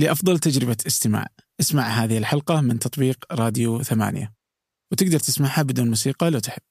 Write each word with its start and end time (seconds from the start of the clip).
لأفضل 0.00 0.38
تجربة 0.38 0.76
استماع. 0.86 1.26
اسمع 1.60 1.82
هذه 1.82 2.18
الحلقة 2.18 2.60
من 2.60 2.78
تطبيق 2.78 3.24
راديو 3.32 3.82
ثمانية. 3.82 4.32
وتقدر 4.92 5.18
تسمعها 5.18 5.62
بدون 5.62 5.88
موسيقى 5.88 6.30
لو 6.30 6.38
تحب. 6.38 6.62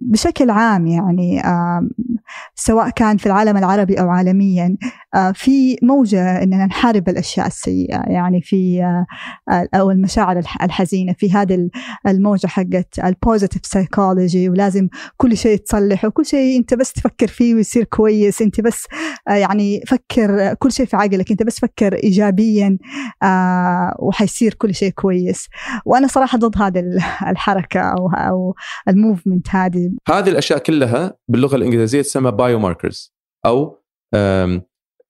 بشكل 0.00 0.50
عام 0.50 0.86
يعني 0.86 1.42
سواء 2.54 2.90
كان 2.90 3.16
في 3.16 3.26
العالم 3.26 3.56
العربي 3.56 4.00
أو 4.00 4.08
عالميا 4.08 4.76
آه، 5.14 5.32
في 5.32 5.76
موجة 5.82 6.42
أننا 6.42 6.66
نحارب 6.66 7.08
الأشياء 7.08 7.46
السيئة 7.46 8.02
يعني 8.06 8.40
في 8.42 8.82
آه، 9.50 9.68
أو 9.74 9.90
المشاعر 9.90 10.42
الحزينة 10.62 11.12
في 11.12 11.32
هذه 11.32 11.70
الموجة 12.06 12.46
حقت 12.46 12.98
ال 13.04 13.11
positive 13.11 13.66
psychology 13.66 14.48
ولازم 14.48 14.88
كل 15.16 15.36
شيء 15.36 15.56
تصلح 15.58 16.04
وكل 16.04 16.26
شيء 16.26 16.58
أنت 16.58 16.74
بس 16.74 16.92
تفكر 16.92 17.26
فيه 17.26 17.54
ويصير 17.54 17.84
كويس 17.84 18.42
أنت 18.42 18.60
بس 18.60 18.86
آه، 19.28 19.32
يعني 19.32 19.82
فكر 19.86 20.54
كل 20.54 20.72
شيء 20.72 20.86
في 20.86 20.96
عقلك 20.96 21.30
أنت 21.30 21.42
بس 21.42 21.60
فكر 21.60 21.94
إيجابيا 21.94 22.78
وحيصير 23.98 24.54
كل 24.54 24.74
شيء 24.74 24.90
كويس. 24.90 25.48
وأنا 25.84 26.06
صراحة 26.06 26.38
ضد 26.38 26.62
هذه 26.62 26.82
الحركة 27.26 27.80
أو 27.80 28.08
أو 28.08 28.54
ال 28.88 28.95
movement 28.95 29.48
هذه 29.50 29.89
هذه 30.08 30.28
الأشياء 30.28 30.58
كلها 30.58 31.18
باللغة 31.28 31.56
الإنجليزية 31.56 32.02
تسمى 32.02 32.30
biomarkers 32.30 33.14
أو 33.46 33.82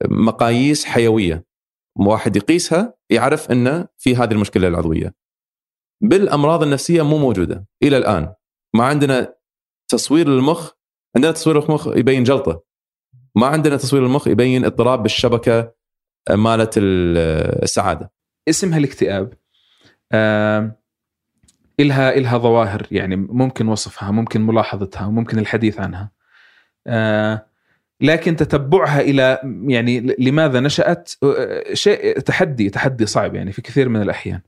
مقاييس 0.05 0.84
حيوية. 0.84 1.45
واحد 1.98 2.37
يقيسها 2.37 2.95
يعرف 3.11 3.51
انه 3.51 3.89
في 3.98 4.16
هذه 4.16 4.33
المشكلة 4.33 4.69
العضوية. 4.69 5.15
بالأمراض 6.03 6.62
النفسية 6.62 7.03
مو 7.03 7.19
موجودة 7.19 7.66
إلى 7.83 7.97
الآن. 7.97 8.34
ما 8.75 8.84
عندنا 8.84 9.34
تصوير 9.91 10.29
للمخ 10.29 10.73
عندنا 11.17 11.33
تصوير 11.33 11.65
المخ 11.65 11.89
يبين 11.89 12.23
جلطة. 12.23 12.62
ما 13.37 13.47
عندنا 13.47 13.77
تصوير 13.77 14.06
المخ 14.06 14.28
يبين 14.28 14.65
اضطراب 14.65 15.03
بالشبكة 15.03 15.75
مالت 16.31 16.75
السعادة. 16.78 18.12
اسمها 18.48 18.78
الاكتئاب. 18.78 19.34
آه 20.12 20.80
إلها 21.81 22.17
إلها 22.17 22.39
ظواهر 22.39 22.86
يعني 22.91 23.17
ممكن 23.17 23.69
وصفها 23.69 24.11
ممكن 24.11 24.47
ملاحظتها 24.47 25.09
ممكن 25.09 25.39
الحديث 25.39 25.81
عنها. 25.81 26.11
آه 26.87 27.47
لكن 28.00 28.37
تتبعها 28.37 29.00
إلى 29.00 29.41
يعني 29.67 30.17
لماذا 30.19 30.61
نشأت؟ 30.61 31.12
شيء 31.72 32.19
تحدي 32.19 32.70
تحدي 32.70 33.06
صعب 33.06 33.34
يعني 33.34 33.53
في 33.53 33.62
كثير 33.62 33.89
من 33.89 34.03
الأحيان. 34.03 34.41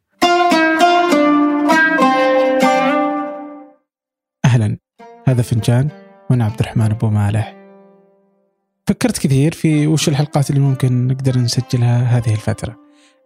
أهلا. 4.45 4.79
هذا 5.25 5.43
فنجان 5.43 5.89
وأنا 6.31 6.45
عبد 6.45 6.61
الرحمن 6.61 6.91
أبو 6.91 7.09
مالح. 7.09 7.57
فكرت 8.87 9.19
كثير 9.19 9.53
في 9.53 9.87
وش 9.87 10.09
الحلقات 10.09 10.51
اللي 10.51 10.61
ممكن 10.61 11.07
نقدر 11.07 11.39
نسجلها 11.39 12.03
هذه 12.03 12.33
الفترة. 12.33 12.77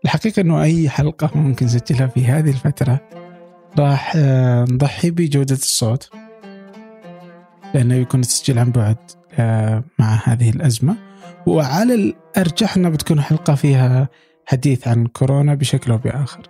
الحقيقة 0.04 0.40
أنه 0.40 0.62
أي 0.62 0.88
حلقة 0.88 1.30
ممكن 1.34 1.66
نسجلها 1.66 2.06
في 2.06 2.24
هذه 2.24 2.50
الفترة 2.50 3.00
راح 3.78 4.12
آه، 4.16 4.64
نضحي 4.64 5.10
بجودة 5.10 5.54
الصوت 5.54 6.10
لأنه 7.74 7.98
بيكون 7.98 8.20
تسجيل 8.20 8.58
عن 8.58 8.70
بعد 8.70 8.96
آه، 9.38 9.84
مع 9.98 10.20
هذه 10.24 10.50
الأزمة. 10.50 10.96
وعلى 11.46 11.94
الأرجح 11.94 12.76
أنها 12.76 12.90
بتكون 12.90 13.20
حلقة 13.20 13.54
فيها 13.54 14.08
حديث 14.46 14.88
عن 14.88 15.06
كورونا 15.06 15.54
بشكل 15.54 15.92
أو 15.92 15.98
بآخر. 15.98 16.42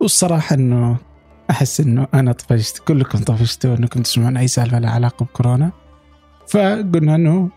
والصراحة 0.00 0.54
أنه 0.54 0.96
أحس 1.50 1.80
أنه 1.80 2.06
أنا 2.14 2.32
طفشت 2.32 2.78
كلكم 2.78 3.18
طفشتوا 3.18 3.76
أنكم 3.76 4.02
تسمعون 4.02 4.36
أي 4.36 4.48
سالفة 4.48 4.78
لها 4.78 4.90
علاقة 4.90 5.24
بكورونا. 5.24 5.72
فقلنا 6.48 7.14
أنه 7.14 7.50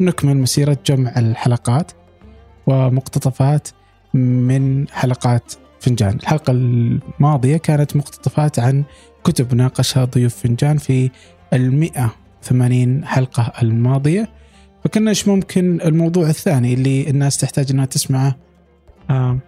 نكمل 0.00 0.36
مسيرة 0.36 0.78
جمع 0.86 1.12
الحلقات 1.16 1.92
ومقتطفات 2.66 3.68
من 4.14 4.88
حلقات 4.88 5.52
فنجان. 5.84 6.14
الحلقة 6.14 6.50
الماضية 6.50 7.56
كانت 7.56 7.96
مقتطفات 7.96 8.58
عن 8.58 8.84
كتب 9.24 9.54
ناقشها 9.54 10.04
ضيوف 10.04 10.34
فنجان 10.34 10.76
في 10.76 11.10
المئة 11.52 12.14
80 12.42 13.04
حلقة 13.04 13.52
الماضية. 13.62 14.28
فكنا 14.84 15.10
إيش 15.10 15.28
ممكن 15.28 15.80
الموضوع 15.80 16.28
الثاني 16.28 16.74
اللي 16.74 17.10
الناس 17.10 17.36
تحتاج 17.36 17.70
إنها 17.70 17.84
تسمعه؟ 17.84 18.36
آه. 19.10 19.38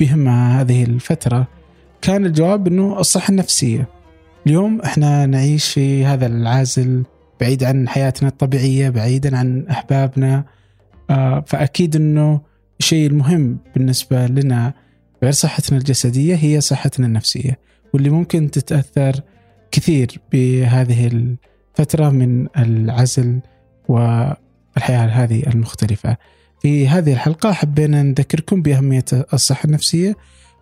بهمها 0.00 0.60
هذه 0.60 0.84
الفترة 0.84 1.46
كان 2.02 2.26
الجواب 2.26 2.66
إنه 2.66 3.00
الصحة 3.00 3.30
النفسية. 3.30 3.88
اليوم 4.46 4.80
إحنا 4.80 5.26
نعيش 5.26 5.72
في 5.72 6.04
هذا 6.04 6.26
العازل 6.26 7.04
بعيد 7.40 7.64
عن 7.64 7.88
حياتنا 7.88 8.28
الطبيعية 8.28 8.88
بعيدا 8.88 9.38
عن 9.38 9.66
أحبابنا. 9.70 10.44
آه 11.10 11.44
فأكيد 11.46 11.96
أنه 11.96 12.40
الشيء 12.80 13.06
المهم 13.06 13.58
بالنسبة 13.74 14.26
لنا 14.26 14.85
غير 15.22 15.32
صحتنا 15.32 15.78
الجسدية 15.78 16.34
هي 16.36 16.60
صحتنا 16.60 17.06
النفسية 17.06 17.58
واللي 17.94 18.10
ممكن 18.10 18.50
تتأثر 18.50 19.20
كثير 19.70 20.20
بهذه 20.32 21.36
فترة 21.74 22.10
من 22.10 22.46
العزل 22.58 23.40
والحياة 23.88 25.06
هذه 25.06 25.42
المختلفة. 25.46 26.16
في 26.60 26.88
هذه 26.88 27.12
الحلقة 27.12 27.52
حبينا 27.52 28.02
نذكركم 28.02 28.62
بأهمية 28.62 29.04
الصحة 29.32 29.66
النفسية 29.66 30.16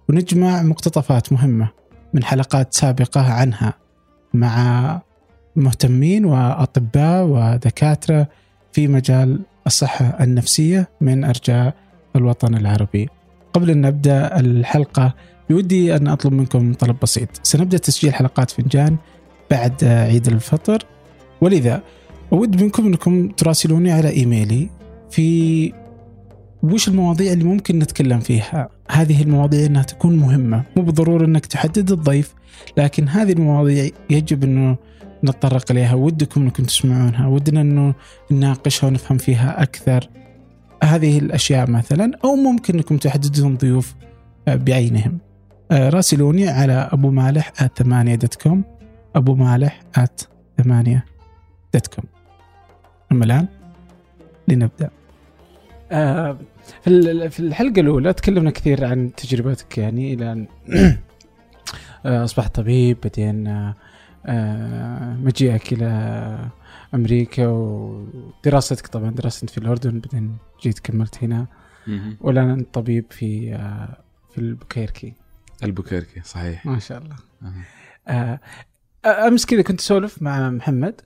ونجمع 0.08 0.62
مقتطفات 0.62 1.32
مهمة 1.32 1.68
من 2.14 2.24
حلقات 2.24 2.74
سابقة 2.74 3.32
عنها 3.32 3.74
مع 4.34 5.00
مهتمين 5.56 6.24
وأطباء 6.24 7.24
ودكاترة 7.24 8.28
في 8.72 8.88
مجال 8.88 9.40
الصحة 9.66 10.04
النفسية 10.20 10.88
من 11.00 11.24
أرجاء 11.24 11.74
الوطن 12.16 12.54
العربي. 12.54 13.08
قبل 13.54 13.70
أن 13.70 13.80
نبدأ 13.80 14.40
الحلقة 14.40 15.14
بودي 15.50 15.96
أن 15.96 16.08
أطلب 16.08 16.32
منكم 16.32 16.74
طلب 16.74 16.96
بسيط. 17.02 17.28
سنبدأ 17.42 17.78
تسجيل 17.78 18.14
حلقات 18.14 18.50
فنجان 18.50 18.96
بعد 19.50 19.84
عيد 19.84 20.26
الفطر. 20.26 20.84
ولذا 21.40 21.82
أود 22.32 22.62
منكم 22.62 22.86
أنكم 22.86 23.28
تراسلوني 23.28 23.92
على 23.92 24.10
إيميلي 24.10 24.68
في 25.10 25.72
وش 26.62 26.88
المواضيع 26.88 27.32
اللي 27.32 27.44
ممكن 27.44 27.78
نتكلم 27.78 28.20
فيها. 28.20 28.68
هذه 28.90 29.22
المواضيع 29.22 29.66
أنها 29.66 29.82
تكون 29.82 30.16
مهمة. 30.16 30.62
مو 30.76 30.82
بالضرورة 30.82 31.24
أنك 31.24 31.46
تحدد 31.46 31.92
الضيف 31.92 32.34
لكن 32.76 33.08
هذه 33.08 33.32
المواضيع 33.32 33.90
يجب 34.10 34.44
أنه 34.44 34.76
نتطرق 35.24 35.70
إليها. 35.70 35.94
ودكم 35.94 36.42
أنكم 36.42 36.64
تسمعونها. 36.64 37.26
ودنا 37.26 37.60
أنه 37.60 37.94
نناقشها 38.30 38.86
ونفهم 38.86 39.18
فيها 39.18 39.62
أكثر. 39.62 40.08
هذه 40.84 41.18
الأشياء 41.18 41.70
مثلا 41.70 42.10
أو 42.24 42.34
ممكن 42.34 42.74
أنكم 42.74 42.96
تحددون 42.96 43.56
ضيوف 43.56 43.94
بعينهم. 44.48 45.18
راسلوني 45.72 46.48
على 46.48 46.88
أبو 46.92 47.10
مالح 47.10 47.52
ثمانية 47.76 48.14
دوت 48.14 48.34
كوم 48.34 48.64
أبو 49.14 49.34
مالح 49.34 49.82
ثمانية 50.62 51.04
دوت 51.74 51.86
كوم 51.86 52.04
أما 53.12 53.24
الآن 53.24 53.46
لنبدأ. 54.48 54.90
آه 55.92 56.38
في 57.30 57.40
الحلقة 57.40 57.80
الأولى 57.80 58.12
تكلمنا 58.12 58.50
كثير 58.50 58.84
عن 58.84 59.10
تجربتك 59.16 59.78
يعني 59.78 60.14
إلى 60.14 60.32
أن 60.32 60.46
آه، 62.06 62.24
أصبحت 62.24 62.54
طبيب 62.54 62.98
بعدين 63.02 63.46
آه 64.26 65.16
مجيئك 65.22 65.72
إلى 65.72 66.38
أمريكا 66.94 67.46
ودراستك 67.46 68.86
طبعا 68.86 69.10
دراستك 69.10 69.50
في 69.50 69.58
الأردن 69.58 70.00
بعدين 70.00 70.36
جيت 70.62 70.78
كملت 70.78 71.24
هنا. 71.24 71.46
والآن 72.20 72.50
أنت 72.50 72.74
طبيب 72.74 73.12
في 73.12 73.54
آه 73.54 74.04
في 74.30 74.38
البوكيركي. 74.38 75.14
البوكيركي 75.64 76.22
صحيح. 76.24 76.66
ما 76.66 76.78
شاء 76.78 76.98
الله. 76.98 77.16
آه 78.08 78.40
أمس 79.06 79.46
كذا 79.46 79.62
كنت 79.62 79.80
أسولف 79.80 80.22
مع 80.22 80.50
محمد. 80.50 81.00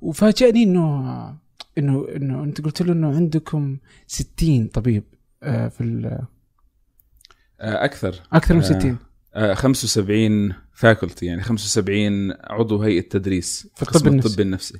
وفاجأني 0.00 0.62
إنه 0.62 1.44
إنه 1.78 2.06
إنه 2.16 2.44
أنت 2.44 2.60
قلت 2.60 2.82
له 2.82 2.92
إنه 2.92 3.16
عندكم 3.16 3.78
60 4.06 4.66
طبيب 4.66 5.04
آه، 5.42 5.68
في 5.68 6.06
آه، 7.60 7.84
أكثر. 7.84 8.22
أكثر 8.32 8.54
من 8.54 8.62
60 8.62 8.98
75 9.54 10.54
فاكولتي 10.74 11.26
يعني 11.26 11.42
75 11.42 12.32
عضو 12.40 12.82
هيئة 12.82 13.08
تدريس 13.08 13.68
في 13.74 13.82
الطب 13.82 14.06
النفسي. 14.06 14.28
الطب 14.28 14.40
النفسي. 14.40 14.78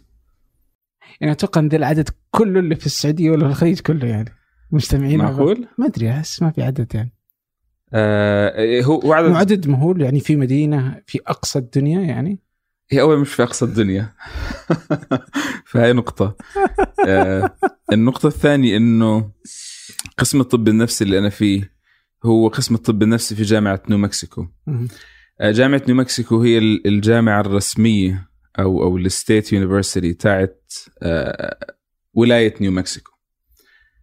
يعني 1.20 1.32
أتوقع 1.32 1.60
إن 1.60 1.68
العدد 1.72 2.08
كله 2.30 2.60
اللي 2.60 2.76
في 2.76 2.86
السعودية 2.86 3.30
ولا 3.30 3.44
في 3.44 3.50
الخليج 3.50 3.80
كله 3.80 4.06
يعني 4.06 4.30
مجتمعين 4.70 5.18
معقول؟ 5.18 5.68
ما 5.78 5.86
أدري 5.86 6.10
أحس 6.10 6.42
ما 6.42 6.50
في 6.50 6.62
عدد 6.62 6.94
يعني. 6.94 7.14
آه 7.92 8.80
هو 8.82 9.12
عدد 9.12 9.32
عدد 9.32 9.68
مهول 9.68 10.02
يعني 10.02 10.20
في 10.20 10.36
مدينة 10.36 11.02
في 11.06 11.20
أقصى 11.26 11.58
الدنيا 11.58 12.00
يعني. 12.00 12.38
هي 12.90 13.00
أول 13.00 13.18
مش 13.18 13.34
في 13.34 13.42
أقصى 13.42 13.64
الدنيا. 13.64 14.12
فهي 15.70 15.92
نقطة. 15.92 16.36
آه 17.08 17.56
النقطة 17.92 18.26
الثانية 18.26 18.76
إنه 18.76 19.30
قسم 20.18 20.40
الطب 20.40 20.68
النفسي 20.68 21.04
اللي 21.04 21.18
أنا 21.18 21.28
فيه 21.28 21.74
هو 22.24 22.48
قسم 22.48 22.74
الطب 22.74 23.02
النفسي 23.02 23.34
في 23.34 23.42
جامعة 23.42 23.82
نيو 23.88 23.98
مكسيكو. 23.98 24.46
جامعة 25.42 25.82
نيو 25.88 25.96
مكسيكو 25.96 26.42
هي 26.42 26.58
الجامعة 26.58 27.40
الرسمية 27.40 28.28
أو 28.58 28.82
أو 28.82 28.96
ال 28.96 29.06
state 29.06 29.52
university 29.52 30.12
تاعت 30.14 30.72
آه 31.02 31.74
ولاية 32.14 32.54
نيو 32.60 32.72
مكسيكو. 32.72 33.10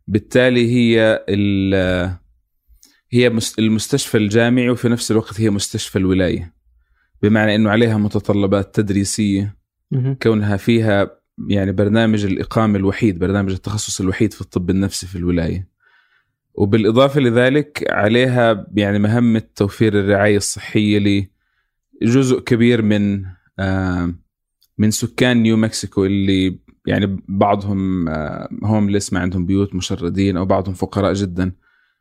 بالتالي 0.07 0.71
هي 0.71 1.25
ال- 1.29 2.15
هي 3.11 3.29
مس- 3.29 3.59
المستشفى 3.59 4.17
الجامعي 4.17 4.69
وفي 4.69 4.89
نفس 4.89 5.11
الوقت 5.11 5.41
هي 5.41 5.49
مستشفى 5.49 5.95
الولاية. 5.99 6.53
بمعنى 7.23 7.55
إنه 7.55 7.69
عليها 7.69 7.97
متطلبات 7.97 8.75
تدريسية. 8.75 9.57
كونها 10.23 10.57
فيها 10.57 11.21
يعني 11.49 11.71
برنامج 11.71 12.25
الإقامة 12.25 12.77
الوحيد 12.79 13.19
برنامج 13.19 13.51
التخصص 13.51 14.01
الوحيد 14.01 14.33
في 14.33 14.41
الطب 14.41 14.69
النفسي 14.69 15.07
في 15.07 15.15
الولاية. 15.17 15.70
وبالإضافة 16.61 17.19
لذلك 17.21 17.85
عليها 17.89 18.67
يعني 18.75 18.99
مهمة 18.99 19.41
توفير 19.55 19.99
الرعاية 19.99 20.37
الصحية 20.37 21.29
لجزء 22.01 22.39
كبير 22.39 22.81
من 22.81 23.25
آه، 23.59 24.13
من 24.77 24.91
سكان 24.91 25.37
نيو 25.37 25.57
مكسيكو 25.57 26.05
اللي 26.05 26.59
يعني 26.87 27.17
بعضهم 27.27 28.09
هومليس 28.63 29.13
ما 29.13 29.19
عندهم 29.19 29.45
بيوت 29.45 29.75
مشردين 29.75 30.37
أو 30.37 30.45
بعضهم 30.45 30.73
فقراء 30.73 31.13
جدا 31.13 31.51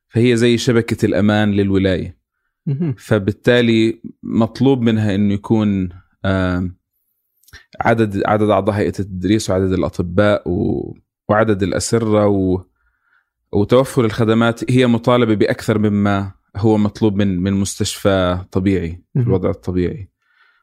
فهي 0.08 0.36
زي 0.36 0.58
شبكة 0.58 1.06
الأمان 1.06 1.52
للولاية 1.52 2.18
مهم. 2.66 2.94
فبالتالي 2.98 4.00
مطلوب 4.22 4.82
منها 4.82 5.14
إنه 5.14 5.34
يكون 5.34 5.88
آم، 6.24 6.76
عدد 7.80 8.22
عدد 8.26 8.48
أعضاء 8.50 8.74
هيئة 8.76 8.88
التدريس 8.88 9.50
وعدد 9.50 9.72
الأطباء 9.72 10.44
وعدد 11.28 11.62
الأسرة 11.62 12.26
و 12.26 12.69
وتوفر 13.52 14.04
الخدمات 14.04 14.70
هي 14.70 14.86
مطالبة 14.86 15.34
بأكثر 15.34 15.78
مما 15.78 16.32
هو 16.56 16.78
مطلوب 16.78 17.16
من 17.16 17.42
من 17.42 17.52
مستشفى 17.52 18.44
طبيعي 18.50 19.02
في. 19.16 19.22
الوضع 19.22 19.50
الطبيعي. 19.50 20.10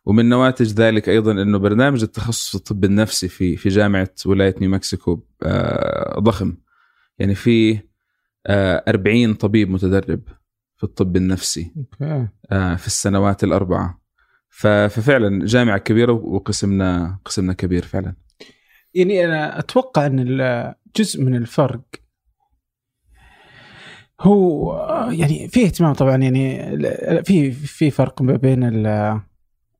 ومن 0.05 0.29
نواتج 0.29 0.73
ذلك 0.73 1.09
أيضا 1.09 1.31
إنه 1.31 1.57
برنامج 1.59 2.01
التخصص 2.03 2.49
في 2.49 2.55
الطب 2.55 2.83
النفسي 2.85 3.27
في 3.27 3.55
في 3.57 3.69
جامعة 3.69 4.09
ولاية 4.25 4.55
نيو 4.61 4.69
مكسيكو 4.69 5.23
آه، 5.43 6.19
ضخم. 6.19 6.57
يعني 7.19 7.35
في 7.35 7.79
آه، 8.47 8.83
40 8.87 9.33
طبيب 9.33 9.69
متدرب 9.69 10.21
في 10.77 10.83
الطب 10.83 11.15
النفسي 11.15 11.73
آه، 12.51 12.75
في 12.75 12.87
السنوات 12.87 13.43
الأربعة. 13.43 14.01
ف- 14.49 14.67
ففعلا 14.67 15.45
جامعة 15.45 15.77
كبيرة 15.77 16.11
وقسمنا 16.13 17.19
قسمنا 17.25 17.53
كبير 17.53 17.83
فعلا. 17.85 18.15
يعني 18.93 19.25
أنا 19.25 19.59
أتوقع 19.59 20.05
إن 20.05 20.73
جزء 20.97 21.23
من 21.23 21.35
الفرق 21.35 21.81
هو 24.21 24.75
يعني 25.11 25.47
في 25.47 25.65
اهتمام 25.65 25.93
طبعا 25.93 26.17
يعني 26.17 27.23
في 27.23 27.51
في 27.51 27.91
فرق 27.91 28.21
بين 28.23 28.63
ال- 28.63 29.21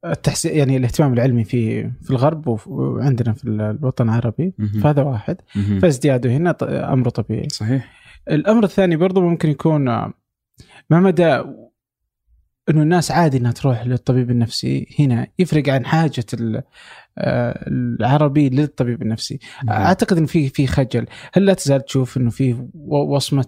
التحسين 0.06 0.58
يعني 0.58 0.78
الاهتمام 0.78 1.14
العلمي 1.14 1.44
في 1.44 1.90
في 2.04 2.12
الغرب 2.12 2.60
وعندنا 2.68 3.34
في 3.34 3.46
الوطن 3.50 4.10
العربي 4.10 4.54
مهم. 4.58 4.82
فهذا 4.82 5.02
واحد. 5.04 5.38
مهم. 5.56 5.80
فازدياده 5.80 6.30
هنا 6.32 6.56
أمر 6.94 7.10
طبيعي. 7.10 7.50
صحيح. 7.50 7.94
الأمر 8.32 8.64
الثاني 8.64 8.96
برضو 8.96 9.22
ممكن 9.22 9.50
يكون 9.50 9.84
ما 9.84 10.14
مدى 10.92 11.26
إنه 12.70 12.82
الناس 12.82 13.12
عادي 13.12 13.38
إنها 13.38 13.52
تروح 13.52 13.86
للطبيب 13.88 14.32
النفسي 14.32 14.96
هنا 15.00 15.28
يفرق 15.40 15.70
عن 15.70 15.86
حاجة 15.86 16.26
ال- 16.34 16.64
العربي 17.68 18.50
للطبيب 18.50 19.02
النفسي. 19.02 19.40
أعتقد 19.70 20.18
إن 20.18 20.26
في 20.26 20.50
في 20.50 20.68
خجل. 20.68 21.06
هل 21.34 21.46
لا 21.46 21.54
تزال 21.54 21.86
تشوف 21.86 22.18
إنه 22.18 22.30
في 22.30 22.68
وصمة 22.90 23.48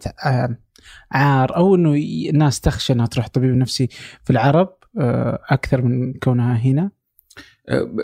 عار 1.11 1.55
أو 1.55 1.75
إنه 1.75 1.93
الناس 2.29 2.61
تخشى 2.61 2.93
إنها 2.93 3.05
تروح 3.05 3.27
طبيب 3.27 3.55
نفسي 3.55 3.87
في 4.23 4.29
العرب 4.29 4.79
آه، 4.99 5.39
أكثر 5.49 5.81
من 5.81 6.13
كونها 6.13 6.57
هنا 6.57 6.91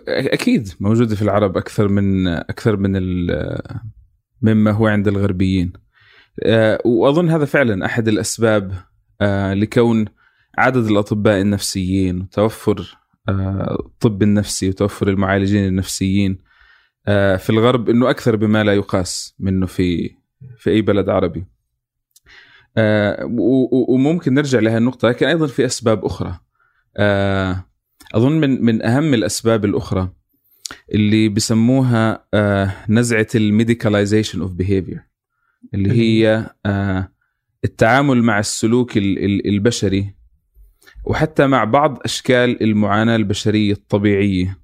أكيد 0.08 0.70
موجودة 0.80 1.16
في 1.16 1.22
العرب 1.22 1.58
أكثر 1.58 1.88
من 1.88 2.28
أكثر 2.28 2.78
من 2.78 3.02
مما 4.42 4.72
هو 4.72 4.88
عند 4.88 5.08
الغربيين 5.08 5.74
وأظن 6.86 7.30
هذا 7.30 7.46
فعلا 7.46 7.86
أحد 7.86 8.08
الأسباب 8.08 8.74
آه، 9.22 9.54
لكون 9.54 10.06
عدد 10.58 10.86
الأطباء 10.86 11.42
النفسيين 11.42 12.22
وتوفر 12.22 12.98
آه، 13.30 13.78
الطب 13.86 14.24
النفسي 14.24 14.70
وتوفر 14.70 15.08
المعالجين 15.08 15.68
النفسيين 15.68 16.46
في 17.38 17.50
الغرب 17.50 17.90
إنه 17.90 18.10
أكثر 18.10 18.36
بما 18.36 18.64
لا 18.64 18.74
يقاس 18.74 19.36
منه 19.40 19.66
في 19.66 20.16
في 20.58 20.70
أي 20.70 20.82
بلد 20.82 21.10
عربي. 21.10 21.46
آه، 22.78 23.26
وممكن 23.90 24.34
نرجع 24.34 24.60
لها 24.60 24.78
النقطة 24.78 25.08
لكن 25.10 25.26
أيضا 25.26 25.48
في 25.48 25.66
أسباب 25.66 26.06
أخرى. 26.06 26.40
آه، 26.98 27.66
أظن 28.16 28.32
من 28.32 28.66
من 28.66 28.82
أهم 28.86 29.14
الأسباب 29.14 29.66
الأخرى 29.66 30.10
اللي 30.94 31.30
بسموها 31.30 32.28
آه، 32.34 32.74
نزعة 32.90 33.28
ال 33.36 33.43
medicalization 33.43 34.42
of 34.42 34.52
behavior 34.52 35.00
اللي 35.74 35.92
هي 35.92 36.50
التعامل 37.64 38.24
مع 38.24 38.40
السلوك 38.40 38.98
ال- 38.98 39.26
ال- 39.26 39.48
البشري 39.48 40.16
وحتى 41.06 41.48
مع 41.48 41.64
بعض 41.64 42.00
أشكال 42.06 42.64
المعاناة 42.64 43.16
البشرية 43.16 43.74
الطبيعية 43.74 44.60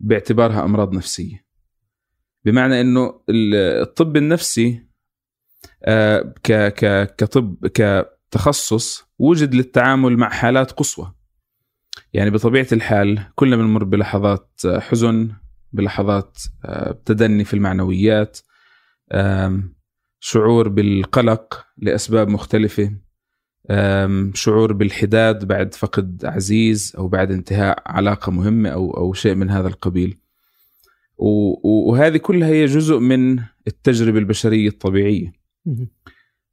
باعتبارها 0.00 0.64
أمراض 0.64 0.94
نفسية. 0.94 1.46
بمعنى 2.44 2.80
ال- 2.80 3.54
الطب 3.54 4.16
النفسي 4.16 4.85
ك 6.42 6.52
ك 6.52 7.14
كطب 7.16 7.66
كتخصص 7.66 9.04
وجد 9.18 9.54
للتعامل 9.54 10.16
مع 10.16 10.28
حالات 10.28 10.72
قصوى. 10.72 11.12
يعني 12.12 12.30
بطبيعة 12.30 12.66
الحال 12.72 13.20
كلنا 13.34 13.56
بنمر 13.56 13.84
بلحظات 13.84 14.60
حزن 14.66 15.32
بلحظات 15.72 16.38
آه، 16.64 17.00
تدني 17.04 17.44
في 17.44 17.54
المعنويات 17.54 18.38
شعور 20.20 20.68
بالقلق 20.68 21.66
لأسباب 21.78 22.28
مختلفة 22.28 22.92
شعور 24.34 24.72
بالحداد 24.72 25.44
بعد 25.44 25.74
فقد 25.74 26.24
عزيز 26.24 26.92
أو 26.98 27.08
بعد 27.08 27.32
انتهاء 27.32 27.82
علاقة 27.86 28.32
مهمة 28.32 28.68
أو 28.68 28.96
أو 28.96 29.12
شيء 29.12 29.34
من 29.34 29.50
هذا 29.50 29.68
القبيل. 29.68 30.18
وهذه 31.16 32.16
كلها 32.16 32.48
هي 32.48 32.64
جزء 32.64 32.98
من 32.98 33.38
التجربة 33.66 34.18
البشرية 34.18 34.68
الطبيعية. 34.68 35.32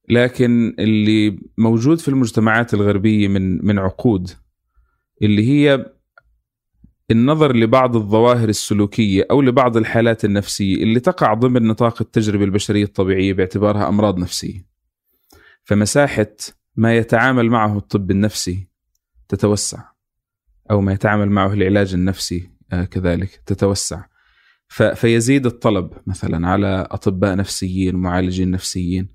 لكن 0.09 0.75
اللي 0.79 1.39
موجود 1.57 1.99
في 1.99 2.07
المجتمعات 2.07 2.73
الغربية 2.73 3.27
من 3.27 3.65
من 3.65 3.79
عقود 3.79 4.29
اللي 5.21 5.47
هي 5.49 5.93
النظر 7.11 7.55
لبعض 7.55 7.95
الظواهر 7.95 8.49
السلوكية 8.49 9.27
أو 9.31 9.41
لبعض 9.41 9.77
الحالات 9.77 10.25
النفسية 10.25 10.83
اللي 10.83 10.99
تقع 10.99 11.33
ضمن 11.33 11.67
نطاق 11.67 12.01
التجربة 12.01 12.43
البشرية 12.43 12.83
الطبيعية 12.83 13.33
باعتبارها 13.33 13.89
أمراض 13.89 14.17
نفسية. 14.17 14.67
فمساحة 15.63 16.35
ما 16.75 16.97
يتعامل 16.97 17.49
معه 17.49 17.77
الطب 17.77 18.11
النفسي 18.11 18.67
تتوسع 19.27 19.83
أو 20.71 20.81
ما 20.81 20.93
يتعامل 20.93 21.29
معه 21.29 21.53
العلاج 21.53 21.93
النفسي 21.93 22.49
آه، 22.73 22.83
كذلك 22.83 23.41
تتوسع 23.45 24.05
فيزيد 24.73 25.45
الطلب 25.45 25.93
مثلا 26.07 26.47
على 26.47 26.87
أطباء 26.91 27.35
نفسيين 27.35 27.95
معالجين 27.95 28.51
نفسيين. 28.51 29.07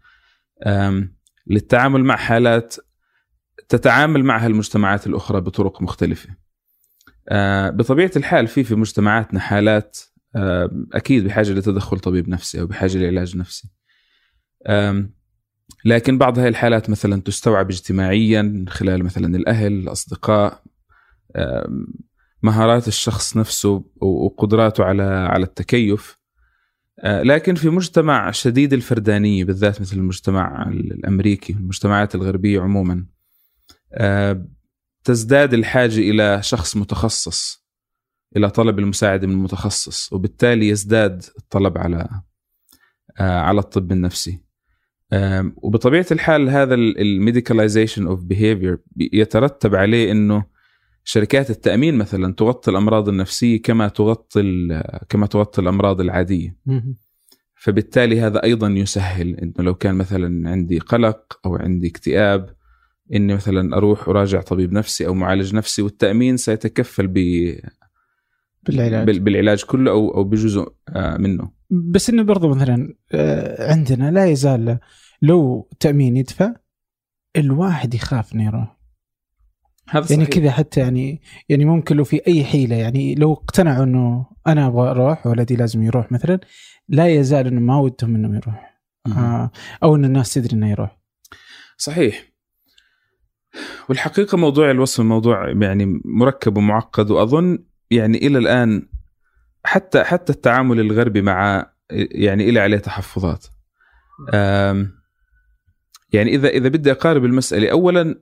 للتعامل 1.47 2.05
مع 2.05 2.17
حالات 2.17 2.77
تتعامل 3.69 4.25
معها 4.25 4.47
المجتمعات 4.47 5.07
الأخرى 5.07 5.41
بطرق 5.41 5.83
مختلفة. 5.83 6.29
آه، 7.29 7.71
بطبيعة 7.71 8.11
الحال 8.17 8.47
في 8.47 8.65
في 8.65 8.75
مجتمعاتنا 8.75 9.41
حالات 9.41 9.99
آه، 10.37 10.71
أكيد 10.93 11.25
بحاجة 11.25 11.53
لتدخل 11.53 11.99
طبيب 11.99 12.29
نفسي 12.29 12.61
أو 12.61 12.67
بحاجة 12.67 12.99
لعلاج 12.99 13.37
نفسي. 13.37 13.69
لكن 15.85 16.19
بعض 16.19 16.39
هذه 16.39 16.49
الحالات 16.49 16.91
مثلا 16.91 17.23
تستوعب 17.23 17.71
اجتماعيا 17.71 18.65
خلال 18.69 19.05
مثلا 19.05 19.37
الأهل 19.37 19.73
الأصدقاء. 19.73 20.63
مهارات 22.43 22.89
الشخص 22.89 23.37
نفسه 23.37 23.85
وقدراته 24.01 24.85
على 24.85 25.03
على 25.03 25.45
التكيف. 25.45 26.19
آه، 27.01 27.23
لكن 27.23 27.55
في 27.55 27.69
مجتمع 27.69 28.31
شديد 28.31 28.73
الفردانية 28.73 29.45
بالذات 29.45 29.81
مثل 29.81 29.97
المجتمع 29.97 30.69
الأمريكي 30.69 31.53
المجتمعات 31.53 32.15
الغربية 32.15 32.61
عموما 32.61 33.07
آه، 33.93 34.47
تزداد 35.05 35.55
الحاجة 35.55 35.99
إلى 35.99 36.43
شخص 36.43 36.77
متخصص 36.77 37.67
إلى 38.37 38.51
طلب 38.51 38.79
المساعدة 38.79 39.27
من 39.27 39.37
متخصص 39.37 40.13
وبالتالي 40.13 40.69
يزداد 40.69 41.25
الطلب 41.39 41.79
على 41.79 42.09
آه، 43.21 43.41
على 43.41 43.61
الطب 43.61 43.93
النفسي. 43.93 44.49
وبطبيعة 45.57 46.07
الحال 46.11 46.49
هذا 46.49 46.75
ال 46.75 46.84
medicalization 46.84 48.07
of 48.07 48.25
behavior 48.25 48.79
يترتب 48.97 49.75
عليه 49.75 50.13
إنه 50.13 50.45
شركات 51.11 51.51
التأمين 51.51 51.95
مثلا 51.95 52.35
تغطي 52.35 52.71
الأمراض 52.71 53.09
النفسية 53.09 53.63
كما 53.63 53.89
تغطي 53.89 54.41
ال- 54.41 54.83
كما 55.09 55.27
تغطي 55.27 55.61
الأمراض 55.63 56.01
العادية. 56.01 56.57
فبالتالي 57.55 58.21
هذا 58.21 58.43
أيضا 58.45 58.69
يسهل 58.69 59.35
إنه 59.37 59.55
لو 59.59 59.75
كان 59.75 59.95
مثلا 59.95 60.51
عندي 60.51 60.79
قلق 60.79 61.41
أو 61.47 61.57
عندي 61.57 61.89
اكتئاب 61.89 62.51
إني 63.15 63.35
مثلا 63.35 63.77
أروح 63.77 64.09
أراجع 64.09 64.41
طبيب 64.41 64.73
نفسي 64.73 65.07
أو 65.07 65.15
معالج 65.15 65.55
نفسي 65.55 65.83
والتأمين 65.83 66.37
سيتكفل 66.37 67.07
ب 67.07 67.15
بالعلاج. 68.63 69.07
بال- 69.07 69.21
بالعلاج 69.21 69.65
كله 69.65 69.91
أو 69.91 70.15
أو 70.15 70.25
بجزء 70.25 70.73
آه، 70.89 71.17
منه. 71.17 71.51
بس 71.71 72.11
إنه 72.11 72.23
برضو 72.23 72.49
مثلا 72.49 72.95
آه، 73.13 73.73
عندنا 73.73 74.11
لا 74.11 74.27
يزال 74.27 74.79
لو 75.23 75.69
تأمين 75.81 76.17
يدفع 76.17 76.55
الواحد 77.37 77.95
يخاف 77.95 78.35
انه 78.35 78.45
يروح 78.47 78.78
هذا 79.89 80.07
يعني. 80.11 80.27
كذا 80.27 80.51
حتى 80.51 80.81
يعني 80.81 81.23
يعني 81.49 81.65
ممكن 81.65 81.97
لو 81.97 82.05
في 82.05 82.21
أي 82.29 82.45
حيلة 82.45 82.77
يعني 82.77 83.15
لو 83.15 83.33
اقتنعوا 83.33 83.85
إنه 83.85 84.27
أنا 84.47 84.67
أبغى 84.67 84.91
أروح 84.91 85.27
ولدي 85.27 85.57
لازم 85.57 85.83
يروح 85.83 86.13
مثلا 86.13 86.41
لا 86.89 87.09
يزال 87.09 87.47
إنه 87.47 87.61
ما 87.61 87.79
ودهم 87.79 88.15
انه 88.15 88.37
يروح. 88.37 88.79
آه 89.17 89.51
أو 89.83 89.97
إن 89.97 90.05
الناس 90.05 90.35
تدري 90.35 90.57
إنه 90.57 90.71
يروح 90.71 90.99
صحيح 91.77 92.33
والحقيقة 93.89 94.39
موضوع 94.39 94.71
الوصف 94.71 95.05
موضوع 95.05 95.49
يعني 95.49 96.01
مركب 96.05 96.57
ومعقد 96.57 97.11
وأظن 97.11 97.59
يعني 97.91 98.19
إلى 98.27 98.39
الآن 98.39 98.89
حتى 99.65 100.05
حتى 100.05 100.33
التعامل 100.33 100.81
الغربي 100.81 101.23
مع 101.23 101.71
يعني 101.91 102.49
إلى 102.49 102.61
عليه 102.61 102.79
تحفظات. 102.79 103.47
يعني 106.13 106.35
إذا 106.35 106.49
إذا 106.49 106.69
بدي 106.69 106.93
أقارب 106.93 107.25
المسألة 107.25 107.71
اولا 107.71 108.21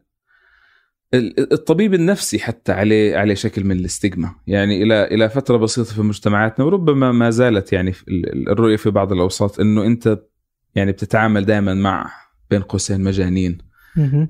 الطبيب 1.14 1.94
النفسي 1.94 2.38
حتى 2.38 2.72
عليه 2.72 3.16
عليه 3.16 3.34
شكل 3.34 3.64
من 3.64 3.76
الاستجمة. 3.76 4.34
يعني 4.46 4.82
إلى 4.82 5.04
إلى 5.04 5.28
فترة 5.28 5.56
بسيطة 5.56 5.94
في 5.94 6.02
مجتمعاتنا 6.02 6.64
وربما 6.64 7.12
ما 7.12 7.30
زالت 7.30 7.72
يعني 7.72 7.92
الرؤية 8.48 8.76
في 8.76 8.90
بعض 8.90 9.12
الأوساط 9.12 9.60
إنه 9.60 9.86
أنت 9.86 10.18
يعني 10.75 10.92
بتتعامل 10.92 11.44
دائما 11.44 11.75
مع 11.75 12.10
بين 12.50 12.62
قوسين 12.62 13.00
مجانين. 13.00 13.58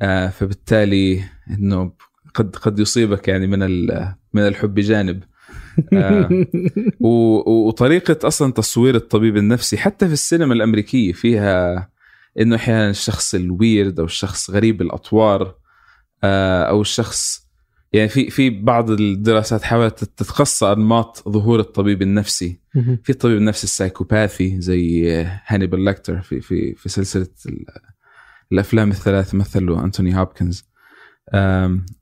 آه، 0.03 0.29
فبالتالي 0.29 1.21
إنه 1.51 1.93
قد 2.35 2.57
قد 2.57 2.79
يصيبك 2.79 3.29
يعني 3.29 3.47
من 3.47 3.87
من 4.33 4.47
الحب 4.47 4.75
جانب. 4.75 5.23
آه، 5.93 6.47
وطريقة 7.47 8.27
أصلا 8.27 8.53
تصوير 8.53 8.95
الطبيب 8.95 9.37
النفسي 9.37 9.77
حتى 9.77 10.07
في 10.07 10.13
السينما 10.13 10.55
الأمريكية 10.55 11.13
فيها 11.13 11.89
إنه 12.41 12.57
أحيانا 12.57 12.91
الشخص 12.91 13.35
ال 13.35 13.45
weird 13.45 13.99
أو 13.99 14.05
الشخص 14.05 14.51
غريب 14.51 14.83
الأطوار. 14.83 15.55
أو 16.69 16.81
الشخص. 16.81 17.47
يعني 17.93 18.09
في 18.09 18.31
في 18.31 18.51
بعض 18.51 18.91
الدراسات 18.91 19.63
حاولت 19.63 20.05
تتقصى 20.05 20.73
انماط 20.73 21.29
ظهور 21.29 21.61
الطبيب 21.61 22.03
النفسي. 22.03 22.61
في 23.03 23.11
الطبيب 23.11 23.37
النفسي 23.37 23.65
ال 23.65 23.72
psychopathic 23.72 24.61
زي 24.61 25.13
هانيبال 25.47 25.85
لاكتر 25.85 26.21
في 26.21 26.41
في 26.41 26.75
في 26.75 26.89
سلسلة 26.89 27.29
ال- 27.47 27.65
الأفلام 28.53 28.91
الثلاث 28.91 29.35
مثله 29.35 29.85
انتوني 29.85 30.19
هوبكنز. 30.19 30.65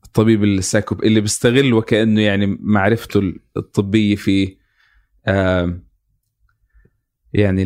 الطبيب 0.05 0.43
السايكوب 0.43 1.03
اللي 1.03 1.21
بيستغل 1.21 1.73
وكأنه 1.73 2.21
يعني 2.21 2.57
معرفته 2.59 3.33
الطبية 3.57 4.15
في 4.15 4.57
يعني 7.33 7.65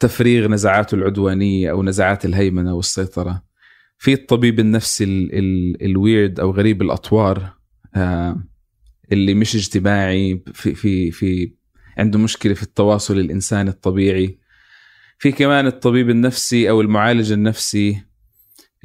تفريغ 0.00 0.48
نزعاته 0.48 0.94
العدوانية 0.94 1.70
أو 1.70 1.82
نزعات 1.82 2.24
الهيمنة 2.24 2.74
والسيطرة. 2.74 3.42
في 4.02 4.12
الطبيب 4.12 4.60
النفسي 4.60 5.04
ال- 5.04 5.34
ال- 5.38 5.84
الويرد 5.84 6.40
أو 6.40 6.50
غريب 6.50 6.82
الأطوار 6.82 7.52
آم، 7.96 8.48
اللي 9.12 9.34
مش 9.34 9.54
اجتماعي 9.56 10.42
في 10.54 10.74
في 10.74 11.10
في 11.10 11.54
عنده 11.98 12.18
مشكلة 12.18 12.54
في 12.54 12.62
التواصل 12.62 13.18
الإنساني 13.18 13.70
الطبيعي. 13.70 14.38
في 15.18 15.32
كمان 15.32 15.66
الطبيب 15.66 16.10
النفسي 16.10 16.70
أو 16.70 16.80
المعالج 16.80 17.32
النفسي 17.32 18.02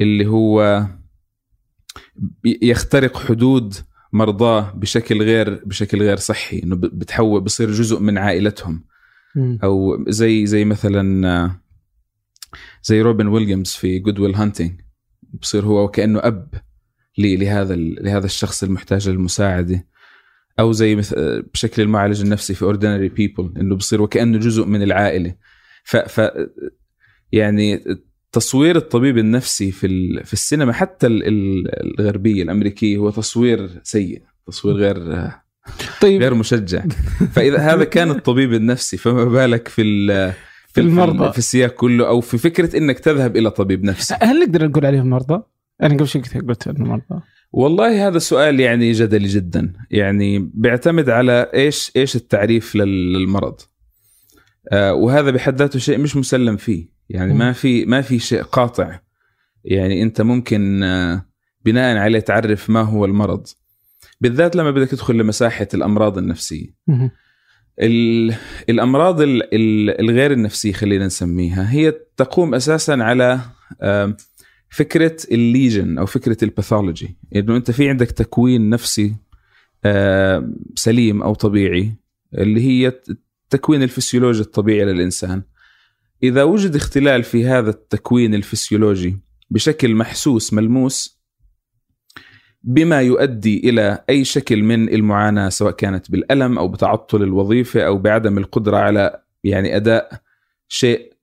اللي 0.02 0.26
هو 0.26 0.86
يخترق 2.62 3.18
حدود 3.18 3.74
مرضاه 4.14 4.72
بشكل 4.72 5.22
غير 5.24 5.64
بشكل 5.66 6.00
غير 6.02 6.18
صحي 6.18 6.60
إنه 6.64 6.76
بتحول 6.76 7.42
بصير 7.42 7.72
جزء 7.72 8.00
من 8.00 8.18
عائلتهم. 8.18 8.86
أو 9.64 10.06
زي 10.08 10.46
زي 10.46 10.66
مثلا 10.66 11.28
آه، 11.44 11.62
زي 12.84 13.02
روبن 13.02 13.28
ويليامز 13.28 13.70
في 13.72 14.00
Good 14.00 14.20
Will 14.20 14.36
Hunting 14.36 14.82
بصير 15.34 15.65
هو 15.65 15.84
وكأنه 15.84 16.19
أب 16.24 16.53
لهذا 17.17 17.75
لهذا 17.75 18.25
الشخص 18.25 18.63
المحتاج 18.63 19.10
للمساعدة. 19.10 19.88
أو 20.60 20.72
زي 20.72 20.96
مثل 20.96 21.41
بشكل 21.53 21.81
المعالج 21.81 22.22
النفسي 22.22 22.53
في 22.53 22.62
Ordinary 22.63 23.10
People 23.10 23.54
إنه 23.60 23.75
بصير 23.75 24.01
وكأنه 24.01 24.38
جزء 24.38 24.65
من 24.65 24.84
العائلة. 24.84 25.36
ف, 25.84 25.98
ف 25.98 26.31
يعني 27.31 27.84
تصوير 28.31 28.75
الطبيب 28.75 29.17
النفسي 29.17 29.72
في 29.72 29.88
في 30.24 30.34
السينما 30.34 30.74
حتى 30.74 31.07
ال- 31.07 31.27
ال- 31.27 32.00
الغربية 32.00 32.43
الأمريكية 32.43 32.98
هو 32.98 33.10
تصوير 33.10 33.69
سيء 33.84 34.22
تصوير 34.48 34.75
غير 34.75 35.31
طيب. 36.01 36.22
غير 36.22 36.34
مشجع. 36.34 36.84
فإذا 37.31 37.57
هذا 37.57 37.84
كان 37.84 38.12
الطبيب 38.12 38.53
النفسي 38.53 38.98
فما 38.98 39.24
بالك 39.25 39.67
في 39.67 39.81
ال- 39.81 40.34
في 40.81 40.88
المرضى. 40.88 41.31
في 41.31 41.38
السياق 41.38 41.72
كله 41.72 42.07
أو 42.07 42.22
في 42.22 42.38
فكرة 42.38 42.77
إنك 42.77 43.00
تذهب 43.00 43.38
إلى 43.38 43.51
طبيب 43.51 43.84
نفسي. 43.84 44.15
هل 44.22 44.39
نقدر 44.39 44.67
نقول 44.67 44.86
عليهم 44.86 45.10
مرضى؟ 45.10 45.43
أنا 45.84 45.93
قبل 45.93 46.07
شوي 46.07 46.22
قلت- 46.22 46.67
إنه 46.67 46.86
مرضى. 46.86 47.22
والله 47.51 48.07
هذا 48.07 48.19
سؤال 48.19 48.60
يعني 48.60 48.91
جدلي 48.91 49.27
جدا. 49.27 49.74
يعني 49.91 50.51
بيعتمد 50.53 51.10
على 51.10 51.51
إيش 51.53 51.91
إيش 51.96 52.15
التعريف 52.15 52.75
لل- 52.75 53.13
للمرض. 53.13 53.55
آه 54.72 54.93
وهذا 54.93 55.31
بحد 55.31 55.55
ذاته 55.60 55.79
شيء 55.79 55.98
مش 55.98 56.15
مسلم 56.15 56.57
فيه. 56.57 56.89
يعني. 57.10 57.34
ما 57.34 57.51
في 57.51 57.86
ما 57.86 58.01
في 58.01 58.19
شيء 58.19 58.41
قاطع. 58.41 59.00
يعني 59.63 60.03
أنت 60.03 60.22
ممكن 60.22 60.84
آه 60.84 61.25
بناء 61.65 61.98
عليه 61.98 62.19
تعرف 62.19 62.69
ما 62.69 62.81
هو 62.81 63.05
المرض. 63.05 63.48
بالذات 64.22 64.55
لما 64.55 64.72
بدك 64.72 64.89
تدخل 64.89 65.15
لمساحة 65.15 65.67
الأمراض 65.74 66.17
النفسية. 66.17 66.67
الأمراض 67.79 69.22
ال- 69.22 69.53
ال- 69.53 70.00
الغير 70.01 70.31
النفسية 70.31 70.72
خلينا 70.74 71.05
نسميها 71.05 71.72
هي 71.72 71.93
تقوم 72.17 72.55
أساسا 72.55 72.91
على 72.91 73.39
فكرة 74.69 75.17
ال 75.32 75.41
lesion 75.41 75.98
أو 75.98 76.05
فكرة 76.05 76.38
ال 76.44 76.50
pathology. 76.50 77.18
إنه 77.36 77.55
أنت 77.57 77.72
في 77.72 77.89
عندك 77.89 78.12
تكوين 78.12 78.69
نفسي 78.69 79.15
سليم 80.75 81.22
أو 81.24 81.34
طبيعي 81.34 81.96
اللي 82.38 82.62
هي 82.62 82.93
التكوين 83.48 83.84
الفسيولوجي 83.84 84.41
الطبيعي 84.41 84.86
للإنسان. 84.86 85.43
إذا 86.24 86.43
وجد 86.43 86.75
اختلال 86.75 87.24
في 87.24 87.46
هذا 87.46 87.69
التكوين 87.69 88.34
الفسيولوجي 88.34 89.17
بشكل 89.50 89.96
محسوس 89.96 90.53
ملموس 90.53 91.17
بما 92.64 93.02
يؤدي 93.02 93.70
إلى 93.70 94.04
أي 94.10 94.24
شكل 94.24 94.64
من 94.64 94.94
المعاناة 94.94 95.50
سواء 95.50 95.72
كانت 95.72 96.12
بالألم 96.12 96.58
أو 96.58 96.68
بتعطل 96.68 97.24
الوظيفة 97.24 97.82
أو 97.82 97.98
بعدم 97.98 98.38
القدرة 98.38 98.78
على 98.78 99.22
يعني 99.44 99.76
أداء 99.76 100.22
شيء 100.68 101.14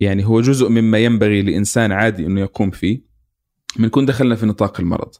يعني 0.00 0.26
هو 0.26 0.40
جزء 0.40 0.68
مما 0.68 0.98
ينبغي 0.98 1.42
لإنسان 1.42 1.92
عادي 1.92 2.26
إنه 2.26 2.40
يقوم 2.40 2.70
فيه. 2.70 3.02
بنكون 3.78 4.06
دخلنا 4.06 4.34
في 4.34 4.46
نطاق 4.46 4.80
المرض. 4.80 5.14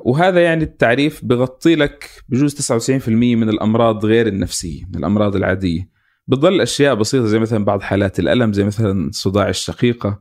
وهذا 0.00 0.40
يعني 0.40 0.64
التعريف 0.64 1.24
بغطي 1.24 1.74
لك 1.74 2.10
بجوز 2.28 2.54
99% 2.54 3.08
من 3.08 3.48
الأمراض 3.48 4.04
غير 4.04 4.26
النفسية 4.26 4.84
من 4.84 4.96
الأمراض 4.96 5.36
العادية. 5.36 5.88
بتضل 6.26 6.60
أشياء 6.60 6.94
بسيطة 6.94 7.26
زي 7.26 7.38
مثلا 7.38 7.64
بعض 7.64 7.82
حالات 7.82 8.18
الألم 8.18 8.52
زي 8.52 8.64
مثلا 8.64 9.10
صداع 9.12 9.48
الشقيقة 9.48 10.20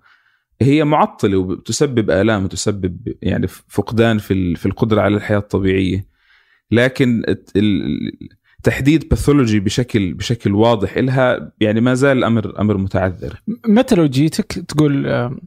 هي 0.61 0.83
معطلة 0.83 1.37
وتسبب 1.37 2.09
آلام 2.09 2.43
وتسبب 2.43 3.15
يعني 3.21 3.47
فقدان 3.47 4.17
في 4.17 4.55
في 4.55 4.65
القدرة 4.65 5.01
على 5.01 5.15
الحياة 5.15 5.37
الطبيعية. 5.37 6.07
لكن 6.71 7.35
تحديد 8.63 9.09
باثولوجي 9.09 9.59
بشكل 9.59 10.13
بشكل 10.13 10.55
واضح 10.55 10.97
لها 10.97 11.51
يعني 11.59 11.81
ما 11.81 11.93
زال 11.93 12.17
الامر 12.17 12.61
أمر 12.61 12.77
متعذر. 12.77 13.41
متى 13.67 13.95
لو 13.95 14.05
جيتك 14.05 14.45
تقول 14.45 15.07
آم، 15.07 15.39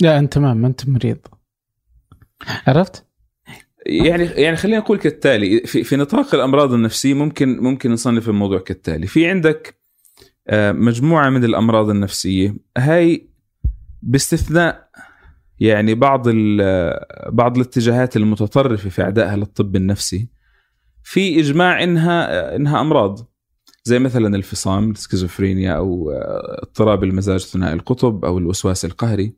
لا 0.00 0.18
أنت 0.18 0.32
تمام 0.32 0.56
ما 0.56 0.66
أنت 0.66 0.88
مريض. 0.88 1.18
عرفت؟ 2.66 3.06
يعني 3.86 4.24
يعني 4.24 4.56
خلينا 4.56 4.78
نقول 4.78 4.98
كالتالي 4.98 5.60
في 5.66 5.84
في 5.84 5.96
نطاق 5.96 6.34
الأمراض 6.34 6.72
النفسية 6.72 7.14
ممكن 7.14 7.58
ممكن 7.58 7.90
نصنف 7.92 8.28
الموضوع 8.28 8.58
كالتالي. 8.58 9.06
في 9.06 9.30
عندك 9.30 9.82
آه، 10.48 10.72
مجموعة 10.72 11.30
من 11.30 11.44
الأمراض 11.44 11.90
النفسية 11.90 12.56
هاي 12.78 13.31
باستثناء 14.02 14.88
يعني 15.60 15.94
بعض 15.94 16.28
بعض 17.28 17.56
الاتجاهات 17.56 18.16
المتطرفة 18.16 18.88
في 18.88 19.02
عدائها 19.02 19.36
للطب 19.36 19.76
النفسي 19.76 20.28
في 21.02 21.40
إجماع 21.40 21.82
إنها 21.82 22.56
إنها 22.56 22.80
أمراض 22.80 23.32
زي 23.84 23.98
مثلا 23.98 24.36
الفصام 24.36 24.90
السكيزوفرينيا 24.90 25.72
أو 25.72 26.10
آه، 26.10 26.62
اضطراب 26.62 27.04
المزاج 27.04 27.40
ثنائي 27.40 27.74
القطب 27.74 28.24
أو 28.24 28.38
الوسواس 28.38 28.84
القهري. 28.84 29.36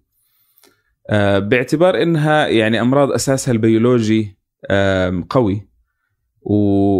آه، 1.11 1.39
باعتبار 1.39 2.03
إنها 2.03 2.47
يعني 2.47 2.81
أمراض 2.81 3.13
أساسها 3.13 3.53
البيولوجي 3.53 4.39
قوي 5.31 5.69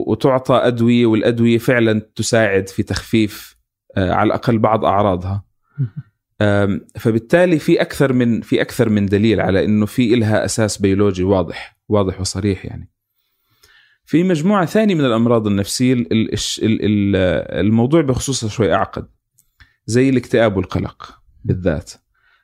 وتعطى 0.07 0.55
أدوية 0.55 1.07
والأدوية 1.07 1.59
فعلا 1.59 2.01
تساعد 2.15 2.69
في 2.69 2.83
تخفيف 2.83 3.57
آه، 3.97 4.13
على 4.13 4.27
الأقل 4.27 4.59
بعض 4.59 4.85
أعراضها. 4.85 5.45
فبالتالي 6.99 7.59
في 7.59 7.81
أكثر 7.81 8.13
من 8.13 8.41
في 8.41 8.61
أكثر 8.61 8.89
من 8.89 9.07
دليل 9.07 9.41
على 9.41 9.65
إنه 9.65 9.87
في 9.87 10.15
إلها 10.15 10.45
أساس 10.45 10.79
بيولوجي 10.79 11.25
واضح 11.25 11.79
واضح 11.89 12.21
وصريح 12.21 12.65
يعني. 12.65 12.91
في 14.07 14.23
مجموعة 14.23 14.67
ثانية 14.67 14.95
من 14.95 15.05
الأمراض 15.05 15.47
النفسية 15.47 16.05
الموضوع 17.61 18.01
بخصوصها 18.03 18.49
شوي 18.49 18.75
أعقد 18.75 19.07
زي 19.87 20.09
الاكتئاب 20.09 20.57
والقلق 20.57 21.19
بالذات. 21.45 21.93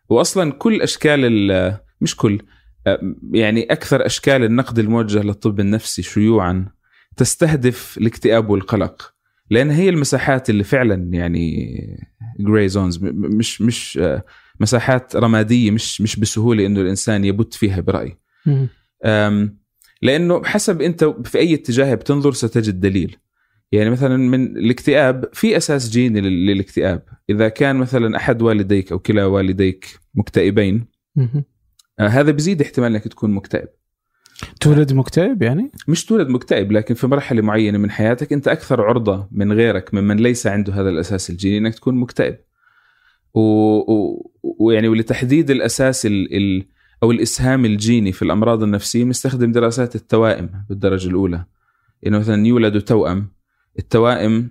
واصلا 0.09 0.53
كل 0.53 0.83
أشكال 0.83 1.21
ال- 1.25 1.79
مش 2.01 2.17
كل 2.17 2.43
يعني 3.33 3.73
أكثر 3.73 4.07
أشكال 4.07 4.45
النقد 4.45 4.79
الموجه 4.79 5.23
للطب 5.23 5.61
النفسي 5.61 6.03
شيوعا 6.03 6.67
تستهدف 7.17 7.99
الاكتئاب 7.99 8.51
والقلق. 8.51 9.15
لأن 9.51 9.71
هي 9.71 9.89
المساحات 9.89 10.51
اللي 10.51 10.65
فعلا 10.65 11.15
يعني 11.15 11.67
gray 12.41 12.69
zones 12.69 12.99
مش 13.05 13.61
مش 13.63 13.99
آه، 14.03 14.25
مساحات 14.61 15.17
رمادية 15.17 15.71
مش 15.71 16.01
مش 16.01 16.21
بسهولة 16.21 16.67
إنه 16.67 16.81
الإنسان 16.81 17.25
يبت 17.25 17.55
فيها 17.55 17.81
براي 17.81 18.17
مم. 18.47 18.69
أم، 19.05 19.59
لأنه 20.03 20.45
حسب 20.45 20.83
أنت 20.83 21.05
في 21.25 21.39
أي 21.39 21.55
اتجاه 21.55 21.95
بتنظر 21.95 22.33
ستجد 22.33 22.81
دليل 22.81 23.17
يعني 23.73 23.91
مثلا 23.91 24.17
من 24.17 24.57
الاكتئاب 24.57 25.25
في 25.33 25.57
أساس 25.57 25.91
جيني 25.91 26.21
لل- 26.21 26.47
للاكتئاب 26.47 27.03
إذا 27.31 27.49
كان 27.49 27.77
مثلا 27.77 28.17
أحد 28.17 28.43
والديك 28.43 28.93
أو 28.93 28.99
كلا 28.99 29.25
والديك 29.25 29.87
مكتئبين. 30.15 30.87
آه، 32.01 32.07
هذا 32.09 32.31
بزيد 32.31 32.63
احتمال 32.63 32.93
إنك 32.93 33.09
تكون 33.09 33.31
مكتئب 33.31 33.69
تولد 34.61 34.93
مكتئب 34.93 35.43
يعني؟ 35.43 35.71
مش 35.89 36.05
تولد 36.05 36.29
مكتئب 36.29 36.73
لكن 36.73 36.95
في 36.95 37.07
مرحلة 37.07 37.43
معينة 37.43 37.79
من 37.79 37.91
حياتك 37.91 38.33
أنت 38.33 38.49
أكثر 38.49 38.83
عرضة 38.83 39.29
من 39.33 39.53
غيرك 39.53 39.95
ممن 39.95 40.17
ليس 40.17 40.47
عنده 40.47 40.73
هذا 40.73 40.89
الأساس 40.91 41.31
الجيني 41.31 41.59
إنك 41.59 41.75
تكون 41.75 41.95
مكتئب. 41.95 42.39
و... 43.35 43.41
و... 43.41 44.31
ويعني 44.43 44.89
ولتحديد 44.89 45.51
الأساس 45.51 46.07
ال... 46.07 46.37
ال... 46.37 46.67
أو 47.03 47.11
الإسهام 47.11 47.65
الجيني 47.65 48.13
في 48.13 48.23
الأمراض 48.23 48.63
النفسية 48.63 49.05
بنستخدم 49.05 49.53
دراسات 49.53 49.95
التوائم 49.95 50.65
بالدرجة 50.69 51.09
الأولى. 51.09 51.45
إنه 52.07 52.19
مثلا 52.19 52.47
يولدوا 52.47 52.81
توأم 52.81 53.33
التوائم 53.79 54.51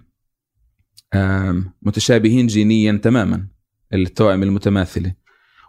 متشابهين 1.81 2.47
جينيا 2.47 2.99
تماما 3.03 3.47
التوائم 3.93 4.43
المتماثلة. 4.43 5.13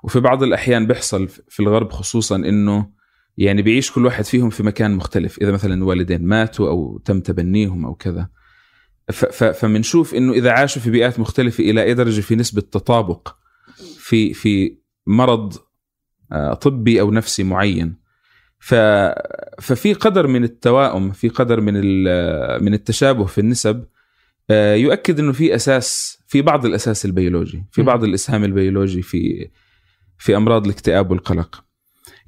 وفي 0.02 0.20
بعض 0.20 0.42
الأحيان 0.42 0.86
بيحصل 0.86 1.28
في 1.28 1.60
الغرب 1.60 1.92
خصوصا 1.92 2.36
إنه 2.36 2.99
يعني 3.38 3.62
بيعيش 3.62 3.92
كل 3.92 4.06
واحد 4.06 4.24
فيهم 4.24 4.50
في 4.50 4.62
مكان 4.62 4.90
مختلف 4.96 5.38
إذا 5.42 5.52
مثلا 5.52 5.74
الوالدين 5.74 6.22
ماتوا 6.24 6.68
أو 6.68 6.98
تم 7.04 7.20
تبنيهم 7.20 7.84
أو 7.86 7.94
كذا. 7.94 8.28
ف- 9.12 9.24
ف- 9.24 9.44
فمنشوف 9.44 10.14
إنه 10.14 10.32
إذا 10.32 10.50
عاشوا 10.50 10.82
في 10.82 10.90
بيئات 10.90 11.20
مختلفة 11.20 11.64
إلى 11.64 11.82
أي 11.82 11.94
درجة 11.94 12.20
في 12.20 12.36
نسبة 12.36 12.60
تطابق 12.60 13.36
في 13.98 14.34
في 14.34 14.78
مرض 15.06 15.54
آه، 16.32 16.54
طبي 16.54 17.00
أو 17.00 17.10
نفسي 17.10 17.42
معين. 17.44 17.96
ف 18.58 18.74
ففي 19.60 19.92
قدر 19.94 20.26
من 20.26 20.44
التوائم 20.44 21.10
في 21.12 21.28
قدر 21.28 21.60
من 21.60 21.72
ال- 21.76 22.64
من 22.64 22.74
التشابه 22.74 23.24
في 23.24 23.38
النسب 23.40 23.84
آه، 24.50 24.74
يؤكد 24.74 25.18
إنه 25.18 25.32
في 25.32 25.54
أساس 25.54 26.18
في 26.26 26.42
بعض 26.42 26.66
الأساس 26.66 27.04
البيولوجي 27.04 27.64
في. 27.72 27.82
بعض 27.82 28.04
الإسهام 28.04 28.44
البيولوجي 28.44 29.02
في 29.02 29.50
في 30.18 30.36
أمراض 30.36 30.64
الاكتئاب 30.64 31.10
والقلق. 31.10 31.64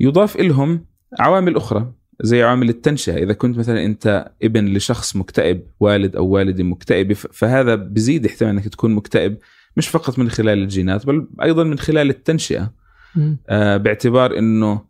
يضاف 0.00 0.36
لهم 0.36 0.86
عوامل 1.20 1.56
أخرى 1.56 1.92
زي 2.20 2.42
عوامل 2.42 2.68
التنشئة. 2.68 3.16
إذا 3.22 3.32
كنت 3.32 3.58
مثلا 3.58 3.84
أنت 3.84 4.30
ابن 4.42 4.64
لشخص 4.68 5.16
مكتئب 5.16 5.62
والد 5.80 6.16
أو 6.16 6.26
والده 6.26 6.64
مكتئبه 6.64 7.14
ف- 7.14 7.26
فهذا 7.32 7.74
بزيد 7.74 8.26
احتمال 8.26 8.50
أنك 8.50 8.68
تكون 8.68 8.94
مكتئب 8.94 9.38
مش 9.76 9.88
فقط 9.88 10.18
من 10.18 10.30
خلال 10.30 10.58
الجينات 10.58 11.06
بل 11.06 11.28
أيضا 11.42 11.64
من 11.64 11.78
خلال 11.78 12.10
التنشئة. 12.10 12.72
آه، 13.48 13.76
باعتبار 13.76 14.38
إنه 14.38 14.84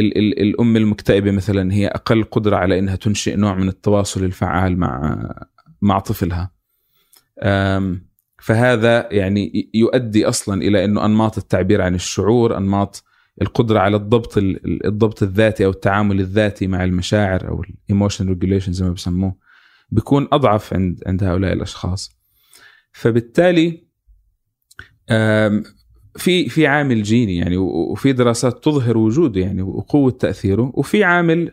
ال- 0.00 0.18
ال- 0.18 0.40
الأم 0.42 0.76
المكتئبة 0.76 1.30
مثلا 1.30 1.72
هي 1.72 1.86
أقل 1.88 2.24
قدرة 2.24 2.56
على 2.56 2.78
إنها 2.78 2.96
تنشئ 2.96 3.36
نوع 3.36 3.54
من 3.54 3.68
التواصل 3.68 4.24
الفعال 4.24 4.78
مع 4.78 5.20
مع 5.82 5.98
طفلها. 5.98 6.50
فهذا 8.42 9.08
يعني 9.12 9.70
يؤدي 9.74 10.28
أصلا 10.28 10.62
إلى 10.62 10.84
إنه 10.84 11.04
أنماط 11.04 11.38
التعبير 11.38 11.82
عن 11.82 11.94
الشعور 11.94 12.56
أنماط 12.56 13.04
القدرة 13.42 13.78
على 13.78 13.96
الضبط 13.96 14.38
ال- 14.38 14.66
ال- 14.66 14.86
الضبط 14.86 15.22
الذاتي 15.22 15.64
أو 15.64 15.70
التعامل 15.70 16.20
الذاتي 16.20 16.66
مع 16.66 16.84
المشاعر 16.84 17.48
أو 17.48 17.62
ال 17.62 17.70
emotion 17.70 18.28
regulation 18.28 18.72
زي 18.72 18.84
ما 18.84 18.90
بسموه 18.92 19.34
بيكون 19.90 20.28
أضعف 20.32 20.74
عند 20.74 21.02
عند 21.06 21.24
هؤلاء 21.24 21.52
الأشخاص 21.52 22.10
فبالتالي 22.92 23.84
في 26.16 26.48
في 26.48 26.66
عامل 26.66 27.02
جيني 27.02 27.36
يعني 27.36 27.56
وفي 27.56 28.12
دراسات 28.12 28.64
تظهر 28.64 28.98
وجوده 28.98 29.40
يعني 29.40 29.62
وقوة 29.62 30.10
تأثيره 30.10 30.72
وفي 30.74 31.04
عامل 31.04 31.52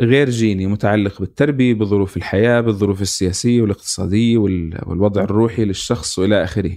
غير 0.00 0.30
جيني 0.30 0.66
متعلق 0.66 1.20
بالتربية 1.20 1.74
بظروف 1.74 2.16
الحياة 2.16 2.60
بالظروف 2.60 3.02
السياسية 3.02 3.62
والاقتصادية 3.62 4.38
وال- 4.38 4.78
والوضع 4.86 5.22
الروحي 5.24 5.64
للشخص 5.64 6.18
وإلى 6.18 6.44
آخره. 6.44 6.76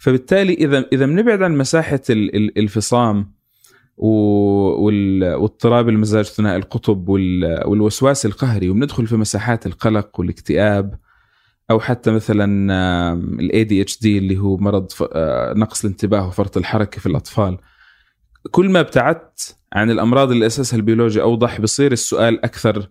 فبالتالي 0.00 0.54
إذا 0.54 0.86
إذا 0.92 1.06
بنبعد 1.06 1.42
عن 1.42 1.58
مساحة 1.58 2.00
ال- 2.10 2.36
ال- 2.36 2.58
الفصام 2.58 3.32
واضطراب 3.96 5.88
المزاج 5.88 6.24
ثنائي 6.24 6.56
القطب 6.56 7.08
وال- 7.08 7.66
والوسواس 7.66 8.26
القهري 8.26 8.68
وبندخل 8.68 9.06
في 9.06 9.16
مساحات 9.16 9.66
القلق 9.66 10.20
والاكتئاب 10.20 10.98
أو 11.70 11.80
حتى 11.80 12.10
مثلا 12.10 12.44
ال 13.40 13.64
ADHD 13.64 14.18
اللي 14.18 14.38
هو 14.38 14.56
مرض 14.56 14.86
آه، 15.12 15.52
نقص 15.54 15.84
الانتباه 15.84 16.28
وفرط 16.28 16.56
الحركة 16.56 17.00
في 17.00 17.06
الأطفال. 17.06 17.58
كل 18.50 18.70
ما 18.70 18.80
ابتعدت 18.80 19.56
عن 19.72 19.90
الأمراض 19.90 20.30
اللي 20.30 20.46
أساسها 20.46 20.76
البيولوجي 20.76 21.22
أوضح 21.22 21.60
بصير 21.60 21.92
السؤال 21.92 22.44
أكثر 22.44 22.88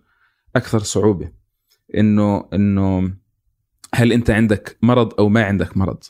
أكثر 0.56 0.78
صعوبة. 0.78 1.30
إنه 1.96 2.48
إنه 2.54 3.12
هل 3.94 4.12
أنت 4.12 4.30
عندك 4.30 4.78
مرض 4.82 5.14
أو 5.18 5.28
ما 5.28 5.44
عندك 5.44 5.76
مرض؟ 5.76 6.02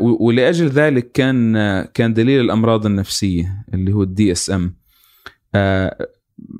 ولأجل 0.00 0.66
ذلك 0.68 1.12
كان 1.12 1.56
آه، 1.56 1.82
كان 1.82 2.14
دليل 2.14 2.40
الأمراض 2.40 2.86
النفسية 2.86 3.64
اللي 3.74 3.92
هو 3.92 4.02
ال 4.02 4.32
DSM 4.32 4.76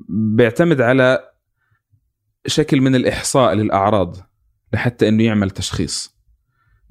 بيعتمد 0.08 0.80
على 0.80 1.32
شكل 2.46 2.80
من 2.80 2.94
الإحصاء 2.94 3.54
للأعراض 3.54 4.16
لحتى 4.72 5.08
إنه 5.08 5.24
يعمل 5.24 5.50
تشخيص. 5.50 6.12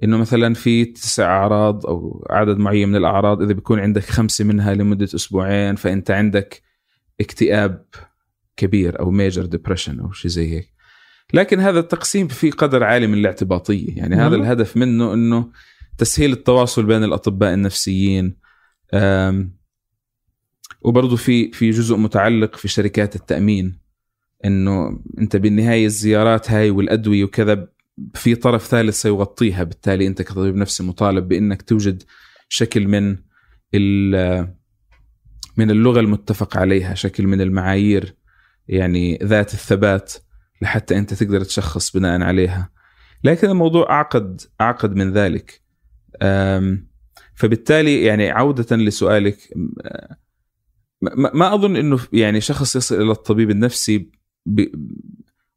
إنه 0.03 0.17
مثلا 0.17 0.53
في 0.53 0.85
تسع 0.85 1.25
أعراض 1.25 1.85
أو 1.85 2.25
عدد 2.29 2.57
معين 2.57 2.89
من 2.89 2.95
الأعراض 2.95 3.41
إذا 3.41 3.53
بيكون 3.53 3.79
عندك 3.79 4.03
خمسة 4.03 4.45
منها 4.45 4.73
لمدة 4.73 5.05
أسبوعين 5.05 5.75
فأنت 5.75 6.11
عندك 6.11 6.61
اكتئاب 7.21 7.85
كبير 8.57 8.99
أو 8.99 9.11
major 9.11 9.45
depression 9.45 9.99
أو 9.99 10.11
شيء 10.11 10.31
زي 10.31 10.55
هيك. 10.55 10.73
لكن 11.33 11.59
هذا 11.59 11.79
التقسيم 11.79 12.27
في 12.27 12.49
قدر 12.51 12.83
عالي 12.83 13.07
من 13.07 13.13
الاعتباطية. 13.13 13.97
يعني 13.97 14.15
هذا 14.15 14.23
والله. 14.23 14.37
الهدف 14.37 14.77
منه 14.77 15.13
إنه 15.13 15.49
تسهيل 15.97 16.31
التواصل 16.31 16.85
بين 16.85 17.03
الأطباء 17.03 17.53
النفسيين 17.53 18.37
وبرضه 20.81 21.15
في 21.15 21.51
في 21.51 21.69
جزء 21.71 21.95
متعلق 21.97 22.55
في 22.55 22.67
شركات 22.67 23.15
التأمين 23.15 23.79
إنه 24.45 24.99
أنت 25.19 25.35
بالنهاية 25.35 25.85
الزيارات 25.85 26.51
هاي 26.51 26.69
والأدوية 26.69 27.23
وكذا 27.23 27.67
في 28.15 28.35
طرف 28.35 28.67
ثالث 28.67 29.01
سيغطيها. 29.01 29.63
بالتالي 29.63 30.07
أنت 30.07 30.21
كطبيب 30.21 30.55
نفسي 30.55 30.83
مطالب 30.83 31.27
بإنك 31.27 31.61
توجد 31.61 32.03
شكل 32.49 32.87
من 32.87 33.17
ال- 33.73 34.53
من 35.57 35.71
اللغة 35.71 35.99
المتفق 35.99 36.57
عليها 36.57 36.93
شكل 36.93 37.27
من 37.27 37.41
المعايير 37.41 38.15
يعني 38.67 39.19
ذات 39.23 39.53
الثبات. 39.53 40.13
لحتى 40.61 40.97
أنت 40.97 41.13
تقدر 41.13 41.43
تشخص 41.43 41.97
بناء 41.97 42.21
عليها. 42.21 42.69
لكن 43.23 43.49
الموضوع 43.49 43.89
أعقد 43.89 44.41
أعقد 44.61 44.95
من 44.95 45.11
ذلك. 45.13 45.61
فبالتالي 47.35 48.03
يعني 48.03 48.29
عودة 48.29 48.75
لسؤالك 48.75 49.37
أم، 49.55 49.73
ما 51.33 51.53
أظن 51.53 51.75
إنه 51.75 51.99
يعني 52.13 52.41
شخص 52.41 52.75
يصل 52.75 53.01
إلى 53.01 53.11
الطبيب 53.11 53.49
النفسي 53.49 54.11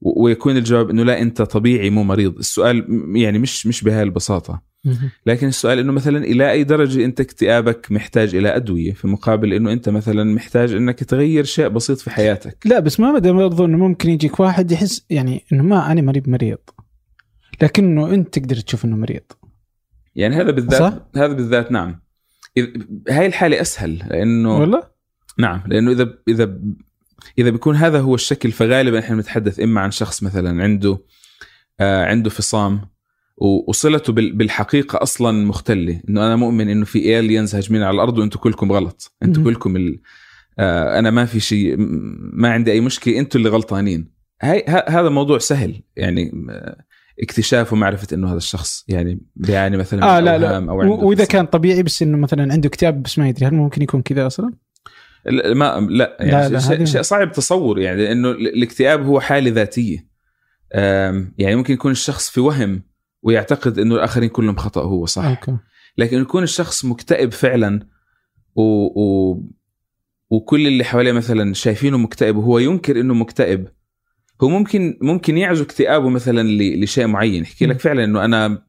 ويكون 0.05 0.57
الجواب 0.57 0.91
إنه 0.91 1.03
لا 1.03 1.23
أنت 1.23 1.43
طبيعي 1.43 1.91
مو 1.91 2.05
مريض. 2.05 2.39
السؤال 2.39 2.87
يعني 3.17 3.39
مش 3.39 3.67
مش 3.67 3.83
بهاي 3.85 4.03
البساطه 4.03 4.63
مم. 4.85 5.11
لكن 5.27 5.47
السؤال 5.47 5.79
إنه 5.79 5.93
مثلا 5.93 6.25
إلى 6.25 6.51
أي 6.51 6.65
درجة 6.65 7.05
أنت 7.05 7.21
اكتئابك 7.21 7.93
محتاج 7.93 8.35
إلى 8.35 8.57
أدوية؟ 8.57 8.93
في 8.93 9.09
مقابل 9.09 9.53
إنه 9.53 9.73
أنت 9.73 9.89
مثلا 9.89 10.25
محتاج 10.25 10.75
إنك 10.75 11.05
تغير 11.05 11.45
شيء 11.45 11.69
بسيط 11.69 11.99
في 11.99 12.11
حياتك. 12.11 12.57
لا 12.65 12.81
بس 12.81 13.01
ما 13.01 13.13
بدا 13.13 13.33
برضو 13.33 13.65
إنه 13.65 13.79
ممكن 13.79 14.11
يجيك 14.11 14.41
واحد 14.41 14.73
يحس 14.73 15.07
يعني 15.11 15.45
إنه 15.53 15.63
ما 15.63 15.93
أنا 15.93 16.03
مريض 16.03 16.29
مريض. 16.29 16.59
لكنه 17.63 18.15
أنت 18.15 18.39
تقدر 18.39 18.57
تشوف 18.57 18.85
إنه 18.85 18.97
مريض. 18.97 19.23
يعني 20.17 20.37
هذا 20.37 20.51
بالذات 20.51 20.81
صح؟ 20.81 20.99
هذا 21.17 21.33
بالذات 21.33 21.73
نعم. 21.73 22.01
هاي 23.11 23.27
الحالة 23.27 23.61
أسهل 23.61 23.99
لأنه 24.11 24.59
والله؟ 24.59 24.83
نعم 25.39 25.63
لأنه 25.67 25.91
اذا 25.91 26.15
إذا 26.29 26.59
إذا 27.39 27.51
بيكون 27.51 27.77
هذا 27.77 28.01
هو 28.01 28.15
الشكل 28.15 28.53
فغالبا 28.53 28.99
إحنا 28.99 29.17
بنتحدث 29.17 29.61
إما 29.61 29.81
عن 29.81 29.91
شخص 29.91 30.23
مثلا 30.23 30.63
عنده 30.63 30.99
آه 31.81 32.05
عنده 32.05 32.31
فصام 32.31 32.81
وصلته 33.69 34.13
بال- 34.13 34.33
بالحقيقة 34.33 35.03
أصلا 35.03 35.47
مختلة. 35.47 36.01
إنه 36.09 36.27
أنا 36.27 36.37
مؤمن 36.37 36.69
إنه 36.69 36.85
في 36.85 37.19
الينز 37.19 37.55
هاجمين 37.55 37.83
على 37.83 37.95
الأرض 37.95 38.19
وأنتم 38.19 38.39
كلكم 38.39 38.73
غلط. 38.73 39.13
أنتم. 39.23 39.45
كلكم 39.45 39.77
ال... 39.77 40.01
آه 40.59 40.99
أنا 40.99 41.11
ما 41.11 41.25
في 41.25 41.41
شيء 41.41 41.75
ما 42.33 42.51
عندي 42.53 42.73
أي 42.73 42.81
مشكلة. 42.81 43.19
أنتم 43.19 43.39
اللي 43.39 43.49
غلطانين. 43.51 44.15
هاي 44.43 44.65
ه- 44.69 44.89
هذا 44.89 45.09
موضوع 45.09 45.39
سهل. 45.39 45.83
يعني 45.97 46.47
آه، 46.51 46.85
اكتشاف 47.23 47.73
ومعرفة 47.73 48.15
إنه 48.15 48.29
هذا 48.29 48.37
الشخص. 48.37 48.85
يعني 48.89 49.21
بيعاني 49.37 49.77
مثلا 49.77 50.19
من 50.21 50.25
لا 50.25 50.39
لا. 50.39 50.57
أو 50.71 50.81
عنده 50.81 50.95
وإذا 50.95 51.25
فصل. 51.25 51.33
كان 51.33 51.47
طبيعي 51.47 51.83
بس 51.83 52.03
إنه 52.03 52.17
مثلا 52.19 52.53
عنده 52.53 52.69
اكتئاب 52.69 53.03
بس 53.03 53.19
ما 53.19 53.29
يدري 53.29 53.47
هل 53.47 53.55
ممكن 53.55 53.83
يكون 53.83 54.03
كذا 54.03 54.27
أصلا؟ 54.27 54.53
لا 55.27 55.55
ما 55.55 55.87
لا 55.91 56.17
يعني 56.21 56.31
لا، 56.33 56.49
لا، 56.49 56.59
شيء, 56.59 56.85
شيء 56.85 57.03
صعب 57.03 57.33
تصور 57.33 57.79
يعني 57.79 58.03
لأنه 58.05 58.31
ال- 58.31 58.49
الاكتئاب 58.49 59.07
هو 59.07 59.21
حالة 59.21 59.51
ذاتية. 59.51 60.07
يعني 61.39 61.57
ممكن 61.57 61.75
يكون 61.75 61.93
الشخص 61.93 62.31
في 62.31 62.41
وهم 62.41 62.83
ويعتقد 63.23 63.79
إنه 63.79 63.95
الآخرين 63.95 64.29
كلهم 64.29 64.57
خطأ 64.57 64.83
هو 64.83 65.07
صح. 65.07 65.25
أوكي. 65.25 65.57
لكن 65.99 66.21
يكون 66.21 66.43
الشخص 66.43 66.85
مكتئب 66.85 67.33
فعلا 67.33 67.87
و... 68.57 68.63
و... 69.03 69.41
وكل 70.31 70.67
اللي 70.67 70.85
حواليه 70.85 71.13
مثلا 71.13 71.55
شايفينه 71.55 71.99
مكتئب 71.99 72.37
وهو 72.37 72.59
ينكر 72.59 73.01
إنه 73.01 73.15
مكتئب 73.15 73.69
هو 74.43 74.49
ممكن 74.49 74.99
ممكن 75.01 75.39
يعزو 75.39 75.65
اكتئابه 75.65 76.09
مثلا 76.09 76.49
ل... 76.49 76.83
لشيء 76.83 77.07
معين. 77.07 77.43
يحكي 77.43 77.67
لك. 77.67 77.81
فعلا 77.81 78.05
إنه 78.05 78.25
أنا 78.25 78.63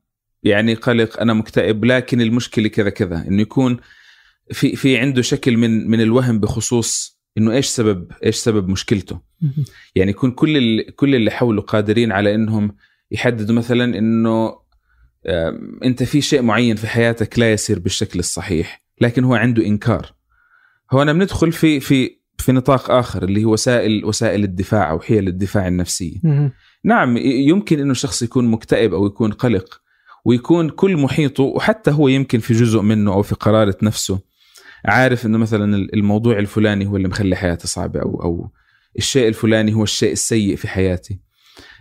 يعني 0.44 0.74
قلق 0.74 1.20
أنا 1.22 1.34
مكتئب 1.34 1.86
لكن 1.86 2.22
المشكلة 2.22 2.68
كذا 2.68 2.90
كذا. 2.90 3.26
إنه 3.28 3.42
يكون 3.42 3.78
في 4.52 4.76
في 4.76 4.98
عنده 4.98 5.22
شكل 5.22 5.58
من 5.58 5.90
من 5.90 6.02
الوهم 6.02 6.40
بخصوص 6.40 7.20
إنه 7.38 7.52
إيش 7.52 7.68
سبب 7.68 8.12
إيش 8.26 8.36
سبب 8.36 8.68
مشكلته. 8.68 9.22
يعني 9.96 10.12
يكون 10.12 10.32
كل 10.32 10.58
اللي 10.58 10.84
كل 10.84 11.16
اللي 11.16 11.32
حوله 11.32 11.62
قادرين 11.62 12.12
على 12.12 12.36
إنهم 12.36 12.76
يحددوا 13.12 13.56
مثلا 13.56 13.98
إنه 13.98 14.56
أنت 15.84 16.04
في 16.04 16.22
شيء 16.22 16.42
معين 16.42 16.76
في 16.76 16.88
حياتك 16.88 17.40
لا 17.40 17.54
يسير 17.54 17.80
بالشكل 17.80 18.20
الصحيح 18.20 18.82
لكن 19.02 19.24
هو 19.24 19.36
عنده 19.36 19.66
إنكار 19.66 20.14
هنا 20.92 21.14
بندخل 21.14 21.52
في 21.52 21.80
في 21.80 22.18
في 22.38 22.52
نطاق 22.52 22.92
آخر 22.92 23.24
اللي 23.24 23.44
هو 23.44 23.54
وسائل 23.54 24.06
وسائل 24.06 24.44
الدفاع 24.44 24.92
أو 24.92 25.00
حيل 25.00 25.28
الدفاع 25.28 25.68
النفسية. 25.68 26.18
نعم 26.84 27.18
يمكن 27.18 27.80
إنه 27.80 27.92
الشخص 27.92 28.22
يكون 28.22 28.48
مكتئب 28.48 28.94
أو 28.94 29.06
يكون 29.06 29.32
قلق 29.32 29.82
ويكون 30.26 30.70
كل 30.70 30.98
محيطه 30.98 31.44
وحتى 31.44 31.92
هو 31.92 32.08
يمكن 32.08 32.40
في 32.40 32.54
جزء 32.54 32.82
منه 32.82 33.14
أو 33.14 33.22
في 33.22 33.36
قرارة 33.36 33.78
نفسه 33.82 34.20
عارف 34.86 35.26
إنه 35.26 35.38
مثلا 35.38 35.76
الموضوع 35.94 36.40
الفلاني 36.40 36.86
هو 36.86 36.96
اللي 36.98 37.08
مخلي 37.08 37.36
حياتي 37.36 37.68
صعبة 37.68 38.02
أو 38.02 38.22
أو 38.24 38.52
الشيء 38.98 39.28
الفلاني 39.28 39.74
هو 39.74 39.84
الشيء 39.84 40.12
السيء 40.12 40.56
في 40.56 40.68
حياتي. 40.68 41.20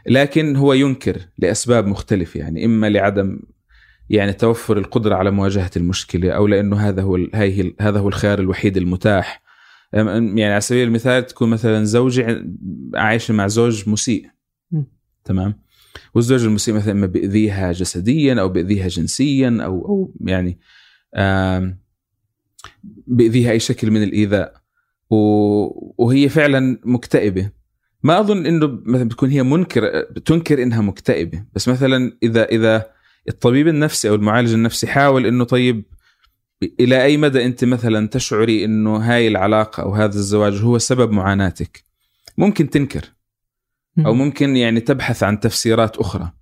لكن 0.06 0.56
هو 0.56 0.72
ينكر 0.72 1.16
لأسباب 1.38 1.86
مختلفة 1.86 2.40
يعني 2.40 2.64
إما 2.64 2.90
لعدم 2.90 3.40
يعني 4.10 4.32
توفر 4.32 4.78
القدرة 4.78 5.14
على 5.14 5.30
مواجهة 5.30 5.70
المشكلة 5.76 6.30
أو 6.32 6.46
لأنه 6.46 6.76
هذا 6.76 7.02
هو 7.02 7.16
هاي 7.34 7.62
هي- 7.62 7.74
هذا 7.80 7.98
هو 7.98 8.08
الخيار 8.08 8.38
الوحيد 8.38 8.76
المتاح. 8.76 9.42
يعني 9.92 10.44
على 10.44 10.60
سبيل 10.60 10.88
المثال 10.88 11.26
تكون 11.26 11.48
مثلا 11.50 11.84
زوجة 11.84 12.44
عايشة 12.94 13.34
مع 13.34 13.46
زوج 13.46 13.88
مسيء. 13.88 14.26
م. 14.72 14.82
تمام؟ 15.24 15.60
والزوج 16.14 16.44
المسيء 16.44 16.74
مثلا 16.74 16.92
إما 16.92 17.06
بيأذيها 17.06 17.72
جسديا 17.72 18.40
أو 18.40 18.48
بيأذيها 18.48 18.88
جنسيا 18.88 19.58
أو 19.60 19.86
أو 19.88 20.14
يعني 20.20 20.58
آم، 21.16 21.78
بيأذيها 23.06 23.50
اي 23.50 23.58
شكل 23.58 23.90
من 23.90 24.02
الإيذاء. 24.02 24.54
و- 25.10 26.04
وهي 26.04 26.28
فعلا 26.28 26.78
مكتئبة. 26.84 27.50
ما 28.02 28.20
أظن 28.20 28.46
إنه 28.46 28.78
مثلا 28.86 29.08
بتكون 29.08 29.30
هي 29.30 29.42
منكر 29.42 29.82
بتنكر 30.10 30.62
إنها 30.62 30.80
مكتئبة. 30.80 31.44
بس 31.54 31.68
مثلا 31.68 32.16
إذا 32.22 32.44
إذا 32.44 32.86
الطبيب 33.28 33.68
النفسي 33.68 34.08
أو 34.08 34.14
المعالج 34.14 34.52
النفسي 34.52 34.86
حاول 34.86 35.26
إنه 35.26 35.44
طيب 35.44 35.84
إلى 36.80 37.04
أي 37.04 37.16
مدى 37.16 37.44
أنت 37.44 37.64
مثلا 37.64 38.08
تشعري 38.08 38.64
إنه 38.64 38.96
هاي 38.96 39.28
العلاقة 39.28 39.82
أو 39.82 39.94
هذا 39.94 40.14
الزواج 40.14 40.62
هو 40.62 40.78
سبب 40.78 41.10
معاناتك؟ 41.10 41.84
ممكن 42.38 42.70
تنكر. 42.70 43.04
أو 44.06 44.14
ممكن 44.14 44.56
يعني 44.56 44.80
تبحث 44.80 45.22
عن 45.22 45.40
تفسيرات 45.40 45.96
أخرى 45.96 46.32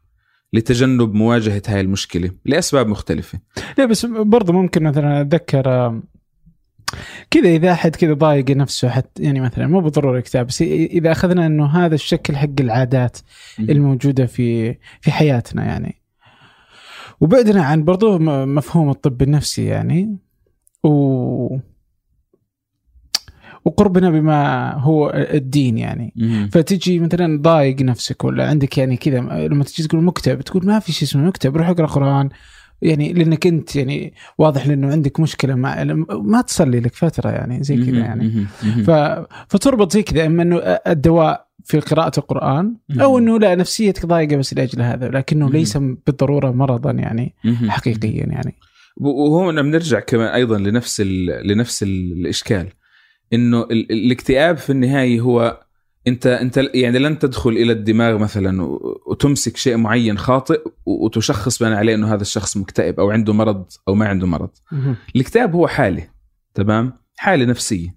لتجنب 0.53 1.15
مواجهة 1.15 1.63
هاي 1.69 1.81
المشكلة 1.81 2.31
لأسباب 2.45 2.87
مختلفة. 2.89 3.41
لا 3.79 3.85
بس 3.85 4.07
برضه 4.07 4.53
ممكن 4.53 4.83
مثلا 4.83 5.21
أتذكر 5.21 6.01
كذا 7.31 7.49
إذا 7.49 7.73
أحد 7.73 7.97
كذا 7.97 8.13
ضايق 8.13 8.51
نفسه 8.51 8.89
حتى 8.89 9.23
يعني 9.23 9.41
مثلا 9.41 9.67
مو 9.67 9.81
بالضرورة 9.81 10.19
اكتئاب 10.19 10.47
بس 10.47 10.63
إذا 10.63 11.13
أخذنا 11.13 11.47
إنه 11.47 11.67
هذا 11.67 11.95
الشكل 11.95 12.37
حق 12.37 12.61
العادات 12.61 13.19
الموجودة 13.61 14.27
في 14.27 14.77
في 15.01 15.13
حياتنا 15.13 15.65
يعني. 15.65 16.03
وبعدنا 17.21 17.63
عن 17.63 17.85
برضو 17.85 18.19
مفهوم 18.47 18.91
الطب 18.91 19.23
النفسي 19.23 19.65
يعني 19.65 20.17
و 20.85 21.59
وقربنا 23.65 24.11
بما 24.11 24.73
هو 24.75 25.11
الدين 25.15 25.79
يعني. 25.79 26.13
مهم. 26.17 26.49
فتجي 26.49 26.99
مثلا 26.99 27.43
ضايق 27.43 27.83
نفسك 27.83 28.25
ولا 28.25 28.49
عندك 28.49 28.79
يعني 28.79 28.97
كذا 28.97 29.21
لما 29.21 29.65
تجي 29.65 29.89
تقول 29.89 30.03
مكتئب 30.03 30.41
تقول 30.41 30.67
ما 30.67 30.79
في 30.79 30.93
شيء 30.93 31.09
اسمه 31.09 31.23
مكتئب 31.23 31.57
روح 31.57 31.69
اقرأ 31.69 31.87
قرآن. 31.87 32.29
يعني 32.83 33.13
لأنك 33.13 33.47
أنت 33.47 33.77
يعني 33.77 34.15
واضح 34.39 34.67
لأنه 34.67 34.91
عندك 34.93 35.21
مشكلة 35.21 35.55
مع 35.55 35.85
ما 36.11 36.41
تصلي 36.41 36.81
لك 36.81 36.95
فترة 36.95 37.31
يعني 37.31 37.63
زي 37.63 37.77
كذا. 37.77 37.99
يعني. 37.99 38.47
ف... 38.87 38.91
فتربط 39.49 39.93
زي 39.93 40.03
كذا 40.03 40.27
أما 40.27 40.43
أنه 40.43 40.57
الدواء 40.87 41.47
في 41.65 41.81
قراءة 41.81 42.19
القرآن 42.19 42.77
أو 43.01 43.19
أنه 43.19 43.39
لا 43.39 43.55
نفسيتك 43.55 44.07
ضايقة 44.07 44.37
بس 44.37 44.55
لأجل 44.55 44.83
هذا 44.83 45.09
لكنه. 45.09 45.51
ليس 45.51 45.77
بالضرورة 45.77 46.51
مرضا 46.51 46.91
يعني. 46.91 47.35
حقيقيا 47.69 48.27
يعني 48.27 48.55
وهون 48.97 49.63
بنرجع 49.63 50.01
كمان 50.01 50.29
أيضا 50.29 50.59
لنفس. 50.59 51.01
لنفس 51.45 51.83
ال- 51.83 52.13
الإشكال 52.21 52.67
إنه 53.33 53.63
ال... 53.63 53.93
الاكتئاب 53.93 54.57
في 54.57 54.71
النهاية 54.71 55.21
هو 55.21 55.61
انت 56.07 56.27
انت 56.27 56.57
يعني 56.75 56.99
لن 56.99 57.19
تدخل 57.19 57.51
إلى 57.51 57.73
الدماغ 57.73 58.19
مثلا 58.19 58.63
وتمسك 59.07 59.57
شيء 59.57 59.77
معين 59.77 60.19
خاطئ 60.19 60.61
وتشخص 60.87 61.63
بناء 61.63 61.79
عليه 61.79 61.95
إنه 61.95 62.15
هذا 62.15 62.23
الشخص 62.23 62.57
مكتئب 62.57 63.01
أو 63.01 63.11
عنده 63.11 63.33
مرض 63.33 63.65
أو 63.89 63.95
ما 63.95 64.09
عنده 64.09 64.27
مرض. 64.27 64.51
الاكتئاب 65.17 65.55
هو 65.55 65.67
حالة 65.69 66.09
تمام؟ 66.55 66.93
حالة 67.17 67.45
نفسية. 67.45 67.97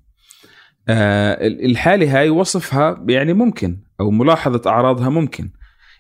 آه 0.88 1.48
ال- 1.48 1.66
الحالة 1.66 2.20
هاي 2.20 2.30
وصفها 2.30 3.06
يعني 3.10 3.34
ممكن 3.34 3.78
أو 4.00 4.12
ملاحظة 4.12 4.62
أعراضها 4.68 5.10
ممكن. 5.10 5.50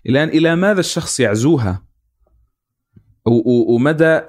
الآن 0.09 0.29
إلى 0.29 0.55
ماذا 0.55 0.79
الشخص 0.79 1.19
يعزوها؟ 1.19 1.85
ومدى 3.67 4.21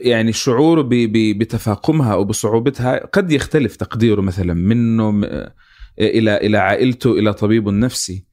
يعني 0.00 0.32
شعوره 0.32 0.88
بتفاقمها 1.12 2.12
أو 2.12 2.24
بصعوبتها؟ 2.24 3.06
قد 3.06 3.32
يختلف 3.32 3.76
تقديره 3.76 4.20
مثلا 4.20 4.54
منه 4.54 5.10
إلى 5.98 6.36
إلى 6.36 6.58
عائلته 6.58 7.12
إلى 7.12 7.32
طبيبه 7.32 7.70
النفسي 7.70 8.24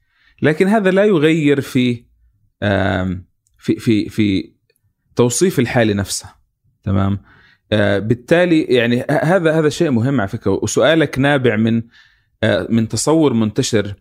لكن 0.41 0.67
هذا 0.67 0.91
لا 0.91 1.04
يغير 1.04 1.62
في 1.62 2.04
في 3.58 3.76
في 3.80 4.10
في 4.10 4.54
توصيف 5.15 5.60
الحاله 5.60 5.93
نفسها 5.93 6.36
تمام؟ 6.84 7.19
آه، 7.72 8.00
بالتالي 8.00 8.62
يعني 8.62 9.06
هذا 9.10 9.60
هذا 9.60 9.69
شيء 9.69 9.91
مهم 9.91 10.22
على 10.22 10.28
فكرة. 10.28 10.52
وسؤالك 10.52 11.19
نابع 11.19 11.56
من 11.56 11.82
آه، 12.43 12.67
من 12.69 12.88
تصور 12.88 13.34
منتشر 13.34 13.93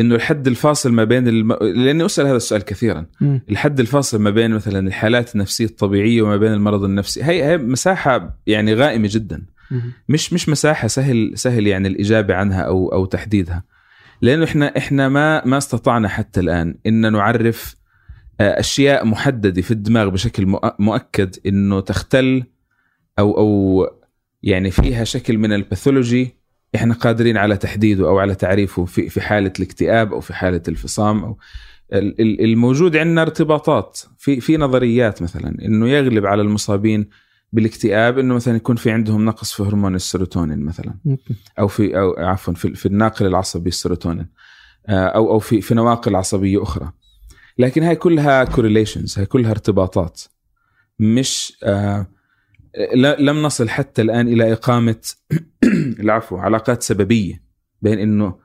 إنه 0.00 0.14
الحد 0.14 0.46
الفاصل 0.46 0.92
ما 0.92 1.04
بين 1.04 1.28
الم... 1.28 1.52
لأني 1.52 2.06
أسأل 2.06 2.26
هذا 2.26 2.36
السؤال 2.36 2.62
كثيرا. 2.62 3.06
مم. 3.20 3.42
الحد 3.50 3.80
الفاصل 3.80 4.18
ما 4.20 4.30
بين 4.30 4.50
مثلا 4.50 4.88
الحالات 4.88 5.34
النفسية 5.34 5.64
الطبيعية 5.64 6.22
وما 6.22 6.36
بين 6.36 6.52
المرض 6.52 6.84
النفسي 6.84 7.24
هي 7.24 7.44
هي 7.44 7.58
مساحة 7.58 8.38
يعني 8.46 8.74
غائمة 8.74 9.08
جدا. 9.10 9.46
مش 10.08 10.32
مش 10.32 10.48
مساحة 10.48 10.88
سهل 10.88 11.32
سهل 11.34 11.66
يعني 11.66 11.88
الإجابة 11.88 12.34
عنها 12.34 12.62
أو 12.62 12.92
أو 12.92 13.04
تحديدها. 13.06 13.64
لأنه 14.22 14.44
إحنا 14.44 14.76
إحنا 14.78 15.08
ما 15.08 15.44
ما 15.46 15.58
استطعنا 15.58 16.08
حتى 16.08 16.40
الآن 16.40 16.74
إن 16.86 17.12
نعرف 17.12 17.76
آه، 18.40 18.60
أشياء 18.60 19.04
محددة 19.06 19.62
في 19.62 19.70
الدماغ 19.70 20.08
بشكل 20.08 20.46
مؤ- 20.56 20.74
مؤكد 20.78 21.36
إنه 21.46 21.80
تختل 21.80 22.44
أو 23.18 23.38
أو 23.38 23.86
يعني 24.42 24.70
فيها 24.70 25.04
شكل 25.04 25.38
من 25.38 25.52
ال 25.52 25.60
pathology 25.60 26.36
إحنا 26.74 26.94
قادرين 26.94 27.36
على 27.36 27.56
تحديده 27.56 28.08
أو 28.08 28.18
على 28.18 28.34
تعريفه 28.34 28.84
في 28.84 29.08
في 29.08 29.20
حالة 29.20 29.52
الاكتئاب 29.58 30.12
أو 30.12 30.20
في 30.20 30.34
حالة 30.34 30.62
الفصام 30.68 31.24
أو 31.24 31.38
ال- 31.92 32.20
ال- 32.20 32.44
الموجود 32.44 32.96
عندنا 32.96 33.22
ارتباطات 33.22 33.98
في 34.18 34.40
في 34.40 34.56
نظريات 34.56 35.22
مثلا 35.22 35.56
إنه 35.64 35.88
يغلب 35.88 36.26
على 36.26 36.42
المصابين 36.42 37.08
بالاكتئاب 37.52 38.18
إنه 38.18 38.34
مثلا 38.34 38.56
يكون 38.56 38.76
في 38.76 38.90
عندهم 38.90 39.24
نقص 39.24 39.52
في 39.52 39.62
هرمون 39.62 39.94
السيروتونين 39.94 40.58
مثلا. 40.58 40.94
أو 41.58 41.68
في 41.68 41.98
أو 41.98 42.14
عفوا 42.18 42.54
في, 42.54 42.74
في 42.74 42.86
الناقل 42.86 43.26
العصبي 43.26 43.68
السيروتونين. 43.68 44.26
آه، 44.86 45.06
أو 45.06 45.30
أو 45.30 45.38
في 45.38 45.60
في 45.60 45.74
نواقل 45.74 46.16
عصبية 46.16 46.62
أخرى. 46.62 46.92
لكن 47.58 47.82
هاي 47.82 47.96
كلها 47.96 48.44
correlations 48.44 49.18
هاي 49.18 49.26
كلها 49.26 49.50
ارتباطات. 49.50 50.20
مش 50.98 51.58
آه 51.62 52.06
لم 53.18 53.42
نصل 53.42 53.68
حتى 53.68 54.02
الآن 54.02 54.28
إلى 54.28 54.52
إقامة 54.52 55.00
العفو 56.00 56.36
علاقات 56.36 56.82
سببية 56.82 57.42
بين 57.82 57.98
إنه 57.98 58.38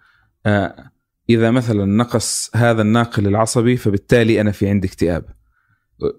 آه 0.46 0.92
إذا 1.30 1.52
مثلا 1.52 1.86
نقص 1.86 2.52
هذا 2.56 2.82
الناقل 2.82 3.28
العصبي 3.28 3.78
فبالتالي 3.78 4.42
أنا 4.42 4.52
في 4.52 4.70
عندي 4.70 4.88
اكتئاب. 4.88 5.26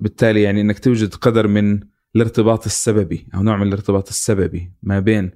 بالتالي 0.01 0.43
يعني 0.43 0.61
إنك 0.61 0.79
توجد 0.79 1.15
قدر 1.15 1.47
من 1.47 1.81
الارتباط 2.17 2.65
السببي 2.67 3.27
أو 3.35 3.43
نوع 3.43 3.57
من 3.57 3.67
الارتباط 3.69 4.09
السببي 4.09 4.73
ما 4.83 5.01
بين 5.01 5.31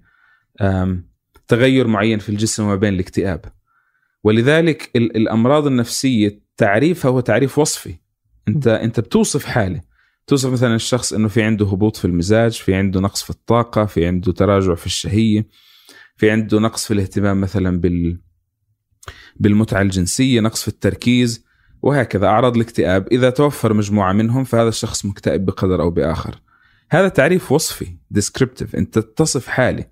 تغير 1.48 1.86
معين 1.86 2.18
في 2.18 2.28
الجسم 2.28 2.64
وما 2.64 2.74
بين 2.76 2.94
الاكتئاب. 2.94 3.44
ولذلك 4.24 4.90
ال- 4.96 5.16
الأمراض 5.16 5.66
النفسية 5.66 6.40
تعريفها 6.56 7.10
هو 7.10 7.20
تعريف 7.20 7.58
وصفي. 7.58 7.94
أنت 8.48 8.66
أنت 8.66 9.00
بتوصف 9.00 9.44
حالة. 9.44 9.80
توصف 10.26 10.52
مثلا 10.52 10.74
الشخص 10.74 11.12
إنه 11.12 11.28
في 11.28 11.42
عنده 11.42 11.66
هبوط 11.66 11.96
في 11.96 12.04
المزاج 12.04 12.52
في 12.52 12.74
عنده 12.74 13.00
نقص 13.00 13.22
في 13.22 13.30
الطاقة 13.30 13.84
في 13.86 14.06
عنده 14.06 14.32
تراجع 14.32 14.74
في 14.74 14.86
الشهية 14.86 15.48
في 16.16 16.30
عنده 16.30 16.58
نقص 16.58 16.86
في 16.86 16.94
الاهتمام 16.94 17.40
مثلا 17.40 17.80
بال 17.80 18.20
بالمتعة 19.36 19.82
الجنسية 19.82 20.40
نقص 20.40 20.62
في 20.62 20.68
التركيز 20.68 21.44
وهكذا. 21.82 22.26
أعراض 22.26 22.54
الاكتئاب 22.56 23.08
إذا 23.12 23.30
توفر 23.30 23.72
مجموعة 23.74 24.12
منهم 24.12 24.44
فهذا 24.44 24.68
الشخص 24.68 25.04
مكتئب 25.04 25.44
بقدر 25.44 25.82
أو 25.82 25.90
بآخر. 25.90 26.40
هذا 26.90 27.08
تعريف 27.08 27.52
وصفي 27.52 27.96
ديسكريبتيف 28.10 28.76
انت 28.76 28.98
تصف 28.98 29.46
حالة 29.46 29.84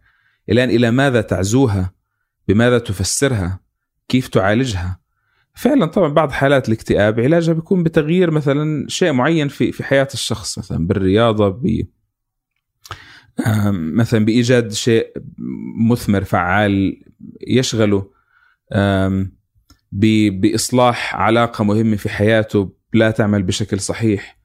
الآن 0.51 0.71
إلى 0.71 0.91
ماذا 0.91 1.21
تعزوها؟ 1.21 1.95
بماذا 2.49 2.79
تفسرها؟ 2.79 3.61
كيف 4.09 4.29
تعالجها؟ 4.29 5.01
فعلا 5.55 5.87
طبعا 5.87 6.09
بعض 6.09 6.31
حالات 6.31 6.69
الاكتئاب 6.69 7.21
علاجها 7.21 7.53
بيكون 7.53 7.83
بتغيير 7.83 8.31
مثلا 8.31 8.89
شيء 8.89 9.13
معين 9.13 9.49
في 9.49 9.73
في 9.73 9.85
حياة 9.85 10.09
الشخص 10.15 10.59
مثلا 10.59 10.87
بالرياضة 10.87 11.49
ب 11.49 11.87
مثلا 13.73 14.25
بإيجاد 14.25 14.73
شيء 14.73 15.13
مثمر 15.91 16.25
فعال 16.25 17.03
يشغله 17.47 18.11
بإصلاح 19.93 21.17
علاقة 21.17 21.65
مهمة 21.65 21.97
في 21.97 22.09
حياته 22.09 22.73
لا 22.93 23.11
تعمل 23.11 23.43
بشكل 23.43 23.81
صحيح. 23.81 24.38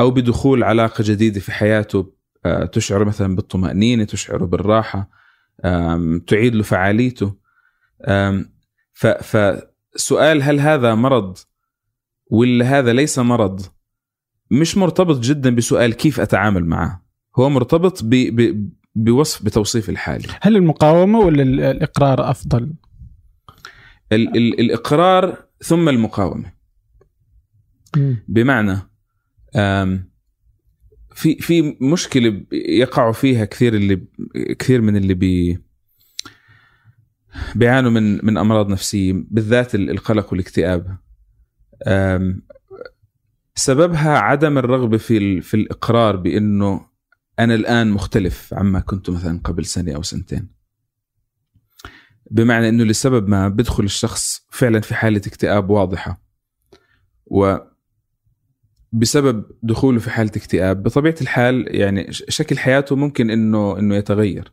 أو 0.00 0.10
بدخول 0.10 0.64
علاقة 0.64 1.04
جديدة 1.06 1.40
في 1.40 1.52
حياته 1.52 2.14
آه، 2.46 2.64
تشعر 2.64 3.04
مثلا 3.04 3.36
بالطمأنينة 3.36 4.04
تشعر 4.04 4.44
بالراحة 4.44 5.10
تعيد 6.26 6.54
له 6.54 6.62
فعاليته. 6.62 7.36
فسؤال 8.94 10.42
هل 10.42 10.60
هذا 10.60 10.94
مرض 10.94 11.38
ولا 12.30 12.78
هذا 12.78 12.92
ليس 12.92 13.18
مرض؟ 13.18 13.60
مش 14.50 14.76
مرتبط 14.76 15.20
جدا 15.20 15.54
بسؤال 15.54 15.94
كيف 15.94 16.20
أتعامل 16.20 16.64
معه. 16.64 17.04
هو 17.38 17.50
مرتبط 17.50 18.04
ب 18.04 18.10
ب 18.10 18.70
بوصف 18.94 19.44
بتوصيف 19.44 19.90
الحالي. 19.90 20.28
هل 20.40 20.56
المقاومة 20.56 21.18
ولا 21.18 21.42
الإقرار 21.70 22.30
أفضل؟ 22.30 22.74
ال 24.12 24.36
ال 24.36 24.60
الإقرار 24.60 25.44
ثم 25.62 25.88
المقاومة. 25.88 26.52
بمعنى 28.28 28.78
في 31.14 31.36
في 31.40 31.76
مشكلة 31.80 32.44
يقع 32.52 33.12
فيها 33.12 33.44
كثير 33.44 33.74
اللي 33.74 34.06
كثير 34.58 34.80
من 34.80 34.96
اللي 34.96 35.14
بي 35.14 35.58
بيعانوا 37.54 37.90
من 37.90 38.26
من 38.26 38.36
أمراض 38.36 38.68
نفسية 38.68 39.12
بالذات 39.30 39.74
القلق 39.74 40.32
والاكتئاب. 40.32 40.98
سببها 43.54 44.18
عدم 44.18 44.58
الرغبة 44.58 44.96
في 44.96 45.40
في 45.40 45.54
الإقرار 45.54 46.16
بإنه 46.16 46.86
أنا 47.38 47.54
الآن 47.54 47.90
مختلف 47.90 48.54
عما 48.54 48.80
كنت 48.80 49.10
مثلا 49.10 49.40
قبل 49.44 49.64
سنة 49.64 49.94
أو 49.94 50.02
سنتين. 50.02 50.54
بمعنى 52.30 52.68
إنه 52.68 52.84
لسبب 52.84 53.28
ما 53.28 53.48
بدخل 53.48 53.84
الشخص 53.84 54.46
فعلا 54.50 54.80
في 54.80 54.94
حالة 54.94 55.22
اكتئاب 55.26 55.70
واضحة. 55.70 56.24
و 57.26 57.56
بسبب 58.94 59.44
دخوله 59.62 59.98
في 59.98 60.10
حالة 60.10 60.30
اكتئاب. 60.36 60.82
بطبيعة 60.82 61.14
الحال 61.20 61.66
يعني 61.68 62.06
شكل 62.10 62.58
حياته 62.58 62.96
ممكن 62.96 63.30
إنه 63.30 63.78
إنه 63.78 63.94
يتغير. 63.96 64.52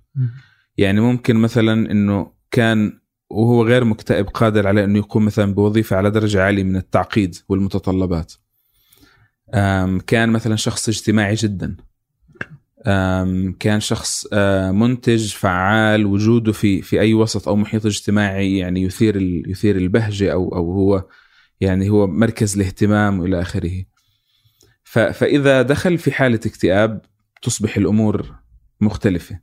يعني 0.77 1.01
ممكن 1.01 1.35
مثلا 1.35 1.91
إنه 1.91 2.31
كان 2.51 2.99
وهو 3.29 3.65
غير 3.65 3.83
مكتئب 3.83 4.27
قادر 4.27 4.67
على 4.67 4.83
إنه 4.83 4.97
يقوم 4.97 5.25
مثلا 5.25 5.53
بوظيفة 5.53 5.95
على 5.95 6.11
درجة 6.11 6.43
عالية 6.43 6.63
من 6.63 6.75
التعقيد 6.75 7.35
والمتطلبات. 7.49 8.33
كان 10.07 10.29
مثلا 10.29 10.55
شخص 10.55 10.89
اجتماعي 10.89 11.35
جدا. 11.35 11.75
كان 13.59 13.79
شخص 13.79 14.33
منتج 14.71 15.33
فعال 15.33 16.05
وجوده 16.05 16.51
في 16.51 16.81
في 16.81 16.99
أي 16.99 17.13
وسط 17.13 17.47
أو 17.47 17.55
محيط 17.55 17.85
اجتماعي 17.85 18.57
يعني 18.57 18.81
يثير 18.81 19.21
يثير 19.47 19.75
البهجة 19.75 20.33
أو 20.33 20.55
أو 20.55 20.71
هو 20.71 21.05
يعني 21.61 21.89
هو 21.89 22.07
مركز 22.07 22.55
الاهتمام 22.55 23.19
وإلى 23.19 23.41
آخره. 23.41 23.90
فإذا 24.91 25.61
دخل 25.61 25.97
في 25.97 26.11
حالة 26.11 26.39
اكتئاب 26.45 27.01
تصبح 27.41 27.77
الأمور 27.77 28.35
مختلفة. 28.81 29.39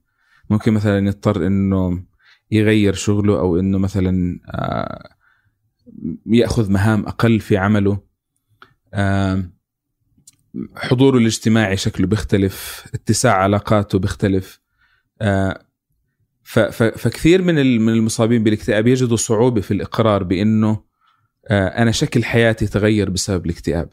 ممكن 0.50 0.72
مثلا 0.72 1.06
يضطر 1.06 1.46
إنه 1.46 2.04
يغير 2.50 2.94
شغله 2.94 3.38
أو 3.38 3.58
إنه 3.58 3.78
مثلا 3.78 4.40
يأخذ 6.26 6.70
مهام 6.70 7.06
أقل 7.06 7.40
في 7.40 7.56
عمله. 7.56 8.00
حضوره 10.76 11.18
الاجتماعي 11.18 11.76
شكله 11.76 12.06
بيختلف 12.06 12.84
اتساع 12.94 13.32
علاقاته 13.32 13.98
بيختلف 13.98 14.60
آه، 15.20 15.64
فكثير 16.72 17.42
من 17.42 17.80
من 17.80 17.92
المصابين 17.92 18.44
بالاكتئاب 18.44 18.86
يجدوا 18.86 19.16
صعوبة 19.16 19.60
في 19.60 19.70
الإقرار 19.70 20.22
بإنه 20.22 20.82
آه، 21.48 21.68
أنا 21.68 21.90
شكل 21.90 22.24
حياتي 22.24 22.66
تغير 22.66 23.10
بسبب 23.10 23.46
الاكتئاب 23.46 23.90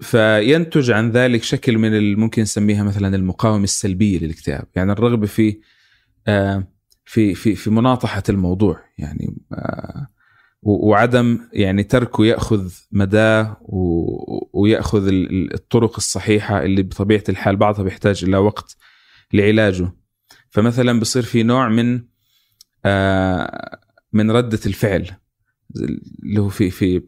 فينتج 0.00 0.90
عن 0.90 1.10
ذلك 1.10 1.42
شكل 1.42 1.78
من 1.78 2.14
ممكن 2.18 2.42
نسميها 2.42 2.82
مثلا 2.82 3.16
المقاومة 3.16 3.64
السلبية 3.64 4.18
للاكتئاب 4.18 4.66
يعني 4.74 4.92
الرغبة 4.92 5.26
في 5.26 5.60
آه، 6.26 6.68
في 7.04 7.34
في 7.34 7.54
في 7.54 7.70
مناطحة 7.70 8.22
الموضوع. 8.28 8.80
يعني 8.98 9.36
وعدم 10.62 11.40
يعني 11.52 11.82
تركه 11.82 12.26
يأخذ 12.26 12.72
مداه 12.92 13.56
ويأخذ 14.52 15.08
الطرق 15.54 15.96
الصحيحة 15.96 16.64
اللي 16.64 16.82
بطبيعة 16.82 17.24
الحال 17.28 17.56
بعضها 17.56 17.82
بيحتاج 17.82 18.24
إلى 18.24 18.36
وقت 18.36 18.76
لعلاجه. 19.32 19.92
فمثلا 20.50 21.00
بصير 21.00 21.22
في 21.22 21.42
نوع 21.42 21.68
من 21.68 22.04
آه، 22.84 23.78
من 24.12 24.30
ردة 24.30 24.60
الفعل 24.66 25.10
اللي 26.22 26.40
هو 26.40 26.48
في 26.48 26.70
في 26.70 27.02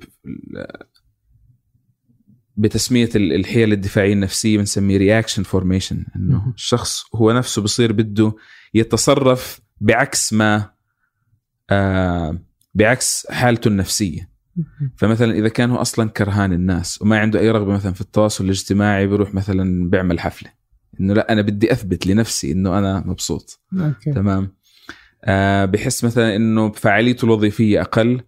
بتسمية 2.57 3.09
الحيل 3.15 3.73
الدفاعية 3.73 4.13
النفسية 4.13 4.59
بنسميه 4.59 4.97
reaction 4.97 5.43
formation 5.43 6.05
إنه 6.17 6.53
الشخص 6.55 7.05
هو 7.15 7.33
نفسه 7.33 7.63
بصير 7.63 7.93
بده 7.93 8.35
يتصرف 8.75 9.61
بعكس 9.81 10.33
ما 10.33 10.71
آه 11.71 12.39
بعكس 12.75 13.27
حالته 13.31 13.69
النفسية. 13.69 14.37
فمثلا 14.97 15.33
إذا 15.35 15.49
كان 15.49 15.71
هو 15.71 15.77
أصلا 15.77 16.11
كرهان 16.11 16.53
الناس 16.53 17.03
وما 17.03 17.19
عنده 17.19 17.41
أي 17.41 17.51
رغبة 17.51 17.73
مثلا 17.73 17.93
في 17.93 18.01
التواصل 18.01 18.45
الاجتماعي 18.45 19.07
بيروح 19.07 19.35
مثلا 19.35 19.91
بيعمل 19.91 20.21
حفلة. 20.21 20.51
إنه 21.01 21.15
لا 21.15 21.33
أنا 21.33 21.43
بدي 21.43 21.73
أثبت 21.73 22.07
لنفسي 22.07 22.53
إنه 22.53 22.79
أنا 22.79 23.03
مبسوط. 23.07 23.61
okay. 23.81 24.13
تمام؟ 24.13 24.57
آه 25.25 25.65
بحس 25.65 26.05
مثلا 26.05 26.37
إنه 26.37 26.73
فعاليته 26.73 27.25
الوظيفية 27.25 27.81
أقل. 27.81 28.21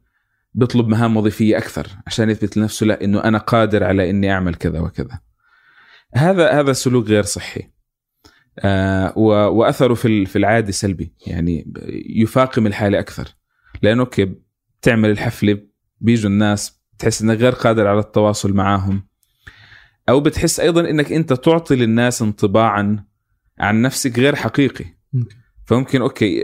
بيطلب 0.55 0.89
مهام 0.89 1.17
وظيفية 1.17 1.59
أكثر 1.59 1.87
عشان 2.07 2.31
يثبت 2.31 2.57
لنفسه 2.57 2.87
لا 2.87 3.05
إنه 3.05 3.25
أنا 3.25 3.39
قادر 3.39 3.85
على 3.85 4.11
إني 4.11 4.33
أعمل 4.33 4.55
كذا 4.55 4.81
وكذا. 4.81 5.21
هذا 6.15 6.61
هذا 6.61 6.73
سلوك 6.73 7.07
غير 7.07 7.23
صحي. 7.23 7.71
آه 8.59 9.19
وأثره 9.19 9.95
في 9.95 10.27
في 10.27 10.37
العاده 10.37 10.73
سلبي. 10.73 11.15
يعني 11.27 11.73
يفاقم 12.17 12.67
الحالة 12.67 12.99
أكثر. 12.99 13.29
لأنه 13.83 14.01
أوكي 14.01 14.35
بتعمل 14.81 15.11
الحفلة 15.11 15.59
بيجوا 16.01 16.31
الناس 16.31 16.81
بتحس 16.97 17.23
إنك 17.23 17.39
غير 17.39 17.53
قادر 17.53 17.87
على 17.87 17.99
التواصل 17.99 18.53
معهم 18.53 19.09
أو 20.09 20.21
بتحس 20.21 20.61
أيضا 20.61 20.91
إنك 20.91 21.13
أنت 21.13 21.33
تعطي 21.33 21.77
للناس 21.77 22.23
انطباعا 22.23 23.05
عن 23.59 23.83
نفسك 23.83 24.19
غير 24.19 24.35
حقيقي. 24.35 24.85
فممكن 25.67 26.01
okay 26.01 26.43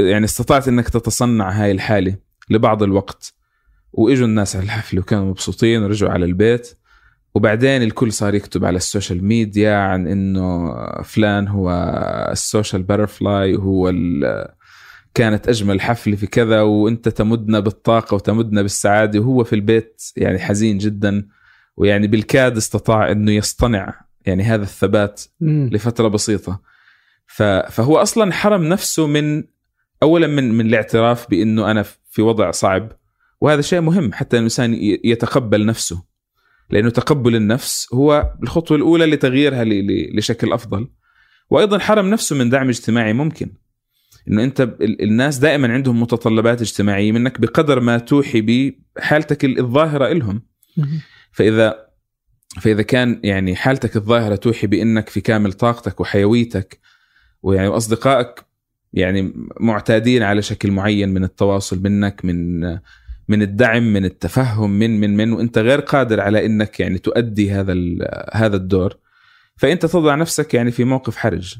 يعني 0.00 0.24
استطعت 0.24 0.68
إنك 0.68 0.88
تتصنع 0.88 1.50
هاي 1.50 1.70
الحالة. 1.70 2.27
لبعض 2.50 2.82
الوقت. 2.82 3.34
وإجوا 3.92 4.26
الناس 4.26 4.56
على 4.56 4.64
الحفله 4.64 5.00
وكانوا 5.00 5.24
مبسوطين 5.24 5.82
ورجعوا 5.82 6.12
على 6.12 6.24
البيت. 6.24 6.78
وبعدين 7.34 7.82
الكل 7.82 8.12
صار 8.12 8.34
يكتب 8.34 8.64
على 8.64 8.76
ال 8.76 8.83
social 8.83 9.24
media 9.24 9.74
عن 9.74 10.06
إنه 10.06 10.74
فلان 11.02 11.48
هو 11.48 11.70
ال 12.32 12.39
social 12.39 12.82
butterfly 12.82 13.56
وهو 13.56 13.94
كانت 15.14 15.48
أجمل 15.48 15.80
حفلة 15.80 16.16
في 16.16 16.26
كذا 16.26 16.60
وإنت 16.60 17.08
تمدنا 17.08 17.60
بالطاقة 17.60 18.14
وتمدنا 18.14 18.62
بالسعادة. 18.62 19.20
وهو 19.20 19.44
في 19.44 19.54
البيت 19.54 20.02
يعني 20.16 20.38
حزين 20.38 20.78
جدا. 20.78 21.28
ويعني 21.76 22.06
بالكاد 22.06 22.56
استطاع 22.56 23.10
إنه 23.12 23.32
يصطنع 23.32 24.00
يعني 24.26 24.42
هذا 24.42 24.62
الثبات 24.62 25.22
لفترة 25.40 26.08
بسيطة. 26.08 26.60
فهو 27.70 27.96
أصلا 27.96 28.32
حرم 28.32 28.64
نفسه 28.64 29.06
من 29.06 29.44
اولا 30.02 30.26
من 30.26 30.52
من 30.52 30.66
الاعتراف 30.66 31.30
بإنه 31.30 31.70
أنا 31.70 31.84
في 32.08 32.22
وضع 32.22 32.50
صعب. 32.50 32.92
وهذا 33.40 33.60
شيء 33.60 33.80
مهم 33.80 34.12
حتى 34.12 34.38
الإنسان 34.38 34.74
يتقبل 35.04 35.66
نفسه. 35.66 36.04
لأنه 36.70 36.90
تقبل 36.90 37.36
النفس 37.36 37.88
هو 37.94 38.32
الخطوة 38.42 38.76
الأولى 38.76 39.06
لتغييرها 39.06 39.64
لشكل 40.14 40.52
أفضل. 40.52 40.88
وأيضا 41.50 41.78
حرم 41.78 42.10
نفسه 42.10 42.36
من 42.36 42.50
دعم 42.50 42.68
اجتماعي 42.68 43.12
ممكن. 43.12 43.50
انه 44.28 44.44
أنت 44.44 44.76
الناس 44.80 45.38
دائما 45.38 45.72
عندهم 45.72 46.02
متطلبات 46.02 46.60
اجتماعية 46.60 47.12
منك 47.12 47.40
بقدر 47.40 47.80
ما 47.80 47.98
توحي 47.98 48.72
بحالتك 48.96 49.44
الظاهرة 49.44 50.12
لهم 50.12 50.42
فإذا 51.32 51.88
فإذا 52.60 52.82
كان 52.82 53.20
يعني 53.24 53.56
حالتك 53.56 53.96
الظاهرة 53.96 54.36
توحي 54.36 54.66
بإنك 54.66 55.08
في 55.08 55.20
كامل 55.20 55.52
طاقتك 55.52 56.00
وحيويتك 56.00 56.80
ويعني 57.42 57.68
واصدقائك 57.68 58.44
يعني 58.92 59.32
معتادين 59.60 60.22
على 60.22 60.42
شكل 60.42 60.70
معين 60.70 61.08
من 61.08 61.24
التواصل 61.24 61.82
منك 61.82 62.24
من 62.24 62.60
من 63.28 63.42
الدعم 63.42 63.92
من 63.92 64.04
التفهم 64.04 64.70
من 64.70 65.00
من 65.00 65.16
من 65.16 65.32
وانت 65.32 65.58
غير 65.58 65.80
قادر 65.80 66.20
على 66.20 66.46
انك 66.46 66.80
يعني 66.80 66.98
تؤدي 66.98 67.50
هذا 67.50 67.74
هذا 68.32 68.56
الدور. 68.56 68.96
فانت 69.56 69.86
تضع 69.86 70.14
نفسك 70.14 70.54
يعني 70.54 70.70
في 70.70 70.84
موقف 70.84 71.16
حرج. 71.16 71.56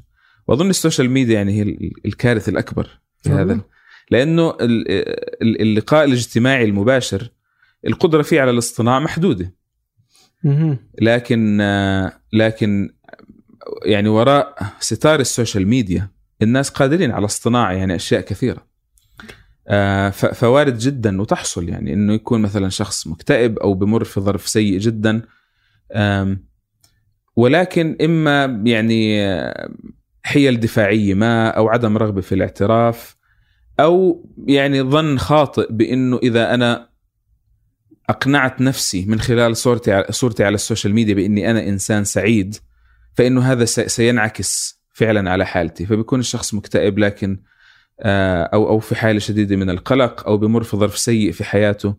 واظن 0.46 0.70
ال 0.70 0.76
social 0.76 1.10
media 1.10 1.34
يعني 1.34 1.52
هي 1.52 1.90
الكارثه 2.06 2.50
الأكبر 2.50 3.00
في 3.22 3.30
هذا. 3.30 3.60
لأنه 4.10 4.56
اللقاء 5.42 6.04
الاجتماعي 6.04 6.64
المباشر 6.64 7.30
القدرة 7.86 8.22
فيه 8.22 8.40
على 8.40 8.50
الاصطناع 8.50 8.98
محدودة. 9.00 9.54
لكن 11.00 11.58
لكن 12.32 12.90
يعني 13.84 14.08
وراء 14.08 14.72
ستار 14.80 15.20
ال 15.20 15.27
social 15.27 15.68
media 15.68 16.08
الناس 16.42 16.70
قادرين 16.70 17.10
على 17.10 17.24
اصطناع 17.24 17.72
يعني 17.72 17.94
أشياء 17.94 18.20
كثيرة. 18.20 18.66
آه، 19.68 20.10
فوارد 20.10 20.78
جدا 20.78 21.20
وتحصل 21.20 21.68
يعني 21.68 21.92
إنه 21.92 22.12
يكون 22.12 22.40
مثلا 22.40 22.68
شخص 22.68 23.06
مكتئب 23.06 23.58
أو 23.58 23.74
بمر 23.74 24.04
في 24.04 24.20
ظرف 24.20 24.48
سيء 24.48 24.78
جدا. 24.78 25.22
ولكن 27.36 27.96
إما 28.02 28.62
يعني 28.64 29.18
حيل 30.22 30.60
دفاعية 30.60 31.14
ما 31.14 31.48
أو 31.48 31.68
عدم 31.68 31.96
رغبة 31.96 32.20
في 32.20 32.34
الاعتراف 32.34 33.16
أو 33.80 34.26
يعني 34.46 34.82
ظن 34.82 35.18
خاطئ 35.18 35.72
بإنه 35.72 36.18
إذا 36.22 36.54
أنا 36.54 36.88
أقنعت 38.08 38.60
نفسي 38.60 39.06
من 39.06 39.20
خلال 39.20 39.56
صورتي 39.56 40.04
صورتي 40.10 40.44
على 40.44 40.54
ال 40.54 40.60
social 40.60 40.94
media 40.94 41.14
بإني 41.14 41.50
أنا 41.50 41.68
إنسان 41.68 42.04
سعيد 42.04 42.56
فإنه 43.14 43.40
هذا 43.40 43.64
سينعكس 43.64 44.77
فعلا 44.98 45.30
على 45.30 45.46
حالتي 45.46 45.86
فبيكون 45.86 46.20
الشخص 46.20 46.54
مكتئب 46.54 46.98
لكن 46.98 47.40
آه، 48.00 48.42
أو 48.42 48.68
أو 48.68 48.78
في 48.78 48.94
حالة 48.94 49.18
شديدة 49.18 49.56
من 49.56 49.70
القلق 49.70 50.26
أو 50.26 50.36
بمر 50.36 50.62
في 50.62 50.76
ظرف 50.76 50.98
سيء 50.98 51.32
في 51.32 51.44
حياته 51.44 51.94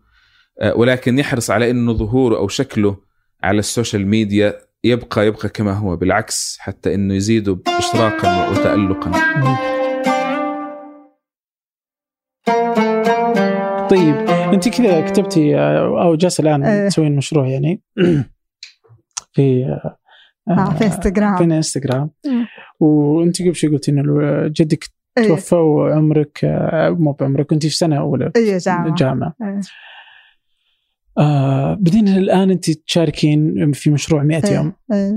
آه، 0.61 0.75
ولكن 0.75 1.19
يحرص 1.19 1.51
على 1.51 1.69
إنه 1.69 1.93
ظهوره 1.93 2.37
أو 2.37 2.47
شكله 2.47 2.97
على 3.43 3.59
ال 3.59 3.66
social 3.66 4.07
media 4.07 4.53
يبقى 4.83 5.27
يبقى 5.27 5.49
كما 5.49 5.73
هو 5.73 5.95
بالعكس 5.95 6.57
حتى 6.59 6.95
إنه 6.95 7.13
يزيده 7.13 7.59
اشراقا 7.67 8.49
وتالقا. 8.49 9.11
طيب 13.89 14.15
أنت 14.53 14.69
كذا 14.69 15.09
كتبتي 15.09 15.57
آه، 15.57 16.03
أو 16.03 16.15
جالسة 16.15 16.41
الآن 16.41 16.89
تسوين 16.89 17.15
مشروع 17.15 17.47
يعني 17.47 17.81
في 19.33 19.65
في 20.47 20.85
انستغرام 20.85 21.37
في 21.37 21.43
انستغرام 21.43 22.09
وأنت 22.79 23.41
قبل 23.41 23.55
شوي 23.55 23.69
قلتي 23.69 23.91
إنه 23.91 24.03
جدك 24.47 24.83
أيه. 25.17 25.27
توفى 25.27 25.55
وعمرك 25.55 26.39
مو 26.99 27.11
بعمرك 27.11 27.45
كنت 27.45 27.65
في 27.65 27.75
سنة 27.75 27.97
أولى 27.97 28.31
اي 28.35 28.57
جامعة 28.57 28.95
جامعة 28.95 29.35
أيه. 29.41 29.61
آه 31.17 31.73
بعدين 31.73 32.07
الآن 32.07 32.51
أنت 32.51 32.71
تشاركين 32.71 33.71
في 33.71 33.89
مشروع 33.89 34.23
100 34.23 34.41
أيه. 34.45 34.55
يوم 34.55 34.73
أيه. 34.93 35.15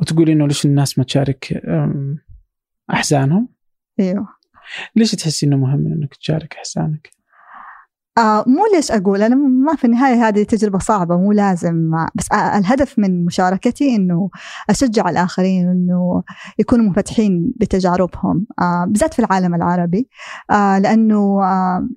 وتقولي 0.00 0.32
إنه 0.32 0.46
ليش 0.46 0.64
الناس 0.64 0.98
ما 0.98 1.04
تشارك 1.04 1.62
أحزانهم؟ 2.90 3.48
إيوه 4.00 4.28
ليش 4.96 5.12
تحسي 5.12 5.46
إنه 5.46 5.56
مهم 5.56 5.86
إنك 5.86 6.14
تشارك 6.14 6.54
أحزانك؟ 6.54 7.10
آه 8.18 8.44
مو 8.46 8.62
ليش 8.74 8.90
أقول؟ 8.92 9.22
أنا 9.22 9.34
ما 9.34 9.76
في 9.76 9.84
النهاية 9.84 10.28
هذه 10.28 10.42
تجربة 10.42 10.78
صعبة 10.78 11.16
مو 11.16 11.32
لازم 11.32 11.90
بس 12.14 12.32
آه 12.32 12.58
الهدف 12.58 12.98
من 12.98 13.24
مشاركتي 13.24 13.96
إنه 13.96 14.30
أشجع 14.70 15.10
الآخرين 15.10 15.68
إنه 15.68 16.22
يكونوا 16.58 16.84
منفتحين 16.84 17.52
بتجاربهم 17.56 18.46
آه 18.60 18.84
بالذات 18.88 19.14
في 19.14 19.18
العالم 19.18 19.54
العربي 19.54 20.08
آه 20.50 20.78
لأنه 20.78 21.42
آه 21.44 21.88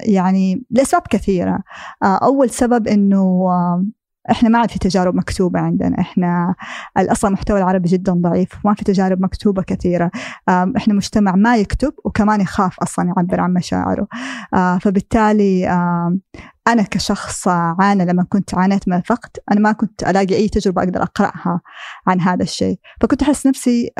يعني 0.00 0.64
لأسباب 0.70 1.02
كثيرة. 1.10 1.62
آه 2.02 2.16
أول 2.24 2.50
سبب 2.50 2.88
إنه 2.88 3.18
آه 3.48 3.84
إحنا 4.30 4.48
ما 4.48 4.58
عاد 4.58 4.70
في 4.70 4.78
تجارب 4.78 5.14
مكتوبة 5.14 5.60
عندنا. 5.60 6.00
إحنا 6.00 6.54
أصلا 6.96 7.28
المحتوى 7.28 7.58
العربي 7.58 7.88
جدا 7.88 8.12
ضعيف 8.12 8.52
ما 8.64 8.74
في 8.74 8.84
تجارب 8.84 9.20
مكتوبة 9.20 9.62
كثيرة. 9.62 10.10
إحنا 10.48 10.94
مجتمع 10.94 11.36
ما 11.36 11.56
يكتب 11.56 11.92
وكمان 12.04 12.40
يخاف 12.40 12.80
أصلا 12.80 13.06
يعبر 13.16 13.40
عن 13.40 13.52
مشاعره. 13.52 14.06
فبالتالي 14.80 15.68
أنا 16.68 16.82
كشخص 16.82 17.48
عانى 17.48 18.04
لما 18.04 18.22
كنت 18.28 18.54
عانيت 18.54 18.88
من 18.88 18.96
الفقد 18.96 19.30
أنا 19.52 19.60
ما 19.60 19.72
كنت 19.72 20.02
ألاقي 20.02 20.34
أي 20.34 20.48
تجربة 20.48 20.82
أقدر 20.82 21.02
أقرأها 21.02 21.60
عن 22.06 22.20
هذا 22.20 22.42
الشيء. 22.42 22.78
فكنت 23.00 23.22
أحس 23.22 23.46
نفسي 23.46 23.90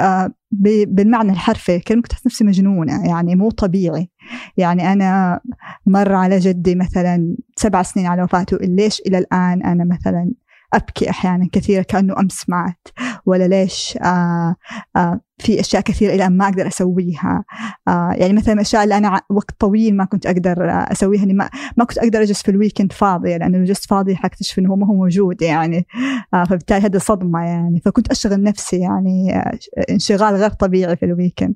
بالمعنى 0.87 1.33
الحرفي 1.33 1.79
كنت 1.79 2.13
أحس 2.13 2.27
نفسي 2.27 2.45
مجنونة 2.45 3.09
يعني 3.09 3.37
مو 3.37 3.51
طبيعي. 3.51 4.11
يعني 4.57 4.93
أنا 4.93 5.41
مر 5.87 6.15
على 6.15 6.39
جدي 6.39 6.75
مثلا 6.75 7.37
سبع 7.57 7.83
سنين 7.83 8.07
على 8.07 8.23
وفاته 8.23 8.57
ليش 8.61 9.01
إلى 9.07 9.19
الآن 9.19 9.63
أنا 9.63 9.85
مثلا 9.85 10.31
أبكي 10.75 11.11
أحيانا 11.11 11.49
كثيرة 11.53 11.83
كأنه 11.83 12.15
أمس 12.21 12.49
مات 12.49 12.89
ولا 13.27 13.49
ليش 13.49 13.99
آه 14.03 14.57
آه 14.97 15.21
في 15.41 15.61
أشياء 15.61 15.83
كثيرة 15.83 16.15
إلى 16.15 16.29
ما 16.29 16.45
أقدر 16.49 16.67
أسويها. 16.67 17.45
آه 17.89 18.13
يعني 18.13 18.33
مثلا 18.33 18.55
الأشياء 18.55 18.85
اللي 18.85 18.97
أنا 18.97 19.21
وقت 19.31 19.51
طويل 19.59 19.97
ما 19.97 20.05
كنت 20.05 20.27
أقدر 20.27 20.57
أسويها 20.71 21.23
إني 21.23 21.33
ما, 21.33 21.51
ما 21.77 21.85
كنت 21.85 21.99
أقدر 21.99 22.23
أجلس 22.23 22.43
في 22.43 22.51
ال 22.51 22.56
weekend 22.56 22.93
فاضية 22.93 23.37
لأنه 23.37 23.59
لو 23.59 23.65
جلست 23.65 23.87
فاضية 23.87 24.15
حكتشف 24.15 24.59
إنه 24.59 24.71
هو 24.71 24.77
ما 24.77 24.87
هو 24.87 24.95
موجود 24.95 25.43
يعني. 25.43 25.87
آه 26.35 26.45
فبالتالي 26.45 26.87
هذه 26.87 26.99
صدمة 26.99 27.41
يعني. 27.41 27.81
فكنت 27.85 28.11
أشغل 28.11 28.43
نفسي 28.43 28.79
يعني 28.79 29.37
آه 29.37 29.59
انشغال 29.91 30.35
غير 30.35 30.51
طبيعي 30.51 30.97
في 30.97 31.05
ال 31.05 31.11
weekend 31.11 31.55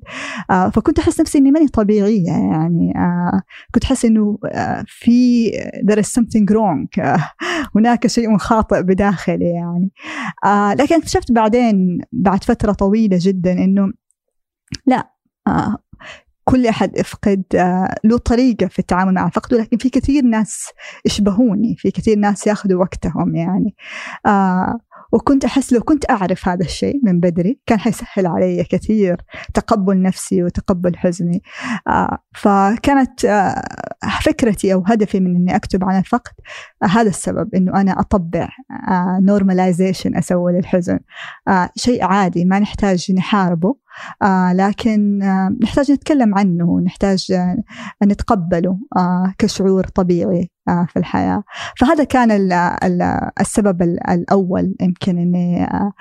آه 0.49 0.69
فكنت 0.69 0.99
أحس 0.99 1.21
نفسي 1.21 1.37
إني 1.37 1.51
ماني 1.51 1.67
طبيعية 1.67 2.31
يعني. 2.31 2.93
آه 2.97 3.41
كنت 3.73 3.83
أحس 3.83 4.05
إنه 4.05 4.37
آه 4.45 4.83
في 4.87 5.51
there 5.91 5.99
is 5.99 6.21
something 6.21 6.53
wrong. 6.53 6.99
آه 6.99 7.29
هناك 7.75 8.07
شيء 8.07 8.37
خاطئ 8.37 8.83
بداخلي 8.83 9.45
يعني. 9.45 9.91
آه 10.45 10.73
لكن 10.73 10.95
اكتشفت 10.95 11.31
بعدين 11.31 12.01
بعد 12.11 12.43
فترة 12.43 12.71
طويلة 12.71 13.17
جدا 13.21 13.51
إن 13.51 13.74
إنه 13.77 13.93
لا 14.85 15.11
آه 15.47 15.77
كل 16.43 16.67
أحد 16.67 16.97
يفقد 16.97 17.43
آه 17.55 17.95
له 18.03 18.17
طريقة 18.17 18.67
في 18.67 18.79
التعامل 18.79 19.13
مع 19.13 19.27
الفقد 19.27 19.53
ولكن 19.53 19.77
في 19.77 19.89
كثير 19.89 20.23
ناس 20.23 20.69
يشبهوني 21.05 21.75
في 21.77 21.91
كثير 21.91 22.17
ناس 22.17 22.47
ياخذوا 22.47 22.81
وقتهم 22.81 23.35
يعني. 23.35 23.75
آه 24.25 24.79
وكنت 25.15 25.45
أحس 25.45 25.73
لو 25.73 25.81
كنت 25.81 26.09
أعرف 26.09 26.47
هذا 26.47 26.65
الشيء 26.65 26.99
من 27.03 27.19
بدري 27.19 27.59
كان 27.65 27.79
حيسهل 27.79 28.27
علي 28.27 28.63
كثير 28.63 29.21
تقبل 29.53 30.01
نفسي 30.01 30.43
وتقبل 30.43 30.97
حزني. 30.97 31.41
آه 31.87 32.17
فكانت 32.35 33.25
آه 33.25 33.63
فكرتي 34.21 34.73
أو 34.73 34.83
هدفي 34.87 35.19
من 35.19 35.35
أني 35.35 35.55
أكتب 35.55 35.83
عن 35.83 35.99
الفقد 35.99 36.31
آه 36.83 36.85
هذا 36.85 37.09
السبب 37.09 37.55
أنه 37.55 37.81
أنا 37.81 37.99
أطبع 37.99 38.49
نورماليزيشن 39.19 40.15
أسوي 40.17 40.53
للحزن. 40.53 40.99
شيء 41.75 42.03
عادي 42.03 42.45
ما 42.45 42.59
نحتاج 42.59 43.11
نحاربه. 43.11 43.84
آه 44.21 44.53
لكن 44.53 45.23
آه 45.23 45.55
نحتاج 45.63 45.91
نتكلم 45.91 46.35
عنه 46.35 46.79
نحتاج 46.85 47.31
آه 47.31 47.57
نتقبله 48.03 48.79
آه 48.97 49.33
كشعور 49.37 49.83
طبيعي 49.87 50.49
آه 50.67 50.87
في 50.89 50.99
الحياة. 50.99 51.43
فهذا 51.79 52.03
كان 52.03 52.31
ال 52.31 52.53
ال 52.53 53.01
السبب 53.39 53.81
الأول 53.81 54.75
يمكن 54.81 55.17
أني 55.17 55.63
آه 55.63 55.91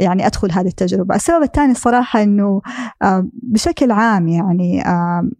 يعني 0.00 0.26
أدخل 0.26 0.52
هذه 0.52 0.66
التجربة. 0.66 1.14
السبب 1.14 1.42
الثاني 1.42 1.74
صراحة 1.74 2.22
أنه 2.22 2.60
آه 3.02 3.28
بشكل 3.42 3.90
عام 3.90 4.28
يعني 4.28 4.86
آه 4.86 5.30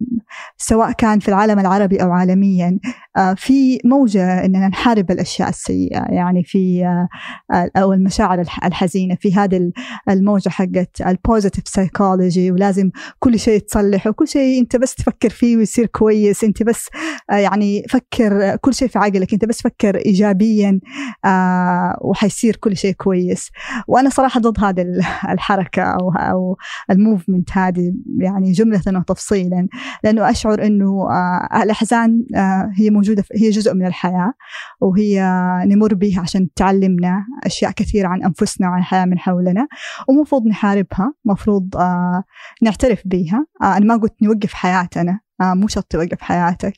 سواء 0.57 0.91
كان 0.91 1.19
في 1.19 1.29
العالم 1.29 1.59
العربي 1.59 2.03
أو 2.03 2.11
عالميا 2.11 2.79
آه 3.17 3.33
في 3.33 3.79
موجة 3.85 4.45
أننا 4.45 4.67
نحارب 4.67 5.11
الأشياء 5.11 5.49
السيئة. 5.49 6.05
يعني 6.09 6.43
في 6.43 6.85
آه 6.85 7.69
أو 7.77 7.93
المشاعر 7.93 8.39
الحزينة 8.65 9.15
في 9.15 9.35
هذه 9.35 9.71
الموجة 10.09 10.49
حقت 10.49 11.01
ال 11.07 11.13
positive 11.13 11.63
psychology 11.75 12.51
ولازم 12.51 12.91
كل 13.19 13.39
شيء 13.39 13.59
تصلح 13.59 14.07
وكل 14.07 14.27
شيء 14.27 14.61
أنت 14.61 14.75
بس 14.75 14.95
تفكر 14.95 15.29
فيه 15.29 15.57
ويصير 15.57 15.85
كويس 15.85 16.43
أنت 16.43 16.63
بس 16.63 16.89
آه 17.31 17.35
يعني 17.35 17.83
فكر 17.89 18.55
كل 18.55 18.73
شيء 18.73 18.87
في 18.87 18.99
عقلك 18.99 19.33
أنت 19.33 19.45
بس 19.45 19.61
فكر 19.61 19.95
ايجابيا 19.95 20.79
آه 21.25 21.97
وحيصير 22.01 22.55
كل 22.55 22.77
شيء 22.77 22.93
كويس. 22.93 23.49
وأنا 23.87 24.09
صراحة 24.09 24.39
ضد 24.39 24.63
هذه 24.63 24.85
الحركة 25.29 25.83
أو 25.83 26.11
أو 26.11 26.57
الموفمنت 26.91 27.49
هذه 27.51 27.93
يعني 28.19 28.51
جملة 28.51 28.81
وتفصيلا 28.87 29.67
لأنه 30.03 30.29
أشعر 30.29 30.65
إنه 30.65 31.07
آه 31.09 31.63
الأحزان 31.63 32.25
هي 32.77 32.89
موجودة 32.89 33.23
هي 33.35 33.49
جزء 33.49 33.73
من 33.73 33.85
الحياة 33.85 34.33
وهي 34.81 35.23
نمر 35.65 35.93
بها 35.93 36.21
عشان 36.21 36.47
تعلمنا 36.55 37.25
أشياء 37.45 37.71
كثيرة 37.71 38.07
عن 38.07 38.23
أنفسنا 38.23 38.69
وعن 38.69 38.79
الحياة 38.79 39.05
من 39.05 39.19
حولنا 39.19 39.67
ومفروض 40.09 40.47
نحاربها 40.47 41.13
مفروض 41.25 41.62
آه 41.75 42.23
نعترف 42.61 43.01
بها 43.05 43.45
آه 43.61 43.77
أنا 43.77 43.85
ما 43.85 43.97
قلت 43.97 44.13
نوقف 44.21 44.53
حياتنا. 44.53 45.19
مو 45.41 45.67
شرط 45.67 45.83
توقف 45.83 46.21
حياتك 46.21 46.75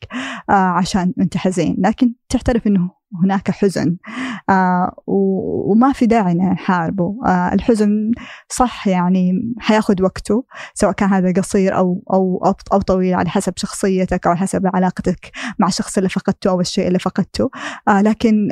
آه 0.49 0.53
عشان 0.53 1.13
أنت 1.19 1.37
حزين. 1.37 1.75
لكن 1.79 2.13
تعترف 2.29 2.67
إنه 2.67 2.89
هناك 3.23 3.51
حزن 3.51 3.97
آه 4.49 4.95
وما 5.07 5.91
في 5.93 6.05
داعي 6.05 6.33
نحاربه 6.33 7.17
آه 7.25 7.53
الحزن 7.53 8.11
صح 8.49 8.87
يعني 8.87 9.53
حياخذ 9.59 10.03
وقته 10.03 10.45
سواء 10.73 10.91
كان 10.91 11.09
هذا 11.09 11.33
قصير 11.41 11.77
أو 11.77 12.03
أو 12.13 12.53
أو 12.73 12.81
طويل 12.81 13.13
على 13.13 13.29
حسب 13.29 13.53
شخصيتك 13.55 14.27
على 14.27 14.37
حسب 14.37 14.61
علاقتك 14.73 15.31
مع 15.59 15.67
الشخص 15.67 15.97
اللي 15.97 16.09
فقدته 16.09 16.49
أو 16.49 16.61
الشيء 16.61 16.87
اللي 16.87 16.99
فقدته. 16.99 17.49
آه 17.87 18.01
لكن 18.01 18.49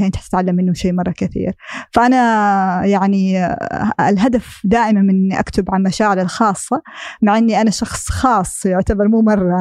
100% 0.00 0.04
أنت 0.04 0.16
حتتعلم 0.16 0.56
منه 0.56 0.72
شيء 0.72 0.92
مرة 0.92 1.10
كثير. 1.16 1.52
فأنا 1.92 2.84
يعني 2.84 3.44
آه 3.44 3.92
الهدف 4.00 4.60
دائما 4.64 5.00
من 5.00 5.32
أكتب 5.32 5.64
عن 5.70 5.82
مشاعري 5.82 6.22
الخاصة 6.22 6.82
مع 7.22 7.38
إني 7.38 7.60
أنا 7.60 7.70
شخص 7.70 8.10
خاص 8.10 8.66
يعتبر 8.66 9.08
مو 9.12 9.22
مره 9.22 9.56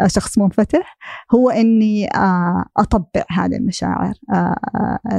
آه 0.00 0.06
شخص 0.06 0.38
منفتح 0.38 0.96
هو 1.34 1.50
إني 1.50 2.08
آه 2.16 2.64
أطبع 2.76 3.24
هذه 3.30 3.56
المشاعر 3.56 4.14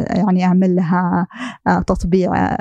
يعني 0.09 0.45
أعمل 0.45 0.75
لها 0.75 1.27
تطبيع 1.87 2.55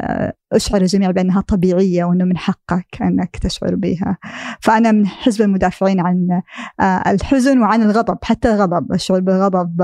أشعر 0.53 0.80
الجميع 0.80 1.11
بأنها 1.11 1.41
طبيعية 1.41 2.05
وأنه 2.05 2.24
من 2.24 2.39
حقك 2.39 3.03
أنك 3.03 3.37
تشعر 3.37 3.74
بها. 3.74 4.18
فأنا 4.61 4.93
من 4.93 5.07
حزب 5.07 5.43
المدافعين 5.43 6.01
عن 6.01 6.43
الحزن 7.07 7.59
وعن 7.59 7.82
الغضب 7.82 8.18
حتى 8.22 8.55
الغضب 8.55 8.93
أشعر 8.93 9.20
بالغضب 9.20 9.82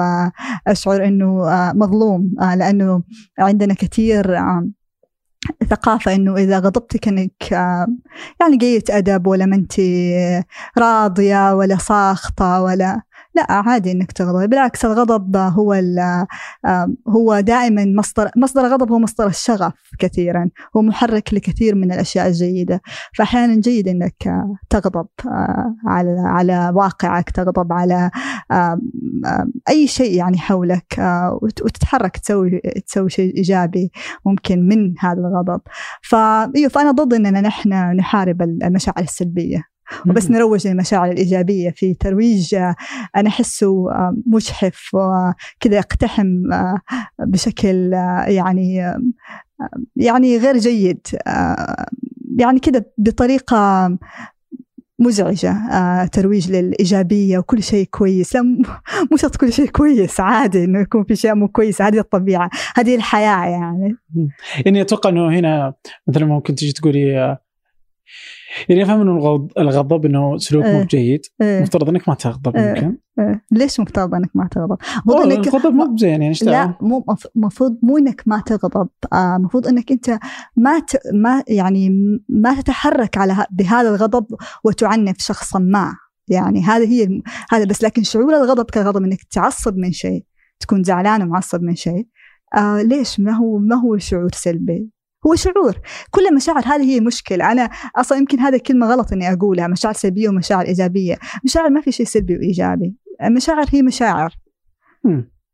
أشعر 0.67 1.05
أنه 1.05 1.45
مظلوم 1.75 2.31
لأنه 2.41 3.03
عندنا 3.39 3.75
كثير 3.75 4.37
ثقافة 5.71 6.15
إنه 6.15 6.37
إذا 6.37 6.59
غضبتي 6.59 6.99
كأنك 6.99 7.53
يعني 8.41 8.57
قليلة 8.57 8.83
أدب 8.91 9.27
ولا 9.27 9.47
ما 9.47 9.57
أنت 9.57 9.81
راضية 10.79 11.55
ولا 11.55 11.77
ساخطة 11.77 12.63
ولا 12.63 13.03
لا 13.35 13.53
عادي 13.53 13.93
إنك 13.93 14.13
تغضب. 14.13 14.51
بالعكس 14.51 14.85
الغضب 14.85 15.37
هو 15.37 15.83
هو 17.09 17.41
دائما 17.41 17.85
مصدر 17.85 18.31
مصدر 18.37 18.67
الغضب 18.67 18.93
هو 18.93 18.99
مصدر 18.99 19.27
الشغف 19.27 19.75
كثيرا. 19.99 20.51
هو 20.77 20.83
محرك 20.83 21.35
لكثير 21.35 21.75
من 21.75 21.93
الأشياء 21.93 22.27
الجيدة. 22.27 22.81
فاحيانا 23.15 23.61
جيد 23.61 23.89
إنك 23.89 24.47
تغضب 24.71 25.07
على 25.87 26.17
على 26.19 26.73
واقعك 26.75 27.31
تغضب 27.31 27.73
على 27.73 28.11
أي 29.69 29.87
شيء 29.87 30.17
يعني 30.17 30.39
حولك 30.39 30.99
وتتحرك 31.43 32.17
تسوي 32.17 32.61
تسوي 32.87 33.11
شيء 33.11 33.37
إيجابي 33.37 33.91
ممكن 34.27 34.69
من 34.69 34.95
هذا 34.99 35.21
الغضب. 35.21 35.61
فايوه 36.03 36.69
فأنا 36.71 36.91
ضد 36.91 37.15
إننا 37.15 37.41
نحن 37.41 37.97
نحارب 37.97 38.43
المشاعر 38.43 39.01
السلبية. 39.01 39.70
وبس 40.07 40.31
نروج 40.31 40.69
للمشاعر 40.69 41.11
الإيجابية 41.11 41.71
في 41.71 41.95
ترويج 41.95 42.55
أنا 43.17 43.29
أحسه 43.29 43.85
مجحف 44.27 44.95
وكذا 44.95 45.77
يقتحم 45.77 46.43
بشكل 47.19 47.93
يعني 48.27 48.95
يعني 49.97 50.37
غير 50.37 50.59
جيد 50.59 51.07
يعني 52.39 52.61
كذا 52.61 52.85
بطريقة 52.99 53.91
مزعجة 55.01 55.51
آه، 55.51 56.05
ترويج 56.05 56.53
للإيجابية 56.53 57.39
وكل 57.39 57.63
شيء 57.63 57.87
كويس. 57.91 58.35
لا 58.35 58.43
مو 59.11 59.17
شرط 59.17 59.37
كل 59.37 59.53
شيء 59.53 59.69
كويس 59.69 60.21
عادي 60.21 60.65
إنه 60.65 60.81
يكون 60.81 61.05
في 61.05 61.17
شيء 61.17 61.35
مو 61.35 61.49
كويس 61.49 61.83
هذه 61.83 61.99
الطبيعة 61.99 62.51
هذه 62.77 62.95
الحياة 62.95 63.47
يعني. 63.47 63.97
يعني 64.67 64.81
أتوقع 64.81 65.11
إنه 65.11 65.39
هنا 65.39 65.75
مثلا 66.07 66.27
ممكن 66.27 66.55
تجي 66.55 66.73
تقولي 66.73 67.39
يعني 68.69 68.83
أفهم 68.83 69.01
إنه 69.01 69.49
الغضب 69.59 70.07
إنه 70.07 70.39
سلوك 70.39 70.65
مو 70.67 70.83
بجيد 70.83 71.21
إيه. 71.43 71.63
مفترض 71.63 71.89
إنك 71.89 72.09
ما 72.09 72.15
تغضب 72.15 72.57
إيه. 72.57 72.69
يمكن 72.69 72.97
إيه. 73.19 73.45
ليش 73.53 73.81
مفترض 73.81 74.15
إنك 74.15 74.31
ما 74.35 74.49
تغضب؟ 74.51 74.77
المفروض 75.07 75.33
انك 75.33 75.49
الغضب 75.49 75.75
مو 75.75 75.95
بزين 75.95 76.11
يعني 76.11 76.29
إيش 76.29 76.45
لا 76.45 76.75
مو 76.81 77.05
المفروض 77.37 77.79
مو 77.83 77.99
إنك 77.99 78.23
ما 78.27 78.43
تغضب. 78.47 78.89
المفروض 79.15 79.67
آه 79.67 79.71
إنك 79.71 79.93
أنت 79.93 80.19
ما 80.57 80.79
ت... 80.79 80.97
ما 81.15 81.43
يعني 81.49 81.91
ما 82.29 82.61
تتحرك 82.61 83.19
على 83.19 83.47
بهذا 83.51 83.89
الغضب 83.89 84.27
وتعنف 84.65 85.17
شخصا 85.19 85.59
ما. 85.59 85.95
يعني 86.29 86.63
هذا 86.63 86.85
هي 86.85 87.23
هذا 87.51 87.65
بس 87.65 87.85
لكن 87.85 88.03
شعور 88.03 88.37
الغضب 88.37 88.71
كغضب 88.71 89.05
إنك 89.05 89.23
تعصب 89.23 89.77
من 89.77 89.93
شيء 89.93 90.25
تكون 90.61 90.83
زعلان 90.83 91.23
ومعصب 91.23 91.63
من 91.63 91.75
شيء. 91.75 92.07
آه 92.57 92.83
ليش؟ 92.83 93.21
ما 93.21 93.33
هو 93.33 93.59
ما 93.59 93.77
هو 93.77 93.99
شعور 93.99 94.29
سلبي؟ 94.35 94.91
هو 95.27 95.35
شعور. 95.35 95.81
كل 96.11 96.27
المشاعر 96.27 96.63
هذه 96.67 96.83
هي 96.83 97.01
مشكلة. 97.01 97.53
أنا 97.53 97.71
أصلا 97.97 98.19
يمكن 98.19 98.41
هذا 98.41 98.59
كلمة 98.59 98.87
غلط 98.87 99.13
إني 99.13 99.33
أقولها 99.33 99.67
مشاعر 99.67 99.95
سلبية 99.95 100.29
ومشاعر 100.29 100.67
إيجابية. 100.67 101.19
مشاعر 101.45 101.71
ما 101.71 101.81
في 101.81 101.93
شيء 101.93 102.07
سلبي 102.07 102.37
وإيجابي. 102.37 102.95
المشاعر 103.25 103.67
هي 103.73 103.83
مشاعر. 103.83 104.35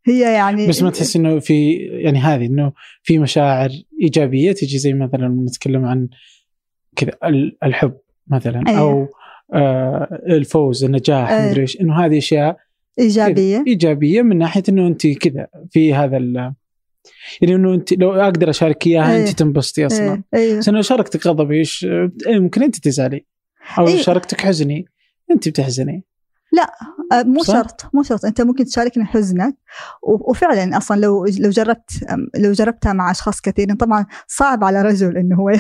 هي 0.06 0.20
يعني 0.20 0.66
بس 0.66 0.82
ما 0.82 0.90
تحس 0.90 1.16
إنه 1.16 1.38
في 1.38 1.72
يعني 1.76 2.18
هذه 2.18 2.46
إنه 2.46 2.72
في 3.02 3.18
مشاعر 3.18 3.70
إيجابية 4.02 4.52
تجي 4.52 4.78
زي 4.78 4.92
مثلا 4.92 5.28
نتكلم 5.28 5.84
عن 5.84 6.08
كذا 6.96 7.12
الحب 7.62 7.96
مثلا 8.26 8.62
أيه. 8.68 8.78
أو 8.78 9.08
آه 9.54 10.20
الفوز 10.28 10.84
النجاح 10.84 11.30
أيه. 11.30 11.50
مدري 11.50 11.62
إيش. 11.62 11.80
إنه 11.80 12.04
هذه 12.04 12.18
أشياء 12.18 12.56
إيجابية. 12.98 13.64
إيجابية 13.66 14.22
من 14.22 14.38
ناحية 14.38 14.62
إنه 14.68 14.86
انت 14.86 15.06
كذا 15.06 15.46
في 15.70 15.94
هذا 15.94 16.16
يعني 17.40 17.54
إنه 17.54 17.74
أنت 17.74 17.92
لو 17.92 18.12
أقدر 18.14 18.50
أشارك 18.50 18.86
إياها 18.86 19.12
أيه. 19.12 19.20
انت 19.20 19.38
تنبسطي 19.38 19.86
أصلا 19.86 20.22
أيه. 20.34 20.59
بس 20.59 20.68
لو 20.68 20.82
شاركتك 20.82 21.26
غضبي 21.26 21.62
إيه، 22.26 22.38
ممكن 22.38 22.62
أنت 22.62 22.76
تزعلي 22.76 23.26
أو 23.78 23.88
أيه. 23.88 24.02
شاركتك 24.02 24.40
حزني 24.40 24.84
أنت 25.30 25.48
بتحزني 25.48 26.04
لا 26.52 26.72
آه، 27.12 27.22
مو 27.22 27.42
صح؟ 27.42 27.54
شرط 27.54 27.90
مو 27.94 28.02
شرط 28.02 28.24
أنت 28.24 28.40
ممكن 28.40 28.64
تشاركني 28.64 29.04
حزنك 29.04 29.57
وفعلا 30.02 30.76
أصلا 30.76 31.00
لو 31.00 31.24
لو 31.24 31.50
جربت 31.50 31.90
لو 32.36 32.52
جربتها 32.52 32.92
مع 32.92 33.11
أشخاص 33.11 33.40
كثيرين 33.40 33.76
طبعا 33.76 34.07
صعب 34.26 34.64
على 34.64 34.82
رجل 34.82 35.16
إنه 35.16 35.36
هو 35.36 35.50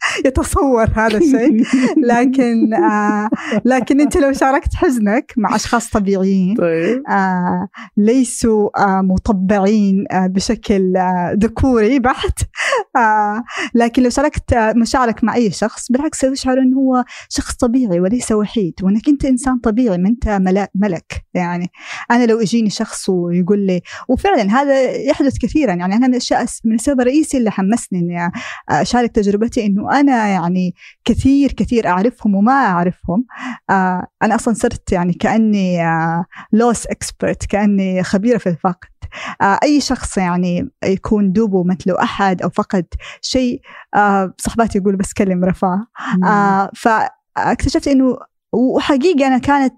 يتصور 0.26 0.88
هذا 0.94 1.18
الشيء. 1.18 1.64
لكن 2.10 2.74
آه 2.74 3.30
لكن 3.64 4.00
أنت 4.00 4.16
لو 4.16 4.32
شاركت 4.32 4.74
حزنك 4.74 5.32
مع 5.36 5.56
أشخاص 5.56 5.90
طبيعيين 5.90 6.56
طيب. 6.56 7.02
آه 7.08 7.68
ليسوا 7.96 8.68
آه 8.84 9.00
مطبعين 9.00 10.04
آه 10.10 10.26
بشكل 10.26 10.96
آه 10.96 11.36
ذكوري 11.42 11.98
بحت 11.98 12.38
آه 12.96 13.42
لكن 13.74 14.02
لو 14.02 14.10
شاركت 14.10 14.54
مشاعرك 14.54 15.24
مع 15.24 15.34
أي 15.34 15.50
شخص 15.50 15.92
بالعكس 15.92 16.18
تشعر 16.18 16.58
أنه 16.58 16.76
هو 16.76 17.04
شخص 17.28 17.54
طبيعي 17.54 18.00
وليس 18.00 18.32
وحيد 18.32 18.74
وأنك 18.82 19.08
أنت 19.08 19.24
إنسان 19.24 19.58
طبيعي 19.58 19.98
ما 19.98 20.08
أنت 20.08 20.40
ملك. 20.74 21.24
يعني 21.34 21.70
أنا 22.10 22.26
لو 22.26 22.40
يجيني 22.40 22.70
شخص 22.70 23.08
ويقول 23.08 23.58
لي 23.58 23.80
وفعلا 24.08 24.42
هذا 24.42 24.90
يحدث 24.90 25.38
كثيرا 25.38 25.70
يعني 25.70 25.94
أنا 25.94 26.06
من 26.06 26.12
الأشياء 26.12 26.46
من 26.64 26.74
السبب 26.74 27.00
الرئيسي 27.00 27.38
اللي 27.38 27.50
حمسني 27.50 27.98
إني 27.98 28.32
أشارك 28.68 29.10
تجربتي 29.10 29.66
إنه 29.66 29.89
أنا 29.90 30.28
يعني 30.28 30.74
كثير 31.04 31.52
كثير 31.52 31.86
أعرفهم 31.88 32.34
وما 32.34 32.52
أعرفهم. 32.52 33.24
آه 33.70 34.06
أنا 34.22 34.34
أصلا 34.34 34.54
صرت 34.54 34.92
يعني 34.92 35.12
لوس 36.52 36.86
آه 36.86 36.92
اكسبرت 36.92 37.46
كأني 37.46 38.02
خبيرة 38.02 38.38
في 38.38 38.48
الفقد. 38.48 38.88
آه 39.42 39.58
أي 39.62 39.80
شخص 39.80 40.18
يعني 40.18 40.70
يكون 40.84 41.32
دوبه 41.32 41.64
مثله 41.64 42.02
أحد 42.02 42.42
أو 42.42 42.48
فقد 42.48 42.86
شيء 43.22 43.60
آه 43.94 44.34
صحباتي 44.38 44.78
يقولوا 44.78 44.98
بس 44.98 45.12
كلم 45.12 45.44
رفاه. 45.44 45.86
آه 46.24 46.70
فاكتشفت 46.74 47.88
إنه 47.88 48.18
وحقيقة 48.52 49.26
أنا 49.26 49.38
كانت 49.38 49.74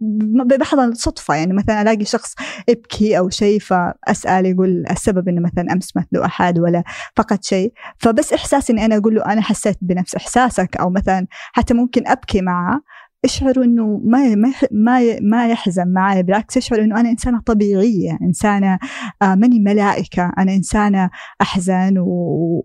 بحظ 0.61 0.79
الصدفة 0.81 1.35
يعني 1.35 1.53
مثلا 1.53 1.83
ألاقي 1.83 2.05
شخص 2.05 2.35
يبكي 2.69 3.19
أو 3.19 3.31
شيء 3.31 3.61
فأسأل 3.61 4.47
يقول 4.47 4.85
السبب 4.91 5.29
إنه 5.29 5.41
مثلا 5.41 5.73
أمس 5.73 5.97
مثله 5.97 6.25
أحد 6.25 6.59
ولا 6.59 6.85
فقد 7.17 7.45
شيء. 7.45 7.73
فبس 7.99 8.33
إحساسي 8.33 8.73
إني 8.73 8.85
أنا 8.85 8.97
أقول 8.97 9.15
له 9.15 9.25
أنا 9.25 9.41
حسيت 9.41 9.79
بنفس 9.81 10.15
إحساسك 10.15 10.77
أو 10.77 10.91
مثلا 10.91 11.27
حتى 11.53 11.75
ممكن 11.75 12.07
أبكي 12.07 12.41
معه 12.43 12.81
أشعر 13.25 13.63
إنه 13.65 14.01
ما 14.05 14.35
ما 14.35 14.53
ما 14.73 15.21
ما 15.21 15.49
يحزن 15.49 15.89
معي 15.89 16.23
بالعكس 16.23 16.57
أشعر 16.57 16.81
إنه 16.83 17.01
أنا 17.01 17.11
إنسانة 17.11 17.41
طبيعية 17.47 18.19
إنسانة 18.23 18.79
آه، 19.23 19.35
ماني 19.35 19.59
ملائكة 19.61 20.33
أنا 20.39 20.55
إنسانة 20.55 21.11
أحزن 21.41 21.95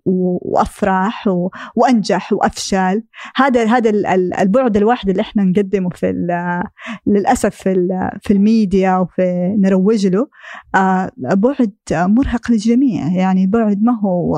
وأفرح 0.06 1.30
وأنجح 1.76 2.34
وأفشل. 2.34 3.04
هذا 3.36 3.66
هذا 3.66 3.90
البعد 4.42 4.78
الواحد 4.78 5.10
اللي 5.10 5.22
إحنا 5.22 5.44
نقدمه 5.44 5.90
في 5.90 6.14
للأسف 7.08 7.56
في 7.56 7.88
في 8.22 8.34
الميديا 8.34 8.98
وفي 8.98 9.56
نروج 9.58 10.08
له 10.08 10.28
آه، 10.76 11.12
بعد 11.18 11.74
مرهق 11.92 12.52
للجميع 12.52 13.08
يعني 13.08 13.48
بعد 13.48 13.84
ما 13.84 14.00
هو 14.00 14.38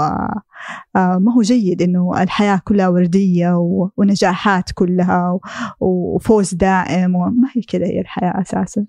ما 0.96 1.34
هو 1.38 1.42
جيد 1.42 1.82
إنه 1.82 2.24
الحياة 2.24 2.62
كلها 2.64 2.88
وردية 2.88 3.54
ونجاحات 3.98 4.72
كلها 4.74 5.40
وفوز 5.80 6.54
دائم 6.54 7.16
وما 7.16 7.50
هي 7.56 7.62
كذا 7.62 7.86
هي 7.86 8.02
الحياة 8.02 8.42
أساسا. 8.42 8.86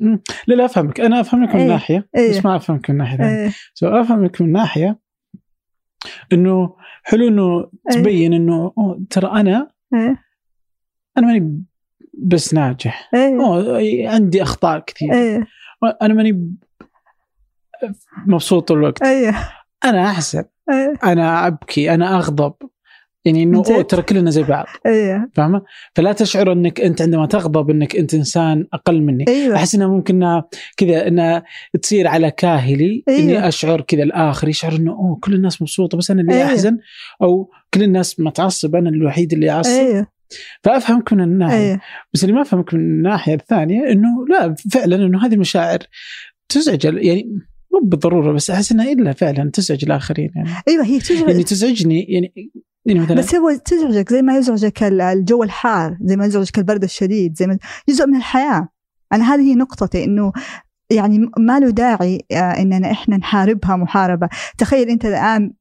لا 0.47 0.55
لا 0.55 0.65
أفهمك. 0.65 1.01
أنا 1.01 1.21
أفهمك 1.21 1.55
من 1.55 1.61
إيه 1.61 1.69
ناحية. 1.69 2.09
إيه. 2.17 2.31
بس 2.31 2.45
ما 2.45 2.57
أفهمك 2.57 2.91
من 2.91 2.97
ناحية 2.97 3.17
ثانية. 3.17 3.45
إيه. 3.45 3.53
سو 3.75 3.89
أفهمك 3.89 4.41
من 4.41 4.53
ناحية 4.53 5.01
إنه 6.33 6.77
حلو 7.03 7.29
إنه 7.29 7.71
إيه. 7.91 7.97
تبين 7.97 8.33
إنه 8.33 8.73
ترى 9.11 9.41
أنا 9.41 9.71
إيه. 9.95 10.17
أنا 11.19 11.27
ماني 11.27 11.65
بس 12.19 12.55
ناجح. 12.55 13.11
إيه. 13.15 14.09
عندي 14.09 14.43
أخطاء 14.43 14.79
كثير. 14.79 15.13
إيه. 15.13 15.47
أنا 16.03 16.15
ماني 16.15 16.57
مبسوط 18.27 18.69
طول 18.69 18.79
الوقت. 18.79 19.03
إيه. 19.03 19.35
أنا 19.85 20.11
احزن 20.11 20.45
إيه. 20.71 21.13
أنا 21.13 21.47
أبكي 21.47 21.95
أنا 21.95 22.17
أغضب. 22.17 22.55
يعني 23.25 23.43
إنه 23.43 23.63
ترى 23.63 24.03
كلنا 24.03 24.31
زي 24.31 24.43
بعض. 24.43 24.67
إيه. 24.87 25.31
فاهمة؟ 25.35 25.63
فلا 25.95 26.13
تشعر 26.13 26.53
إنك 26.53 26.81
أنت 26.81 27.03
عندما 27.03 27.27
تغضب 27.27 27.71
إنك 27.71 27.97
أنت 27.97 28.15
إنسان 28.15 28.67
أقل 28.73 29.03
مني. 29.03 29.25
أيوه. 29.29 29.57
أحس 29.57 29.75
انها 29.75 29.87
ممكن 29.87 30.43
كذا 30.77 31.09
انها 31.09 31.45
تصير 31.83 32.09
على 32.09 32.31
كاهلي 32.31 33.05
أيوة. 33.09 33.21
اني 33.21 33.49
أشعر 33.49 33.81
كذا 33.81 34.03
الآخر 34.03 34.49
يشعر 34.49 34.73
إنه 34.73 34.93
أوه 34.93 35.19
كل 35.21 35.35
الناس 35.35 35.63
مبسوطة 35.63 35.99
بس 35.99 36.11
أنا 36.11 36.21
اللي 36.21 36.35
أيوة. 36.35 36.47
أحزن 36.47 36.79
أو 37.23 37.51
كل 37.75 37.83
الناس 37.83 38.21
متعصب 38.21 38.77
أنا 38.77 38.91
الوحيد 38.91 39.33
اللي 39.33 39.51
أعصب. 39.51 39.71
أيوه. 39.71 40.07
فأفهمك 40.63 41.13
من 41.13 41.21
الناحية. 41.21 41.57
إيه 41.57 41.81
بس 42.15 42.25
اللي 42.25 42.35
ما 42.35 42.43
أفهمك 42.43 42.75
من 42.75 42.81
الناحية 42.81 43.35
الثانية 43.35 43.93
إنه 43.93 44.27
لا 44.31 44.55
فعلا 44.73 44.97
إنه 44.97 45.27
هذه 45.27 45.35
المشاعر 45.35 45.79
تزعج 46.49 46.85
يعني 46.85 47.39
مو 47.73 47.81
بالضرورة 47.89 48.33
بس 48.33 48.51
أحس 48.51 48.73
إنها 48.73 48.93
إلا 48.93 49.13
فعلا 49.13 49.51
تزعج 49.51 49.85
الآخرين 49.85 50.31
يعني. 50.37 50.49
أيوه 50.69 50.85
هي 50.85 50.99
تزعج. 50.99 51.29
يعني 51.29 51.43
تزعجني 51.43 52.01
يعني 52.03 52.33
يعني 52.87 53.01
مثلا 53.01 53.17
بس 53.17 53.35
هو 53.35 53.51
تزعجك 53.65 54.11
زي 54.13 54.23
ما 54.23 54.37
يزعجك 54.39 54.83
ال- 54.83 55.01
الجو 55.01 55.43
الحار 55.43 55.97
زي 56.01 56.17
ما 56.17 56.27
يزعجك 56.27 56.59
البرد 56.59 56.83
الشديد 56.85 57.37
زي 57.37 57.47
ما 57.47 57.59
جزء 57.89 58.07
من 58.07 58.17
الحياة. 58.17 58.69
أنا 59.13 59.35
هذه 59.35 59.41
هي 59.41 59.55
نقطتي 59.55 60.05
إنه 60.05 60.33
يعني 60.91 61.31
ما 61.39 61.59
له 61.61 61.71
داعي 61.71 62.25
آه، 62.33 62.35
إننا 62.37 62.91
إحنا 62.91 63.17
نحاربها 63.17 63.77
محاربة. 63.77 64.29
تخيل 64.59 64.89
أنت 64.89 65.05
الآن 65.05 65.53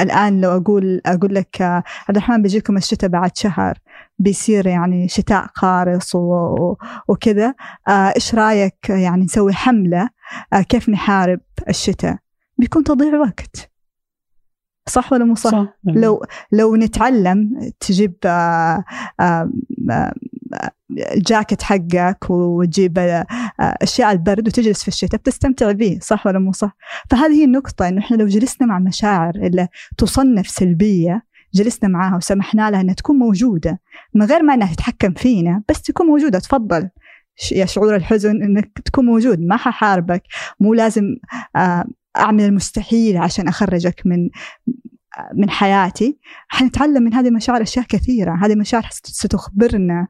الآن 0.00 0.40
لو 0.40 0.56
أقول 0.56 1.00
أقول 1.06 1.34
لك 1.34 1.62
آه، 1.62 1.82
عبد 2.08 2.16
الرحمن 2.16 2.42
بيجيكم 2.42 2.76
الشتاء 2.76 3.10
بعد 3.10 3.36
شهر 3.36 3.78
بيصير 4.18 4.66
يعني 4.66 5.08
شتاء 5.08 5.46
قارص 5.46 6.14
وكذا. 7.08 7.54
آه، 7.88 8.12
إيش 8.16 8.34
رأيك 8.34 8.88
يعني 8.88 9.24
نسوي 9.24 9.52
حملة 9.52 10.02
آه، 10.02 10.08
كيف 10.68 10.88
نحارب 10.88 11.40
الشتاء 11.68 12.16
بيكون 12.58 12.84
تضييع 12.84 13.18
وقت 13.18 13.70
صح 14.88 15.12
ولا 15.12 15.24
مو 15.24 15.34
صح؟ 15.34 15.50
صح 15.50 15.66
لو 15.84 16.24
لو 16.52 16.76
نتعلم 16.76 17.70
تجيب 17.80 18.14
آه، 18.24 18.84
آه، 19.20 19.50
آه، 19.90 20.14
الجاكيت 20.98 21.62
حقك 21.62 22.30
وتجيب 22.30 22.98
آه، 22.98 23.26
أشياء 23.60 24.12
البرد 24.12 24.48
وتجلس 24.48 24.82
في 24.82 24.88
الشتاء 24.88 25.20
بتستمتع 25.20 25.72
به 25.72 25.98
صح 26.02 26.26
ولا 26.26 26.38
مو 26.38 26.52
صح؟ 26.52 26.76
فهذه 27.10 27.32
هي 27.32 27.44
النقطة 27.44 27.88
إنه 27.88 28.00
إحنا 28.00 28.16
لو 28.16 28.26
جلسنا 28.26 28.66
مع 28.66 28.78
مشاعر 28.78 29.34
اللي 29.34 29.68
تصنف 29.98 30.48
سلبية 30.48 31.22
جلسنا 31.54 31.88
معاها 31.88 32.16
وسمحنا 32.16 32.70
لها 32.70 32.80
إنها 32.80 32.94
تكون 32.94 33.16
موجودة 33.16 33.80
من 34.14 34.26
غير 34.26 34.42
ما 34.42 34.54
إنها 34.54 34.74
تتحكم 34.74 35.12
فينا 35.12 35.62
بس 35.68 35.82
تكون 35.82 36.06
موجودة 36.06 36.38
تفضل 36.38 36.90
يا 37.52 37.66
شعور 37.66 37.96
الحزن 37.96 38.42
إنك 38.42 38.78
تكون 38.84 39.04
موجود 39.06 39.40
ما 39.40 39.56
ححاربك. 39.56 40.22
مو 40.60 40.74
لازم 40.74 41.04
آه، 41.56 41.84
أعمل 42.16 42.44
المستحيل 42.44 43.16
عشان 43.16 43.48
أخرجك 43.48 44.02
من 44.04 44.28
من 45.34 45.50
حياتي. 45.50 46.18
حنتعلم 46.48 47.02
من 47.02 47.14
هذه 47.14 47.28
المشاعر 47.28 47.62
أشياء 47.62 47.84
كثيرة. 47.88 48.38
هذه 48.42 48.52
المشاعر 48.52 48.82
ست- 48.90 49.06
ستخبرنا 49.06 50.06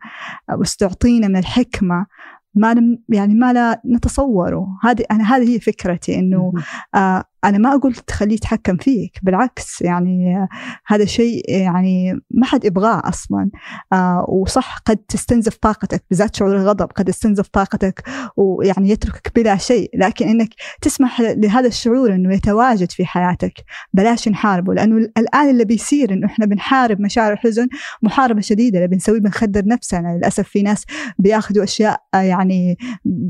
وستعطينا 0.59 1.29
من 1.29 1.37
الحكمة. 1.37 2.07
ما 2.55 2.97
يعني 3.09 3.35
ما 3.35 3.53
لا 3.53 3.83
نتصوره. 3.95 4.67
هذه 4.83 5.05
أنا 5.11 5.37
هذه 5.37 5.55
هي 5.55 5.61
فكرتي 5.61 6.19
إنه 6.19 6.53
آه 6.95 7.25
أنا 7.45 7.59
ما 7.59 7.75
أقول 7.75 7.95
تخليه 7.95 8.35
يتحكم 8.35 8.77
فيك 8.77 9.19
بالعكس 9.23 9.83
يعني 9.83 10.49
هذا 10.87 11.05
شيء 11.05 11.51
يعني 11.51 12.21
ما 12.31 12.47
حد 12.47 12.65
يبغاه 12.65 13.03
أصلا. 13.09 13.51
آه 13.93 14.27
وصح 14.29 14.79
قد 14.79 14.97
تستنزف 14.97 15.57
طاقتك 15.57 16.05
بالذات 16.11 16.37
شعور 16.37 16.57
الغضب 16.57 16.87
قد 16.87 17.09
يستنزف 17.09 17.49
طاقتك 17.49 18.03
ويعني 18.37 18.91
يتركك 18.91 19.33
بلا 19.37 19.57
شيء. 19.57 19.91
لكن 19.95 20.29
إنك 20.29 20.49
تسمح 20.81 21.21
لهذا 21.21 21.67
الشعور 21.67 22.15
إنه 22.15 22.35
يتواجد 22.35 22.93
في 22.93 23.07
حياتك 23.07 23.55
بلاش 23.93 24.29
نحاربه. 24.29 24.75
لأنه 24.75 24.97
الآن 25.19 25.51
اللي 25.51 25.65
بيصير 25.65 26.13
إنه 26.13 26.27
إحنا 26.27 26.47
بنحارب 26.47 27.01
مشاعر 27.01 27.33
الحزن 27.33 27.67
محاربة 28.03 28.41
شديدة. 28.41 28.79
اللي 28.79 28.89
بنسويه 28.89 29.21
بنخدر 29.21 29.63
نفسنا. 29.67 30.17
للأسف 30.17 30.49
في 30.49 30.63
ناس 30.63 30.85
بياخذوا 31.19 31.65
أشياء 31.65 32.01
آه، 32.15 32.19
يعني 32.19 32.79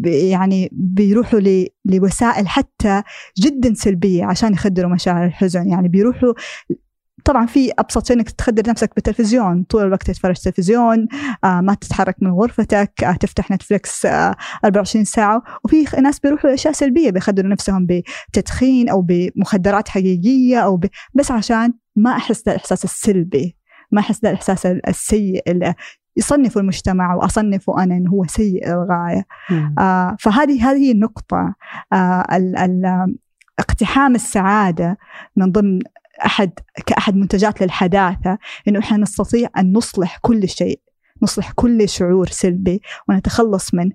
يعني 0.04 0.68
بيروحوا 0.72 1.40
لوسائل 1.84 2.48
حتى 2.48 3.02
جدا 3.38 3.74
سلبية 3.74 4.24
عشان 4.24 4.52
يخدروا 4.52 4.90
مشاعر 4.90 5.26
الحزن. 5.26 5.68
يعني 5.68 5.88
بيروحوا 5.88 6.32
طبعا 7.24 7.46
في 7.46 7.72
أبسط 7.78 8.06
شيء 8.06 8.16
إنك 8.16 8.30
تخدر 8.30 8.70
نفسك 8.70 8.90
بالتلفزيون 8.94 9.62
طول 9.62 9.82
الوقت 9.84 10.02
تتفرج 10.06 10.36
تلفزيون 10.36 11.06
آه 11.44 11.60
ما 11.60 11.74
تتحرك 11.74 12.16
من 12.22 12.30
غرفتك 12.30 13.04
آه 13.04 13.12
تفتح 13.12 13.50
نتفلكس 13.50 14.06
آه 14.06 14.36
24 14.64 15.04
ساعة. 15.04 15.42
وفي 15.64 15.84
ناس 16.02 16.20
بيروحوا 16.20 16.50
لاشياء 16.50 16.72
سلبية 16.74 17.10
بيخدروا 17.10 17.50
نفسهم 17.50 17.86
بتدخين 18.30 18.88
أو 18.88 19.02
بمخدرات 19.08 19.88
حقيقية 19.88 20.58
أو 20.58 20.76
ب... 20.76 20.86
بس 21.14 21.30
عشان 21.30 21.72
ما 21.96 22.10
أحس 22.16 22.48
الاحساس 22.48 22.84
السلبي 22.84 23.56
ما 23.92 24.00
أحس 24.00 24.20
ده 24.20 24.30
الاحساس 24.30 24.66
ال- 24.66 24.88
السيء 24.88 25.42
يصنفوا 26.16 26.60
المجتمع 26.62 27.14
وأصنفه 27.14 27.82
أنا 27.82 27.96
إنه 27.96 28.10
هو 28.10 28.24
سيء 28.24 28.68
للغايه. 28.68 29.26
آه 29.78 30.16
فهذه 30.20 30.70
هذه 30.70 30.92
النقطة 30.92 31.54
آه 31.92 32.26
ال 32.32 32.56
ال 32.56 33.14
اقتحام 33.58 34.14
السعادة 34.14 34.98
من 35.36 35.52
ضمن 35.52 35.80
أحد 36.26 36.50
كأحد 36.86 37.16
منتجات 37.16 37.62
للحداثة 37.62 38.38
إنه 38.68 38.78
إحنا 38.78 38.96
نستطيع 38.96 39.48
أن 39.58 39.72
نصلح 39.72 40.18
كل 40.22 40.48
شيء 40.48 40.80
نصلح 41.24 41.52
كل 41.52 41.88
شعور 41.88 42.26
سلبي 42.26 42.82
ونتخلص 43.08 43.74
منه 43.74 43.92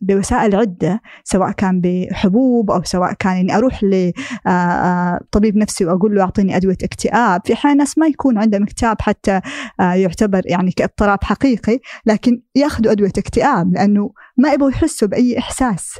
بوسائل 0.00 0.56
عدة 0.56 1.00
سواء 1.24 1.50
كان 1.50 1.80
بحبوب 1.80 2.70
أو 2.70 2.82
سواء 2.82 3.12
كان 3.12 3.36
إني 3.36 3.56
أروح 3.56 3.80
لطبيب 3.84 5.56
نفسي 5.56 5.84
وأقول 5.84 6.14
له 6.14 6.22
أعطيني 6.22 6.56
أدوية 6.56 6.76
اكتئاب. 6.84 7.40
في 7.44 7.52
أحيان 7.52 7.76
ناس 7.76 7.98
ما 7.98 8.06
يكون 8.06 8.38
عندهم 8.38 8.62
اكتئاب 8.62 8.96
حتى 9.02 9.40
يعتبر 9.78 10.42
يعني 10.46 10.72
كاضطراب 10.72 11.24
حقيقي 11.24 11.78
لكن 12.06 12.42
ياخذوا 12.54 12.92
أدوية 12.92 13.12
اكتئاب 13.18 13.72
لأنه 13.74 14.10
ما 14.36 14.52
يبغوا 14.52 14.70
يحسوا 14.70 15.08
بأي 15.08 15.38
إحساس 15.38 15.98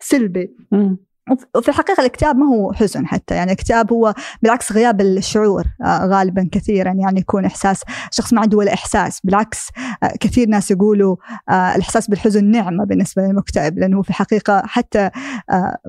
سلبي. 0.00 0.56
وفي 1.56 1.68
الحقيقة 1.68 2.00
الاكتئاب 2.00 2.36
ما 2.36 2.46
هو 2.46 2.72
حزن 2.72 3.06
حتى 3.06 3.34
يعني 3.34 3.52
الاكتئاب 3.52 3.92
هو 3.92 4.14
بالعكس 4.42 4.72
غياب 4.72 5.00
الشعور 5.00 5.64
آه 5.84 6.06
غالبا 6.06 6.48
كثيرا 6.52 6.92
يعني 6.92 7.20
يكون 7.20 7.44
إحساس 7.44 7.82
شخص 8.10 8.32
ما 8.32 8.40
عنده 8.40 8.58
ولا 8.58 8.74
إحساس 8.74 9.20
بالعكس 9.24 9.68
آه 10.02 10.12
كثير 10.20 10.48
ناس 10.48 10.70
يقولوا 10.70 11.16
آه 11.48 11.74
الإحساس 11.74 12.10
بالحزن 12.10 12.44
نعمة 12.44 12.84
بالنسبة 12.84 13.22
للمكتئب 13.22 13.78
لأنه 13.78 13.96
هو 13.96 14.02
في 14.02 14.10
الحقيقة 14.10 14.62
حتى 14.66 15.10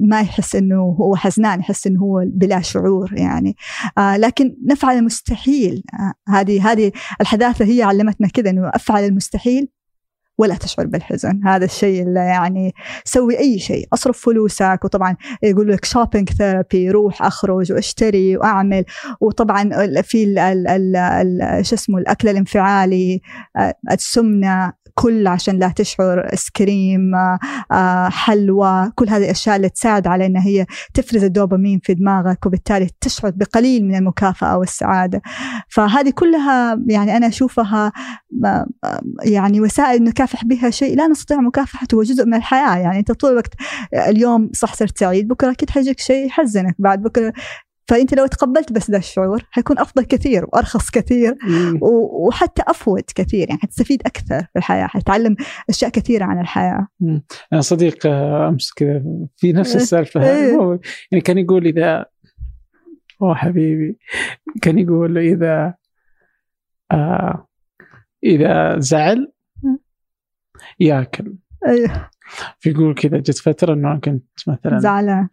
ما 0.02 0.22
يحس 0.22 0.56
أنه 0.56 0.82
هو 0.82 1.16
حزنان 1.16 1.60
يحس 1.60 1.88
أنه 1.88 2.02
هو 2.02 2.24
بلا 2.26 2.62
شعور 2.62 3.14
يعني. 3.14 3.56
لكن 3.98 4.56
نفعل 4.66 4.98
المستحيل 4.98 5.84
هذه 6.30 6.72
هذه 6.72 6.92
الحداثة 7.22 7.66
هي 7.66 7.84
علمتنا 7.84 8.28
كذا 8.28 8.50
أنه 8.50 8.70
أفعل 8.70 9.04
المستحيل 9.04 9.68
ولا 10.40 10.56
تشعر 10.56 10.86
بالحزن. 10.86 11.42
هذا 11.46 11.66
الشيء 11.66 12.04
اللي 12.04 12.20
يعني 12.20 12.74
سوي 13.04 13.40
أي 13.40 13.60
شيء. 13.60 13.88
أصرف 13.94 14.26
فلوسك 14.26 14.80
وطبعا 14.84 15.16
يقول 15.44 15.72
لك 15.72 15.86
shopping 15.86 16.30
therapy 16.30 16.92
روح 16.92 17.24
أخرج 17.24 17.72
وأشتري 17.72 18.38
وأعمل. 18.38 18.86
وطبعا 19.22 19.70
في 20.02 20.36
شو 21.62 21.76
اسمه 21.76 21.98
الأكل 21.98 22.30
الانفعالي 22.30 23.22
آه، 23.58 23.74
السمنة 23.92 24.74
كل 24.96 25.28
عشان 25.28 25.60
لا 25.60 25.74
تشعر 25.76 26.30
ice 26.36 26.66
cream 26.66 27.16
آه، 27.16 27.40
آه، 27.72 28.10
حلوى. 28.10 28.92
كل 28.96 29.10
هذه 29.10 29.24
الأشياء 29.24 29.56
اللي 29.56 29.70
تساعد 29.70 30.08
على 30.08 30.26
أن 30.26 30.38
هي 30.38 30.66
تفرز 30.94 31.24
الدوبامين 31.24 31.80
في 31.84 31.94
دماغك 31.94 32.46
وبالتالي 32.46 32.90
تشعر 33.02 33.32
بقليل 33.36 33.86
من 33.86 33.96
المكافأة 33.96 34.58
والسعادة. 34.58 35.22
فهذه 35.70 36.10
كلها 36.10 36.82
يعني 36.88 37.18
أنا 37.18 37.28
أشوفها 37.28 37.92
يعني 39.26 39.62
وسائل 39.62 40.04
نكافح 40.30 40.46
بها 40.46 40.70
شيء 40.70 40.98
لا 40.98 41.08
نستطيع 41.08 41.38
مكافحته 41.38 41.96
هو 41.96 42.04
جزء 42.04 42.26
من 42.26 42.34
الحياة 42.34 42.78
يعني 42.78 43.00
أنت 43.00 43.12
طول 43.12 43.32
الوقت 43.32 43.54
اليوم 43.94 44.52
صح 44.54 44.74
صرت 44.74 44.98
سعيد 44.98 45.28
بكرة 45.28 45.52
أكيد 45.52 45.70
حيجيك 45.70 46.00
شيء 46.00 46.26
يحزنك 46.26 46.76
بعد 46.80 47.02
بكرة 47.02 47.34
فأنت 47.88 48.14
لو 48.14 48.26
تقبلت 48.26 48.72
بس 48.72 48.92
ذا 48.92 48.98
الشعور 48.98 49.44
حيكون 49.52 49.80
أفضل 49.80 50.06
كثير 50.06 50.46
وأرخص 50.46 50.90
كثير 50.90 51.36
مم. 51.44 51.80
وحتى 51.82 52.64
أفود 52.68 53.04
كثير 53.16 53.50
يعني 53.50 53.62
حتستفيد 53.62 54.02
أكثر 54.06 54.42
في 54.42 54.60
الحياة 54.60 54.88
حتتعلم 54.88 55.36
أشياء 55.70 55.92
كثيرة 55.92 56.26
عن 56.26 56.40
الحياة 56.40 56.88
أنا 57.54 57.62
صديق 57.62 58.08
آه، 58.08 58.50
أمس 58.50 58.74
كذا 58.74 59.04
في 59.38 59.54
نفس. 59.54 59.76
السالفة 59.82 60.22
إيه. 60.22 60.80
يعني 61.12 61.22
كان 61.22 61.38
يقول 61.38 61.66
إذا 61.66 62.06
أوه 63.22 63.36
حبيبي 63.36 63.98
كان 64.62 64.80
يقول 64.80 65.18
إذا 65.18 65.74
آه 66.92 67.48
إذا 68.24 68.80
زعل 68.80 69.32
ياكل. 70.80 71.36
أيوه 71.68 72.10
فيقول 72.60 72.96
كذا 72.96 73.18
جت 73.18 73.38
فترة 73.38 73.74
إنه 73.74 74.00
كنت 74.00 74.26
مثلا 74.48 74.80
زعلان. 74.80 75.28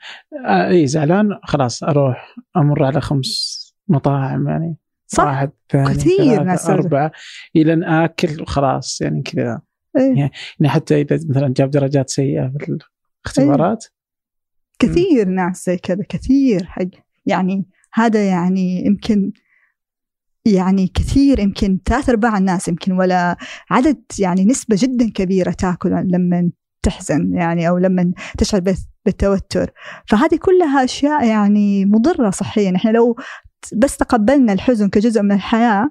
آه 0.46 0.68
إي 0.68 0.86
زعلان 0.86 1.38
خلاص 1.42 1.82
أروح 1.82 2.34
أمر 2.56 2.84
على 2.84 3.00
خمس 3.00 3.62
مطاعم 3.88 4.48
يعني. 4.48 4.76
صح. 5.06 5.24
واحد 5.24 5.50
ثاني 5.70 5.94
كثير 5.94 6.42
ناس. 6.42 6.70
أربعة 6.70 7.12
إلى 7.56 7.72
أن 7.72 7.84
آكل 7.84 8.42
وخلاص 8.42 9.00
يعني 9.00 9.22
كذا. 9.22 9.60
إيه. 9.98 10.16
يعني 10.16 10.68
حتى 10.68 11.00
إذا 11.00 11.16
مثلا 11.28 11.54
جاب 11.56 11.70
درجات 11.70 12.10
سيئة 12.10 12.52
في 12.58 12.78
الاختبارات. 13.24 13.84
كثير 14.78 15.28
ناس 15.28 15.66
زي 15.66 15.76
كذا 15.76 16.04
كثير 16.08 16.64
حق. 16.64 16.88
يعني 17.26 17.66
هذا 17.92 18.28
يعني 18.28 18.86
يمكن 18.86 19.32
يعني 20.54 20.86
كثير 20.94 21.38
يمكن 21.38 21.78
ثلاث 21.84 22.10
أرباع 22.10 22.38
الناس 22.38 22.68
يمكن 22.68 22.92
ولا 22.92 23.36
عدد 23.70 24.02
يعني 24.18 24.44
نسبة 24.44 24.76
جدا 24.80 25.10
كبيرة 25.10 25.50
تأكل 25.50 25.90
لما 25.90 26.50
تحزن 26.82 27.32
يعني 27.34 27.68
أو 27.68 27.78
لما 27.78 28.12
تشعر 28.38 28.60
بالتوتر. 29.04 29.70
فهذه 30.08 30.36
كلها 30.36 30.84
أشياء 30.84 31.26
يعني 31.26 31.84
مضرة 31.84 32.30
صحيا. 32.30 32.76
إحنا 32.76 32.90
لو 32.90 33.16
بس 33.76 33.96
تقبلنا 33.96 34.52
الحزن 34.52 34.88
كجزء 34.88 35.22
من 35.22 35.32
الحياة 35.32 35.90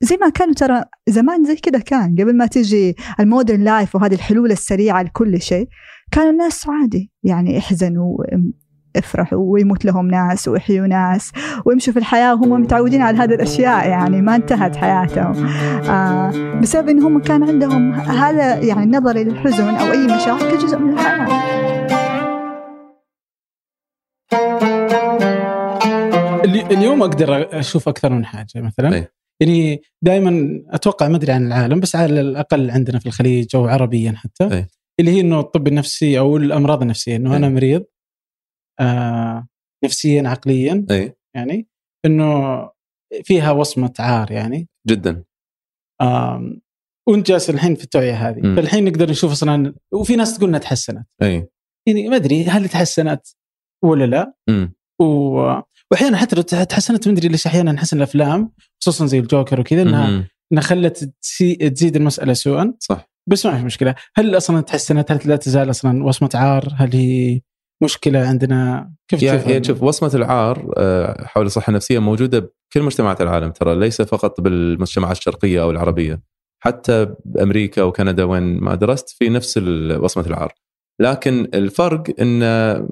زي 0.00 0.16
ما 0.16 0.28
كانوا 0.28 0.54
ترى 0.54 0.84
زمان 1.08 1.44
زي 1.44 1.56
كذا 1.56 1.78
كان. 1.78 2.16
قبل 2.20 2.36
ما 2.36 2.46
تيجي 2.46 2.96
المودرن 3.20 3.64
لايف 3.64 3.94
وهذه 3.94 4.14
الحلول 4.14 4.52
السريعة 4.52 5.02
لكل 5.02 5.42
شيء 5.42 5.68
كان 6.12 6.30
الناس 6.30 6.68
عادي 6.68 7.12
يعني 7.22 7.58
احزنوا 7.58 8.16
افرحوا 8.96 9.38
ويموت 9.38 9.84
لهم 9.84 10.08
ناس 10.08 10.48
ويحيوا 10.48 10.86
ناس 10.86 11.32
ويمشوا 11.64 11.92
في 11.92 11.98
الحياة 11.98 12.34
وهم 12.34 12.60
متعودين 12.60 13.02
على 13.02 13.18
هذه 13.18 13.34
الأشياء 13.34 13.88
يعني 13.88 14.22
ما 14.22 14.36
انتهت 14.36 14.76
حياتهم 14.76 15.46
آه 15.88 16.60
بسبب 16.62 16.88
أنهم 16.88 17.20
كان 17.20 17.42
عندهم 17.42 17.92
هذا 17.92 18.54
يعني 18.54 18.84
النظر 18.84 19.16
للحزن 19.16 19.68
أو 19.68 19.92
أي 19.92 20.06
مشاعر 20.06 20.50
كجزء 20.50 20.78
من 20.78 20.92
الحياة 20.92 21.54
اليوم 26.70 27.02
أقدر 27.02 27.58
أشوف 27.58 27.88
أكثر 27.88 28.12
من 28.12 28.24
حاجة 28.24 28.48
مثلا 28.56 28.94
أي. 28.94 29.08
يعني 29.40 29.82
دائما 30.02 30.62
أتوقع 30.70 31.08
ما 31.08 31.16
أدري 31.16 31.32
عن 31.32 31.46
العالم 31.46 31.80
بس 31.80 31.96
على 31.96 32.20
الأقل 32.20 32.70
عندنا 32.70 32.98
في 32.98 33.06
الخليج 33.06 33.56
أو 33.56 33.66
عربيا 33.66 34.12
حتى 34.16 34.44
أي. 34.44 34.66
اللي 35.00 35.10
هي 35.10 35.20
إنه 35.20 35.40
الطب 35.40 35.68
النفسي 35.68 36.18
أو 36.18 36.36
الأمراض 36.36 36.82
النفسية 36.82 37.16
إنه 37.16 37.32
أي. 37.32 37.36
أنا 37.36 37.48
مريض 37.48 37.84
آه 38.80 39.46
نفسيا 39.84 40.28
عقليا 40.28 40.86
أي. 40.90 41.16
يعني 41.36 41.68
إنه 42.06 42.70
فيها 43.24 43.50
وصمة 43.50 43.94
عار 43.98 44.30
يعني. 44.30 44.68
جدا. 44.88 45.24
آه 46.00 46.56
وأنت 47.08 47.26
جالس 47.26 47.50
الحين 47.50 47.74
في 47.74 47.84
التوعية 47.84 48.28
هذه. 48.28 48.40
م. 48.40 48.56
فالحين 48.56 48.84
نقدر 48.84 49.10
نشوف 49.10 49.32
أصلا 49.32 49.74
وفي 49.92 50.16
ناس 50.16 50.38
تقول 50.38 50.48
إنها 50.48 50.60
تحسنت. 50.60 51.06
أي. 51.22 51.48
يعني 51.88 52.08
ما 52.08 52.16
أدري 52.16 52.44
هل 52.44 52.68
تحسنت 52.68 53.26
ولا 53.84 54.04
لا. 54.04 54.34
م. 54.48 54.68
و... 55.00 55.04
واحيانا 55.90 56.16
حتى 56.16 56.36
لو 56.36 56.42
تحسنت 56.42 57.08
ما 57.08 57.14
أدري 57.14 57.28
ليش 57.28 57.46
أحيانا 57.46 57.72
نحس 57.72 57.92
الأفلام 57.92 58.52
خصوصا 58.82 59.06
زي 59.06 59.18
الجوكر 59.18 59.60
وكذا 59.60 59.82
إنها 59.82 60.28
إنها 60.52 60.62
خلت 60.62 61.14
تزيد 61.74 61.96
المسألة 61.96 62.32
سوءا. 62.32 62.74
صح. 62.78 63.10
بس 63.30 63.46
ما 63.46 63.58
في 63.58 63.64
مشكلة. 63.64 63.94
هل 64.16 64.36
أصلا 64.36 64.60
تحسنت؟ 64.60 65.12
هل 65.12 65.20
لا 65.24 65.36
تزال 65.36 65.70
أصلا 65.70 66.04
وصمة 66.04 66.30
عار؟ 66.34 66.68
هل 66.76 66.92
هي 66.92 67.40
مشكلة 67.82 68.18
عندنا. 68.18 68.92
كيف 69.08 69.22
يعني 69.22 69.64
شوف 69.64 69.82
وصمة 69.82 70.10
العار 70.14 70.72
آه، 70.76 71.24
حول 71.24 71.46
الصحة 71.46 71.70
النفسية 71.70 71.98
موجودة 71.98 72.38
بكل 72.38 72.82
مجتمعات 72.82 73.20
العالم 73.20 73.50
ترى 73.50 73.74
ليس 73.74 74.02
فقط 74.02 74.40
بالمجتمعات 74.40 75.16
الشرقية 75.16 75.62
أو 75.62 75.70
العربية. 75.70 76.22
حتى 76.64 77.14
بأمريكا 77.24 77.82
وكندا 77.82 78.24
وين 78.24 78.42
ما 78.60 78.74
درست 78.74 79.08
في 79.08 79.28
نفس 79.28 79.58
وصمة 79.98 80.26
العار. 80.26 80.54
لكن 81.00 81.48
الفرق 81.54 82.02
إن 82.20 82.42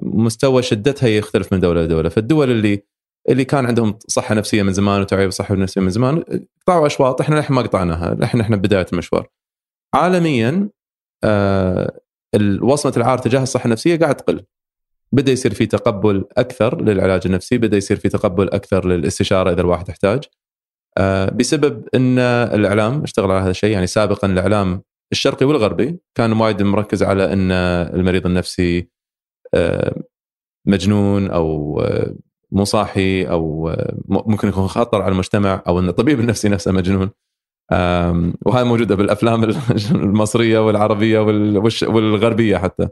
مستوى 0.01 0.61
شدتها 0.61 1.09
يختلف 1.09 1.53
من 1.53 1.59
دولة 1.59 1.81
لدولة. 1.83 2.09
فالدول 2.09 2.51
اللي 2.51 2.83
اللي 3.29 3.45
كان 3.45 3.65
عندهم 3.65 3.99
صحة 4.07 4.35
نفسية 4.35 4.63
من 4.63 4.73
زمان 4.73 5.01
وتوعيه 5.01 5.25
بالصحه 5.25 5.53
النفسيه 5.53 5.81
من 5.81 5.89
زمان 5.89 6.23
قطعوا 6.61 6.87
أشواط 6.87 7.21
إحنا 7.21 7.35
للحين 7.35 7.55
ما 7.55 7.61
قطعناها. 7.61 8.13
الحين 8.13 8.41
إحنا 8.41 8.55
بداية 8.55 8.85
المشوار. 8.93 9.27
عالميا 9.95 10.69
آه 11.23 11.99
وصمة 12.61 12.93
العار 12.97 13.17
تجاه 13.17 13.43
الصحة 13.43 13.65
النفسية 13.65 13.99
قاعد 13.99 14.15
تقل. 14.15 14.45
بدا 15.13 15.31
يصير 15.31 15.53
في 15.53 15.65
تقبل 15.65 16.25
أكثر 16.37 16.81
للعلاج 16.81 17.21
النفسي 17.25 17.57
بدا 17.57 17.77
يصير 17.77 17.97
في 17.97 18.09
تقبل 18.09 18.49
أكثر 18.49 18.87
للاستشارة 18.87 19.51
إذا 19.51 19.61
الواحد 19.61 19.89
يحتاج. 19.89 20.23
آه 20.97 21.29
بسبب 21.29 21.87
إن 21.95 22.19
الإعلام 22.19 23.03
اشتغل 23.03 23.31
على 23.31 23.41
هذا 23.43 23.51
الشيء 23.51 23.71
يعني 23.71 23.87
سابقا 23.87 24.27
الإعلام 24.27 24.81
الشرقي 25.11 25.45
والغربي 25.45 25.99
كان 26.15 26.33
وايد 26.33 26.63
مركز 26.63 27.03
على 27.03 27.33
إن 27.33 27.51
المريض 27.95 28.25
النفسي 28.25 28.89
آه 29.53 30.03
مجنون 30.67 31.29
أو 31.31 31.79
آه، 31.81 32.15
مو 32.51 32.63
صاحي 32.65 33.23
أو 33.23 33.75
ممكن 34.07 34.47
يكون 34.47 34.67
خطر 34.67 35.01
على 35.01 35.11
المجتمع 35.11 35.63
أو 35.67 35.79
إن 35.79 35.89
الطبيب 35.89 36.19
النفسي 36.19 36.49
نفسه 36.49 36.71
مجنون. 36.71 37.09
وهاي 38.45 38.63
موجودة 38.63 38.95
بالأفلام 38.95 39.43
المصرية 39.91 40.59
والعربية 40.67 41.19
والغربية 41.83 42.57
حتى. 42.57 42.87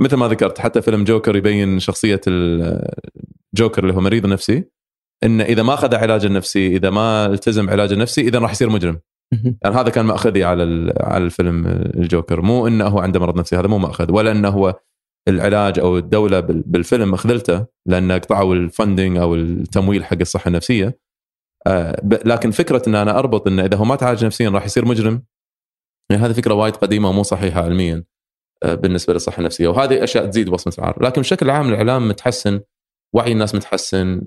مثل 0.00 0.16
ما 0.16 0.28
ذكرت 0.28 0.58
حتى 0.58 0.82
فيلم 0.82 1.04
جوكر 1.04 1.36
يبين 1.36 1.78
شخصية 1.78 2.20
الجوكر 2.26 3.82
اللي 3.82 3.94
هو 3.94 4.00
مريض 4.00 4.26
نفسي 4.26 4.64
انه 5.24 5.44
إذا 5.44 5.62
ما 5.62 5.74
أخذ 5.74 5.94
علاج 5.94 6.24
النفسي 6.24 6.76
إذا 6.76 6.90
ما 6.90 7.26
التزم 7.26 7.70
علاج 7.70 7.92
النفسي 7.92 8.20
إذا 8.20 8.38
راح 8.38 8.50
يصير 8.50 8.70
مجرم. 8.70 9.00
يعني 9.62 9.76
هذا 9.76 9.90
كان 9.90 10.04
مأخذي 10.04 10.44
على 10.44 10.92
على 11.00 11.24
الفيلم 11.24 11.66
الجوكر. 11.66 12.42
مو 12.42 12.66
إنه 12.66 12.86
هو 12.86 12.98
عنده 12.98 13.20
مرض 13.20 13.38
نفسي 13.38 13.56
هذا 13.56 13.66
مو 13.66 13.78
مأخذ 13.78 14.12
ولا 14.12 14.32
إنه 14.32 14.48
هو 14.48 14.80
العلاج 15.28 15.78
أو 15.78 15.98
الدولة 15.98 16.40
بالفيلم 16.40 17.14
أخذلته 17.14 17.66
لأن 17.86 18.12
قطعوا 18.12 18.54
الفندنج 18.54 19.16
أو 19.16 19.34
التمويل 19.34 20.04
حق 20.04 20.20
الصحة 20.20 20.48
النفسية. 20.48 20.98
آه، 21.66 22.00
لكن 22.24 22.50
فكرة 22.50 22.82
إن 22.88 22.94
أنا 22.94 23.18
أربط 23.18 23.46
انه 23.46 23.64
إذا 23.64 23.76
هو 23.76 23.84
ما 23.84 23.96
تعالج 23.96 24.24
نفسيا 24.24 24.50
راح 24.50 24.64
يصير 24.64 24.84
مجرم؟ 24.84 25.22
يعني 26.10 26.22
هذه 26.22 26.32
فكرة 26.32 26.54
وايد 26.54 26.76
قديمة 26.76 27.08
ومو 27.08 27.22
صحيحة 27.22 27.62
علميا. 27.62 28.04
بالنسبة 28.64 29.12
للصحة 29.12 29.38
النفسية. 29.38 29.68
وهذه 29.68 30.04
أشياء 30.04 30.26
تزيد 30.26 30.48
وصمه 30.48 30.74
العار 30.78 31.02
لكن 31.02 31.20
بشكل 31.20 31.50
عام 31.50 31.68
الإعلام 31.68 32.08
متحسن 32.08 32.60
وعي 33.12 33.32
الناس 33.32 33.54
متحسن 33.54 34.22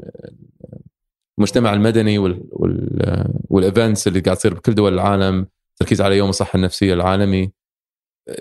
المجتمع 1.37 1.73
المدني 1.73 2.17
وال 2.17 2.43
وال 2.51 3.25
وال 3.49 3.64
events 3.64 4.07
اللي 4.07 4.19
قاعد 4.19 4.37
تصير 4.37 4.53
بكل 4.53 4.75
دول 4.75 4.93
العالم 4.93 5.47
تركيز 5.75 6.01
على 6.01 6.17
يوم 6.17 6.29
الصحة 6.29 6.57
النفسية 6.57 6.93
العالمي 6.93 7.51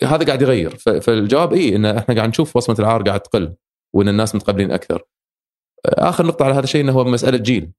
هذا 0.04 0.26
قاعد 0.26 0.42
يغير. 0.42 0.76
فالجواب 0.76 1.52
اي 1.52 1.76
إن 1.76 1.84
إحنا 1.84 2.14
قاعد 2.14 2.28
نشوف 2.28 2.56
وصمه 2.56 2.76
العار 2.78 3.02
قاعد 3.02 3.20
تقل 3.20 3.54
وإن 3.92 4.08
الناس 4.08 4.34
متقبلين 4.34 4.70
أكثر. 4.70 5.02
آخر 5.84 6.26
نقطة 6.26 6.44
على 6.44 6.54
هذا 6.54 6.64
الشيء 6.64 6.80
إنه 6.80 6.92
هو 6.92 7.04
مسألة 7.04 7.38
جيل. 7.38 7.70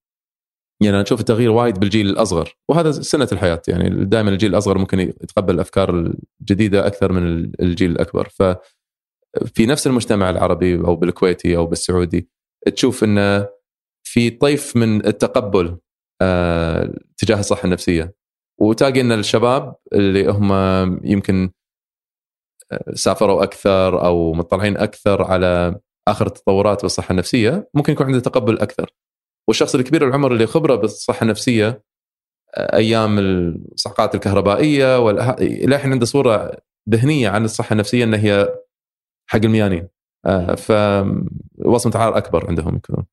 يعني 0.84 0.96
أنا 0.96 1.02
أشوف 1.02 1.20
التغيير 1.20 1.52
وايد 1.52 1.80
بالجيل 1.80 2.10
الأصغر 2.10 2.56
وهذا 2.70 2.92
سنة 2.92 3.28
الحياة 3.32 3.62
يعني 3.68 4.06
دائما 4.06 4.30
الجيل 4.30 4.52
الأصغر 4.52 4.78
ممكن 4.78 5.00
يتقبل 5.00 5.54
الأفكار 5.56 6.14
الجديدة 6.42 6.88
أكثر 6.88 7.12
من 7.12 7.52
الجيل 7.60 7.92
الأكبر. 7.92 8.30
ف 8.30 8.44
في 9.46 9.66
نفس 9.66 9.88
المجتمع 9.88 10.30
العربي 10.30 10.76
أو 10.76 10.96
بالكويتي 10.96 11.58
أو 11.58 11.66
بالسعودي 11.66 12.30
تشوف 12.76 13.04
انه 13.04 13.50
في 14.04 14.30
طيف 14.30 14.76
من 14.76 15.06
التقبل 15.06 15.78
آه 16.22 16.94
تجاه 17.18 17.40
الصحة 17.40 17.66
النفسية. 17.66 18.16
وتلاقي 18.62 19.02
إن 19.02 19.12
الشباب 19.12 19.76
اللي 19.94 20.28
هم 20.28 20.52
يمكن 21.04 21.52
آه، 22.72 22.94
سافروا 22.94 23.44
أكثر 23.44 24.06
أو 24.06 24.34
مطلعين 24.34 24.78
أكثر 24.78 25.24
على 25.24 25.80
آخر 26.08 26.28
التطورات 26.28 26.82
بالصحة 26.82 27.12
النفسية 27.12 27.70
ممكن 27.74 27.94
يكون 27.94 28.06
عنده 28.06 28.20
تقبل 28.20 28.60
أكثر. 28.60 28.94
والشخص 29.48 29.76
الكبير 29.76 30.08
العمر 30.08 30.34
اللي 30.34 30.48
خبره 30.48 30.76
بالصحه 30.76 31.24
النفسيه 31.24 31.84
آه، 32.56 32.76
أيام 32.76 33.20
الصعقات 33.20 34.16
الكهربائية 34.16 35.00
والى 35.00 35.36
الحين 35.40 35.92
عنده 35.92 36.06
صورة 36.06 36.58
ذهنية 36.90 37.30
عن 37.30 37.46
الصحة 37.46 37.74
النفسية 37.74 38.04
ان 38.04 38.14
هي 38.14 38.50
حق 39.30 39.40
الميانين. 39.44 39.88
آه، 40.26 40.56
فوصمه 40.56 41.92
عار 41.96 42.18
أكبر 42.18 42.48
عندهم 42.48 42.76
يكون. 42.76 43.06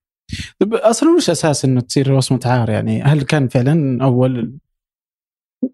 طيب 0.58 0.74
أصلا 0.74 1.16
وش 1.16 1.30
أساس 1.30 1.64
إنه 1.64 1.80
تصير 1.80 2.12
وصمة 2.12 2.40
عار 2.44 2.70
يعني؟ 2.70 3.02
هل 3.02 3.22
كان 3.22 3.48
فعلا 3.48 4.04
أول 4.04 4.58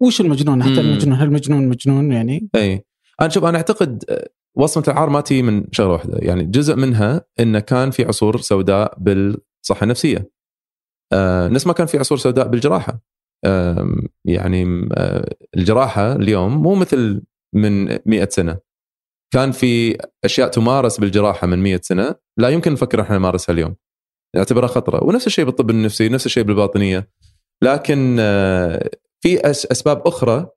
وش 0.01 0.21
المجنون؟ 0.21 0.63
حتى 0.63 0.81
المجنون 0.81 1.17
هل 1.17 1.27
المجنون 1.27 1.67
مجنون 1.67 2.11
يعني؟ 2.11 2.49
إي. 2.55 2.85
أنا 3.21 3.29
شوف 3.29 3.43
أنا 3.43 3.57
أعتقد 3.57 4.03
آه، 4.09 4.29
وصمة 4.55 4.83
العار 4.87 5.09
ما 5.09 5.21
تي 5.21 5.41
من 5.41 5.65
شغلة 5.71 5.93
واحدة. 5.93 6.17
يعني 6.21 6.43
جزء 6.43 6.75
منها 6.75 7.21
إنه 7.39 7.59
كان 7.59 7.91
في 7.91 8.05
عصور 8.05 8.37
سوداء 8.37 8.97
بالصحة 8.99 9.83
النفسية. 9.83 10.36
نفس 11.49 11.67
ما 11.67 11.73
كان 11.73 11.87
في 11.87 11.97
عصور 11.97 12.17
سوداء 12.17 12.47
بالجراحة. 12.47 13.01
آه 13.45 13.95
يعني 14.25 14.87
آه 14.93 15.35
الجراحة 15.57 16.13
اليوم 16.13 16.63
مو 16.63 16.75
مثل 16.75 17.21
من 17.55 17.99
مئة 18.05 18.29
سنة. 18.29 18.59
كان 19.33 19.51
في 19.51 19.97
أشياء 20.23 20.47
تمارس 20.49 20.99
بالجراحة 20.99 21.47
من 21.47 21.59
مئة 21.59 21.81
سنة 21.83 22.15
لا 22.37 22.49
يمكن 22.49 22.73
نفكر 22.73 23.01
إحنا 23.01 23.17
نمارسها 23.17 23.53
اليوم. 23.53 23.75
نعتبرها 24.35 24.67
خطرة. 24.67 25.03
ونفس 25.03 25.27
الشيء 25.27 25.45
بالطب 25.45 25.69
النفسي 25.69 26.09
نفس 26.09 26.25
الشيء 26.25 26.43
بالباطنية. 26.43 27.09
لكن 27.63 28.17
آه 28.19 28.89
في 29.23 29.51
أسباب 29.51 30.07
أخرى 30.07 30.47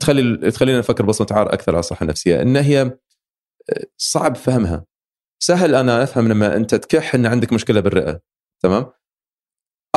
تخلي 0.00 0.50
تخلينا 0.50 0.78
نفكر 0.78 1.04
بصمة 1.06 1.26
عار 1.30 1.52
أكثر 1.52 1.72
على 1.72 1.80
الصحة 1.80 2.02
النفسية 2.04 2.42
إن 2.42 2.56
هي 2.56 2.80
آه، 3.70 3.84
صعب 3.98 4.36
فهمها. 4.36 4.84
سهل 5.42 5.74
أنا 5.74 6.02
أفهم 6.02 6.28
لما 6.28 6.56
أنت 6.56 6.74
تكح 6.74 7.14
إن 7.14 7.26
عندك 7.26 7.52
مشكلة 7.52 7.80
بالرئة 7.80 8.20
تمام؟ 8.62 8.86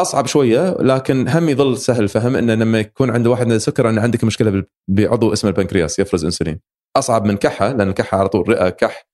أصعب 0.01 0.27
شوية 0.27 0.77
لكن 0.79 1.27
هم 1.27 1.49
يظل 1.49 1.77
سهل 1.77 2.03
الفهم 2.03 2.35
إنه 2.35 2.53
لما 2.53 2.79
يكون 2.79 3.09
عند 3.09 3.27
واحد 3.27 3.41
عنده 3.41 3.57
سكر 3.57 3.89
ان 3.89 3.99
عندك 3.99 4.23
مشكلة 4.23 4.63
بعضو 4.89 5.33
اسمه 5.33 5.49
البنكرياس 5.49 5.99
يفرز 5.99 6.25
إنسولين. 6.25 6.59
أصعب 6.97 7.25
من 7.25 7.37
كحة 7.37 7.71
لأن 7.71 7.87
الكحه 7.87 8.17
على 8.17 8.29
طول 8.29 8.49
رئة 8.49 8.69
كح 8.69 9.07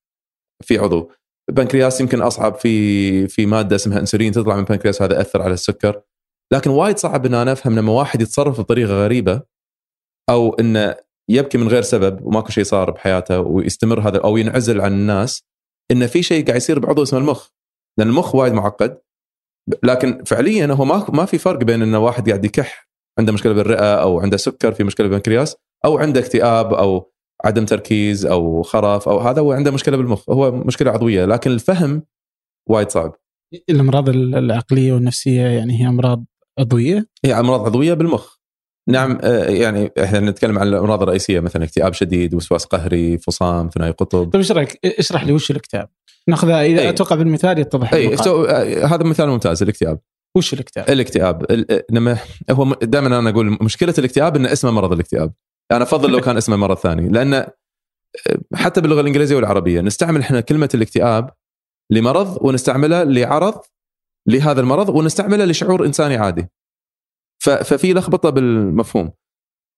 في 0.63 0.77
عضو. 0.77 1.11
البنكرياس 1.49 2.01
يمكن 2.01 2.21
أصعب 2.21 2.55
في 2.55 3.27
في 3.27 3.45
مادة 3.45 3.75
اسمها 3.75 3.99
إنسولين 3.99 4.31
تطلع 4.31 4.55
من 4.55 4.59
البنكرياس 4.59 5.01
هذا 5.01 5.17
يأثر 5.17 5.41
على 5.41 5.53
السكر. 5.53 6.01
لكن 6.53 6.69
وايد 6.69 6.97
صعب 6.97 7.25
إن 7.25 7.33
أنا 7.33 7.51
أفهم 7.51 7.75
لما 7.75 7.91
واحد 7.91 8.21
يتصرف 8.21 8.59
بطريقة 8.59 8.93
غريبة 8.93 9.41
أو 10.29 10.53
إنه 10.53 10.95
يبكي 11.29 11.57
من 11.57 11.67
غير 11.67 11.81
سبب 11.81 12.25
وماكو 12.25 12.49
شيء 12.49 12.63
صار 12.63 12.91
بحياته 12.91 13.39
ويستمر 13.39 13.99
هذا 13.99 14.17
أو 14.17 14.37
ينعزل 14.37 14.81
عن 14.81 14.93
الناس 14.93 15.43
إنه 15.91 16.05
في 16.05 16.23
شيء 16.23 16.45
قاعد 16.45 16.57
يصير 16.57 16.79
بعضو 16.79 17.03
اسمه 17.03 17.19
المخ. 17.19 17.49
لأن 17.99 18.09
المخ 18.09 18.35
وايد 18.35 18.53
معقد 18.53 19.04
لكن 19.83 20.23
فعليا 20.23 20.65
هو 20.65 20.85
ما 20.85 21.05
ما 21.13 21.25
في 21.25 21.37
فرق 21.37 21.63
بين 21.63 21.81
إنه 21.81 21.99
واحد 21.99 22.29
قاعد 22.29 22.45
يكح 22.45 22.89
عنده 23.19 23.33
مشكلة 23.33 23.53
بالرئة 23.53 23.95
أو 23.95 24.19
عنده 24.19 24.37
سكر 24.37 24.71
في 24.71 24.83
مشكلة 24.83 25.07
بالبنكرياس 25.07 25.55
أو 25.85 25.97
عنده 25.97 26.19
اكتئاب 26.19 26.73
أو 26.73 27.11
عدم 27.45 27.65
تركيز 27.65 28.25
أو 28.25 28.63
خرف 28.63 29.09
أو 29.09 29.19
هذا 29.19 29.41
هو 29.41 29.51
عنده 29.51 29.71
مشكلة 29.71 29.97
بالمخ 29.97 30.29
هو 30.29 30.51
مشكلة 30.51 30.91
عضوية 30.91 31.25
لكن 31.25 31.51
الفهم 31.51 32.03
وايد 32.69 32.89
صعب. 32.89 33.15
الأمراض 33.69 34.09
العقلية 34.09 34.93
والنفسية 34.93 35.41
يعني 35.41 35.81
هي 35.81 35.87
أمراض 35.87 36.25
عضوية؟ 36.59 37.05
هي 37.25 37.39
أمراض 37.39 37.65
عضوية 37.65 37.93
بالمخ. 37.93 38.34
نعم 38.89 39.17
آه، 39.21 39.45
يعني 39.45 39.91
إحنا 40.03 40.19
نتكلم 40.19 40.59
عن 40.59 40.67
الأمراض 40.67 41.01
الرئيسية 41.01 41.39
مثلا 41.39 41.63
اكتئاب 41.63 41.93
شديد 41.93 42.33
وسواس 42.33 42.65
قهري 42.65 43.17
فصام 43.17 43.69
ثنائي 43.69 43.91
قطب. 43.91 44.23
طيب 44.23 44.35
إيش 44.35 44.51
رايك 44.51 44.79
اشرح 44.85 45.23
لي 45.23 45.33
وش 45.33 45.51
الاكتئاب؟ 45.51 45.89
ناخذها 46.27 46.63
إذا 46.65 46.81
أي. 46.81 46.89
أتوقع 46.89 47.15
بالمثال 47.15 47.59
يتضح 47.59 47.93
اي. 47.93 48.17
سو- 48.17 48.45
آه، 48.45 48.85
هذا 48.85 49.03
مثال 49.03 49.29
ممتاز 49.29 49.63
الاكتئاب. 49.63 49.99
وش 50.37 50.53
الاكتئاب؟ 50.53 50.89
الاكتئاب 50.89 51.51
ال- 51.51 51.71
آه، 51.71 51.85
لما 51.91 52.17
هو 52.51 52.73
دائما 52.73 53.19
أنا 53.19 53.29
أقول 53.29 53.57
مشكلة 53.61 53.93
الاكتئاب 53.97 54.35
إن 54.35 54.45
اسمه 54.45 54.71
مرض 54.71 54.91
الاكتئاب. 54.93 55.33
أنا 55.71 55.83
أفضل 55.83 56.11
لو 56.11 56.21
كان 56.21 56.37
اسمه 56.37 56.55
مرض 56.55 56.77
ثاني 56.77 57.09
لأن 57.09 57.45
حتى 58.53 58.81
باللغة 58.81 59.01
الإنجليزية 59.01 59.35
والعربية 59.35 59.81
نستعمل 59.81 60.19
إحنا 60.21 60.41
كلمة 60.41 60.69
الاكتئاب 60.73 61.29
لمرض 61.91 62.37
ونستعملها 62.41 63.03
لعرض 63.03 63.61
لهذا 64.27 64.61
المرض 64.61 64.89
ونستعملها 64.89 65.45
لشعور 65.45 65.85
إنساني 65.85 66.17
عادي. 66.17 66.47
ففي 67.49 67.93
لخبطة 67.93 68.29
بالمفهوم. 68.29 69.11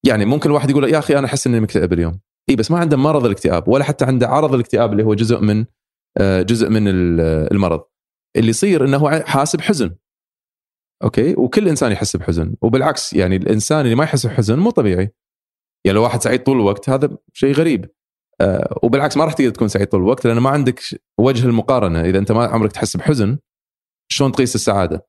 يعني 0.06 0.26
ممكن 0.26 0.50
الواحد 0.50 0.70
يقول 0.70 0.94
يا 0.94 1.00
أخي 1.00 1.18
أنا 1.20 1.28
أحس 1.28 1.48
إني 1.48 1.60
مكتئب 1.60 1.94
اليوم. 1.94 2.20
إي 2.50 2.56
بس 2.56 2.72
ما 2.72 2.78
عنده 2.80 2.98
مرض 2.98 3.26
الاكتئاب 3.26 3.68
ولا 3.68 3.84
حتى 3.84 4.06
عنده 4.06 4.28
عرض 4.28 4.54
الاكتئاب 4.54 4.92
اللي 4.92 5.04
هو 5.04 5.14
جزء 5.14 5.40
من 5.40 5.66
آه، 6.18 6.42
جزء 6.42 6.70
من 6.70 6.88
ال- 6.88 7.20
المرض. 7.52 7.84
اللي 8.38 8.50
يصير 8.50 8.86
إنه 8.86 9.22
حاسب 9.22 9.62
حزن. 9.62 9.96
أوكي؟ 11.04 11.36
وكل 11.38 11.68
إنسان 11.68 11.92
يحس 11.92 12.16
بحزن. 12.16 12.56
وبالعكس 12.62 13.14
يعني 13.14 13.36
الإنسان 13.36 13.82
اللي 13.82 13.96
ما 13.96 14.04
يحس 14.04 14.26
بحزن 14.26 14.60
مو 14.60 14.70
طبيعي. 14.70 15.14
يعني 15.86 15.96
لو 15.96 16.04
واحد 16.04 16.22
سعيد 16.22 16.44
طول 16.44 16.56
الوقت 16.56 16.90
هذا 16.90 17.18
شيء 17.34 17.54
غريب. 17.54 17.92
آه، 18.42 18.80
وبالعكس 18.84 19.18
ما 19.18 19.26
راح 19.26 19.34
تقدر 19.34 19.50
تكون 19.50 19.68
سعيد 19.68 19.88
طول 19.88 20.00
الوقت 20.02 20.28
لأن 20.28 20.38
ما 20.38 20.50
عندك 20.50 20.80
وجه 21.20 21.46
المقارنة. 21.46 22.02
إذا 22.02 22.20
أنت 22.20 22.32
ما 22.32 22.46
عمرك 22.46 22.72
تحس 22.72 22.98
بحزن 22.98 23.38
شلون 24.12 24.32
تقيس 24.32 24.56
السعادة؟ 24.56 25.08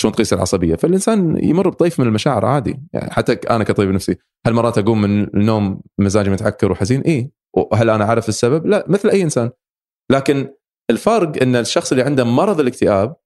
شلون 0.00 0.12
تقيس 0.14 0.32
العصبية؟ 0.32 0.74
فالإنسان 0.76 1.44
يمر 1.44 1.68
بطيف 1.68 2.00
من 2.00 2.06
المشاعر 2.06 2.46
عادي 2.46 2.80
يعني 2.92 3.10
حتى 3.10 3.32
أنا 3.32 3.64
كطبيب 3.64 3.90
نفسي 3.90 4.16
هل 4.46 4.52
مرات 4.52 4.78
أقوم 4.78 5.00
من 5.02 5.22
النوم 5.36 5.80
مزاجي 5.98 6.30
متعكر 6.30 6.72
وحزين؟ 6.72 7.00
اي 7.00 7.30
وهل 7.56 7.90
أنا 7.90 8.04
عارف 8.04 8.28
السبب؟ 8.28 8.66
لا 8.66 8.84
مثل 8.88 9.10
أي 9.10 9.22
إنسان 9.22 9.50
لكن 10.12 10.54
الفرق 10.90 11.42
إن 11.42 11.56
الشخص 11.56 11.92
اللي 11.92 12.04
عنده 12.04 12.24
مرض 12.24 12.60
الاكتئاب 12.60 13.16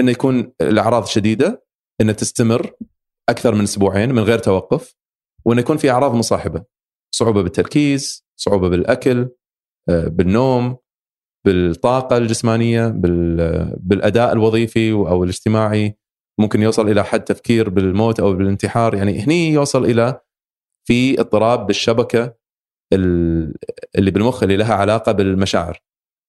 إنه 0.00 0.10
يكون 0.10 0.52
الأعراض 0.60 1.06
شديدة 1.06 1.64
إنه 2.00 2.12
تستمر 2.12 2.72
أكثر 3.28 3.54
من 3.54 3.62
أسبوعين 3.62 4.12
من 4.14 4.22
غير 4.22 4.38
توقف 4.38 4.94
وإنه 5.44 5.60
يكون 5.60 5.76
في 5.76 5.90
أعراض 5.90 6.14
مصاحبة 6.14 6.64
صعوبة 7.14 7.42
بالتركيز، 7.42 8.24
صعوبة 8.40 8.68
بالأكل، 8.68 9.28
آه، 9.88 10.08
بالنوم، 10.08 10.76
بالطاقة 11.46 12.16
الجسمانية، 12.16 12.88
بال- 12.88 13.76
بالأداء 13.80 14.32
الوظيفي 14.32 14.92
أو 14.92 15.24
الاجتماعي، 15.24 15.98
ممكن 16.40 16.62
يوصل 16.62 16.88
إلى 16.88 17.04
حد 17.04 17.24
تفكير 17.24 17.68
بالموت 17.70 18.20
أو 18.20 18.32
بالانتحار، 18.32 18.94
يعني 18.94 19.20
هني 19.20 19.48
يوصل 19.52 19.84
إلى 19.84 20.20
في 20.88 21.20
اضطراب 21.20 21.66
بالشبكة 21.66 22.34
ال- 22.92 23.54
اللي 23.98 24.10
بالمخ 24.10 24.42
اللي 24.42 24.56
لها 24.56 24.74
علاقة 24.74 25.12
بالمشاعر. 25.12 25.82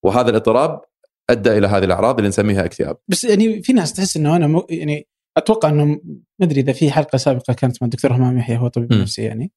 وهذا 0.06 0.30
الاضطراب 0.30 0.82
أدى 1.30 1.58
إلى 1.58 1.68
هذه 1.68 1.84
الأعراض 1.84 2.16
اللي 2.18 2.28
نسميها 2.28 2.66
اكتئاب. 2.66 2.97
بس 3.08 3.24
يعني 3.24 3.64
في 3.64 3.74
ناس 3.74 3.93
تحس 3.93 4.18
إنه 4.18 4.36
أنا 4.36 4.47
م... 4.47 4.64
يعني 4.70 5.08
أتوقع 5.38 5.70
إنه 5.70 5.86
ما 5.86 5.99
أدري 6.41 6.62
إذا 6.62 6.74
في 6.74 6.91
حلقة 6.91 7.18
سابقة 7.18 7.53
كانت 7.53 7.82
مع 7.82 7.86
الدكتور 7.86 8.14
همام 8.14 8.38
يحيى 8.38 8.58
هو 8.58 8.68
طبيب. 8.68 8.93
نفسي 8.93 9.24
يعني 9.24 9.51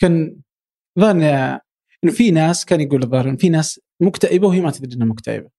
كان 0.00 0.36
ظن 1.00 1.22
إنه 1.22 2.12
في 2.12 2.30
ناس 2.30 2.64
كان 2.64 2.80
يقول 2.80 3.02
الظاهر 3.02 3.36
في 3.36 3.48
ناس 3.48 3.80
مكتئبة 4.02 4.48
وهي 4.48 4.60
ما 4.60 4.70
تدري 4.70 4.96
إنها 4.96 5.06
مكتئبة 5.06 5.50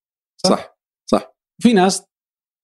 صح. 0.46 0.50
صح 0.50 0.78
صح 1.10 1.34
في 1.62 1.72
ناس 1.72 2.04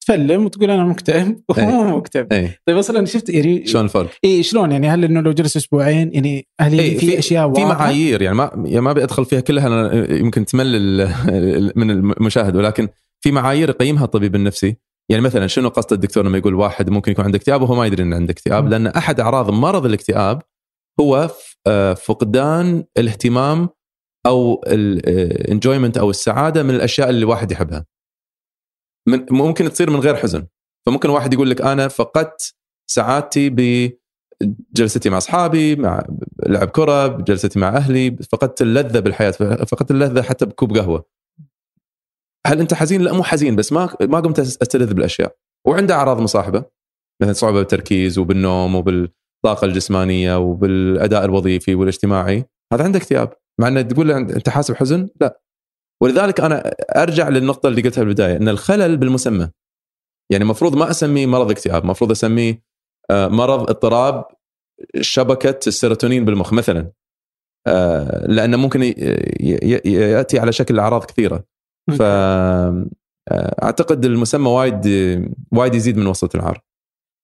تفلم 0.01 0.45
وتقول 0.45 0.71
أنا 0.71 0.85
مكتئب 0.85 1.41
وهو 1.49 1.61
إيه. 1.61 1.67
مو 1.67 1.97
مكتئب 1.97 2.33
اي 2.33 2.51
طيب 2.67 2.77
أصلا 2.77 3.07
شفت 3.07 3.29
يعني 3.29 3.67
شلون 3.67 3.85
الفرق؟ 3.85 4.11
اي 4.25 4.43
شلون 4.43 4.73
يعني 4.73 4.89
هل 4.89 5.05
إنه 5.05 5.21
لو 5.21 5.33
جلس 5.33 5.57
أسبوعين 5.57 6.11
يعني 6.15 6.49
هل 6.61 6.79
إيه، 6.79 6.99
في, 6.99 7.07
في 7.07 7.19
أشياء 7.19 7.53
في 7.53 7.61
واضحة؟ 7.63 7.79
معايير 7.79 8.23
يعني 8.23 8.37
ما 8.37 8.51
يعني 8.65 8.81
ما 8.81 8.91
أبي 8.91 9.05
أدخل 9.05 9.25
فيها 9.25 9.41
كلها 9.41 9.95
يمكن 10.13 10.45
تمل 10.45 11.07
من 11.77 11.91
المشاهد 11.91 12.57
ولكن 12.57 12.89
في 13.21 13.33
معايير 13.33 13.69
يقيمها 13.69 14.05
الطبيب 14.05 14.35
النفسي 14.35 14.77
يعني 15.11 15.23
مثلا 15.23 15.47
شنو 15.47 15.69
قصد 15.69 15.93
الدكتور 15.93 16.25
لما 16.25 16.39
يقول 16.39 16.55
واحد 16.55 16.91
ممكن 16.91 17.13
يكون 17.13 17.25
عنده 17.25 17.37
اكتئاب 17.37 17.63
وهو 17.63 17.75
ما 17.75 17.87
يدري 17.87 18.03
إنه 18.03 18.17
عنده 18.17 18.33
اكتئاب. 18.33 18.69
لأن 18.69 18.87
أحد 18.87 19.21
أعراض 19.21 19.51
مرض 19.51 19.87
الاكتئاب 19.87 20.43
هو 21.01 21.31
آه، 21.67 21.95
فقدان 21.95 22.85
الاهتمام 22.99 23.69
أو 24.27 24.65
ال 24.67 24.80
enjoyment 24.80 25.99
أو 25.99 26.11
السعادة 26.11 26.63
من 26.63 26.75
الأشياء 26.75 27.11
اللي 27.11 27.19
الواحد 27.19 27.53
يحبها 27.53 27.87
من 29.09 29.27
ممكن 29.31 29.71
تصير 29.71 29.91
من 29.91 30.01
غير 30.01 30.17
حزن. 30.17 30.47
فممكن 30.87 31.11
واحد 31.11 31.35
يقول 31.35 31.51
لك 31.51 31.61
أنا 31.61 31.89
فقدت 31.89 32.55
سعادتي 32.91 33.51
بجلستي 33.51 35.11
مع 35.11 35.19
أصحابي 35.19 35.77
مع 35.77 36.07
لعب 36.47 36.69
كرة 36.69 37.07
بجلستي 37.07 37.59
مع 37.59 37.69
أهلي 37.69 38.17
فقدت 38.33 38.63
اللذة 38.63 39.01
بالحياة 39.01 39.31
فقدت 39.31 39.91
اللذة 39.91 40.23
حتى 40.23 40.47
بكوب 40.47 40.77
قهوة. 40.77 41.05
هل 42.47 42.61
أنت 42.61 42.75
حزين؟ 42.75 43.03
لا 43.03 43.13
مو 43.13 43.23
حزين 43.23 43.57
بس 43.57 43.73
ما 43.73 43.97
ما 44.01 44.21
قمت 44.21 44.39
أستلذ 44.39 44.95
بالأشياء. 44.95 45.37
وعنده 45.67 45.95
أعراض 45.95 46.21
مصاحبة 46.21 46.65
مثلا 47.23 47.33
صعوبة 47.33 47.59
بالتركيز 47.59 48.19
وبالنوم 48.19 48.75
وبالطاقة 48.75 49.65
الجسمانية 49.65 50.39
وبالأداء 50.39 51.25
الوظيفي 51.25 51.75
والاجتماعي. 51.75 52.45
هذا 52.73 52.85
عنده 52.85 52.99
اكتئاب 52.99 53.33
مع 53.61 53.69
إنه 53.69 53.83
تقول 53.83 54.09
له 54.09 54.17
أنت 54.17 54.49
حاسب 54.49 54.75
حزن؟ 54.75 55.09
لا. 55.21 55.41
ولذلك 56.03 56.41
أنا 56.41 56.75
أرجع 56.97 57.29
للنقطة 57.29 57.69
اللي 57.69 57.83
قلتها 57.83 58.05
بالبداية 58.05 58.37
إن 58.37 58.49
الخلل 58.49 58.97
بالمسمى. 58.97 59.51
يعني 60.33 60.45
المفروض 60.45 60.77
ما 60.77 60.91
أسميه 60.91 61.27
مرض 61.27 61.51
اكتئاب 61.51 61.83
المفروض 61.83 62.11
أسميه 62.11 62.63
آه، 63.11 63.29
مرض 63.29 63.61
اضطراب 63.71 64.25
شبكة 65.01 65.59
السيروتونين 65.67 66.25
بالمخ 66.25 66.53
مثلا. 66.53 66.93
آه، 67.67 68.27
لأنه 68.27 68.57
ممكن 68.57 68.83
يأتي 69.85 70.39
على 70.39 70.53
شكل 70.53 70.79
أعراض 70.79 71.05
كثيرة. 71.05 71.45
ف 71.99 72.03
آه، 72.03 72.85
أعتقد 73.63 74.05
المسمى 74.05 74.49
وايد 74.49 74.87
وايد 75.53 75.75
يزيد 75.75 75.97
من 75.97 76.07
وصمة 76.07 76.35
العار. 76.35 76.61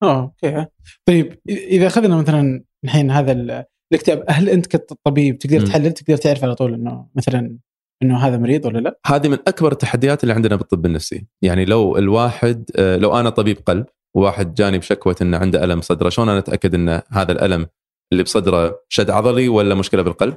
آه 0.02 0.20
okay. 0.22 0.66
طيب 1.08 1.38
إذا 1.48 1.86
أخذنا 1.86 2.16
مثلا 2.16 2.64
الحين 2.84 3.10
هذا 3.10 3.32
ال- 3.32 3.64
الاكتئاب 3.92 4.24
هل 4.28 4.48
أنت 4.48 4.66
كطبيب 4.66 5.38
تقدر. 5.38 5.66
تحلل؟ 5.66 5.92
تقدر 5.92 6.16
تعرف 6.16 6.44
على 6.44 6.54
طول 6.54 6.74
إنه 6.74 7.08
مثلا 7.14 7.58
إنه 8.02 8.16
هذا 8.18 8.36
مريض 8.36 8.66
ولا 8.66 8.78
لا؟ 8.78 8.98
هذه 9.06 9.28
من 9.28 9.38
أكبر 9.48 9.72
التحديات 9.72 10.22
اللي 10.22 10.34
عندنا 10.34 10.56
بالطب 10.56 10.86
النفسي. 10.86 11.26
يعني 11.42 11.64
لو 11.64 11.96
الواحد 11.96 12.70
آه، 12.76 12.96
لو 12.96 13.20
أنا 13.20 13.30
طبيب 13.30 13.58
قلب 13.66 13.86
وواحد 14.16 14.54
جاني 14.54 14.78
بشكوى 14.78 15.14
إنه 15.22 15.38
عنده 15.38 15.64
ألم 15.64 15.80
صدره 15.80 16.08
شلون 16.08 16.28
أنا 16.28 16.38
أتأكد 16.38 16.74
إن 16.74 17.02
هذا 17.10 17.32
الألم 17.32 17.66
اللي 18.12 18.22
بصدره 18.22 18.80
شد 18.88 19.10
عضلي 19.10 19.48
ولا 19.48 19.74
مشكلة 19.74 20.02
بالقلب؟ 20.02 20.36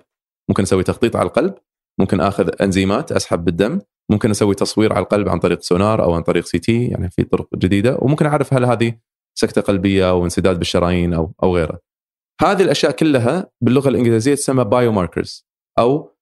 ممكن 0.49 0.63
أسوي 0.63 0.83
تخطيط 0.83 1.15
على 1.15 1.27
القلب 1.27 1.53
ممكن 1.99 2.21
آخذ 2.21 2.49
أنزيمات 2.61 3.11
أسحب 3.11 3.45
بالدم 3.45 3.79
ممكن 4.11 4.29
أسوي 4.29 4.55
تصوير 4.55 4.93
على 4.93 5.03
القلب 5.03 5.29
عن 5.29 5.39
طريق 5.39 5.61
سونار 5.61 6.03
أو 6.03 6.13
عن 6.13 6.21
طريق 6.21 6.45
CT 6.45 6.85
يعني 6.85 7.09
في 7.09 7.23
طرق 7.23 7.47
جديدة 7.55 7.97
وممكن 7.99 8.25
أعرف 8.25 8.53
هل 8.53 8.65
هذه 8.65 8.93
سكتة 9.39 9.61
قلبية 9.61 10.09
أو 10.09 10.23
انسداد 10.23 10.57
بالشرايين 10.59 11.13
أو 11.13 11.33
أو 11.43 11.55
غيره. 11.55 11.79
هذه 12.41 12.61
الأشياء 12.61 12.91
كلها 12.91 13.51
باللغة 13.61 13.89
الإنجليزية 13.89 14.35
تسمى 14.35 14.63
بايو 14.63 14.91
ماركرز 14.91 15.47
أو 15.79 16.15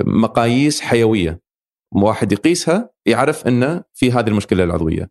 مقاييس 0.00 0.80
حيوية. 0.80 1.40
واحد 1.94 2.32
يقيسها 2.32 2.90
يعرف 3.06 3.46
إنه 3.46 3.84
في 3.94 4.12
هذه 4.12 4.28
المشكلة 4.28 4.64
العضوية. 4.64 5.10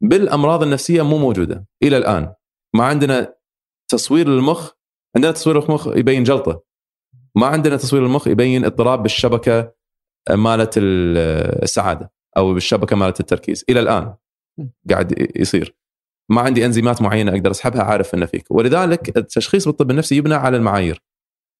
بالأمراض 0.00 0.62
النفسية 0.62 1.02
مو 1.02 1.18
موجودة 1.18 1.66
إلى 1.82 1.96
الآن. 1.96 2.34
ما 2.74 2.84
عندنا 2.84 3.34
تصوير 3.88 4.28
للمخ 4.28 4.70
عندنا 5.16 5.32
تصوير 5.32 5.58
المخ 5.58 5.88
يبين 5.88 6.22
جلطة. 6.24 6.62
ما 7.34 7.46
عندنا 7.46 7.76
تصوير 7.76 8.06
المخ 8.06 8.28
يبين 8.28 8.64
اضطراب 8.64 9.02
بالشبكة 9.02 9.72
مالت 10.30 10.78
ال- 10.78 11.18
السعادة 11.62 12.12
أو 12.36 12.54
بالشبكة 12.54 12.96
مالت 12.96 13.20
التركيز. 13.20 13.64
إلى 13.68 13.80
الآن 13.80 14.14
قاعد 14.90 15.30
يصير. 15.36 15.76
ما 16.28 16.40
عندي 16.40 16.66
أنزيمات 16.66 17.02
معينة 17.02 17.32
أقدر 17.32 17.50
أسحبها 17.50 17.82
عارف 17.82 18.14
إنه 18.14 18.26
فيك. 18.26 18.50
ولذلك 18.50 19.16
التشخيص 19.16 19.68
بالطب 19.68 19.90
النفسي 19.90 20.16
يبنى 20.16 20.34
على 20.34 20.56
المعايير. 20.56 21.02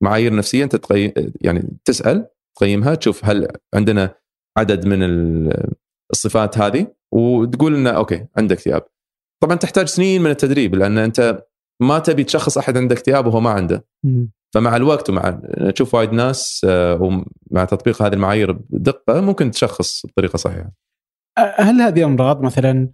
معايير 0.03 0.35
نفسية 0.35 0.65
أنت 0.65 0.77
تقيم 0.77 1.13
يعني 1.41 1.79
تسأل 1.85 2.27
تقيمها 2.59 2.95
تشوف 2.95 3.25
هل 3.25 3.49
عندنا 3.75 4.15
عدد 4.59 4.87
من 4.87 5.03
ال- 5.03 5.73
الصفات 6.13 6.59
هذه 6.59 6.87
وتقول 7.13 7.75
انه 7.75 7.91
أوكي 7.91 8.27
عندك 8.37 8.57
اكتئاب 8.57 8.83
طبعا 9.43 9.57
تحتاج 9.57 9.87
سنين 9.87 10.23
من 10.23 10.31
التدريب 10.31 10.75
لأن 10.75 10.99
أنت 10.99 11.45
ما 11.83 11.99
تبي 11.99 12.25
تشخص 12.25 12.59
أحد 12.59 12.77
عنده 12.77 12.95
اكتئاب 12.95 13.27
وهو 13.27 13.41
ما 13.41 13.51
عنده. 13.51 13.85
فمع 14.55 14.77
الوقت 14.77 15.11
ومع 15.11 15.41
تشوف 15.75 15.95
وايد 15.95 16.13
ناس 16.13 16.67
آه، 16.69 17.03
ومع 17.03 17.65
تطبيق 17.65 18.03
هذه 18.03 18.13
المعايير 18.13 18.53
بدقة 18.53 19.21
ممكن 19.21 19.51
تشخص 19.51 20.07
بطريقة 20.07 20.37
صحيحة. 20.37 20.73
هل 21.39 21.81
هذه 21.81 22.05
أمراض 22.05 22.43
مثلا 22.43 22.91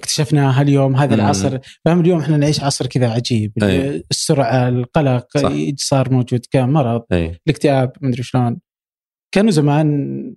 اكتشفناها 0.00 0.62
اليوم 0.62 0.96
هذا 0.96 1.14
مم. 1.14 1.20
العصر 1.20 1.58
فهم 1.84 2.00
اليوم 2.00 2.20
إحنا 2.20 2.36
نعيش 2.36 2.60
عصر 2.60 2.86
كذا 2.86 3.10
عجيب 3.10 3.52
أي. 3.62 4.04
السرعة 4.10 4.68
القلق 4.68 5.38
صح. 5.38 5.52
صار 5.76 6.12
موجود 6.12 6.40
كمرض 6.50 7.02
أي 7.12 7.40
الاكتئاب 7.46 7.92
مدري 8.00 8.22
شلون 8.22 8.58
كانوا 9.34 9.50
زمان 9.50 9.86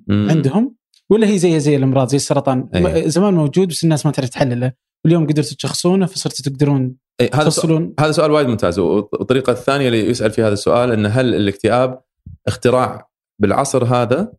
مم. 0.08 0.28
عندهم 0.30 0.76
ولا 1.10 1.28
هي 1.28 1.38
زي 1.38 1.60
زي 1.60 1.76
الأمراض 1.76 2.08
زي 2.08 2.18
السرطان 2.18 2.70
أي. 2.76 3.10
زمان 3.10 3.34
موجود 3.34 3.68
بس 3.68 3.84
الناس 3.84 4.06
ما 4.06 4.12
تعرف 4.12 4.30
تحلله 4.30 4.72
واليوم 5.06 5.28
قدرتوا 5.28 5.58
تشخصونه 5.58 6.06
فصرتوا 6.06 6.52
تقدرون 6.52 6.96
إي، 7.22 7.30
هذا 7.34 7.50
سؤال 7.50 7.94
هذا 8.00 8.12
سؤال 8.12 8.32
وايد 8.32 8.48
ممتاز 8.48 8.80
والطريقة 8.80 9.52
الثانية 9.52 9.88
اللي 9.88 10.10
يسأل 10.10 10.32
في 10.32 10.42
هذا 10.42 10.54
السؤال 10.54 10.92
ان 10.92 11.06
هل 11.06 11.36
الاكتئاب 11.36 12.02
اختراع 12.48 13.10
بالعصر 13.42 13.86
هذا 13.86 14.34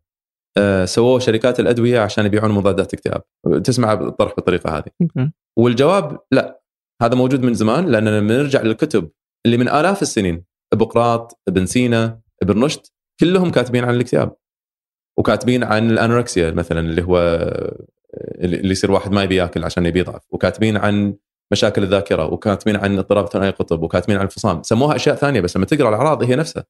سووه 0.85 1.19
شركات 1.19 1.61
الأدوية 1.61 2.01
عشان 2.01 2.27
يبيعون 2.27 2.51
مضادات 2.51 2.95
اكتئاب. 2.95 3.23
تسمع 3.65 3.93
الطرح 3.93 4.35
بالطريقة 4.35 4.79
هذه. 4.79 4.91
والجواب 5.59 6.19
لا 6.33 6.61
هذا 7.03 7.15
موجود 7.15 7.43
من 7.43 7.55
زمان 7.55 7.87
لأن 7.87 8.09
لما 8.09 8.37
نرجع 8.37 8.63
للكتب 8.63 9.11
اللي 9.47 9.57
من 9.57 9.69
آلاف 9.69 10.03
السنين 10.03 10.45
إبقراط 10.73 11.41
ابن 11.49 11.67
سينا 11.67 12.21
ابن 12.43 12.65
رشد 12.65 12.81
كلهم 13.21 13.51
كاتبين 13.51 13.85
عن 13.85 13.95
الاكتئاب. 13.95 14.37
وكاتبين 15.19 15.65
عن 15.65 15.91
الأنوركسيا 15.91 16.51
مثلا 16.51 16.81
اللي 16.81 17.03
هو 17.03 17.19
اللي 18.41 18.71
يصير 18.71 18.93
واحد 18.93 19.13
ما 19.13 19.23
يبي 19.23 19.37
ياكل 19.37 19.65
عشان 19.65 19.87
يبي 19.87 20.01
يضعف. 20.01 20.23
وكاتبين 20.31 20.77
عن 20.77 21.15
مشاكل 21.53 21.83
الذاكرة 21.83 22.33
وكاتبين 22.33 22.77
عن 22.77 22.99
اضطراب 22.99 23.27
ثنائي 23.27 23.49
القطب 23.49 23.83
وكاتبين 23.83 24.17
عن 24.17 24.25
الفصام. 24.25 24.63
سموها 24.63 24.97
أشياء 24.97 25.17
ثانية 25.17 25.41
بس 25.41 25.57
لما 25.57 25.67
تقرأ 25.67 25.89
الأعراض 25.89 26.23
هي 26.23 26.37
نفسها. 26.37 26.65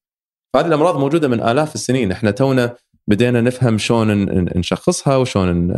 فهذه 0.54 0.66
الأمراض 0.66 0.98
موجودة 0.98 1.28
من 1.28 1.40
آلاف 1.40 1.74
السنين. 1.74 2.12
إحنا 2.12 2.30
تونا 2.30 2.76
بدينا 3.10 3.40
نفهم 3.40 3.78
شلون 3.78 4.24
نشخصها 4.58 5.16
وشلون 5.16 5.70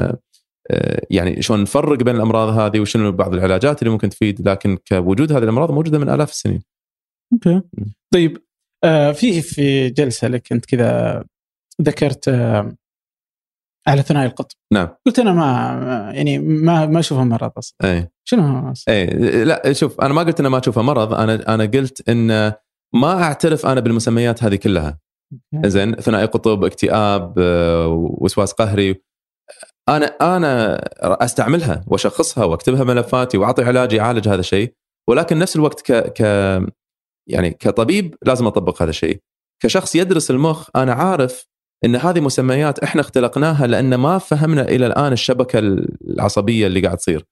آه، 0.70 1.06
يعني 1.10 1.42
شلون 1.42 1.62
نفرق 1.62 2.02
بين 2.02 2.16
الأمراض 2.16 2.48
هذه 2.48 2.80
وشنو 2.80 3.12
بعض 3.12 3.34
العلاجات 3.34 3.82
اللي 3.82 3.90
ممكن 3.90 4.08
تفيد 4.08 4.48
لكن 4.48 4.78
كوجود 4.88 5.32
هذه 5.32 5.42
الأمراض 5.42 5.70
موجودة 5.70 5.98
من 5.98 6.08
آلاف 6.08 6.30
السنين. 6.30 6.62
أوكي. 7.32 7.62
طيب 8.14 8.38
آه 8.84 9.12
في 9.12 9.42
في 9.42 9.90
جلسة 9.90 10.28
لك 10.28 10.52
أنت 10.52 10.66
كذا 10.66 11.24
ذكرت 11.82 12.28
آه 12.28 12.76
على 13.88 14.02
ثنائي 14.02 14.26
القطب. 14.26 14.56
نعم. 14.72 14.88
قلت 15.06 15.18
أنا 15.18 15.32
ما 15.32 16.12
يعني 16.14 16.38
ما 16.38 16.86
ما 16.86 17.00
أشوفها 17.00 17.24
مرض 17.24 17.52
أصلا 17.58 17.76
إي. 17.84 18.08
شنو؟ 18.24 18.72
إي 18.88 19.06
لا 19.44 19.72
شوف 19.72 20.00
أنا 20.00 20.14
ما 20.14 20.22
قلت 20.22 20.40
انه 20.40 20.48
ما 20.48 20.58
أشوفها 20.58 20.82
مرض 20.82 21.14
أنا 21.14 21.54
أنا 21.54 21.64
قلت 21.64 22.08
إن 22.08 22.52
ما 22.94 23.22
أعترف 23.22 23.66
أنا 23.66 23.80
بالمسميات 23.80 24.44
هذه 24.44 24.56
كلها. 24.56 24.98
زين 25.64 25.94
ثنائي 25.94 26.26
قطب 26.26 26.64
اكتئاب 26.64 27.34
آه، 27.38 27.86
وسواس 28.20 28.52
قهري. 28.52 29.02
أنا 29.88 30.06
أنا 30.06 30.80
أستعملها 31.24 31.84
وأشخصها 31.86 32.44
وأكتبها 32.44 32.84
ملفاتي 32.84 33.38
وأعطي 33.38 33.64
علاج 33.64 33.92
يعالج 33.92 34.28
هذا 34.28 34.40
الشيء 34.40 34.74
ولكن 35.08 35.38
نفس 35.38 35.56
الوقت 35.56 35.92
ك 35.92 35.92
ك 35.92 36.20
يعني 37.28 37.50
كطبيب 37.50 38.14
لازم 38.22 38.46
أطبق 38.46 38.82
هذا 38.82 38.90
الشيء. 38.90 39.20
كشخص 39.62 39.94
يدرس 39.96 40.30
المخ 40.30 40.68
أنا 40.76 40.92
عارف 40.92 41.46
إن 41.84 41.96
هذه 41.96 42.20
مسميات 42.20 42.78
إحنا 42.78 43.00
اختلقناها 43.00 43.66
لأن 43.66 43.94
ما 43.94 44.18
فهمنا 44.18 44.62
إلى 44.62 44.86
الآن 44.86 45.12
الشبكة 45.12 45.58
العصبية 45.58 46.66
اللي 46.66 46.80
قاعد 46.80 46.96
تصير. 46.96 47.24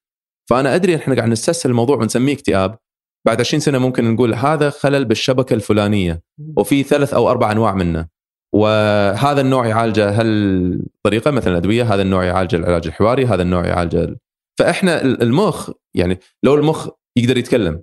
فأنا 0.51 0.75
أدري 0.75 0.97
إحنا 0.97 1.15
قاعد 1.15 1.29
نستسهل 1.29 1.71
الموضوع 1.71 1.97
ونسميه 1.97 2.33
اكتئاب 2.33 2.79
بعد 3.27 3.41
20 3.41 3.61
سنة 3.61 3.79
ممكن 3.79 4.15
نقول 4.15 4.35
هذا 4.35 4.71
خلل 4.71 5.05
بالشبكة 5.05 5.55
الفلانية 5.55 6.23
وفي 6.57 6.83
ثلاث 6.83 7.15
أو 7.15 7.31
أربع 7.31 7.53
أنواع 7.53 7.75
منه. 7.75 8.09
وهذا 8.55 9.41
النوع 9.41 9.67
يعالجه 9.67 10.21
هالطريقة 10.21 11.31
مثلا 11.31 11.53
الادويه 11.53 11.95
هذا 11.95 12.03
النوع 12.03 12.25
يعالج 12.25 12.55
العلاج 12.55 12.87
الحواري 12.87 13.27
هذا 13.27 13.43
النوع 13.43 13.67
يعالج 13.67 13.97
ال- 13.97 14.19
فإحنا 14.59 15.03
ال- 15.03 15.23
المخ 15.23 15.71
يعني 15.95 16.19
لو 16.43 16.55
المخ 16.55 16.89
يقدر 17.17 17.39
يتكلم 17.39 17.83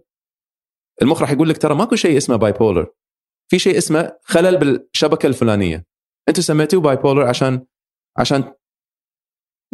المخ 1.01 1.21
راح 1.21 1.31
يقول 1.31 1.49
لك 1.49 1.57
ترى 1.57 1.75
ماكو 1.75 1.95
شيء 1.95 2.17
اسمه 2.17 2.35
bipolar 2.35 2.87
في 3.51 3.59
شيء 3.59 3.77
اسمه 3.77 4.17
خلل 4.23 4.57
بالشبكة 4.57 5.27
الفلانية. 5.27 5.85
أنتم 6.29 6.41
سميتوه 6.41 6.81
bipolar 6.81 7.21
عشان 7.27 7.65
عشان 8.17 8.53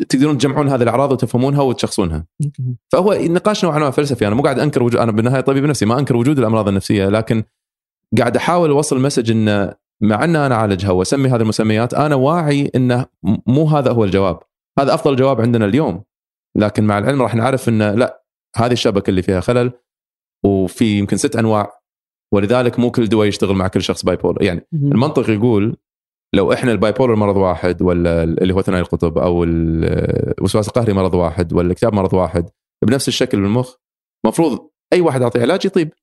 تقدرون 0.09 0.37
تجمعون 0.37 0.69
هذه 0.69 0.83
الأعراض 0.83 1.11
وتفهمونها 1.11 1.61
وتشخصونها. 1.61 2.25
فهو 2.91 3.13
نقاش 3.13 3.65
نوعا 3.65 3.79
ما 3.79 3.91
فلسفي 3.91 4.27
أنا 4.27 4.35
مو 4.35 4.43
قاعد 4.43 4.59
أنكر 4.59 4.83
وجود 4.83 4.99
أنا 4.99 5.11
بالنهاية 5.11 5.41
طبيب 5.41 5.65
نفسي 5.65 5.85
ما 5.85 5.99
أنكر 5.99 6.15
وجود 6.15 6.39
الأمراض 6.39 6.67
النفسية 6.67 7.09
لكن 7.09 7.43
قاعد 8.17 8.37
أحاول 8.37 8.69
أوصل 8.69 9.01
message 9.01 9.31
انه 9.31 9.73
مع 10.01 10.23
إن 10.23 10.35
أنا 10.35 10.55
أعالجها 10.55 10.91
وأسمي 10.91 11.29
هذه 11.29 11.41
المسميات 11.41 11.93
أنا 11.93 12.15
واعي 12.15 12.71
إنه 12.75 13.05
مو 13.47 13.65
هذا 13.65 13.91
هو 13.91 14.03
الجواب. 14.03 14.39
هذا 14.79 14.93
أفضل 14.93 15.15
جواب 15.15 15.41
عندنا 15.41 15.65
اليوم. 15.65 16.03
لكن 16.57 16.83
مع 16.83 16.97
العلم 16.97 17.21
راح 17.21 17.35
نعرف 17.35 17.69
انه 17.69 17.91
لا 17.91 18.23
هذه 18.55 18.71
الشبكة 18.71 19.09
اللي 19.09 19.21
فيها 19.21 19.39
خلل 19.39 19.71
وفي 20.45 20.99
يمكن 20.99 21.17
ست 21.17 21.35
أنواع 21.35 21.79
ولذلك 22.33 22.79
مو 22.79 22.91
كل 22.91 23.09
دواء 23.09 23.27
يشتغل 23.27 23.55
مع 23.55 23.67
كل 23.67 23.81
شخص 23.81 24.05
bipolar 24.05 24.43
يعني 24.43 24.67
المنطق 24.73 25.29
يقول 25.29 25.77
لو 26.35 26.53
إحنا 26.53 26.71
ال 26.71 26.91
bipolar 26.91 27.15
مرض 27.15 27.37
واحد 27.37 27.81
ولا 27.81 28.23
اللي 28.23 28.53
هو 28.53 28.61
ثنائي 28.61 28.81
القطب 28.81 29.17
أو 29.17 29.43
الوسواس 29.43 30.67
القهري 30.67 30.93
مرض 30.93 31.13
واحد 31.13 31.53
ولا 31.53 31.65
الاكتئاب 31.65 31.93
مرض 31.93 32.13
واحد 32.13 32.49
بنفس 32.87 33.07
الشكل 33.07 33.41
بالمخ 33.41 33.75
المفروض 34.25 34.69
أي 34.93 35.01
واحد 35.01 35.21
اعطيه 35.21 35.41
علاج 35.41 35.65
يطيب 35.65 35.93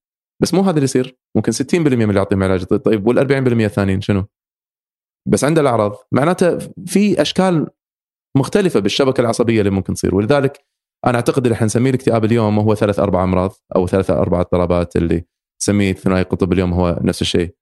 بس 0.42 0.54
مو 0.54 0.60
هذا 0.60 0.70
اللي 0.70 0.84
يصير. 0.84 1.18
ممكن 1.36 1.52
60% 1.52 1.74
من 1.74 2.02
اللي 2.02 2.16
يعطيهم 2.16 2.42
علاج 2.42 2.62
يطيب. 2.62 2.80
طيب 2.80 3.06
وال 3.06 3.18
40% 3.18 3.64
الثانيين 3.64 4.00
شنو؟ 4.00 4.24
بس 5.28 5.44
عنده 5.44 5.60
الأعراض. 5.60 5.96
معناته 6.12 6.58
في 6.86 7.22
أشكال 7.22 7.66
مختلفة 8.36 8.80
بالشبكة 8.80 9.20
العصبية 9.20 9.58
اللي 9.60 9.70
ممكن 9.70 9.94
تصير. 9.94 10.14
ولذلك 10.14 10.64
أنا 11.06 11.16
أعتقد 11.16 11.44
اللي 11.44 11.56
حنسميه 11.56 11.90
الاكتئاب 11.90 12.24
اليوم 12.24 12.58
هو 12.58 12.74
ثلاث 12.74 12.98
أربع 12.98 13.24
أمراض 13.24 13.52
أو 13.76 13.86
ثلاث 13.86 14.10
أربع 14.10 14.40
اضطرابات 14.40 14.96
اللي 14.96 15.24
تسميه 15.60 15.92
ثنائي 15.92 16.22
القطب 16.22 16.52
اليوم 16.52 16.72
هو 16.72 16.98
نفس 17.02 17.22
الشيء. 17.22 17.54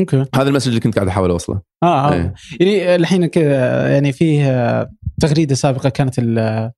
okay 0.00 0.24
هذا 0.34 0.48
ال 0.48 0.51
message 0.51 0.68
اللي 0.68 0.80
كنت 0.80 0.94
قاعد 0.94 1.08
احاول 1.08 1.30
اوصله 1.30 1.60
آه, 1.82 2.08
آه. 2.12 2.34
إيه. 2.60 2.82
يعني 2.82 2.94
الحين 2.94 3.26
كذا 3.26 3.92
يعني 3.92 4.12
فيه 4.12 4.50
آه، 4.50 4.90
تغريدة 5.20 5.54
سابقة 5.54 5.88
كانت 5.88 6.18
ال- 6.18 6.72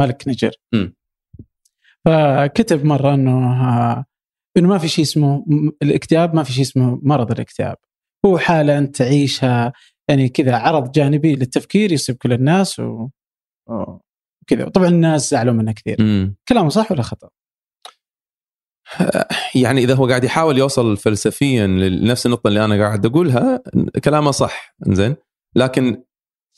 مالك 0.00 0.28
نيجر 0.28 0.50
مم. 0.74 0.94
فكتب 2.04 2.84
مرة 2.84 3.14
إنه 3.14 3.52
آه، 3.68 4.04
إنه 4.56 4.68
ما 4.68 4.78
في 4.78 4.88
شيء 4.88 5.04
اسمه 5.04 5.44
م- 5.46 5.70
الاكتئاب 5.82 6.34
ما 6.34 6.42
في 6.42 6.52
شيء 6.52 6.62
اسمه 6.64 7.00
مرض 7.02 7.30
الاكتئاب 7.30 7.76
هو 8.26 8.38
حالة 8.38 8.78
أنت 8.78 8.96
تعيشها 8.96 9.72
يعني 10.08 10.28
كذا 10.28 10.56
عرض 10.56 10.92
جانبي 10.92 11.34
للتفكير 11.34 11.92
يصيب 11.92 12.16
كل 12.16 12.32
الناس 12.32 12.80
و... 12.80 13.08
وكذا 13.70 14.68
طبعا 14.74 14.88
الناس 14.88 15.30
زعلوا 15.30 15.54
منه 15.54 15.72
كثير 15.72 15.96
مم. 16.02 16.36
كلامه 16.48 16.68
صح 16.68 16.92
ولا 16.92 17.02
خطأ؟ 17.02 17.28
يعني 19.54 19.80
إذا 19.80 19.94
هو 19.94 20.06
قاعد 20.06 20.24
يحاول 20.24 20.58
يوصل 20.58 20.96
فلسفيا 20.96 21.66
لنفس 21.66 22.26
النقطة 22.26 22.48
اللي 22.48 22.64
أنا 22.64 22.84
قاعد 22.84 23.06
أقولها 23.06 23.62
كلامه 24.04 24.30
صح 24.30 24.74
زين 24.82 25.16
لكن 25.56 26.02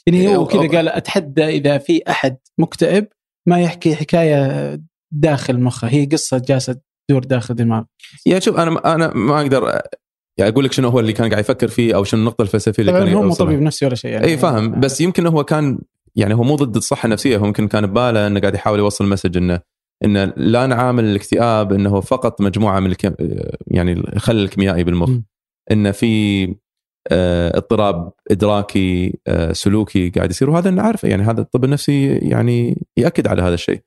يعني 0.07 0.37
هو 0.37 0.47
كذا 0.47 0.69
قال 0.69 0.89
أتحدى 0.89 1.45
إذا 1.45 1.79
في 1.79 2.03
أحد 2.09 2.37
مكتئب 2.59 3.07
ما 3.49 3.61
يحكي 3.61 3.97
حكاية 3.97 4.81
داخل 5.13 5.61
مخه. 5.61 5.89
هي 5.89 6.07
قصة 6.07 6.39
جالسة 6.39 6.81
تدور 7.09 7.25
داخل 7.25 7.55
دماغه. 7.55 7.87
يعني 8.27 8.41
شوف 8.41 8.57
أنا 8.59 8.95
أنا 8.95 9.15
ما 9.15 9.41
أقدر 9.41 9.81
يعني 10.39 10.53
أقول 10.53 10.65
لك 10.65 10.73
شنو 10.73 10.89
هو 10.89 11.01
اللي 11.01 11.13
كان 11.13 11.31
قاعد 11.31 11.41
يفكر 11.41 11.69
فيه 11.69 11.95
أو 11.95 12.05
شنو 12.05 12.21
النقطة 12.21 12.43
الفلسفية 12.43 12.83
اللي 12.83 12.93
كان 12.93 13.09
هو 13.09 13.23
مو. 13.23 13.35
طبيب 13.35 13.63
نفسي 13.63 13.87
ولا 13.87 13.95
شيء 13.95 14.11
يعني. 14.11 14.27
إي 14.27 14.39
فاهم. 14.39 14.81
بس 14.81 15.01
يمكن 15.01 15.27
هو 15.27 15.45
كان 15.45 15.79
يعني 16.17 16.35
هو 16.35 16.43
مو 16.43 16.57
ضد 16.57 16.77
الصحة 16.77 17.07
النفسية 17.07 17.37
هو 17.37 17.47
يمكن 17.47 17.69
كان 17.69 17.87
بباله 17.87 18.27
إنه 18.27 18.41
قاعد 18.41 18.55
يحاول 18.55 18.79
يوصل 18.79 19.07
مسج 19.07 19.37
إنه 19.37 19.61
انه 20.05 20.25
لا 20.37 20.67
نعامل 20.67 21.05
الاكتئاب 21.05 21.73
إنه 21.73 22.01
فقط 22.01 22.41
مجموعة 22.41 22.81
من 22.81 22.91
الكم 22.91 23.15
يعني 23.67 23.93
الخلل 23.93 24.43
الكيميائي 24.45 24.85
بالمخ 24.85 25.09
م. 25.09 25.23
انه 25.71 25.91
في 25.91 26.45
آه، 27.09 27.57
اضطراب 27.57 28.13
إدراكي 28.31 29.19
آه، 29.27 29.53
سلوكي 29.53 30.11
قاعد 30.11 30.31
يصير 30.31 30.51
وهذا 30.51 30.71
نعرفه 30.71 31.09
يعني 31.09 31.23
هذا 31.23 31.41
الطب 31.41 31.65
النفسي 31.65 32.17
يعني 32.17 32.87
يأكد 32.97 33.27
على 33.27 33.43
هذا 33.43 33.55
الشيء 33.55 33.81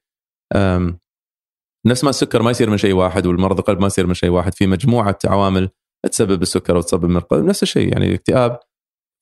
نفس 1.85 2.03
ما 2.03 2.09
السكر 2.09 2.41
ما 2.41 2.51
يصير 2.51 2.69
من 2.69 2.77
شيء 2.77 2.93
واحد 2.93 3.25
والمرض 3.25 3.57
القلب 3.57 3.79
ما 3.79 3.87
يصير 3.87 4.07
من 4.07 4.13
شيء 4.13 4.29
واحد 4.29 4.53
في 4.53 4.67
مجموعة 4.67 5.17
عوامل 5.25 5.69
تسبب 6.11 6.41
السكر 6.41 6.77
وتسبب 6.77 7.05
من 7.05 7.17
القلب 7.17 7.45
نفس 7.45 7.63
الشيء 7.63 7.91
يعني 7.91 8.07
الاكتئاب 8.07 8.59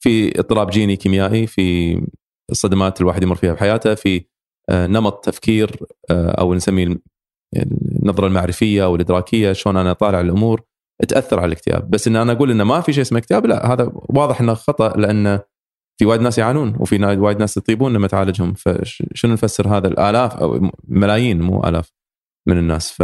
في 0.03 0.39
اضطراب 0.39 0.69
جيني 0.69 0.95
كيميائي 0.95 1.47
في 1.47 1.97
الصدمات 2.51 3.01
الواحد 3.01 3.23
يمر 3.23 3.35
فيها 3.35 3.53
بحياته 3.53 3.95
في 3.95 4.25
نمط 4.71 5.25
تفكير 5.25 5.75
آه، 6.09 6.31
أو 6.31 6.53
نسميه 6.53 6.95
النظرة 7.55 8.27
المعرفية 8.27 8.83
أو 8.83 8.95
الإدراكية 8.95 9.51
شلون 9.51 9.77
أنا 9.77 9.93
طالع 9.93 10.21
الأمور 10.21 10.61
تأثر 11.07 11.39
على 11.39 11.47
الاكتئاب. 11.47 11.89
بس 11.89 12.07
إن 12.07 12.15
أنا 12.15 12.31
أقول 12.31 12.51
انه 12.51 12.63
ما 12.63 12.81
في 12.81 12.93
شيء 12.93 13.01
اسمه 13.01 13.19
اكتئاب 13.19 13.45
لا 13.45 13.73
هذا 13.73 13.91
واضح 13.93 14.41
إنه 14.41 14.53
خطأ 14.53 14.97
لأن 14.97 15.39
في 15.99 16.05
وايد 16.05 16.21
ناس 16.21 16.37
يعانون 16.37 16.75
وفي 16.79 17.05
وايد 17.05 17.39
ناس 17.39 17.57
يطيبون 17.57 17.93
لما 17.93 18.07
تعالجهم. 18.07 18.53
فشنو 18.53 19.33
نفسر 19.33 19.77
هذا؟ 19.77 19.87
الآلاف 19.87 20.35
أو 20.35 20.71
ملايين 20.87 21.41
مو 21.41 21.63
آلاف 21.63 21.91
من 22.47 22.57
الناس. 22.57 22.91
ف 22.91 22.99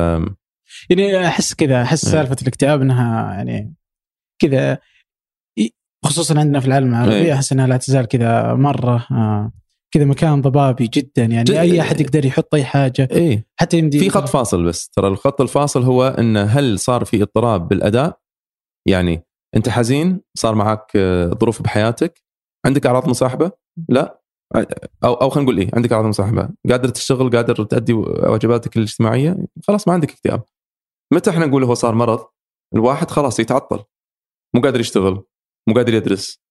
يعني 0.90 1.28
أحس 1.28 1.54
كذا 1.54 1.82
أحس 1.82 2.06
إيه. 2.06 2.12
سالفة 2.12 2.36
الاكتئاب 2.42 2.82
إنها 2.82 3.34
يعني 3.34 3.74
كذا 4.42 4.80
خصوصا 6.06 6.40
عندنا 6.40 6.60
في 6.60 6.68
العالم 6.68 6.90
العربي 6.90 7.16
إيه. 7.16 7.34
أحس 7.34 7.52
إنها 7.52 7.68
لا 7.68 7.78
تزال 7.78 8.06
كذا 8.06 8.54
مرة 8.54 9.08
آه. 9.12 9.52
كذا 9.94 10.06
مكان 10.06 10.42
ضبابي 10.42 10.88
جدا 10.88 11.24
يعني 11.26 11.44
جد- 11.44 11.56
أي 11.56 11.82
أحد 11.82 12.02
يقدر 12.02 12.26
يحط 12.26 12.56
أي 12.56 12.66
حاجة 12.66 13.08
إيه 13.12 13.48
حتى 13.60 13.78
يمدي 13.78 14.00
في 14.00 14.10
خط 14.10 14.28
فاصل 14.30 14.66
بس 14.66 14.90
ترى 14.90 15.08
الخط 15.08 15.42
الفاصل 15.42 15.84
هو 15.84 16.08
إن 16.08 16.38
هل 16.38 16.80
صار 16.80 17.06
في 17.06 17.22
اضطراب 17.22 17.68
بالأداء؟ 17.68 18.20
يعني 18.88 19.24
أنت 19.56 19.70
حزين 19.70 20.22
صار 20.38 20.56
معك 20.56 20.92
آه، 20.96 21.28
ظروف 21.42 21.62
بحياتك 21.62 22.24
عندك 22.66 22.86
أعراض 22.86 23.10
مصاحبة؟ 23.10 23.52
لا. 23.90 24.22
أو 25.04 25.14
أو 25.14 25.30
خلينا 25.30 25.44
نقول 25.52 25.60
إيه 25.62 25.70
عندك 25.74 25.92
أعراض 25.92 26.06
مصاحبة 26.06 26.50
قادر 26.70 26.90
تشتغل 26.90 27.30
قادر 27.30 27.64
تؤدي 27.66 27.94
واجباتك 27.94 28.78
الاجتماعية 28.78 29.38
خلاص 29.68 29.88
ما 29.88 29.94
عندك 29.94 30.12
اكتئاب. 30.12 30.44
متى 31.14 31.30
إحنا 31.30 31.46
نقول 31.46 31.64
هو 31.64 31.74
صار 31.74 31.96
مرض؟ 31.96 32.26
الواحد 32.76 33.12
خلاص 33.12 33.40
يتعطل. 33.40 33.84
مو 34.56 34.62
قادر 34.62 34.80
يشتغل 34.80 35.24
مو 35.70 35.74
قادر 35.76 35.94
يدرس 35.94 36.42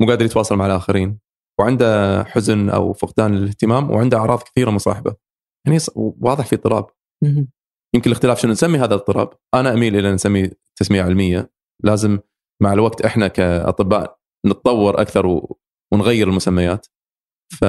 مو 0.00 0.06
قادر 0.08 0.24
يتواصل 0.24 0.56
مع 0.56 0.66
الآخرين. 0.66 1.18
وعنده 1.60 2.24
حزن 2.24 2.70
أو 2.70 2.92
فقدان 2.92 3.34
الاهتمام 3.34 3.90
وعنده 3.90 4.18
أعراض 4.18 4.42
كثيرة 4.42 4.70
مصاحبة. 4.70 5.14
يعني 5.66 5.78
واضح 5.96 6.46
في 6.46 6.56
اضطراب. 6.56 6.86
يمكن 7.94 8.10
الاختلاف 8.10 8.40
شنو 8.40 8.52
نسمي 8.52 8.78
هذا 8.78 8.94
الاضطراب. 8.94 9.30
أنا 9.54 9.72
أميل 9.72 9.96
إلى 9.96 10.12
نسميه 10.12 10.50
تسمية 10.76 11.02
علمية. 11.02 11.50
لازم 11.84 12.18
مع 12.62 12.72
الوقت 12.72 13.02
إحنا 13.02 13.28
كأطباء 13.28 14.18
نتطور 14.46 15.00
أكثر. 15.00 15.40
ونغير 15.92 16.28
المسميات. 16.28 16.86
ف 17.60 17.64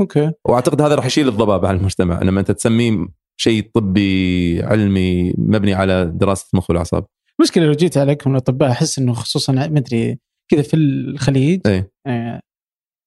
أوكي. 0.00 0.32
وأعتقد 0.48 0.82
هذا 0.82 0.94
راح 0.94 1.06
يشيل 1.06 1.28
الضباب 1.28 1.66
على 1.66 1.76
المجتمع. 1.76 2.22
لما 2.22 2.40
أنت 2.40 2.50
تسميه 2.50 3.08
شيء 3.40 3.70
طبي 3.74 4.62
علمي 4.62 5.34
مبني 5.38 5.74
على 5.74 6.06
دراسة 6.14 6.48
المخ 6.54 6.70
والأعصاب. 6.70 7.06
المشكلة 7.40 7.64
لو 7.64 7.72
جيت 7.72 7.98
عليكم 7.98 8.30
الاطباء 8.30 8.70
أحس 8.70 8.98
إنه 8.98 9.12
خصوصا 9.12 9.52
ما 9.52 9.78
أدري 9.78 10.18
كذا 10.50 10.62
في 10.62 10.76
الخليج 10.76 11.60
إيه. 11.66 11.92
آه، 12.06 12.40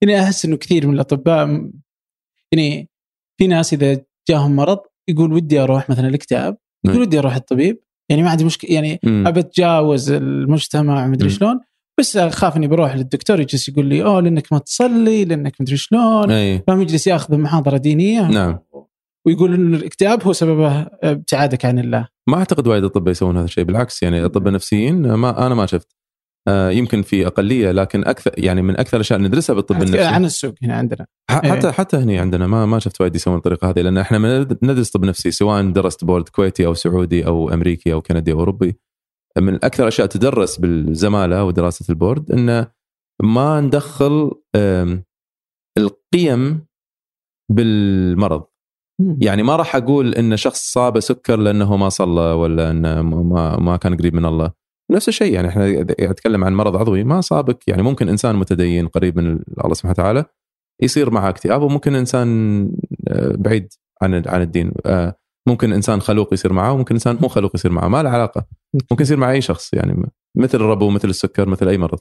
يعني 0.02 0.24
أحس 0.24 0.46
إنه 0.46 0.58
كثير 0.58 0.88
من 0.88 0.94
الأطباء 0.94 1.48
يعني 2.52 2.90
في 3.38 3.48
ناس 3.48 3.74
إذا 3.74 4.02
جاهم 4.30 4.56
مرض 4.56 4.80
يقول 5.10 5.34
ودي 5.34 5.60
أروح 5.60 5.90
مثلا 5.90 6.08
الاكتئاب 6.08 6.58
يقول 6.86 6.98
نعم. 6.98 7.08
ودي 7.08 7.20
أروح 7.20 7.36
الطبيب 7.36 7.80
يعني 8.10 8.24
ما 8.24 8.30
عندي 8.30 8.46
مشكلة 8.46 8.72
يعني. 8.72 9.00
أبى 9.04 9.40
أتجاوز 9.40 10.12
المجتمع 10.12 11.08
مدري. 11.08 11.30
شلون 11.30 11.60
بس 12.00 12.18
أخاف 12.18 12.58
إني 12.58 12.68
بروح 12.68 12.96
للدكتور 12.96 13.40
يجلس 13.40 13.70
يقول 13.70 13.86
لي 13.86 14.04
أوه 14.04 14.20
لأنك 14.20 14.54
ما 14.54 14.60
تصلي 14.60 15.26
لأنك 15.26 15.62
مدري 15.62 15.78
شلون 15.78 16.28
فهم 16.68 16.82
يجلس 16.82 17.08
يأخذ 17.08 17.38
محاضرة 17.38 17.78
دينية 17.78 18.28
نعم. 18.32 18.60
ويقول 19.26 19.54
إن 19.54 19.76
الاكتئاب 19.76 20.24
هو 20.24 20.34
سببه 20.34 20.82
ابتعادك 20.82 21.66
عن 21.66 21.80
الله 21.80 22.08
ما 22.28 22.38
أعتقد 22.38 22.68
وايد 22.68 22.84
أطباء 22.84 23.12
يسوون 23.12 23.38
هذا 23.38 23.46
الشيء 23.46 23.64
بالعكس 23.64 24.04
يعني 24.04 24.26
أطباء 24.26 24.54
نفسيين 24.54 25.14
ما 25.14 25.48
أنا 25.48 25.56
ما 25.56 25.66
شفت 25.66 25.96
يمكن 26.50 27.02
في 27.02 27.28
أقلية 27.28 27.72
لكن 27.72 28.06
أكثر 28.08 28.32
يعني 28.38 28.62
من 28.62 28.80
أكثر 28.80 28.98
الأشياء 28.98 29.18
اللي 29.18 29.30
ندرسها 29.30 29.54
بالطب 29.54 29.76
النفسي. 29.76 30.04
عن 30.04 30.26
السوق 30.26 30.54
هنا 30.64 30.76
عندنا. 30.76 31.06
ح- 31.32 31.42
إيه. 31.46 31.52
حتى 31.52 31.72
حتى 31.72 31.98
هنا 31.98 32.22
عندنا 32.22 32.48
ما 32.48 32.66
ما 32.66 32.80
شفت 32.80 33.02
وايد 33.02 33.16
يسوون 33.16 33.38
الطريقة 33.38 33.70
هذه 33.70 33.82
لأن 33.82 33.98
إحنا 33.98 34.18
من 34.18 34.40
ندرس 34.64 34.90
طب 34.90 35.06
نفسي 35.06 35.32
سواء 35.32 35.72
درست 35.72 36.06
بورد 36.06 36.30
كويتي 36.30 36.66
أو 36.66 36.74
سعودي 36.74 37.26
أو 37.26 37.50
أمريكي 37.50 37.94
أو 37.94 38.02
كندي 38.02 38.32
أو 38.32 38.40
أوروبي. 38.40 38.80
من 39.38 39.56
أكثر 39.56 39.84
الأشياء 39.84 40.08
تدرس 40.08 40.58
بالزمالة 40.58 41.44
ودراسة 41.44 41.86
البورد 41.90 42.32
إنه 42.32 42.68
ما 43.24 43.62
ندخل 43.62 44.32
القيم 45.78 46.66
بالمرض. 47.52 48.44
يعني 49.22 49.44
ما 49.44 49.56
راح 49.56 49.76
أقول 49.76 50.16
إن 50.16 50.38
شخص 50.38 50.72
صابه 50.72 51.00
سكر 51.00 51.36
لأنه 51.40 51.78
ما 51.78 51.90
صلى 51.90 52.22
ولا 52.22 52.72
إنه 52.72 53.02
ما 53.02 53.58
ما 53.60 53.78
كان 53.78 53.98
قريب 53.98 54.14
من 54.16 54.26
الله. 54.26 54.52
نفس 54.92 55.10
الشيء 55.10 55.34
يعني 55.34 55.48
إحنا 55.48 55.82
نتكلم 55.82 56.44
عن 56.44 56.54
مرض 56.54 56.78
عضوي 56.78 57.04
ما 57.04 57.22
صابك 57.22 57.68
يعني 57.68 57.82
ممكن 57.82 58.10
إنسان 58.10 58.36
متدين 58.36 58.88
قريب 58.88 59.18
من 59.20 59.40
الله 59.64 59.74
سبحانه 59.74 59.92
وتعالى 59.92 60.26
يصير 60.82 61.10
معه 61.10 61.30
اكتئاب 61.30 61.62
وممكن 61.62 61.96
إنسان 61.96 62.72
آه، 63.08 63.36
بعيد 63.38 63.74
عن 64.02 64.24
عن 64.28 64.42
الدين 64.42 64.72
آه، 64.86 65.16
ممكن 65.48 65.74
إنسان 65.74 66.02
خلوق 66.02 66.34
يصير 66.34 66.54
معه 66.54 66.74
وممكن 66.74 66.96
إنسان 66.96 67.18
مو 67.22 67.28
خلوق 67.28 67.52
يصير 67.56 67.72
معه 67.72 67.88
ما 67.88 68.04
له 68.04 68.10
علاقة. 68.10 68.46
ممكن 68.92 69.04
يصير 69.04 69.18
مع 69.18 69.32
أي 69.32 69.42
شخص 69.42 69.74
يعني 69.74 70.12
مثل 70.38 70.58
الربو 70.58 70.90
مثل 70.90 71.10
السكر 71.10 71.50
مثل 71.50 71.68
أي 71.68 71.78
مرض. 71.78 72.00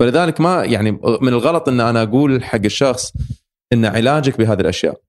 فلذلك 0.00 0.40
ما 0.40 0.64
يعني 0.64 0.90
من 1.20 1.28
الغلط 1.28 1.68
إن 1.68 1.80
أنا 1.80 2.02
أقول 2.02 2.44
حق 2.44 2.64
الشخص 2.64 3.12
إن 3.72 3.84
علاجك 3.84 4.38
بهذه 4.38 4.60
الأشياء. 4.60 5.00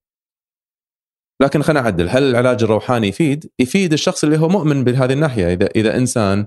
لكن 1.42 1.62
خلينا 1.62 1.80
اعدل 1.80 2.08
هل 2.08 2.22
العلاج 2.22 2.62
الروحاني 2.62 3.08
يفيد؟ 3.08 3.50
يفيد 3.58 3.92
الشخص 3.92 4.24
اللي 4.24 4.38
هو 4.38 4.48
مؤمن 4.48 4.84
بهذه 4.84 5.12
الناحية. 5.12 5.52
إذا 5.52 5.66
إذا 5.66 5.96
إنسان 5.96 6.46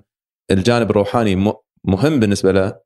الجانب 0.51 0.89
الروحاني 0.89 1.35
مهم 1.83 2.19
بالنسبة 2.19 2.51
له. 2.51 2.79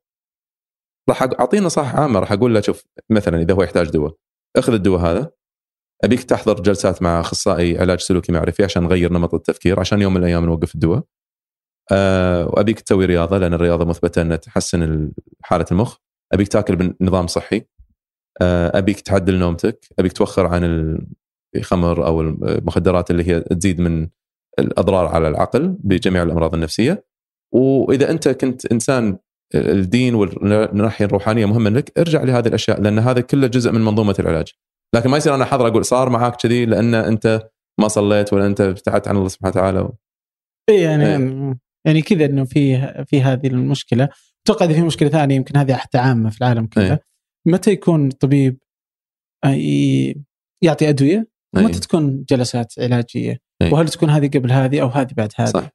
راح 1.08 1.22
اعطيه 1.22 1.60
نصائح 1.60 1.96
عامة 1.96 2.20
راح 2.20 2.32
أقول 2.32 2.54
له 2.54 2.60
شوف 2.60 2.84
مثلا 3.10 3.40
إذا 3.42 3.54
هو 3.54 3.62
يحتاج 3.62 3.90
دواء 3.90 4.14
اخذ 4.56 4.72
الدواء 4.72 5.00
هذا. 5.00 5.30
أبيك 6.04 6.22
تحضر 6.22 6.62
جلسات 6.62 7.02
مع 7.02 7.20
أخصائي 7.20 7.78
علاج 7.78 8.00
سلوكي 8.00 8.32
معرفي 8.32 8.64
عشان 8.64 8.82
نغير 8.82 9.12
نمط 9.12 9.34
التفكير 9.34 9.80
عشان 9.80 10.02
يوم 10.02 10.14
من 10.14 10.20
الأيام 10.20 10.44
نوقف 10.44 10.74
الدواء. 10.74 11.02
أه 11.92 12.46
وأبيك 12.46 12.80
تسوي 12.80 13.04
رياضة 13.04 13.38
لأن 13.38 13.54
الرياضة 13.54 13.84
مثبتة 13.84 14.22
إنها 14.22 14.36
تحسن 14.36 14.82
ال- 14.82 15.12
حالة 15.42 15.66
المخ. 15.72 15.96
أبيك 16.32 16.48
تاكل 16.48 16.76
بنظام 16.76 17.26
صحي. 17.26 17.66
أه 18.42 18.78
أبيك 18.78 19.00
تعدل 19.00 19.38
نومتك. 19.38 19.86
أبيك 19.98 20.12
توخر 20.12 20.46
عن 20.46 20.98
الخمر 21.56 22.06
أو 22.06 22.20
المخدرات 22.20 23.10
اللي 23.10 23.28
هي 23.28 23.40
تزيد 23.40 23.80
من 23.80 24.08
الأضرار 24.58 25.06
على 25.06 25.28
العقل 25.28 25.76
بجميع 25.80 26.22
الأمراض 26.22 26.54
النفسية. 26.54 27.06
وإذا 27.52 28.10
أنت 28.10 28.28
كنت 28.28 28.66
إنسان 28.66 29.18
الدين 29.54 30.14
والناحية 30.14 31.04
الروحانية 31.04 31.46
مهمة 31.46 31.70
لك 31.70 31.98
ارجع 31.98 32.22
لهذه 32.22 32.48
الأشياء 32.48 32.80
لأن 32.80 32.98
هذا 32.98 33.20
كله 33.20 33.46
جزء 33.46 33.72
من 33.72 33.80
منظومة 33.80 34.14
العلاج 34.18 34.52
لكن 34.94 35.10
ما 35.10 35.16
يصير 35.16 35.34
أنا 35.34 35.44
حاضر 35.44 35.66
أقول 35.66 35.84
صار 35.84 36.08
معك 36.08 36.36
كذي 36.36 36.66
لأن 36.66 36.94
أنت 36.94 37.48
ما 37.80 37.88
صليت 37.88 38.32
ولا 38.32 38.46
أنت 38.46 38.60
ابتعدت 38.60 39.08
عن 39.08 39.16
الله 39.16 39.28
سبحانه 39.28 39.50
وتعالى 39.50 39.88
اي 40.68 40.80
يعني 40.80 41.06
إيه. 41.06 41.58
يعني 41.86 42.02
كذا 42.02 42.24
إنه 42.24 42.44
في 42.44 43.04
في 43.04 43.22
هذه 43.22 43.46
المشكلة 43.46 44.08
أتوقع 44.46 44.66
إذا 44.66 44.74
في 44.74 44.82
مشكلة 44.82 45.08
ثانية 45.08 45.36
يمكن 45.36 45.56
هذه 45.56 45.74
حتى 45.74 45.98
عامة 45.98 46.30
في 46.30 46.40
العالم 46.40 46.66
كله 46.66 46.90
إيه. 46.90 47.00
متى 47.46 47.70
يكون 47.70 48.08
الطبيب 48.08 48.58
آه، 49.44 50.14
يعطي 50.62 50.88
أدوية 50.88 51.28
إيه. 51.56 51.66
تكون 51.66 52.24
جلسات 52.30 52.74
علاجية 52.78 53.40
إيه. 53.62 53.72
وهل 53.72 53.88
تكون 53.88 54.10
هذه 54.10 54.28
قبل 54.28 54.52
هذه 54.52 54.82
أو 54.82 54.88
هذه 54.88 55.12
بعد 55.16 55.32
هذه 55.36 55.48
صح 55.48 55.70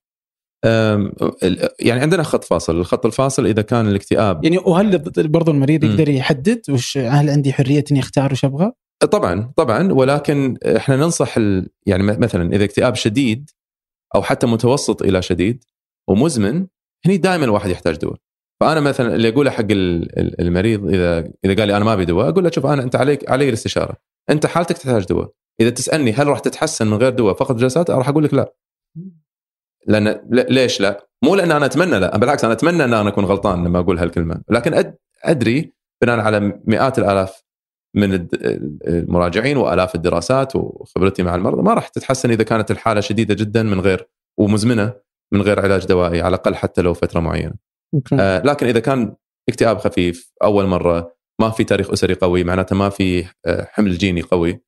يعني 1.80 2.02
عندنا 2.02 2.24
خط 2.24 2.44
فاصل. 2.44 2.76
الخط 2.76 3.06
الفاصل 3.06 3.46
إذا 3.46 3.62
كان 3.62 3.88
الاكتئاب. 3.88 4.44
يعني 4.44 4.58
وهل 4.58 4.98
برضو 5.18 5.52
المريض. 5.52 5.84
يقدر 5.84 6.10
يحدد 6.10 6.62
وش 6.70 6.98
هل 6.98 7.30
عندي 7.30 7.54
حرية 7.54 7.84
إني 7.92 8.00
أختار 8.00 8.32
وش 8.32 8.46
أبغى؟ 8.46 8.72
طبعا 9.12 9.52
طبعا. 9.58 9.94
ولكن 9.94 10.58
إحنا 10.78 10.96
ننصح 10.96 11.38
ال... 11.38 11.70
يعني 11.86 12.04
مثلا 12.04 12.56
إذا 12.56 12.64
اكتئاب 12.64 12.96
شديد 12.96 13.50
أو 14.16 14.22
حتى 14.24 14.48
متوسط 14.48 15.02
إلى 15.02 15.22
شديد 15.22 15.64
ومزمن 16.10 16.68
هني 17.06 17.18
دائما 17.18 17.46
الواحد 17.46 17.70
يحتاج 17.70 17.96
دواء. 17.96 18.18
فأنا 18.62 18.80
مثلا 18.80 19.16
اللي 19.16 19.30
اقوله 19.30 19.52
حق 19.52 19.72
ال- 19.72 20.20
ال- 20.20 20.42
المريض 20.42 20.88
إذا 20.88 21.20
إذا 21.46 21.56
قال 21.56 21.68
لي 21.68 21.78
أنا 21.78 21.86
ما 21.86 21.94
أبي 21.94 22.06
دواء 22.06 22.30
أقول 22.30 22.44
له 22.44 22.52
شوف 22.52 22.66
أنا 22.66 22.84
أنت 22.84 22.96
عليك 22.96 23.30
علي 23.30 23.50
الاستشارة. 23.50 23.98
أنت 24.30 24.46
حالتك 24.46 24.78
تحتاج 24.78 25.06
دواء. 25.06 25.30
إذا 25.62 25.70
تسألني 25.70 26.12
هل 26.12 26.28
راح 26.28 26.40
تتحسن 26.40 26.88
من 26.88 26.98
غير 26.98 27.10
دواء 27.12 27.36
فقط 27.36 27.56
جلسات 27.56 27.92
راح 27.92 28.10
أقول 28.10 28.24
لك 28.24 28.34
لا. 28.34 28.54
لأن 29.88 30.22
ليش 30.30 30.82
لا؟ 30.82 31.08
مو 31.24 31.36
لأن 31.36 31.52
أنا 31.52 31.66
أتمنى 31.66 32.00
لا 32.00 32.18
بالعكس 32.18 32.44
أنا 32.44 32.54
أتمنى 32.54 32.84
إن 32.84 32.94
أنا 32.94 33.10
أكون 33.10 33.26
غلطان 33.26 33.64
لما 33.64 33.80
أقول 33.80 34.00
هالكلمة 34.00 34.42
لكن. 34.50 34.94
أدري 35.24 35.74
بناء 36.02 36.20
على 36.20 36.60
مئات 36.66 37.00
الآلاف 37.00 37.44
من 37.96 38.28
المراجعين 38.88 39.58
وآلاف 39.58 39.96
الدراسات 39.96 40.56
وخبرتي 40.56 41.24
مع 41.24 41.36
المرضى 41.36 41.62
ما 41.62 41.74
راح 41.74 41.88
تتحسن 41.88 42.32
إذا 42.32 42.44
كانت 42.44 42.72
الحالة 42.72 43.02
شديدة 43.02 43.34
جدا 43.34 43.64
من 43.64 43.80
غير 43.80 44.08
ومزمنة 44.38 44.94
من 45.34 45.42
غير 45.42 45.60
علاج 45.60 45.86
دوائي 45.86 46.22
على 46.22 46.36
الأقل 46.36 46.56
حتى 46.56 46.82
لو 46.82 46.94
فترة 46.94 47.20
معينة. 47.20 47.54
آه 48.14 48.42
لكن 48.42 48.68
إذا 48.68 48.80
كان 48.80 49.16
اكتئاب 49.50 49.78
خفيف 49.78 50.32
أول 50.44 50.66
مرة 50.66 51.16
ما 51.42 51.50
في 51.50 51.64
تاريخ 51.64 51.92
أسري 51.92 52.14
قوي 52.14 52.44
معناته 52.44 52.76
ما 52.76 52.90
في 52.90 53.26
آه، 53.46 53.68
حمل 53.72 53.98
جيني 53.98 54.22
قوي 54.22 54.62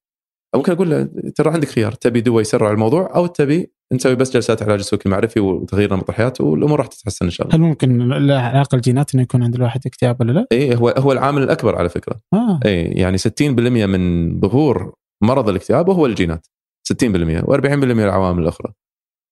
ممكن 0.56 0.72
أقول 0.72 0.90
له 0.90 1.10
ترى 1.36 1.50
عندك 1.50 1.68
خيار 1.68 1.92
تبي 1.92 2.22
دواء 2.22 2.42
يسرع 2.42 2.72
الموضوع 2.72 3.16
أو 3.16 3.26
تبي 3.26 3.73
نسوي 3.94 4.16
بس 4.16 4.34
جلسات 4.34 4.64
علاج 4.64 4.82
سلوكي 4.82 5.10
معرفي 5.10 5.40
وتغيير 5.40 5.94
نمط 5.94 6.10
الحياة 6.10 6.34
والأمور 6.40 6.80
راح 6.80 6.88
تتحسن 6.88 7.26
إن 7.26 7.32
شاء 7.32 7.48
الله. 7.48 7.58
هل 7.58 7.62
ممكن 7.62 8.10
له 8.10 8.36
علاقه 8.40 8.76
الجينات 8.76 9.14
إنه 9.14 9.24
يكون 9.24 9.44
عند 9.44 9.56
الواحد 9.56 9.82
اكتئاب 9.86 10.22
ولا 10.22 10.32
لا؟ 10.32 10.48
اي 10.52 10.76
هو 10.76 10.90
هو 10.90 11.12
العامل 11.12 11.44
الأكبر 11.44 11.76
على 11.76 11.90
فكرة. 11.90 12.16
آه 12.34 12.60
اي 12.66 12.82
يعني 12.84 13.18
60% 13.18 13.24
من 13.42 14.40
ظهور 14.40 14.94
مرض 15.24 15.50
الاكتئاب 15.50 15.88
وهو 15.90 16.06
الجينات 16.06 16.48
60% 16.94 17.42
و40% 17.42 17.66
العوامل 17.66 18.44
الأخرى 18.44 18.74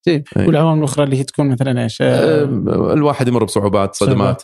طيب 0.07 0.23
أي. 0.37 0.47
والعوامل 0.47 0.79
الأخرى 0.79 1.03
اللي 1.05 1.17
هي 1.19 1.23
تكون 1.23 1.49
مثلا 1.49 1.83
إيش؟ 1.83 2.01
أم، 2.01 2.69
الواحد 2.69 3.27
يمر 3.27 3.43
بصعوبات 3.43 3.95
صدمات 3.95 4.41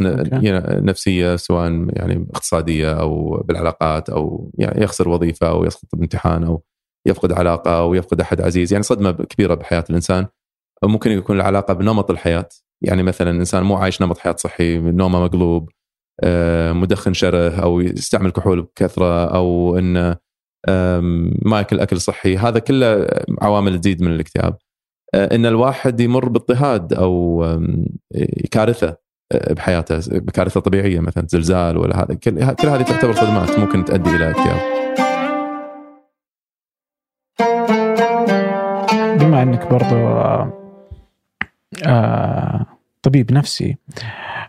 نفسية 0.81 1.35
سواء 1.35 1.87
يعني 1.89 2.27
اقتصادية 2.35 2.93
أو 2.99 3.43
بالعلاقات 3.47 4.09
أو 4.09 4.51
يعني 4.57 4.83
يخسر 4.83 5.09
وظيفة 5.09 5.49
أو 5.49 5.65
يسقط 5.65 5.95
بامتحان 5.95 6.43
أو 6.43 6.63
يفقد 7.07 7.31
علاقة 7.31 7.79
أو 7.79 7.93
يفقد 7.93 8.21
أحد 8.21 8.41
عزيز 8.41 8.73
يعني 8.73 8.83
صدمة 8.83 9.11
كبيرة 9.11 9.55
بحياة 9.55 9.83
الإنسان. 9.89 10.27
ممكن 10.83 11.11
يكون 11.11 11.35
العلاقة 11.35 11.73
بنمط 11.73 12.11
الحياة. 12.11 12.49
يعني 12.81 13.03
مثلا 13.03 13.31
إنسان 13.31 13.63
مو 13.63 13.75
عايش 13.75 14.01
نمط 14.01 14.17
حياة 14.17 14.35
صحي 14.35 14.77
نومه 14.77 15.23
مقلوب 15.23 15.69
آه، 16.23 16.71
مدخن 16.71 17.13
شره 17.13 17.49
أو 17.49 17.81
يستعمل 17.81 18.31
كحول 18.31 18.61
بكثرة 18.61 19.25
أو 19.25 19.77
إنه 19.77 20.15
ما 21.45 21.57
يأكل 21.57 21.79
أكل 21.79 22.01
صحي. 22.01 22.37
هذا 22.37 22.59
كله 22.59 23.07
عوامل 23.41 23.81
تزيد 23.81 24.01
من 24.01 24.11
الاكتئاب. 24.11 24.57
آه، 25.15 25.35
إن 25.35 25.45
الواحد 25.45 25.99
يمر 25.99 26.29
باضطهاد 26.29 26.93
أو 26.93 27.45
كارثة 28.51 28.97
آه، 29.31 29.53
بحياته 29.53 29.99
كارثة 30.33 30.59
طبيعية 30.59 30.99
مثلا 30.99 31.27
زلزال 31.29 31.77
ولا 31.77 32.03
هذا 32.03 32.13
كل 32.13 32.67
هذه 32.67 32.81
تعتبر 32.81 33.13
صدمات 33.13 33.59
ممكن 33.59 33.85
تؤدي 33.85 34.09
إلى 34.09 34.29
اكتئاب. 34.29 35.06
بما 39.43 39.55
إنك 39.55 39.67
برضو 39.67 39.95
آه، 39.95 40.53
آه، 41.85 42.65
طبيب 43.01 43.33
نفسي. 43.33 43.77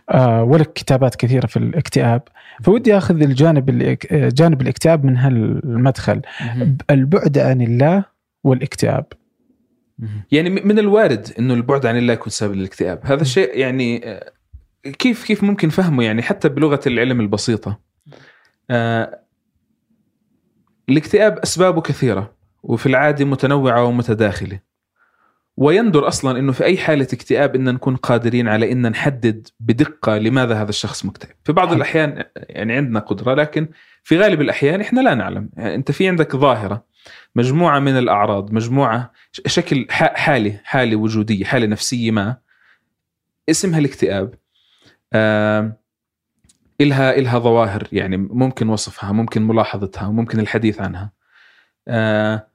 آه، 0.09 0.43
ولك 0.43 0.73
كتابات 0.73 1.15
كثيرة 1.15 1.47
في 1.47 1.57
الاكتئاب. 1.57 2.21
فودي 2.63 2.97
أخذ 2.97 3.21
الجانب 3.21 3.97
جانب 4.11 4.61
الاكتئاب 4.61 5.05
من 5.05 5.17
هالمدخل. 5.17 6.21
البعد 6.89 7.37
عن 7.37 7.61
الله 7.61 8.05
والاكتئاب. 8.43 9.05
يعني 10.31 10.49
من 10.49 10.79
الوارد 10.79 11.27
إنه 11.39 11.53
البعد 11.53 11.85
عن 11.85 11.97
الله 11.97 12.13
يكون 12.13 12.29
سبب 12.29 12.53
للاكتئاب. 12.53 12.99
هذا 13.03 13.21
الشيء 13.21 13.57
يعني 13.57 14.19
كيف 14.83 15.25
كيف 15.25 15.43
ممكن 15.43 15.69
فهمه؟ 15.69 16.03
يعني 16.03 16.21
حتى 16.21 16.49
بلغة 16.49 16.79
العلم 16.87 17.21
البسيطة. 17.21 17.79
آه، 18.69 19.19
الاكتئاب 20.89 21.37
أسبابه 21.37 21.81
كثيرة 21.81 22.33
وفي 22.63 22.85
العادة 22.85 23.25
متنوعة 23.25 23.83
ومتداخلة. 23.83 24.68
ويندر 25.59 26.07
أصلا 26.07 26.39
إنه 26.39 26.51
في 26.51 26.63
أي 26.63 26.77
حالة 26.77 27.07
اكتئاب 27.13 27.55
إن 27.55 27.73
نكون 27.73 27.95
قادرين 27.95 28.47
على 28.47 28.71
إن 28.71 28.91
نحدد 28.91 29.47
بدقة 29.59 30.17
لماذا 30.17 30.61
هذا 30.61 30.69
الشخص 30.69 31.05
مكتئب. 31.05 31.35
في 31.43 31.51
بعض 31.51 31.73
الأحيان 31.73 32.23
يعني 32.35 32.73
عندنا 32.75 32.99
قدرة 32.99 33.33
لكن 33.33 33.67
في 34.03 34.19
غالب 34.19 34.41
الأحيان 34.41 34.81
إحنا 34.81 35.01
لا 35.01 35.13
نعلم. 35.13 35.49
يعني 35.57 35.75
أنت 35.75 35.91
في 35.91 36.07
عندك 36.07 36.35
ظاهرة 36.35 36.85
مجموعة 37.35 37.79
من 37.79 37.97
الأعراض 37.97 38.53
مجموعة 38.53 39.11
شكل 39.31 39.87
حاله 39.91 40.59
حالة 40.63 40.95
وجودية 40.95 41.45
حالة 41.45 41.65
نفسية 41.65 42.11
ما 42.11 42.37
اسمها 43.49 43.79
الاكتئاب. 43.79 44.33
آم، 45.13 45.73
إلها 46.81 47.17
إلها 47.17 47.39
ظواهر 47.39 47.87
يعني 47.91 48.17
ممكن 48.17 48.69
وصفها 48.69 49.11
ممكن 49.11 49.41
ملاحظتها 49.47 50.09
ممكن 50.09 50.39
الحديث 50.39 50.81
عنها. 50.81 51.11
آه، 51.87 52.48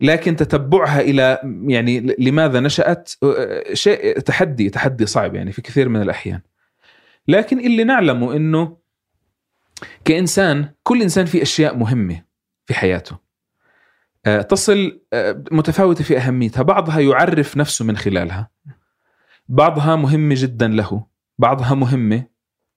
لكن 0.00 0.36
تتبعها 0.36 1.00
إلى 1.00 1.40
يعني 1.66 2.16
لماذا 2.18 2.60
نشأت؟ 2.60 3.12
آه، 3.22 3.74
شيء 3.74 4.18
تحدي 4.18 4.70
تحدي 4.70 5.06
صعب 5.06 5.34
يعني 5.34 5.52
في 5.52 5.62
كثير 5.62 5.88
من 5.88 6.02
الأحيان. 6.02 6.40
لكن 7.28 7.60
اللي 7.60 7.84
نعلمه 7.84 8.36
أنه 8.36 8.76
كإنسان 10.04 10.70
كل 10.82 11.02
إنسان 11.02 11.26
فيه 11.26 11.42
أشياء 11.42 11.76
مهمة 11.76 12.22
في 12.66 12.74
حياته. 12.74 13.28
تصل 14.48 15.00
متفاوتة 15.50 16.04
في 16.04 16.18
أهميتها. 16.18 16.62
بعضها 16.62 17.00
يعرف 17.00 17.56
نفسه 17.56 17.84
من 17.84 17.96
خلالها. 17.96 18.50
بعضها 19.48 19.96
مهمة 19.96 20.34
جدا 20.38 20.68
له. 20.68 21.06
بعضها 21.38 21.74
مهمة. 21.74 22.24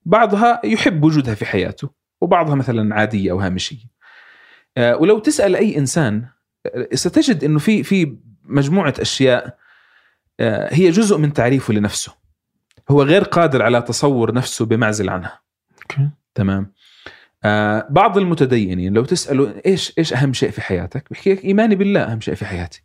بعضها 0.05 0.61
يحب 0.65 1.03
وجودها 1.03 1.35
في 1.35 1.45
حياته. 1.45 1.89
وبعضها 2.21 2.55
مثلا 2.55 2.95
عادية 2.95 3.31
أو 3.31 3.39
هامشية. 3.39 3.85
آه، 4.77 4.97
ولو 4.97 5.19
تسأل 5.19 5.55
أي 5.55 5.77
إنسان 5.77 6.15
آه، 6.23 6.33
ستجد 6.93 7.43
أنه 7.43 7.59
في 7.59 7.83
في 7.83 8.17
مجموعة 8.43 8.93
أشياء 8.99 9.57
آه، 10.39 10.73
هي 10.73 10.89
جزء 10.89 11.17
من 11.17 11.33
تعريفه 11.33 11.73
لنفسه. 11.73 12.13
هو 12.91 13.03
غير 13.03 13.23
قادر 13.23 13.61
على 13.61 13.81
تصور 13.81 14.33
نفسه 14.33 14.65
بمعزل 14.65 15.09
عنها. 15.09 15.39
أوكي. 15.81 16.09
تمام. 16.35 16.71
آه 17.43 17.87
بعض 17.89 18.17
المتدينين 18.17 18.93
لو 18.93 19.05
تسأله 19.05 19.61
إيش 19.65 19.93
إيش 19.97 20.13
أهم 20.13 20.33
شيء 20.33 20.51
في 20.51 20.61
حياتك؟ 20.61 21.09
بيحكي 21.09 21.33
لك 21.33 21.45
إيماني 21.45 21.75
بالله 21.75 22.01
أهم 22.01 22.21
شيء 22.21 22.33
في 22.35 22.45
حياتي. 22.45 22.83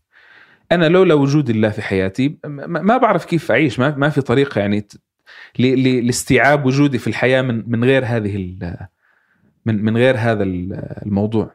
أنا 0.73 0.89
لولا 0.89 1.15
وجود 1.15 1.51
الله 1.51 1.69
في 1.71 1.83
حياتي 1.83 2.39
ما 2.45 2.97
بعرف 2.97 3.25
كيف 3.25 3.51
أعيش 3.51 3.79
ما 3.79 3.97
ما 3.97 4.09
في 4.09 4.21
طريقة 4.21 4.59
يعني 4.61 4.87
لاستيعاب 5.59 6.67
وجودي 6.67 6.99
في 6.99 7.07
الحياة 7.07 7.43
من 7.43 7.65
من 7.71 7.85
غير 7.85 8.05
هذه 8.07 8.37
ال- 8.37 8.87
من 9.67 9.85
من 9.85 9.97
غير 9.97 10.17
هذا 10.19 10.43
ال- 10.43 11.03
الموضوع. 11.07 11.55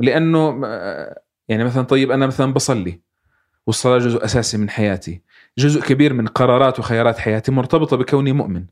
لأنه 0.00 0.60
آه، 0.66 1.22
يعني 1.48 1.64
مثلا 1.64 1.82
طيب 1.82 2.10
أنا 2.10 2.26
مثلا 2.26 2.52
بصلي 2.52 3.00
والصلاة 3.66 3.98
جزء 3.98 4.24
أساسي 4.24 4.58
من 4.58 4.70
حياتي 4.70 5.22
جزء 5.58 5.80
كبير 5.80 6.12
من 6.12 6.26
قرارات 6.26 6.78
وخيارات 6.78 7.18
حياتي 7.18 7.52
مرتبطة 7.52 7.96
بكوني 7.96 8.32
مؤمن. 8.32 8.64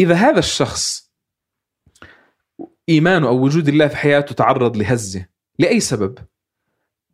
إذا 0.00 0.14
هذا 0.14 0.38
الشخص 0.38 1.12
ايمانه 2.88 3.28
أو 3.28 3.38
وجود 3.38 3.68
الله 3.68 3.88
في 3.88 3.96
حياته 3.96 4.34
تعرض 4.34 4.76
لهزة 4.76 5.26
لأي 5.58 5.80
سبب 5.80 6.18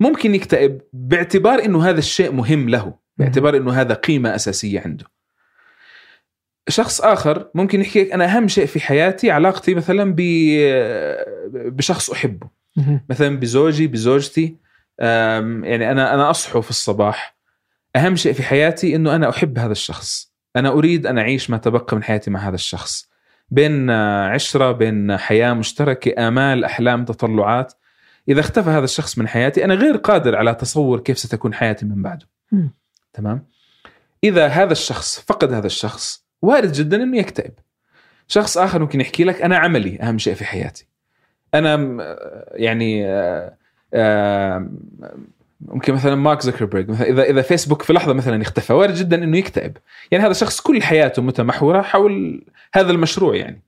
ممكن 0.01 0.35
يكتئب 0.35 0.81
باعتبار 0.93 1.65
إنه 1.65 1.85
هذا 1.89 1.99
الشيء 1.99 2.33
مهم 2.33 2.69
له 2.69 2.95
باعتبار 3.17 3.57
إنه 3.57 3.73
هذا 3.73 3.95
قيمة 3.95 4.35
أساسية 4.35 4.81
عنده. 4.81 5.05
شخص 6.69 7.01
آخر 7.01 7.51
ممكن 7.55 7.81
يحكي 7.81 8.03
لك 8.05 8.13
أنا 8.13 8.25
أهم 8.25 8.49
شيء 8.49 8.67
في 8.67 8.81
حياتي 8.81 9.31
علاقتي 9.31 9.75
مثلا 9.75 10.15
ب- 10.17 11.77
بشخص 11.77 12.11
أحبه. 12.11 12.62
مثلا 13.09 13.39
بزوجي 13.39 13.87
بزوجتي 13.87 14.57
يعني 14.99 15.91
أنا 15.91 16.15
أنا 16.15 16.31
أصحو 16.31 16.61
في 16.61 16.71
الصباح. 16.71 17.37
أهم 17.97 18.17
شيء 18.17 18.33
في 18.33 18.43
حياتي 18.43 18.97
إنه 18.97 19.15
أنا 19.15 19.29
أحب 19.31 19.59
هذا 19.59 19.73
الشخص. 19.73 20.33
أنا 20.57 20.69
أريد 20.69 21.07
أن 21.07 21.19
أعيش 21.19 21.51
ما 21.51 21.57
تبقى 21.57 21.97
من 21.97 22.03
حياتي 22.03 22.31
مع 22.31 22.49
هذا 22.49 22.55
الشخص. 22.55 23.09
بين 23.51 23.91
عشرة 23.91 24.73
بين 24.73 25.17
حياة 25.17 25.53
مشتركة 25.53 26.29
آمال 26.29 26.65
أحلام 26.65 27.05
تطلعات. 27.05 27.73
إذا 28.29 28.41
اختفى 28.41 28.71
هذا 28.71 28.85
الشخص 28.85 29.19
من 29.19 29.29
حياتي 29.29 29.65
أنا 29.65 29.75
غير 29.75 29.97
قادر 29.97 30.37
على 30.37 30.55
تصور 30.55 31.01
كيف 31.01 31.19
ستكون 31.19 31.55
حياتي 31.55 31.87
من 31.87 32.03
بعده. 32.03 32.29
تمام؟ 33.13 33.47
إذا 34.25 34.47
هذا 34.47 34.73
الشخص 34.73 35.21
فقد 35.21 35.53
هذا 35.53 35.67
الشخص 35.67 36.27
وارد 36.43 36.73
جدا 36.73 37.03
إنه 37.03 37.19
يكتئب. 37.19 37.53
شخص 38.29 38.59
آخر 38.59 38.79
ممكن 38.79 39.01
يحكي 39.01 39.25
لك 39.25 39.43
أنا 39.43 39.57
عملي 39.57 40.03
أهم 40.03 40.19
شيء 40.19 40.35
في 40.35 40.45
حياتي. 40.45 40.87
أنا 41.55 41.99
يعني 42.53 43.07
آه، 43.07 43.57
آه، 43.95 44.69
ممكن 45.61 45.95
مثلا 45.95 46.15
مارك 46.15 46.41
زكربرج 46.41 46.89
مثلا 46.89 47.09
إذا 47.09 47.23
إذا 47.23 47.43
فيسبوك 47.43 47.83
في 47.83 47.93
لحظة 47.93 48.13
مثلا 48.13 48.43
اختفى 48.43 48.73
وارد 48.73 48.95
جدا 48.95 49.25
إنه 49.25 49.39
يكتئب. 49.39 49.77
يعني 50.11 50.25
هذا 50.25 50.33
شخص 50.33 50.61
كل 50.61 50.83
حياته 50.83 51.23
متمحورة 51.23 51.83
حول 51.83 52.45
هذا 52.75 52.91
المشروع 52.91 53.37
يعني. 53.37 53.63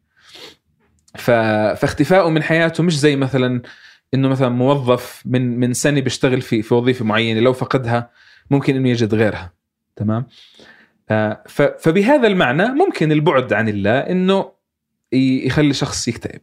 ف... 1.14 1.30
فاختفائه 1.80 2.30
من 2.30 2.42
حياته 2.42 2.82
مش 2.82 2.98
زي 2.98 3.16
مثلا 3.16 3.62
إنه 4.14 4.28
مثلا 4.28 4.48
موظف 4.48 5.22
من 5.26 5.60
من 5.60 5.72
سنة 5.72 6.00
بيشتغل 6.00 6.40
في 6.40 6.62
في 6.62 6.74
وظيفة 6.74 7.04
معينة 7.04 7.40
لو 7.40 7.52
فقدها 7.52 8.10
ممكن 8.50 8.76
إنه 8.76 8.88
يجد 8.88 9.14
غيرها. 9.14 9.52
تمام؟ 9.96 10.26
آه،. 11.10 11.42
فبهذا 11.78 12.26
المعنى 12.26 12.68
ممكن 12.68 13.12
البعد 13.12 13.52
عن 13.52 13.68
الله 13.68 13.98
إنه 13.98 14.52
يخلي 15.12 15.72
شخص 15.72 16.08
يكتئب. 16.08 16.40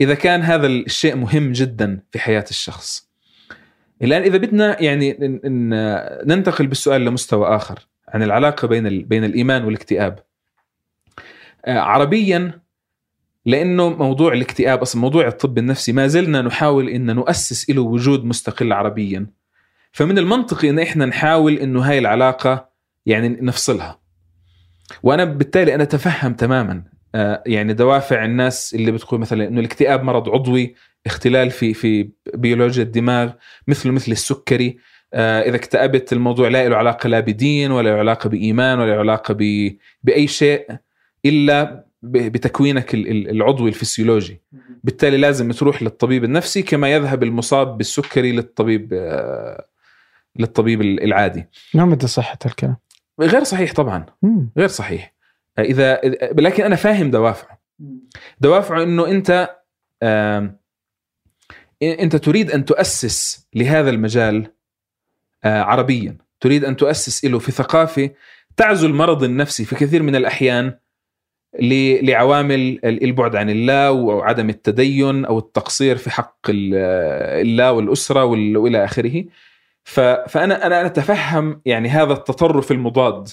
إذا 0.00 0.14
كان 0.14 0.42
هذا 0.42 0.66
الشيء 0.66 1.16
مهم 1.16 1.52
جدا 1.52 2.00
في 2.10 2.18
حياة 2.18 2.44
الشخص. 2.50 3.08
الآن 4.02 4.22
إذا 4.22 4.38
بدنا 4.38 4.82
يعني 4.82 5.16
ننتقل 6.26 6.66
بالسؤال 6.66 7.04
لمستوى 7.04 7.56
آخر 7.56 7.86
عن 8.08 8.22
العلاقة 8.22 8.68
بين 8.68 9.02
بين 9.02 9.24
الإيمان 9.24 9.64
والاكتئاب. 9.64 10.18
آه، 11.64 11.78
عربيا 11.78 12.60
لأنه 13.46 13.88
موضوع 13.88 14.32
الاكتئاب 14.32 14.82
أصلا 14.82 15.00
موضوع 15.00 15.26
الطب 15.26 15.58
النفسي 15.58 15.92
ما 15.92 16.06
زلنا 16.06 16.42
نحاول 16.42 16.88
إن 16.88 17.14
نؤسس 17.14 17.70
له 17.70 17.82
وجود 17.82 18.24
مستقل 18.24 18.72
عربيا. 18.72 19.26
فمن 19.92 20.18
المنطقي 20.18 20.70
إن 20.70 20.78
إحنا 20.78 21.06
نحاول 21.06 21.54
إنه 21.54 21.80
هاي 21.80 21.98
العلاقة 21.98 22.68
يعني 23.06 23.28
نفصلها. 23.28 24.00
وأنا 25.02 25.24
بالتالي 25.24 25.74
أنا 25.74 25.82
أتفهم 25.82 26.34
تماما 26.34 26.93
يعني 27.46 27.72
دوافع 27.72 28.24
الناس 28.24 28.74
اللي 28.74 28.92
بتقول 28.92 29.20
مثلا 29.20 29.48
إنه 29.48 29.60
الاكتئاب 29.60 30.02
مرض 30.02 30.28
عضوي 30.28 30.74
اختلال 31.06 31.50
في 31.50 31.74
في 31.74 32.08
بيولوجيا 32.34 32.82
الدماغ 32.82 33.32
مثله 33.68 33.92
مثل 33.92 34.12
السكري. 34.12 34.78
آه، 35.14 35.40
إذا 35.42 35.56
اكتئبت 35.56 36.12
الموضوع 36.12 36.48
لا 36.48 36.68
له 36.68 36.76
علاقة 36.76 37.08
لا 37.08 37.20
بدين 37.20 37.70
ولا 37.70 37.88
له 37.90 37.96
علاقة 37.98 38.28
بإيمان 38.28 38.78
ولا 38.78 38.90
له 38.90 38.98
علاقة 38.98 39.34
ب... 39.38 39.70
بأي 40.02 40.26
شيء 40.26 40.66
إلا 41.26 41.84
بتكوينك 42.02 42.94
ال- 42.94 43.08
ال- 43.08 43.30
العضوي 43.30 43.68
الفسيولوجي. 43.68 44.40
بالتالي 44.84 45.16
لازم 45.16 45.52
تروح 45.52 45.82
للطبيب 45.82 46.24
النفسي 46.24 46.62
كما 46.62 46.92
يذهب 46.92 47.22
المصاب 47.22 47.78
بالسكري 47.78 48.32
للطبيب 48.32 48.92
آه، 48.92 49.64
للطبيب 50.36 50.80
العادي. 50.80 51.46
ما 51.74 51.84
مدى 51.84 52.06
صحة 52.06 52.38
الكلام؟ 52.46 52.76
غير 53.20 53.44
صحيح 53.44 53.72
طبعا. 53.72 54.06
مم. 54.22 54.50
غير 54.58 54.68
صحيح. 54.68 55.13
إذا 55.58 56.00
لكن 56.38 56.64
أنا 56.64 56.76
فاهم 56.76 57.10
دوافعه. 57.10 57.60
دوافعه 58.40 58.82
إنه 58.82 59.06
أنت 59.10 59.56
أنت 61.82 62.16
تريد 62.16 62.50
أن 62.50 62.64
تؤسس 62.64 63.48
لهذا 63.54 63.90
المجال 63.90 64.46
آه، 65.44 65.62
عربيا. 65.62 66.16
تريد 66.40 66.64
أن 66.64 66.76
تؤسس 66.76 67.24
له 67.24 67.38
في 67.38 67.52
ثقافة 67.52 68.10
تعزو 68.56 68.86
المرض 68.86 69.22
النفسي 69.24 69.64
في 69.64 69.74
كثير 69.76 70.02
من 70.02 70.16
الأحيان 70.16 70.74
ل- 71.60 72.06
لعوامل 72.10 72.80
البعد 72.84 73.36
عن 73.36 73.50
الله 73.50 73.90
وعدم 73.92 74.48
التدين 74.48 75.24
أو 75.24 75.38
التقصير 75.38 75.96
في 75.96 76.10
حق 76.10 76.38
ال- 76.48 76.74
الله 77.46 77.72
والأسرة 77.72 78.24
وال- 78.24 78.56
وإلى 78.56 78.84
آخره. 78.84 79.24
فانا 79.84 80.66
أنا 80.66 80.86
أتفهم 80.86 81.62
يعني 81.66 81.88
هذا 81.88 82.12
التطرف 82.12 82.72
المضاد. 82.72 83.28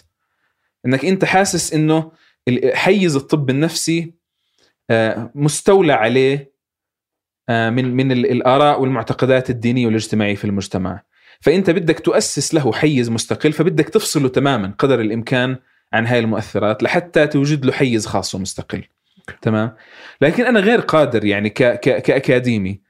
إنك 0.86 1.06
أنت 1.06 1.26
حاسس 1.26 1.74
إنه 1.74 2.12
حيز 2.74 3.16
الطب 3.16 3.50
النفسي 3.50 4.14
آه، 4.90 5.32
مستولى 5.36 5.94
عليه 5.94 6.52
آه، 7.50 7.70
من 7.70 7.96
من 7.96 8.12
ال- 8.12 8.32
الآراء 8.32 8.82
والمعتقدات 8.82 9.50
الدينية 9.50 9.86
والاجتماعية 9.86 10.36
في 10.36 10.46
المجتمع. 10.46 11.04
فأنت 11.42 11.70
بدك 11.70 12.00
تؤسس 12.00 12.54
له 12.54 12.74
حيز 12.74 13.10
مستقل 13.10 13.54
فبدك 13.54 13.90
تفصله 13.90 14.28
تماما 14.30 14.74
قدر 14.80 15.02
الإمكان 15.02 15.58
عن 15.94 16.06
هاي 16.06 16.20
المؤثرات 16.20 16.84
لحتى 16.84 17.28
توجد 17.28 17.66
له 17.66 17.72
حيز 17.72 18.06
خاص 18.06 18.36
ومستقل. 18.36 18.84
تمام؟ 19.42 19.76
لكن 20.22 20.46
أنا 20.46 20.60
غير 20.60 20.80
قادر 20.80 21.26
يعني 21.26 21.50
ك 21.50 21.64
ك 21.64 22.02
كأكاديمي. 22.02 22.82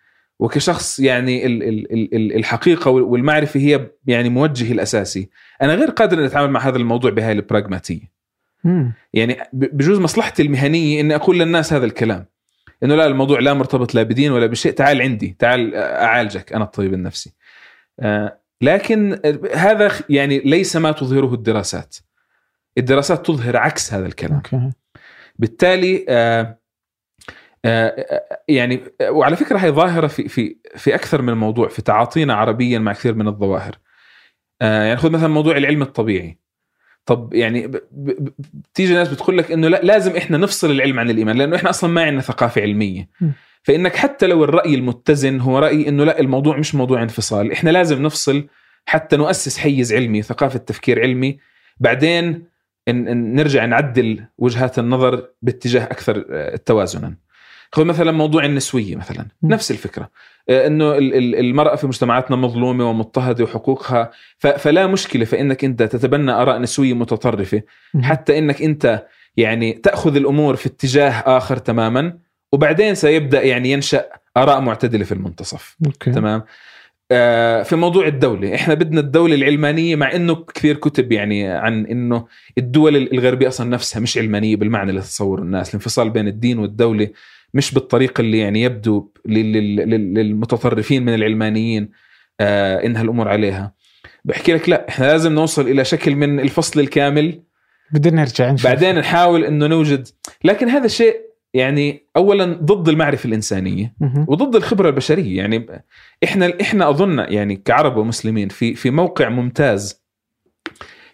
وكشخص 0.41 0.99
يعني 0.99 1.45
ال 1.45 1.63
ال 1.63 1.93
ال 1.93 2.15
ال- 2.15 2.35
الحقيقة 2.35 2.91
والمعرفة 2.91 3.59
هي 3.59 3.87
يعني 4.05 4.29
موجهي 4.29 4.71
الأساسي. 4.71 5.29
أنا 5.61 5.75
غير 5.75 5.89
قادر 5.89 6.19
ان 6.19 6.23
أتعامل 6.23 6.51
مع 6.51 6.59
هذا 6.59 6.77
الموضوع 6.77 7.11
بهاي 7.11 7.31
البراغماتية. 7.31 8.11
يعني 9.13 9.37
بجوز 9.53 9.99
مصلحتي 9.99 10.41
المهنية 10.41 11.01
إني 11.01 11.15
أقول 11.15 11.39
للناس 11.39 11.73
هذا 11.73 11.85
الكلام. 11.85 12.25
إنه 12.83 12.95
لا 12.95 13.07
الموضوع 13.07 13.39
لا 13.39 13.53
مرتبط 13.53 13.95
لا 13.95 14.03
بدين 14.03 14.31
ولا 14.31 14.45
بشيء. 14.45 14.71
تعال 14.71 15.01
عندي 15.01 15.35
تعال 15.39 15.75
أعالجك 15.75 16.53
أنا 16.53 16.63
الطبيب 16.63 16.93
النفسي. 16.93 17.33
آه، 17.99 18.39
لكن 18.61 19.19
هذا 19.55 19.91
يعني 20.09 20.39
ليس 20.39 20.75
ما 20.75 20.91
تظهره 20.91 21.33
الدراسات. 21.33 21.95
الدراسات 22.77 23.25
تظهر 23.25 23.57
عكس 23.57 23.93
هذا 23.93 24.05
الكلام. 24.05 24.41
بالتالي 25.39 26.05
آه، 26.09 26.60
يعني 28.47 28.81
وعلى 29.09 29.35
فكرة 29.35 29.57
هي 29.57 29.71
ظاهرة 29.71 30.07
في 30.07 30.27
في 30.27 30.55
في 30.75 30.95
أكثر 30.95 31.21
من 31.21 31.33
موضوع 31.33 31.67
في 31.67 31.81
تعاطينا 31.81 32.33
عربيا 32.33 32.79
مع 32.79 32.93
كثير 32.93 33.15
من 33.15 33.27
الظواهر. 33.27 33.77
آه، 34.61 34.83
يعني 34.83 34.97
خذ 34.97 35.11
مثلا 35.11 35.27
موضوع 35.27 35.57
العلم 35.57 35.81
الطبيعي. 35.81 36.37
طب 37.05 37.33
يعني 37.33 37.71
بتيجي 38.51 38.93
ناس 38.93 39.09
بتقول 39.09 39.37
لك 39.37 39.51
إنه 39.51 39.67
لا 39.67 39.79
لازم 39.83 40.15
إحنا 40.15 40.37
نفصل 40.37 40.71
العلم 40.71 40.99
عن 40.99 41.09
الإيمان 41.09 41.37
لأنه 41.37 41.55
إحنا 41.55 41.69
أصلا 41.69 41.89
ما 41.89 42.03
عندنا 42.03 42.21
ثقافة 42.21 42.61
علمية. 42.61 43.09
فإنك 43.63 43.95
حتى 43.95 44.27
لو 44.27 44.43
الرأي 44.43 44.75
المتزن 44.75 45.39
هو 45.39 45.59
رأي 45.59 45.87
إنه 45.87 46.03
لا 46.03 46.19
الموضوع 46.19 46.57
مش 46.57 46.75
موضوع 46.75 47.03
انفصال. 47.03 47.51
إحنا 47.51 47.69
لازم 47.69 48.03
نفصل 48.03 48.47
حتى 48.85 49.17
نؤسس 49.17 49.57
حيز 49.57 49.93
علمي 49.93 50.21
ثقافة 50.21 50.59
تفكير 50.59 51.01
علمي. 51.01 51.39
بعدين 51.79 52.45
إن 52.87 53.35
نرجع 53.35 53.65
نعدل 53.65 54.25
وجهات 54.37 54.79
النظر 54.79 55.27
باتجاه 55.41 55.83
أكثر 55.83 56.25
آه، 56.29 56.55
توازنا. 56.55 57.15
خذ 57.71 57.85
مثلا 57.85 58.11
موضوع 58.11 58.45
النسوية 58.45 58.95
مثلا. 58.95 59.25
م. 59.41 59.47
نفس 59.53 59.71
الفكرة. 59.71 60.09
آه، 60.49 60.67
إنه 60.67 60.97
ال- 60.97 61.13
ال- 61.13 61.35
المرأة 61.35 61.75
في 61.75 61.87
مجتمعاتنا 61.87 62.37
مظلومة 62.37 62.89
ومضطهدة 62.89 63.43
وحقوقها 63.43 64.11
فلا 64.39 64.87
مشكلة 64.87 65.25
فإنك 65.25 65.63
أنت 65.65 65.83
تتبنى 65.83 66.31
آراء 66.31 66.59
نسوية 66.59 66.93
متطرفة. 66.93 67.61
مم. 67.93 68.03
حتى 68.03 68.37
إنك 68.37 68.61
أنت 68.61 69.05
يعني 69.37 69.73
تأخذ 69.73 70.15
الأمور 70.15 70.55
في 70.55 70.65
اتجاه 70.65 71.09
آخر 71.11 71.57
تماما 71.57 72.17
وبعدين 72.53 72.95
سيبدأ 72.95 73.41
يعني 73.43 73.71
ينشأ 73.71 74.05
آراء 74.37 74.61
معتدلة 74.61 75.03
في 75.03 75.11
المنتصف. 75.11 75.77
أوكي. 75.85 76.11
تمام؟ 76.11 76.43
آه، 77.11 77.63
في 77.63 77.75
موضوع 77.75 78.07
الدولة 78.07 78.55
إحنا 78.55 78.73
بدنا 78.73 78.99
الدولة 78.99 79.35
العلمانية 79.35 79.95
مع 79.95 80.15
إنه 80.15 80.35
كثير 80.35 80.75
كتب 80.75 81.11
يعني 81.11 81.47
عن 81.47 81.85
إنه 81.85 82.25
الدول 82.57 82.95
الغربية 82.95 83.47
أصلا 83.47 83.69
نفسها 83.69 83.99
مش 83.99 84.17
علمانية 84.17 84.55
بالمعنى 84.55 84.89
اللي 84.89 85.01
تتصوره 85.01 85.41
الناس. 85.41 85.69
الانفصال 85.69 86.09
بين 86.09 86.27
الدين 86.27 86.59
والدولة 86.59 87.07
مش 87.53 87.73
بالطريقة 87.73 88.21
اللي 88.21 88.37
يعني 88.39 88.61
يبدو 88.61 89.11
لل- 89.25 89.53
لل- 89.53 89.89
لل- 89.89 90.13
للمتطرفين 90.13 91.05
من 91.05 91.13
العلمانيين 91.13 91.89
آه 92.39 92.85
انها 92.85 93.01
الأمور 93.01 93.27
عليها. 93.27 93.73
بحكي 94.25 94.53
لك 94.53 94.69
لا 94.69 94.89
إحنا 94.89 95.05
لازم 95.05 95.33
نوصل 95.33 95.67
إلى 95.67 95.85
شكل 95.85 96.15
من 96.15 96.39
الفصل 96.39 96.79
الكامل. 96.79 97.43
بدنا 97.93 98.21
نرجع 98.21 98.51
نشوف. 98.51 98.67
بعدين 98.67 98.95
نحاول 98.99 99.43
إنه 99.43 99.67
نوجد 99.67 100.07
لكن 100.43 100.69
هذا 100.69 100.87
شيء 100.87 101.15
يعني 101.53 102.07
اولا 102.15 102.45
ضد 102.45 102.89
المعرفة 102.89 103.27
الإنسانية 103.27 103.93
مهم. 103.99 104.25
وضد 104.29 104.55
الخبرة 104.55 104.89
البشرية. 104.89 105.37
يعني 105.37 105.65
إحنا 106.23 106.53
إحنا 106.61 106.89
أظن 106.89 107.19
يعني 107.19 107.55
كعرب 107.55 107.97
ومسلمين 107.97 108.47
في 108.49 108.73
في 108.75 108.89
موقع 108.91 109.29
ممتاز 109.29 110.01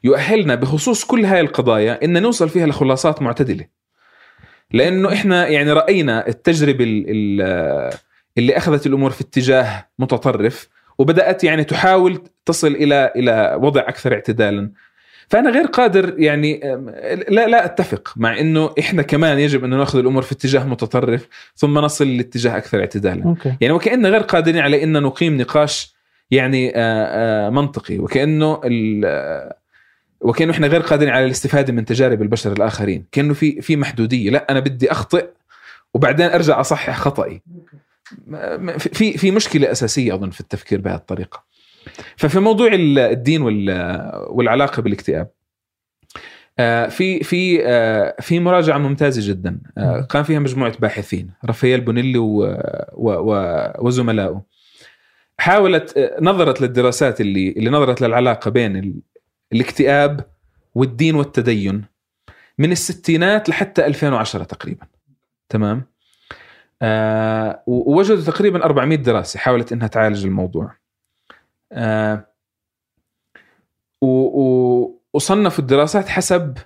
يؤهلنا 0.04 0.56
بخصوص 0.56 1.06
كل 1.06 1.26
هاي 1.26 1.40
القضايا 1.42 2.04
إن 2.06 2.22
نوصل 2.22 2.50
فيها 2.50 2.66
لخلاصات 2.68 3.22
معتدلة. 3.22 3.66
لأنه 4.72 5.14
إحنا 5.14 5.48
يعني 5.48 5.72
رأينا 5.72 6.28
التجربة 6.28 6.84
ال- 6.84 7.06
ال- 7.10 7.94
اللي 8.38 8.58
أخذت 8.58 8.88
الأمور 8.88 9.12
في 9.12 9.22
اتجاه 9.22 9.88
متطرف 10.00 10.68
وبدأت 10.98 11.44
يعني 11.44 11.64
تحاول 11.64 12.22
تصل 12.46 12.68
إلى 12.68 13.12
إلى 13.16 13.58
وضع 13.62 13.82
أكثر 13.82 14.14
اعتدالا. 14.14 14.72
فأنا 15.30 15.50
غير 15.50 15.66
قادر 15.66 16.14
يعني 16.20 16.60
لا 17.30 17.48
لا 17.48 17.66
أتفق 17.66 18.14
مع 18.16 18.40
إنه 18.40 18.70
إحنا 18.80 19.02
كمان 19.02 19.40
يجب 19.40 19.64
أن 19.64 19.70
نأخذ 19.70 20.00
الأمور 20.00 20.22
في 20.22 20.32
اتجاه 20.32 20.64
متطرف 20.68 21.28
ثم 21.56 21.80
نصل 21.80 22.18
لاتجاه 22.18 22.58
أكثر 22.58 22.80
اعتدالا. 22.80 23.26
أوكي. 23.26 23.56
يعني 23.62 23.74
وكأننا 23.74 24.10
غير 24.10 24.22
قادرين 24.22 24.62
على 24.62 24.84
إن 24.84 25.02
نقيم 25.04 25.38
نقاش 25.38 25.96
يعني 26.32 26.70
آه، 26.76 27.48
آه، 27.48 27.50
منطقي 27.50 27.98
وكأنه 28.00 28.62
ال- 28.66 29.52
وكأنه 30.22 30.52
إحنا 30.52 30.68
غير 30.68 30.82
قادرين 30.82 31.14
على 31.14 31.26
الاستفادة 31.26 31.74
من 31.74 31.86
تجارب 31.86 32.22
البشر 32.22 32.52
الآخرين. 32.52 33.06
كأنه 33.12 33.34
في 33.34 33.62
في 33.62 33.76
محدودية. 33.76 34.30
لا 34.30 34.52
أنا 34.52 34.60
بدي 34.60 34.92
أخطئ 34.92 35.26
وبعدين 35.94 36.26
أرجع 36.30 36.60
أصحح 36.60 36.98
خطأي 37.00 37.42
في 38.78 39.18
في 39.18 39.32
مشكلة 39.32 39.72
أساسية 39.72 40.14
أظن 40.16 40.30
في 40.30 40.40
التفكير 40.42 40.82
بهذه 40.82 40.96
الطريقة. 40.96 41.44
ففي 42.16 42.40
موضوع 42.40 42.68
ال- 42.74 43.00
الدين 43.00 43.42
وال- 43.42 44.12
والعلاقة 44.30 44.82
بالاكتئاب 44.82 45.30
آه، 46.60 46.88
في 46.88 47.24
في 47.24 47.60
آه، 47.66 48.16
في 48.22 48.40
مراجعة 48.40 48.78
ممتازة 48.78 49.30
جدا. 49.32 49.60
آه، 49.78 50.02
قام 50.02 50.24
فيها 50.24 50.40
مجموعة 50.40 50.78
باحثين 50.80 51.30
رافائيل 51.46 51.82
بونيلي 51.82 52.18
وزملائه 53.80 54.42
حاولت 55.40 55.98
آه، 55.98 56.18
نظرت 56.22 56.62
للدراسات 56.62 57.22
اللي 57.22 57.50
اللي 57.50 57.70
نظرت 57.70 58.02
للعلاقة 58.02 58.52
بين 58.52 59.02
الاكتئاب 59.54 60.26
والدين 60.76 61.16
والتدين. 61.16 61.86
من 62.58 62.72
الستينات 62.72 63.50
لحتى 63.50 63.86
2010 63.86 64.44
تقريبا. 64.44 64.86
تمام؟ 65.50 65.84
آه 66.82 67.64
ووجدوا 67.68 68.24
تقريبا 68.24 68.66
400 68.66 68.98
دراسة 68.98 69.40
حاولت 69.40 69.72
إنها 69.72 69.88
تعالج 69.88 70.26
الموضوع. 70.26 70.76
آه 71.72 72.28
وصنفوا 75.14 75.64
الدراسات 75.64 76.10
حسب 76.10 76.58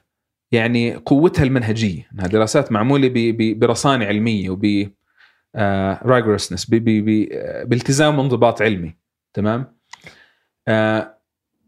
يعني 0.51 0.95
قوتها 0.95 1.43
المنهجية. 1.43 2.07
إنها 2.13 2.27
دراسات 2.27 2.71
معمولة 2.71 3.11
برصانة 3.39 4.05
علمية 4.05 4.49
وب 4.49 4.91
rigorousness 6.05 6.65
بالتزام 7.65 8.19
وانضباط 8.19 8.61
علمي. 8.61 8.95
تمام؟ 9.33 9.75
آه 10.67 11.17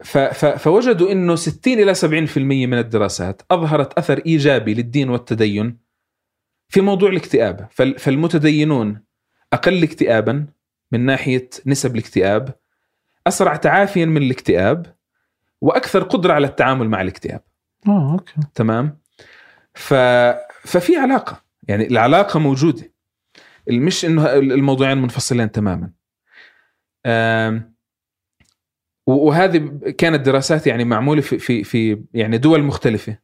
فوجدوا 0.03 1.11
إنه 1.11 1.35
60 1.35 1.73
إلى 1.73 1.95
70% 1.95 2.38
من 2.38 2.73
الدراسات 2.73 3.41
أظهرت 3.51 3.93
أثر 3.97 4.21
إيجابي 4.25 4.73
للدين 4.73 5.09
والتدين 5.09 5.77
في 6.69 6.81
موضوع 6.81 7.09
الاكتئاب. 7.09 7.67
فال- 7.71 7.99
فالمتدينون 7.99 9.03
أقل 9.53 9.84
اكتئابا 9.84 10.45
من 10.91 11.05
ناحية 11.05 11.49
نسب 11.65 11.95
الاكتئاب 11.95 12.55
اسرع 13.27 13.55
تعافيا 13.55 14.05
من 14.05 14.17
الاكتئاب 14.23 14.95
وأكثر 15.61 16.03
قدرة 16.03 16.34
على 16.34 16.47
التعامل 16.47 16.89
مع 16.89 17.01
الاكتئاب. 17.01 17.41
آه 17.88 18.11
okay. 18.14 18.34
تمام؟ 18.55 18.97
ف... 19.73 19.93
ففي 20.63 20.97
علاقة. 20.97 21.43
يعني 21.67 21.88
العلاقة 21.88 22.39
موجودة. 22.39 22.91
مش 23.69 24.05
إنه 24.05 24.34
الموضوعين 24.35 24.97
منفصلين 24.97 25.51
تماما. 25.51 25.89
آم، 27.05 27.72
وهذه 29.07 29.57
كانت 29.97 30.25
دراسات 30.25 30.67
يعني 30.67 30.85
معمولة 30.85 31.21
في 31.21 31.39
في 31.39 31.63
في 31.63 32.03
يعني 32.13 32.38
دول 32.38 32.63
مختلفة. 32.63 33.17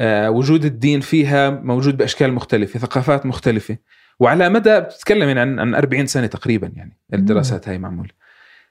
آه، 0.00 0.30
وجود 0.30 0.64
الدين 0.64 1.00
فيها 1.00 1.50
موجود 1.50 1.96
بأشكال 1.96 2.32
مختلفة 2.32 2.78
ثقافات 2.78 3.26
مختلفة. 3.26 3.76
وعلى 4.20 4.48
مدى 4.48 4.80
بتتكلم 4.80 5.28
يعني 5.28 5.40
عن 5.40 5.58
عن 5.58 5.74
40 5.74 6.06
سنة 6.06 6.26
تقريبا 6.26 6.72
يعني 6.76 6.98
الدراسات 7.14 7.68
هاي 7.68 7.78
معمولة. 7.78 8.10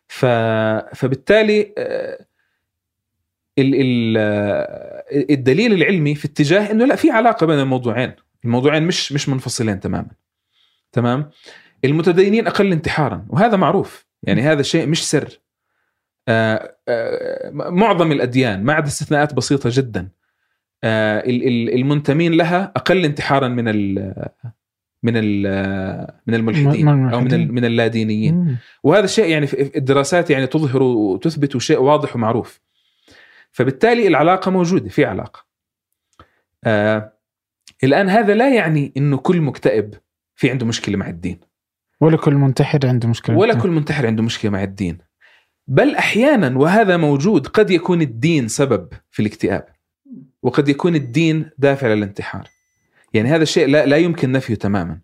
ف 0.08 0.26
فبالتالي 0.96 1.74
آه، 1.78 2.26
ال... 3.60 3.76
ال... 3.76 4.16
آه، 4.18 5.04
الدليل 5.30 5.74
العلمي 5.74 6.16
في 6.16 6.26
اتجاه 6.26 6.72
إنه 6.72 6.86
لا 6.86 6.96
في 6.96 7.12
علاقة 7.12 7.46
بين 7.46 7.60
الموضوعين. 7.60 8.14
الموضوعين 8.46 8.84
مش 8.84 9.12
مش 9.14 9.30
منفصلين 9.30 9.80
تماما. 9.80 10.12
تمام؟ 10.92 11.30
المتدينين 11.86 12.48
أقل 12.48 12.72
انتحارا 12.72 13.26
وهذا 13.30 13.58
معروف. 13.58 14.06
يعني 14.24 14.42
هذا 14.42 14.62
شيء 14.62 14.88
مش 14.88 15.10
سر. 15.10 15.41
معظم 17.54 18.12
الأديان 18.12 18.64
ما 18.64 18.74
عدا 18.74 18.88
استثناءات 18.88 19.34
بسيطة 19.34 19.70
جدا. 19.74 20.10
آه، 20.84 21.20
ال- 21.20 21.48
ال- 21.48 21.74
المنتمين 21.76 22.32
لها 22.34 22.72
أقل 22.76 23.06
انتحارا 23.06 23.48
من 23.48 23.68
ال 23.68 24.14
من 25.04 25.14
ال 25.16 25.42
من 26.28 26.34
الملحدين 26.34 26.88
أو 26.88 27.20
من. 27.22 27.52
من 27.52 27.66
اللادينيين. 27.66 28.58
وهذا 28.84 29.06
الشيء 29.06 29.26
يعني 29.26 29.48
في 29.48 29.78
الدراسات 29.78 30.30
يعني 30.30 30.48
تظهر 30.48 30.84
وتثبت 30.84 31.58
شيء 31.58 31.80
واضح 31.80 32.16
ومعروف. 32.16 32.62
فبالتالي 33.52 34.08
العلاقة 34.08 34.52
موجودة 34.52 34.90
في 34.90 35.06
علاقة. 35.06 35.46
آه 36.64 37.14
الآن 37.84 38.10
هذا 38.10 38.34
لا 38.34 38.56
يعني 38.56 38.94
إنه 38.98 39.18
كل 39.18 39.42
مكتئب 39.42 39.94
في 40.36 40.50
عنده 40.50 40.66
مشكلة 40.66 40.98
مع 40.98 41.10
الدين. 41.10 41.40
ولا 42.02 42.18
كل 42.18 42.34
منتحر 42.34 42.80
عنده 42.88 43.08
مشكلة 43.08 43.38
ولا 43.38 43.54
كل 43.54 43.70
منتحر 43.70 44.08
عنده 44.08 44.24
مشكلة 44.24 44.52
مع 44.52 44.64
الدين. 44.64 44.98
بل 45.72 45.96
أحيانا 45.96 46.58
وهذا 46.58 46.98
موجود 46.98 47.48
قد 47.48 47.72
يكون 47.72 48.02
الدين 48.02 48.48
سبب 48.48 48.88
في 49.12 49.20
الاكتئاب 49.22 49.66
وقد 50.44 50.70
يكون 50.70 50.96
الدين 50.96 51.50
دافع 51.58 51.88
للانتحار. 51.88 52.48
يعني 53.14 53.30
هذا 53.30 53.44
الشيء 53.44 53.68
لا, 53.68 53.86
لا 53.86 53.98
يمكن 53.98 54.32
نفيه 54.32 54.56
تماما. 54.56 55.00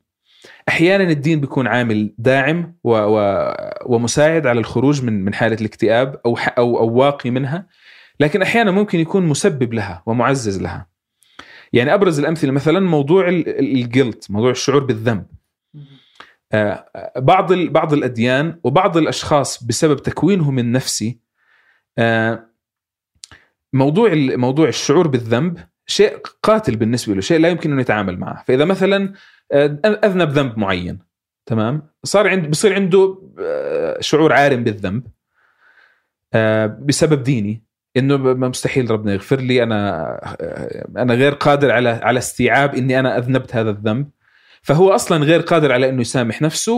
أحيانا 0.70 1.04
الدين 1.04 1.40
بيكون 1.40 1.68
عامل 1.68 2.14
داعم 2.18 2.76
و 2.84 2.92
و 2.92 3.48
ومساعد 3.86 4.48
على 4.48 4.60
الخروج 4.60 5.04
من 5.04 5.26
من 5.26 5.34
حالة 5.34 5.58
الاكتئاب 5.62 6.22
أو 6.26 6.38
أو 6.38 6.80
أو 6.80 6.94
واقي 6.94 7.30
منها 7.30 7.68
لكن 8.20 8.42
أحيانا 8.42 8.72
ممكن 8.72 9.00
يكون 9.00 9.26
مسبب 9.26 9.74
لها 9.74 10.04
ومعزز 10.06 10.62
لها. 10.62 10.88
يعني 11.74 11.94
أبرز 11.94 12.20
الأمثلة 12.20 12.52
مثلا 12.52 12.80
موضوع 12.80 13.30
الجلت 13.30 14.32
موضوع 14.32 14.52
الشعور 14.52 14.84
بالذنب. 14.84 15.26
بعض 17.18 17.52
ال- 17.52 17.70
بعض 17.70 17.94
الأديان 17.94 18.60
وبعض 18.64 18.98
الأشخاص 18.98 19.64
بسبب 19.64 19.98
تكوينهم 20.00 20.60
النفسي 20.60 21.20
آه، 21.98 22.48
موضوع 23.74 24.12
موضوع 24.16 24.68
الشعور 24.68 25.08
بالذنب 25.08 25.58
شيء 25.88 26.18
قاتل 26.44 26.76
بالنسبة 26.76 27.14
له 27.14 27.22
شيء 27.22 27.40
لا 27.40 27.50
يمكن 27.50 27.72
انه 27.72 27.82
يتعامل 27.82 28.20
معه. 28.20 28.44
فإذا 28.48 28.66
مثلا 28.66 29.14
آه، 29.52 29.80
أذنب 29.86 30.30
ذنب 30.30 30.58
معين 30.60 31.00
تمام؟ 31.46 31.88
صار 32.04 32.28
عند 32.28 32.50
بصير 32.50 32.74
عنده 32.74 33.22
آه، 33.40 33.98
شعور 34.02 34.34
عارم 34.34 34.64
بالذنب 34.64 35.08
آه، 36.34 36.66
بسبب 36.66 37.24
ديني 37.24 37.64
إنه 37.98 38.18
مستحيل 38.18 38.92
ربنا 38.92 39.14
يغفر 39.14 39.40
لي 39.40 39.64
أنا 39.64 40.04
آه، 40.42 40.88
أنا 40.98 41.14
غير 41.14 41.34
قادر 41.34 41.72
على 41.72 41.90
على 41.90 42.18
استيعاب 42.18 42.76
إني 42.76 43.00
أنا 43.00 43.18
أذنبت 43.18 43.56
هذا 43.56 43.70
الذنب. 43.70 44.10
فهو 44.62 44.90
أصلا 44.96 45.24
غير 45.24 45.42
قادر 45.42 45.72
على 45.72 45.90
إنه 45.90 46.02
يسامح 46.02 46.42
نفسه 46.42 46.74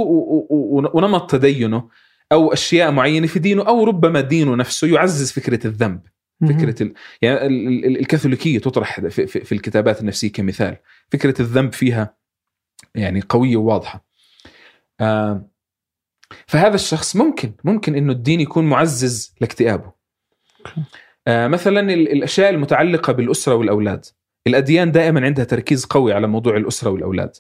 ونمط 0.94 1.32
تدينه 1.32 1.90
أو 2.32 2.54
أشياء 2.54 2.92
معينة 2.92 3.28
في 3.28 3.40
دينه 3.40 3.68
أو 3.68 3.84
ربما 3.84 4.22
دينه 4.22 4.56
نفسه 4.56 4.88
يعزز 4.88 5.32
فكرة 5.32 5.68
الذنب. 5.68 6.02
فكرة 6.50 6.84
ال... 6.84 6.94
يعني 7.22 7.46
ال- 7.46 7.86
ال- 7.86 8.00
الكاثوليكية 8.00 8.60
تطرح 8.60 9.00
في, 9.00 9.28
في, 9.28 9.40
في 9.40 9.52
الكتابات 9.52 10.02
النفسية 10.02 10.32
كمثال. 10.32 10.78
فكرة 11.12 11.42
الذنب 11.42 11.74
فيها 11.74 12.16
يعني 12.96 13.22
قوية 13.30 13.58
وواضحة. 13.58 14.06
آه 15.00 15.50
فهذا 16.48 16.76
الشخص 16.76 17.16
ممكن 17.16 17.52
ممكن 17.64 17.96
إنه 17.96 18.12
الدين 18.12 18.40
يكون 18.40 18.70
معزز 18.70 19.36
لاكتئابه. 19.42 19.92
آه 21.28 21.48
مثلا 21.48 21.80
ال- 21.80 22.12
الأشياء 22.12 22.50
المتعلقة 22.50 23.14
بالأسرة 23.14 23.56
والأولاد. 23.56 24.06
الأديان 24.48 24.92
دائما 24.92 25.26
عندها 25.26 25.46
تركيز 25.46 25.86
قوي 25.86 26.14
على 26.14 26.28
موضوع 26.28 26.58
الأسرة 26.58 26.90
والأولاد. 26.90 27.32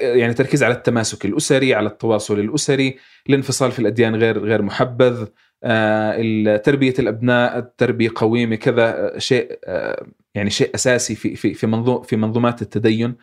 يعني 0.00 0.34
تركيز 0.34 0.62
على 0.62 0.74
التماسك 0.74 1.24
الأسري 1.24 1.74
على 1.74 1.88
التواصل 1.88 2.40
الأسري 2.40 2.98
الانفصال 3.28 3.72
في 3.72 3.78
الأديان 3.78 4.14
غير 4.16 4.38
غير 4.38 4.62
محبذ 4.62 5.26
آه، 5.64 6.56
تربية 6.56 6.94
الأبناء 6.98 7.58
التربيه 7.58 8.10
قويمة 8.14 8.56
كذا 8.56 9.14
آه، 9.14 9.18
شيء 9.18 9.58
آه، 9.64 10.06
يعني 10.34 10.50
شيء 10.50 10.70
أساسي 10.74 11.14
في 11.14 11.36
في 11.36 11.54
في 11.54 11.66
في 12.04 12.16
منظومات 12.16 12.62
التدين. 12.62 13.16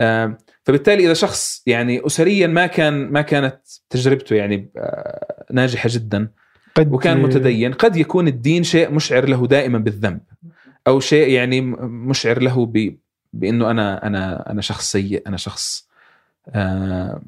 آه، 0.00 0.38
فبالتالي 0.64 1.04
إذا 1.04 1.14
شخص 1.14 1.62
يعني 1.66 2.06
اسريا 2.06 2.46
ما 2.46 2.66
كان 2.66 3.12
ما 3.12 3.22
كانت 3.22 3.60
تجربته 3.90 4.36
يعني 4.36 4.70
آه، 4.76 5.44
ناجحة 5.52 5.88
جدا 5.92 6.28
قد 6.74 6.92
وكان 6.92 7.22
متدين 7.22 7.72
قد 7.72 7.96
يكون 7.96 8.28
الدين 8.28 8.62
شيء 8.62 8.90
مشعر 8.90 9.28
له 9.28 9.46
دائما 9.46 9.78
بالذنب 9.78 10.20
أو 10.86 11.00
شيء 11.00 11.28
يعني 11.28 11.60
مشعر 11.80 12.42
له 12.42 12.66
ب 12.66 12.96
بإنه 13.32 13.70
أنا 13.70 14.06
أنا 14.06 14.50
أنا 14.50 14.60
شخص 14.60 14.90
سيء 14.92 15.22
أنا 15.26 15.36
شخص 15.36 15.88
آه 16.48 17.22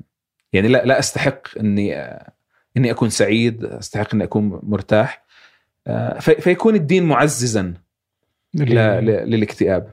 يعني 0.53 0.69
لا 0.69 0.85
لا 0.85 0.99
أستحق 0.99 1.59
إني 1.59 1.97
آه 1.97 2.33
إني 2.77 2.91
أكون 2.91 3.11
سعيد 3.11 3.65
أستحق 3.65 4.15
إني 4.15 4.25
أكون 4.25 4.61
مرتاح 4.63 5.25
آه 5.87 6.19
في- 6.19 6.41
فيكون 6.41 6.75
الدين 6.75 7.05
معززا 7.05 7.75
للاكتئاب. 8.55 9.91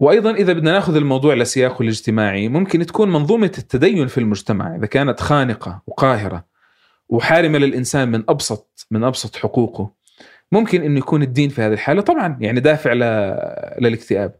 وأيضا 0.00 0.30
إذا 0.34 0.52
بدنا 0.52 0.72
نأخذ 0.72 0.96
الموضوع 0.96 1.34
لسياقه 1.34 1.82
الاجتماعي 1.82 2.48
ممكن 2.48 2.86
تكون 2.86 3.12
منظومة 3.12 3.52
التدين 3.58 4.06
في 4.06 4.18
المجتمع 4.18 4.76
إذا 4.76 4.86
كانت 4.86 5.20
خانقة 5.20 5.82
وقاهرة 5.86 6.44
وحارمة 7.08 7.58
للإنسان 7.58 8.08
من 8.10 8.24
أبسط 8.28 8.86
من 8.90 9.04
أبسط 9.04 9.36
حقوقه 9.36 9.90
ممكن 10.52 10.82
إنه 10.82 10.98
يكون 10.98 11.22
الدين 11.22 11.48
في 11.48 11.62
هذه 11.62 11.72
الحالة. 11.72 12.00
طبعا 12.02 12.36
يعني 12.40 12.60
دافع. 12.60 12.92
للاكتئاب. 13.78 14.34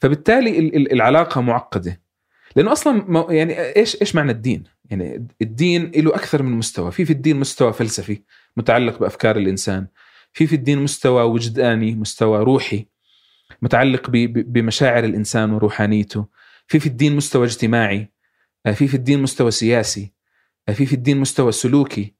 فبالتالي 0.00 0.58
ال- 0.58 0.76
ال- 0.76 0.92
العلاقة 0.92 1.40
معقدة. 1.40 2.00
لأنه 2.56 2.72
أصلا 2.72 3.26
يعني 3.30 3.76
إيش 3.76 4.00
إيش 4.00 4.14
معنى 4.14 4.32
الدين؟ 4.32 4.64
يعني 4.90 5.26
الدين 5.42 5.90
له 5.96 6.14
أكثر 6.14 6.42
من 6.42 6.52
مستوى، 6.52 6.90
في 6.92 7.04
في 7.04 7.12
الدين 7.12 7.36
مستوى 7.36 7.72
فلسفي 7.72 8.22
متعلق 8.56 8.98
بأفكار 8.98 9.36
الإنسان، 9.36 9.86
في 10.32 10.46
في 10.46 10.56
الدين 10.56 10.78
مستوى 10.78 11.22
وجداني، 11.22 11.94
مستوى 11.94 12.44
روحي 12.44 12.86
متعلق 13.62 14.10
بمشاعر 14.10 15.04
الإنسان 15.04 15.52
وروحانيته، 15.52 16.26
في 16.66 16.80
في 16.80 16.86
الدين 16.86 17.16
مستوى 17.16 17.44
اجتماعي، 17.46 18.10
آه، 18.66 18.72
في 18.72 18.88
في 18.88 18.94
الدين 18.94 19.22
مستوى 19.22 19.50
سياسي، 19.50 20.12
آه، 20.68 20.72
في 20.72 20.86
في 20.86 20.92
الدين 20.92 21.16
مستوى 21.16 21.52
سلوكي، 21.52 22.14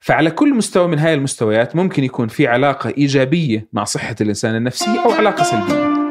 فعلى 0.00 0.30
كل 0.30 0.54
مستوى 0.54 0.88
من 0.88 0.98
هاي 0.98 1.14
المستويات 1.14 1.76
ممكن 1.76 2.04
يكون 2.04 2.28
في 2.28 2.46
علاقة 2.46 2.94
إيجابية 2.98 3.68
مع 3.72 3.84
صحة 3.84 4.16
الإنسان 4.20 4.56
النفسية 4.56 5.04
أو 5.04 5.10
علاقة 5.10 5.42
سلبية. 5.42 6.03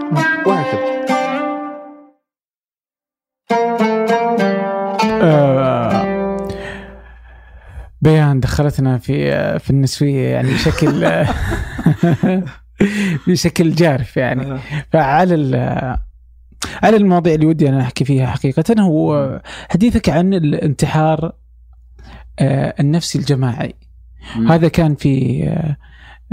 وهكذا 0.45 0.93
آه، 5.21 6.47
بيان 8.01 8.39
دخلتنا 8.39 8.97
في 8.97 9.59
في 9.59 9.69
النسوية 9.69 10.27
يعني 10.27 10.53
بشكل 10.53 11.25
بشكل 13.27 13.71
جارف 13.71 14.17
يعني. 14.17 14.59
فعلى 14.91 15.35
على 16.83 16.97
المواضيع 16.97 17.33
اللي 17.33 17.45
ودي 17.45 17.69
أنا 17.69 17.81
أحكي 17.81 18.05
فيها 18.05 18.27
حقيقة 18.27 18.81
هو 18.81 19.41
حديثك 19.69 20.09
عن 20.09 20.33
الانتحار 20.33 21.33
آه، 22.39 22.75
النفسي 22.79 23.19
الجماعي. 23.19 23.75
هذا 24.49 24.67
كان 24.67 24.95
في 24.95 25.43
آه، 25.47 25.77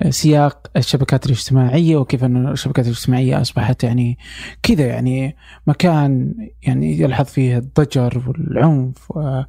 سياق 0.08 0.66
الشبكات 0.76 1.26
الاجتماعية 1.26 1.96
وكيف 1.96 2.24
أن 2.24 2.48
الشبكات 2.48 2.86
الاجتماعية 2.86 3.40
أصبحت 3.40 3.84
يعني 3.84 4.18
كذا 4.62 4.86
يعني 4.86 5.36
مكان 5.66 6.34
يعني 6.62 7.00
يلحظ 7.00 7.24
فيه 7.24 7.58
الضجر 7.58 8.22
والعنف 8.26 9.12
آه، 9.16 9.46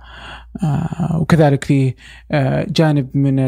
وكذلك 1.21 1.63
فيه 1.63 1.95
آه، 2.31 2.65
جانب 2.69 3.17
من 3.17 3.39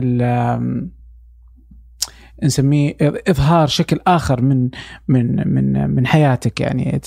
نسميه 2.44 2.96
إظهار 3.28 3.68
شكل 3.68 4.00
آخر 4.08 4.42
من 4.42 4.70
من 5.08 5.54
من 5.54 5.90
من 5.90 6.08
حياتك 6.08 6.62
يعني. 6.62 7.02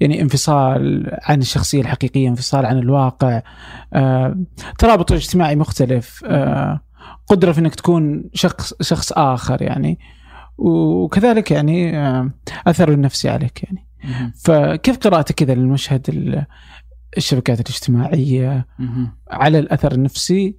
يعني 0.00 0.22
انفصال 0.22 1.10
عن 1.22 1.40
الشخصية 1.40 1.80
الحقيقية 1.80 2.28
انفصال 2.28 2.66
عن 2.66 2.78
الواقع 2.78 3.42
آه، 3.92 4.36
ترابط 4.78 5.12
اجتماعي 5.12 5.56
مختلف 5.56 6.24
آه، 6.26 6.80
قدرة 7.26 7.52
في 7.52 7.60
إنك 7.60 7.74
تكون 7.74 8.24
شخص 8.34 8.74
شخص 8.82 9.12
آخر 9.12 9.62
يعني. 9.62 9.98
وكذلك 10.58 11.50
يعني 11.50 11.98
آه، 11.98 12.30
أثر 12.66 12.92
النفسي 12.92 13.28
عليك 13.28 13.62
يعني. 13.64 13.86
فكيف 14.44 14.96
قراءتك 14.98 15.34
كذا 15.34 15.54
للمشهد 15.54 16.08
ال- 16.08 16.46
الشبكات 17.16 17.60
الاجتماعية؟ 17.60 18.66
على 19.30 19.58
الأثر 19.58 19.92
النفسي 19.92 20.56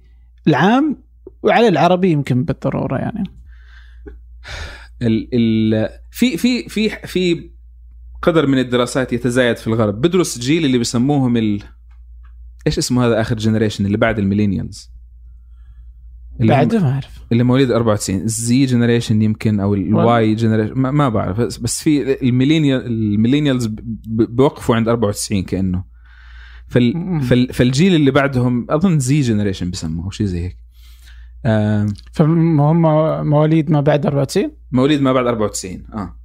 العام 0.48 1.02
وعلى 1.42 1.68
العربي 1.68 2.10
يمكن 2.10 2.44
بالضرورة 2.44 2.96
يعني. 2.98 3.24
ال 5.02 5.28
ال 5.34 5.88
في 6.10 6.36
في 6.36 6.68
في 6.68 6.88
في 7.06 7.50
قدر 8.22 8.46
من 8.46 8.58
الدراسات 8.58 9.12
يتزايد 9.12 9.56
في 9.56 9.66
الغرب. 9.66 10.00
بدرس 10.00 10.38
جيل 10.38 10.64
اللي 10.64 10.78
بيسموهم 10.78 11.36
ال 11.36 11.62
إيش 12.66 12.78
اسمه 12.78 13.06
هذا 13.06 13.20
آخر 13.20 13.36
generation 13.36 13.86
اللي 13.86 13.96
بعد 13.96 14.18
ال 14.18 14.23
millennials؟ 14.23 14.90
بعد 16.38 16.74
ما 16.74 16.92
أعرف. 16.92 17.18
اللي 17.32 17.44
مواليد 17.44 17.70
94 17.70 18.20
ال 18.20 18.42
Z 18.42 18.64
generation 18.64 19.22
يمكن 19.22 19.60
أو 19.60 19.74
ال 19.74 20.34
Y 20.34 20.38
generation 20.38 20.74
ما, 20.74 20.90
ما 20.90 21.08
بعرف 21.08 21.40
بس, 21.40 21.82
في 21.82 22.22
ال 22.22 22.28
millennial 22.28 22.86
ال 22.86 22.93
millennials 22.93 23.68
بوقفوا 24.06 24.76
عند 24.76 24.88
94 24.88 25.42
كأنه. 25.42 25.84
فال. 26.66 27.20
فال 27.22 27.52
فالجيل 27.52 27.94
اللي 27.94 28.10
بعدهم 28.10 28.66
أظن 28.70 28.98
Z 28.98 29.20
generation 29.20 29.70
بسموه 29.70 30.04
أو 30.04 30.10
شيء 30.10 30.26
زي 30.26 30.44
هيك. 30.44 30.68
فهم 32.12 32.56
مواليد 33.28 33.70
ما 33.70 33.80
بعد 33.80 34.06
94 34.06 34.52
مواليد 34.72 35.00
ما 35.00 35.12
بعد 35.12 35.26
94 35.26 35.86
آه, 35.94 36.16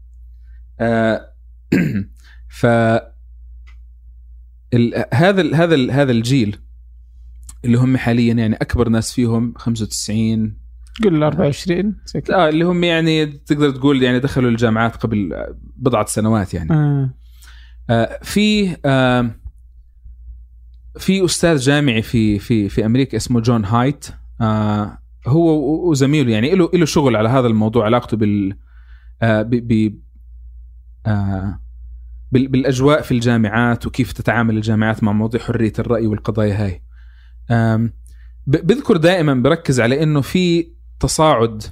آه 0.80 1.34
ف 2.60 2.66
ال... 4.74 5.06
هذا 5.14 5.42
ال... 5.42 5.56
هذا 5.56 5.76
ال... 5.76 5.92
هذا 5.92 6.12
الجيل 6.12 6.58
اللي 7.66 7.78
هم 7.78 7.98
حاليا 7.98 8.34
يعني 8.34 8.56
أكبر 8.56 8.90
ناس 8.90 9.14
فيهم 9.14 9.54
95 9.58 10.58
قول 11.04 11.24
24 11.24 11.96
زي 12.06 12.22
كذا. 12.22 12.36
آه 12.36 12.50
اللي 12.50 12.66
هم 12.66 12.84
يعني 12.84 13.26
تقدر 13.26 13.72
تقول 13.72 14.04
يعني 14.04 14.20
دخلوا 14.20 14.50
الجامعات 14.50 14.96
قبل 14.96 15.46
بضعة 15.78 16.06
سنوات 16.06 16.54
يعني 16.54 16.74
آه. 16.74 17.14
آه 17.90 18.20
في 18.24 18.78
آه 18.86 19.32
في 20.98 21.26
أستاذ 21.26 21.58
جامعي 21.58 22.02
في 22.02 22.40
في 22.40 22.70
في 22.70 22.86
أمريكا 22.86 23.18
اسمه 23.18 23.40
جون 23.40 23.66
هايت 23.66 24.06
آه 24.42 24.98
هو 25.28 25.90
وزميله 25.90 26.32
يعني 26.32 26.56
له 26.56 26.70
له 26.74 26.86
شغل 26.86 27.16
على 27.16 27.30
هذا 27.30 27.48
الموضوع 27.48 27.86
علاقته 27.86 28.18
بال 28.18 28.58
آه 29.22 29.42
ب 29.42 29.94
آه 31.06 31.60
بال- 32.32 32.48
بالأجواء 32.48 33.02
في 33.02 33.12
الجامعات 33.12 33.88
وكيف 33.88 34.12
تتعامل 34.12 34.56
الجامعات 34.58 35.04
مع 35.04 35.12
مواضيع 35.12 35.42
حرية 35.42 35.74
الرأي 35.80 36.08
والقضايا 36.08 36.66
هاي 36.66 36.82
بذكر 38.48 38.98
دائما 38.98 39.34
بركز 39.34 39.80
على 39.80 40.04
إنه 40.04 40.22
في 40.22 40.68
تصاعد 41.00 41.64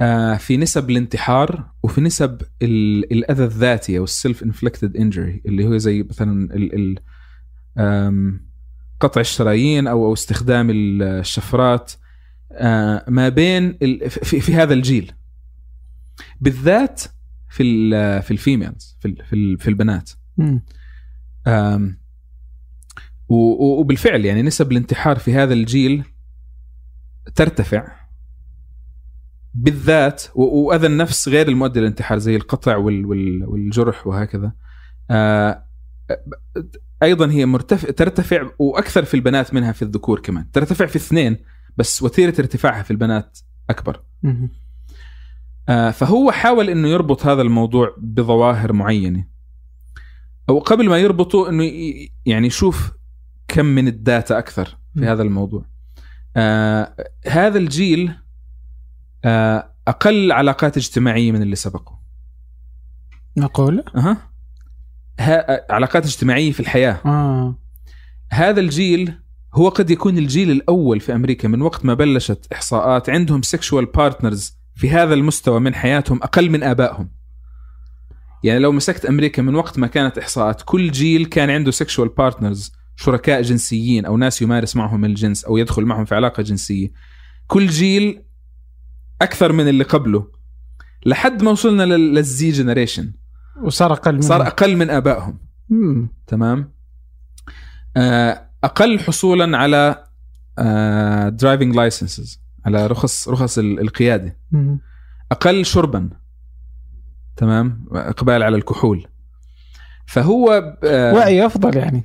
آه، 0.00 0.36
في 0.36 0.56
نسب 0.56 0.90
الانتحار 0.90 1.70
وفي 1.82 2.00
نسب 2.00 2.42
ال- 2.62 3.12
الأذى 3.12 3.44
الذاتي 3.44 3.98
أو 3.98 4.04
ال 4.04 4.42
self-inflicted 4.42 4.96
injury 4.96 5.42
اللي 5.46 5.66
هو 5.66 5.76
زي 5.76 6.02
مثلا 6.02 6.54
ال 6.54 6.74
ال 6.74 8.40
قطع 9.00 9.20
الشرايين 9.20 9.86
أو 9.86 10.06
أو 10.06 10.12
استخدام 10.12 10.70
ال- 10.70 11.02
الشفرات 11.02 11.92
آه، 12.52 13.04
ما 13.08 13.28
بين 13.28 13.78
في, 14.08 14.40
في 14.40 14.54
هذا 14.54 14.74
الجيل. 14.74 15.12
بالذات 16.40 17.02
في 17.48 17.62
ال 17.62 18.22
في 18.22 18.30
الفيميلز 18.30 18.96
في 19.00 19.08
ال- 19.08 19.24
في, 19.24 19.32
ال- 19.32 19.58
في 19.58 19.68
البنات. 19.68 20.10
وبالفعل 23.30 24.24
يعني 24.24 24.42
نسب 24.42 24.72
الانتحار 24.72 25.18
في 25.18 25.34
هذا 25.34 25.52
الجيل 25.52 26.04
ترتفع 27.34 28.00
بالذات 29.54 30.22
وأذى 30.34 30.86
النفس 30.86 31.28
غير 31.28 31.48
المؤدي 31.48 31.80
للانتحار 31.80 32.18
زي 32.18 32.36
القطع 32.36 32.76
وال- 32.76 33.06
وال- 33.06 33.44
والجرح 33.46 34.06
وهكذا. 34.06 34.52
آه، 35.10 35.64
أيضا 37.02 37.30
هي 37.30 37.46
مرتفع 37.46 37.90
ترتفع 37.90 38.50
وأكثر 38.58 39.04
في 39.04 39.14
البنات 39.14 39.54
منها 39.54 39.72
في 39.72 39.82
الذكور 39.82 40.20
كمان. 40.20 40.50
ترتفع 40.50 40.86
في 40.86 40.96
اثنين 40.96 41.36
بس 41.76 42.02
وتيره 42.02 42.34
ارتفاعها 42.38 42.82
في 42.82 42.90
البنات 42.90 43.38
أكبر. 43.70 44.02
آه، 45.68 45.90
فهو 45.90 46.30
حاول 46.30 46.70
إنه 46.70 46.88
يربط 46.88 47.26
هذا 47.26 47.42
الموضوع 47.42 47.94
بظواهر 47.98 48.72
معينة. 48.72 49.24
أو 50.48 50.58
قبل 50.58 50.88
ما 50.88 50.98
يربطه 50.98 51.48
إنه 51.48 51.64
يعني 52.26 52.46
يشوف 52.46 52.92
كم 53.50 53.66
من 53.66 53.88
الداتا 53.88 54.38
أكثر 54.38 54.64
في 54.64 55.00
م. 55.00 55.04
هذا 55.04 55.22
الموضوع 55.22 55.64
آه 56.36 56.94
هذا 57.26 57.58
الجيل 57.58 58.12
آه 59.24 59.72
أقل 59.88 60.32
علاقات 60.32 60.76
اجتماعية 60.76 61.32
من 61.32 61.42
اللي 61.42 61.56
سبقه 61.56 62.00
معقولة؟ 63.36 63.84
أها. 63.96 64.16
ها 65.20 65.72
علاقات 65.72 66.04
اجتماعية 66.04 66.52
في 66.52 66.60
الحياة 66.60 67.00
آه 67.04 67.54
هذا 68.30 68.60
الجيل 68.60 69.14
هو 69.54 69.68
قد 69.68 69.90
يكون 69.90 70.18
الجيل 70.18 70.50
الأول 70.50 71.00
في 71.00 71.14
أمريكا 71.14 71.48
من 71.48 71.62
وقت 71.62 71.84
ما 71.84 71.94
بلشت 71.94 72.46
إحصاءات 72.52 73.10
عندهم 73.10 73.42
sexual 73.42 73.86
partners 73.86 74.56
في 74.74 74.90
هذا 74.90 75.14
المستوى 75.14 75.60
من 75.60 75.74
حياتهم 75.74 76.22
أقل 76.22 76.50
من 76.50 76.62
آبائهم. 76.62 77.10
يعني 78.44 78.58
لو 78.58 78.72
مسكت 78.72 79.04
أمريكا 79.04 79.42
من 79.42 79.54
وقت 79.54 79.78
ما 79.78 79.86
كانت 79.86 80.18
إحصاءات 80.18 80.62
كل 80.64 80.90
جيل 80.90 81.26
كان 81.26 81.50
عنده 81.50 81.70
sexual 81.70 82.08
partners 82.08 82.79
شركاء 83.04 83.42
جنسيين 83.42 84.04
أو 84.04 84.16
ناس 84.16 84.42
يمارس 84.42 84.76
معهم 84.76 85.04
الجنس 85.04 85.44
أو 85.44 85.56
يدخل 85.56 85.84
معهم 85.84 86.04
في 86.04 86.14
علاقة 86.14 86.42
جنسية. 86.42 86.92
كل 87.46 87.66
جيل 87.66 88.22
أكثر 89.22 89.52
من 89.52 89.68
اللي 89.68 89.84
قبله. 89.84 90.26
لحد 91.06 91.42
ما 91.42 91.50
وصلنا 91.50 91.82
لل- 91.82 92.14
لل 92.14 92.38
Z 92.38 92.50
generation. 92.50 93.12
وصار 93.62 93.92
أقل 93.92 94.14
من 94.14 94.20
صار 94.20 94.42
أقل 94.46 94.76
من 94.76 94.90
آبائهم. 94.90 95.38
مم. 95.68 96.08
تمام؟ 96.26 96.72
آه، 97.96 98.46
أقل 98.64 98.98
حصولا 98.98 99.58
على 99.58 100.04
driving 101.32 101.76
licenses 101.76 102.40
على 102.66 102.86
رخص 102.86 103.28
رخص 103.28 103.58
ال- 103.58 103.80
القيادة. 103.80 104.36
مم. 104.52 104.80
أقل 105.32 105.64
شربا. 105.66 106.10
تمام؟ 107.36 107.84
إقبال 107.92 108.42
على 108.42 108.56
الكحول. 108.56 109.06
فهو 110.06 110.76
آه، 110.84 111.14
وعي 111.14 111.46
أفضل 111.46 111.76
يعني. 111.76 112.04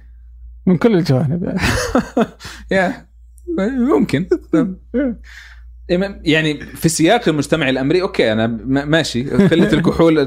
من 0.66 0.78
كل 0.78 0.96
الجوانب 0.96 1.58
يا 2.72 3.08
ممكن. 3.90 4.28
يعني 6.24 6.60
في 6.66 6.90
سياق 6.90 7.30
المجتمع 7.30 7.70
الأمريكي 7.70 8.02
okay 8.04 8.32
أنا 8.32 8.48
ماشي. 8.86 9.24
قله 9.30 9.74
الكحول 9.74 10.20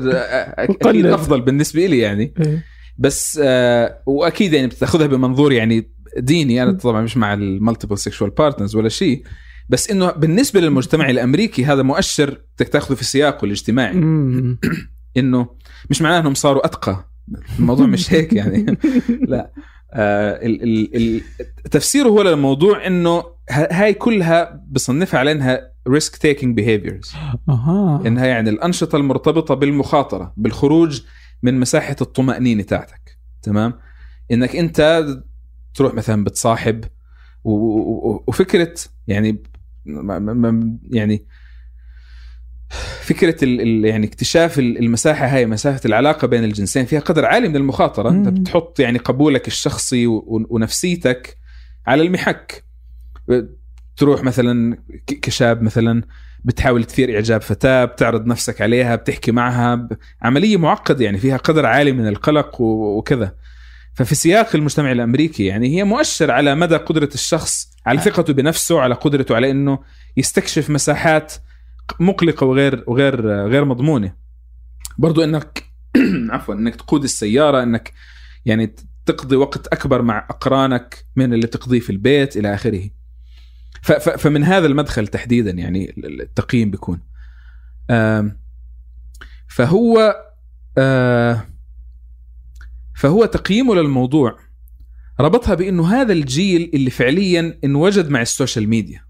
أكيد. 0.58 1.06
افضل 1.06 1.40
بالنسبة 1.40 1.86
لي 1.86 1.98
يعني. 1.98 2.34
إيه. 2.40 2.64
بس 2.98 3.40
آه 3.44 4.02
وأكيد 4.06 4.52
يعني 4.52 4.66
بتأخذها 4.66 5.06
بمنظور 5.06 5.52
يعني 5.52 5.90
ديني. 6.18 6.62
أنا 6.62 6.72
طبعا 6.72 7.02
مش 7.02 7.16
مع 7.16 7.34
ال 7.34 7.41
multiple 7.41 7.98
sexual 7.98 8.30
partners 8.30 8.76
ولا 8.76 8.88
شيء. 8.88 9.22
بس 9.68 9.90
إنه 9.90 10.10
بالنسبة 10.10 10.60
للمجتمع 10.60 11.10
الأمريكي 11.10 11.64
هذا 11.64 11.82
مؤشر 11.82 12.40
بدك 12.58 12.68
تأخذه 12.68 12.94
في 12.94 13.04
سياقه 13.04 13.44
الاجتماعي. 13.44 13.94
إنه 15.16 15.48
مش 15.90 16.02
معناه 16.02 16.20
إنهم 16.20 16.34
صاروا 16.34 16.66
أتقى. 16.66 17.10
الموضوع 17.58 17.86
مش 17.86 18.12
هيك 18.12 18.32
يعني. 18.32 18.78
لا. 19.28 19.52
تفسيره 21.70 22.08
هو 22.08 22.22
للموضوع 22.22 22.86
إنه 22.86 23.24
هاي 23.50 23.94
كلها 23.94 24.64
بصنفها 24.70 25.20
على 25.20 25.32
إنها 25.32 25.72
risk 25.88 26.16
taking 26.16 26.56
behaviors 26.56 27.14
إنها 28.06 28.26
يعني 28.26 28.50
الأنشطة 28.50 28.96
المرتبطة 28.96 29.54
بالمخاطرة 29.54 30.32
بالخروج 30.36 31.02
من 31.42 31.60
مساحة 31.60 31.96
الطمأنينة 32.00 32.62
تاعتك. 32.62 33.18
تمام؟ 33.42 33.74
إنك 34.32 34.56
أنت 34.56 35.06
تروح 35.74 35.94
مثلا 35.94 36.24
بتصاحب 36.24 36.84
وفكرة 37.44 38.74
يعني 39.06 39.42
يعني 40.90 41.26
فكرة 43.02 43.44
ال 43.44 43.60
ال 43.60 43.84
يعني 43.84 44.06
اكتشاف 44.06 44.58
ال- 44.58 44.78
المساحة 44.78 45.26
هاي 45.26 45.46
مسافه 45.46 45.80
العلاقة 45.86 46.26
بين 46.26 46.44
الجنسين 46.44 46.84
فيها 46.84 47.00
قدر 47.00 47.24
عالي 47.24 47.48
من 47.48 47.56
المخاطرة. 47.56 48.10
أنت. 48.10 48.28
بتحط 48.28 48.80
يعني 48.80 48.98
قبولك 48.98 49.46
الشخصي 49.46 50.06
ونفسيتك 50.06 51.36
على 51.86 52.02
المحك. 52.02 52.64
تروح 53.96 54.22
مثلا 54.24 54.78
كشاب 55.22 55.62
مثلا 55.62 56.02
بتحاول 56.44 56.84
تثير 56.84 57.14
إعجاب 57.14 57.42
فتاة 57.42 57.84
بتعرض 57.84 58.26
نفسك 58.26 58.60
عليها 58.60 58.96
بتحكي 58.96 59.32
معها 59.32 59.88
عملية 60.22 60.56
معقدة 60.56 61.04
يعني 61.04 61.18
فيها 61.18 61.36
قدر 61.36 61.66
عالي 61.66 61.92
من 61.92 62.08
القلق 62.08 62.60
وكذا. 62.60 63.34
ففي 63.94 64.14
سياق 64.14 64.48
المجتمع 64.56 64.92
الأمريكي 64.92 65.44
يعني 65.46 65.76
هي 65.76 65.84
مؤشر 65.84 66.30
على 66.30 66.54
مدى 66.54 66.76
قدرة 66.76 67.08
الشخص 67.14 67.70
على 67.86 68.00
ثقته 68.00 68.32
بنفسه 68.32 68.80
على 68.80 68.94
قدرته 68.94 69.36
على 69.36 69.50
إنه 69.50 69.78
يستكشف 70.16 70.70
مساحات 70.70 71.34
مقلقة 72.00 72.46
وغير 72.46 72.84
وغير 72.86 73.46
غير 73.46 73.64
مضمونة. 73.64 74.14
برضو 74.98 75.24
انك 75.24 75.64
عفوا 76.30 76.54
إنك 76.54 76.76
تقود 76.76 77.02
السيارة 77.02 77.62
إنك 77.62 77.92
يعني 78.46 78.74
تقضي 79.06 79.36
وقت 79.36 79.66
أكبر 79.66 80.02
مع 80.02 80.26
أقرانك 80.30 81.06
من 81.16 81.32
اللي 81.32 81.46
تقضيه 81.46 81.80
في 81.80 81.90
البيت 81.90 82.36
إلى 82.36 82.54
آخره. 82.54 82.90
فمن 84.18 84.44
هذا 84.44 84.66
المدخل 84.66 85.06
تحديدا 85.06 85.50
يعني 85.50 85.94
التقييم 86.04 86.70
بيكون. 86.70 87.00
فهو 89.48 90.16
فهو 92.94 93.24
تقييمه 93.24 93.74
للموضوع. 93.74 94.38
ربطها 95.20 95.54
بإنه 95.54 95.88
هذا 95.94 96.12
الجيل 96.12 96.70
اللي 96.74 96.90
فعليا 96.90 97.58
إنوجد 97.64 98.08
مع 98.08 98.22
ال 98.22 98.29
social 98.29 98.68
media. 98.68 99.07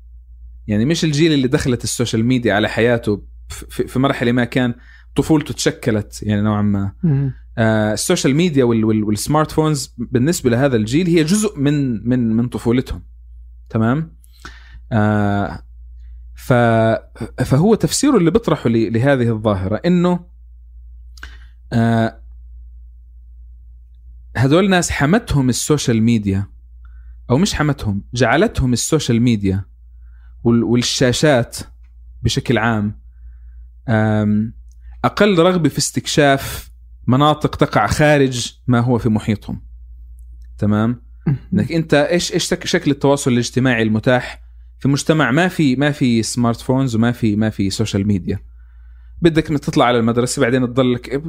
يعني 0.68 0.84
مش 0.84 1.04
الجيل 1.04 1.32
اللي 1.32 1.48
دخلت 1.48 1.84
ال 1.84 1.90
social 1.90 2.24
media 2.24 2.54
على 2.54 2.68
حياته 2.68 3.22
في 3.48 3.88
في 3.88 3.98
مرحلة 3.98 4.32
ما 4.32 4.44
كان 4.44 4.74
طفولته 5.16 5.54
تشكلت 5.54 6.22
يعني 6.22 6.40
نوعا 6.42 6.62
ما. 6.62 6.92
آه، 7.58 7.92
ال 7.92 7.98
social 7.98 8.34
media 8.34 8.64
وال- 8.64 8.84
وال- 8.84 9.04
وال 9.04 9.17
smart 9.17 9.50
phones 9.50 9.94
بالنسبة 9.98 10.50
لهذا 10.50 10.76
الجيل 10.76 11.06
هي 11.06 11.24
جزء 11.24 11.58
من 11.58 12.08
من 12.08 12.36
من 12.36 12.48
طفولتهم. 12.48 13.02
تمام؟ 13.70 14.16
آه 14.92 15.62
ف 16.34 16.52
فهو 17.44 17.74
تفسيره 17.74 18.16
اللي 18.16 18.30
بيطرحه 18.30 18.70
لهذه 18.70 19.28
الظاهرة 19.32 19.76
إنه 19.86 20.20
آه 21.72 22.20
هذول 24.36 24.64
الناس 24.64 24.90
حمتهم 24.90 25.48
ال 25.48 25.56
social 25.56 26.02
media 26.02 26.46
أو 27.30 27.38
مش 27.38 27.54
حمتهم 27.54 28.02
جعلتهم 28.14 28.72
ال 28.72 28.79
social 28.79 29.22
media 29.22 29.64
والشاشات 30.44 31.56
بشكل 32.22 32.58
عام. 32.58 33.00
أقل 35.04 35.38
رغبة 35.38 35.68
في 35.68 35.78
استكشاف 35.78 36.70
مناطق 37.06 37.56
تقع 37.56 37.86
خارج 37.86 38.52
ما 38.66 38.80
هو 38.80 38.98
في 38.98 39.08
محيطهم. 39.08 39.62
تمام؟ 40.58 41.02
إنك 41.54 41.72
أنت 41.72 41.94
إيش 41.94 42.32
إيش 42.32 42.44
شك- 42.44 42.66
شكل 42.66 42.90
التواصل 42.90 43.32
الاجتماعي 43.32 43.82
المتاح؟ 43.82 44.42
في 44.78 44.88
مجتمع 44.88 45.30
ما 45.30 45.48
في 45.48 45.76
ما 45.76 45.90
في 45.90 46.22
smart 46.22 46.60
phones 46.60 46.94
وما 46.96 47.12
في 47.12 47.36
ما 47.36 47.50
في 47.50 47.70
social 47.70 48.06
media 48.06 48.38
بدك 49.22 49.50
إنك 49.50 49.58
تطلع 49.60 49.84
على 49.84 49.98
المدرسة 49.98 50.42
بعدين 50.42 50.66
تضلك 50.66 51.22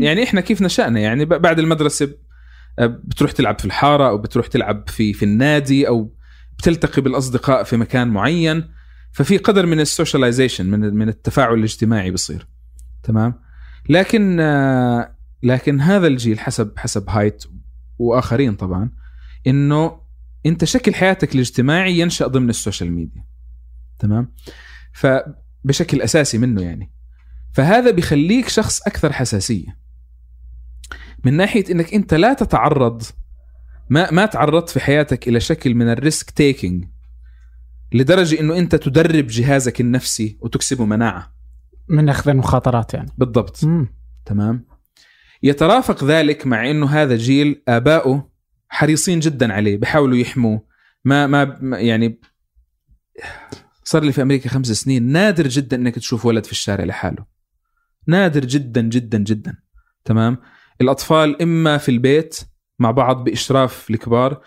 يعني 0.00 0.22
إحنا 0.22 0.40
كيف 0.40 0.62
نشأنا؟ 0.62 1.00
يعني 1.00 1.24
بعد 1.24 1.58
المدرسة 1.58 2.14
بتروح 2.80 3.32
تلعب 3.32 3.58
في 3.58 3.64
الحارة 3.64 4.08
أو 4.08 4.18
بتروح 4.18 4.46
تلعب 4.46 4.88
في 4.88 5.12
في 5.12 5.24
النادي 5.24 5.88
أو 5.88 6.14
بتلتقي 6.62 7.02
بالأصدقاء 7.02 7.64
في 7.64 7.76
مكان 7.76 8.08
معين 8.08 8.68
ففي 9.12 9.36
قدر 9.36 9.66
من 9.66 9.80
ال 9.80 9.86
socialization 9.86 10.66
من 10.66 10.80
من 10.94 11.08
التفاعل 11.08 11.54
الاجتماعي 11.54 12.10
بصير 12.10 12.46
تمام؟ 13.02 13.34
لكن 13.88 14.40
آه، 14.40 15.16
لكن 15.42 15.80
هذا 15.80 16.06
الجيل 16.06 16.40
حسب 16.40 16.72
حسب 16.76 17.10
هايت 17.10 17.44
وآخرين 17.98 18.54
طبعا 18.54 18.90
إنه 19.46 20.00
أنت 20.46 20.64
شكل 20.64 20.94
حياتك 20.94 21.34
الاجتماعي 21.34 21.98
ينشأ 21.98 22.26
ضمن 22.26 22.50
ال 22.50 22.56
social 22.56 22.92
media. 22.92 23.24
تمام؟ 23.98 24.32
فبشكل 24.92 26.02
أساسي 26.02 26.38
منه 26.38 26.62
يعني. 26.62 26.92
فهذا 27.52 27.90
بيخليك 27.90 28.48
شخص 28.48 28.82
أكثر 28.82 29.12
حساسية. 29.12 29.78
من 31.24 31.34
ناحية 31.34 31.64
إنك 31.70 31.94
أنت 31.94 32.14
لا 32.14 32.32
تتعرض 32.32 33.02
ما 33.92 34.10
ما 34.10 34.26
تعرضت 34.26 34.70
في 34.70 34.80
حياتك 34.80 35.28
إلى 35.28 35.40
شكل 35.40 35.74
من 35.74 35.88
ال 35.88 35.96
risk 35.96 36.30
taking 36.30 36.84
لدرجة 37.92 38.40
إنه 38.40 38.58
أنت 38.58 38.74
تدرب 38.74 39.26
جهازك 39.26 39.80
النفسي 39.80 40.38
وتكسبه 40.40 40.84
مناعة. 40.84 41.34
من 41.88 42.08
أخذ 42.08 42.30
المخاطرات 42.30 42.94
يعني. 42.94 43.10
بالضبط. 43.18 43.64
مم. 43.64 43.94
تمام. 44.26 44.66
يترافق 45.42 46.04
ذلك 46.04 46.46
مع 46.46 46.70
إنه 46.70 46.86
هذا 46.86 47.16
جيل 47.16 47.62
آباؤه 47.68 48.30
حريصين 48.68 49.20
جدا 49.20 49.52
عليه 49.52 49.76
بيحاولوا 49.76 50.16
يحموه. 50.16 50.66
ما 51.04 51.26
ما- 51.26 51.78
يعني 51.78 52.20
صار 53.84 54.04
لي 54.04 54.12
في 54.12 54.22
أمريكا 54.22 54.48
خمس 54.50 54.66
سنين 54.66 55.02
نادر 55.02 55.48
جدا 55.48 55.76
إنك 55.76 55.94
تشوف 55.94 56.26
ولد 56.26 56.44
في 56.46 56.52
الشارع 56.52 56.84
لحاله. 56.84 57.26
نادر 58.06 58.44
جدا 58.44 58.80
جدا 58.80 59.18
جدا. 59.18 59.56
تمام. 60.04 60.38
الأطفال 60.80 61.42
إما 61.42 61.78
في 61.78 61.88
البيت 61.88 62.38
مع 62.82 62.90
بعض 62.90 63.24
بإشراف 63.24 63.90
الكبار 63.90 64.40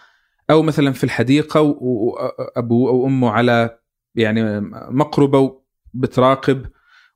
أو 0.49 0.61
مثلا 0.61 0.91
في 0.91 1.03
الحديقة 1.03 1.61
وابوه 1.61 2.89
أو 2.89 3.07
أمه 3.07 3.29
على 3.29 3.79
يعني 4.15 4.59
مقربة 4.89 5.61
بتراقب 5.93 6.65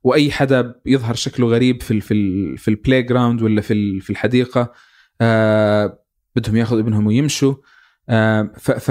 وأي 0.02 0.30
حدا 0.30 0.74
يظهر 0.86 1.14
شكله 1.14 1.46
غريب 1.46 1.82
في 1.82 1.90
ال 1.90 2.00
في 2.00 2.14
ال 2.14 2.58
في 2.58 2.68
ال 2.68 3.02
playground 3.02 3.42
ولا 3.42 3.60
في 3.60 4.00
في 4.00 4.10
الحديقة 4.10 4.72
آه 5.20 5.98
بدهم 6.36 6.56
ياخذوا 6.56 6.80
ابنهم 6.80 7.06
ويمشوا 7.06 7.54
آه 8.08 8.50
ف 8.56 8.70
ف 8.70 8.90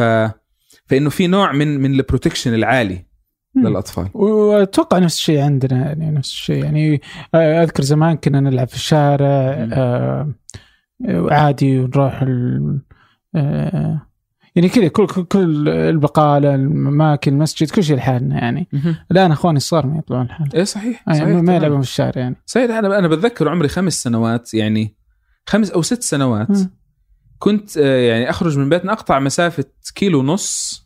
فإنه 0.85 1.09
في 1.09 1.27
نوع 1.27 1.51
من 1.51 1.79
من 1.79 1.93
ال 1.93 1.99
protection 1.99 2.53
العالي. 2.53 3.09
للأطفال 3.55 4.09
وأتوقع 4.13 4.97
نفس 4.97 5.15
الشيء 5.15 5.39
عندنا 5.41 5.77
يعني 5.77 6.11
نفس 6.11 6.31
الشيء 6.31 6.63
يعني 6.63 7.01
آه، 7.33 7.63
أذكر 7.63 7.83
زمان 7.83 8.17
كنا 8.17 8.39
نلعب 8.39 8.67
في 8.67 8.75
الشارع. 8.75 9.27
آه، 9.73 10.33
عادي 11.07 11.79
ونروح 11.79 12.21
ال- 12.21 12.81
آه، 13.35 14.01
يعني 14.55 14.69
كذا 14.69 14.87
كل 14.87 15.07
كل- 15.07 15.69
البقالة 15.69 16.55
الأماكن 16.55 17.33
المسجد 17.33 17.69
كل 17.69 17.83
شيء 17.83 17.95
لحالنا 17.97 18.35
يعني. 18.35 18.67
الآن 19.11 19.31
أخواني 19.31 19.57
الصغار 19.57 19.87
ما 19.87 19.97
يطلعون 19.97 20.25
لحالهم. 20.25 20.49
إيه 20.55 20.63
صحيح 20.63 21.03
يعني 21.07 21.19
صحيح 21.19 21.41
ما. 21.43 21.55
يلعبون 21.55 21.81
في 21.81 21.87
الشارع 21.87 22.21
يعني. 22.21 22.35
صحيح 22.45 22.71
أنا 22.77 22.99
أنا 22.99 23.07
بتذكر 23.07 23.49
عمري 23.49 23.67
خمس 23.67 23.93
سنوات 24.03 24.53
يعني 24.53 24.95
خمس 25.45 25.71
أو 25.71 25.81
ست 25.81 26.01
سنوات. 26.03 26.51
مم. 26.51 26.69
كنت 27.39 27.77
آه، 27.77 27.97
يعني 28.09 28.29
أخرج 28.29 28.57
من 28.57 28.69
بيتنا 28.69 28.91
أقطع 28.93 29.19
مسافة 29.19 29.65
كيلو 29.95 30.19
ونص 30.19 30.81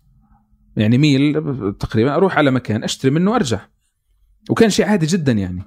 يعني 0.77 0.97
ميل 0.97 1.33
تقريبا 1.79 2.15
أروح 2.15 2.37
على 2.37 2.51
مكان 2.51 2.83
أشتري 2.83 3.11
منه 3.11 3.31
وأرجع. 3.31 3.59
وكان 4.49 4.69
شيء 4.69 4.85
عادي 4.85 5.05
جدا 5.05 5.31
يعني. 5.31 5.63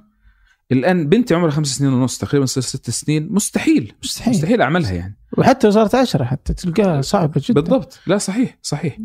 الآن 0.72 1.08
بنتي 1.08 1.34
عمرها 1.34 1.50
خمس 1.50 1.76
سنين 1.76 1.92
ونص 1.92 2.18
تقريبا 2.18 2.46
صار 2.46 2.64
ست 2.64 2.90
سنين. 2.90 3.28
مستحيل 3.30 3.92
مستحيل. 4.02 4.34
مستحيل 4.34 4.62
أعملها 4.62 4.92
يعني. 4.92 5.18
وحتى 5.38 5.66
لو 5.66 5.72
صارت 5.72 5.94
عشرة 5.94 6.24
حتى 6.24 6.54
تلقاها 6.54 7.00
صعبة 7.00 7.40
جدا. 7.44 7.60
بالضبط. 7.60 8.00
لا 8.06 8.18
صحيح 8.18 8.58
صحيح. 8.62 8.98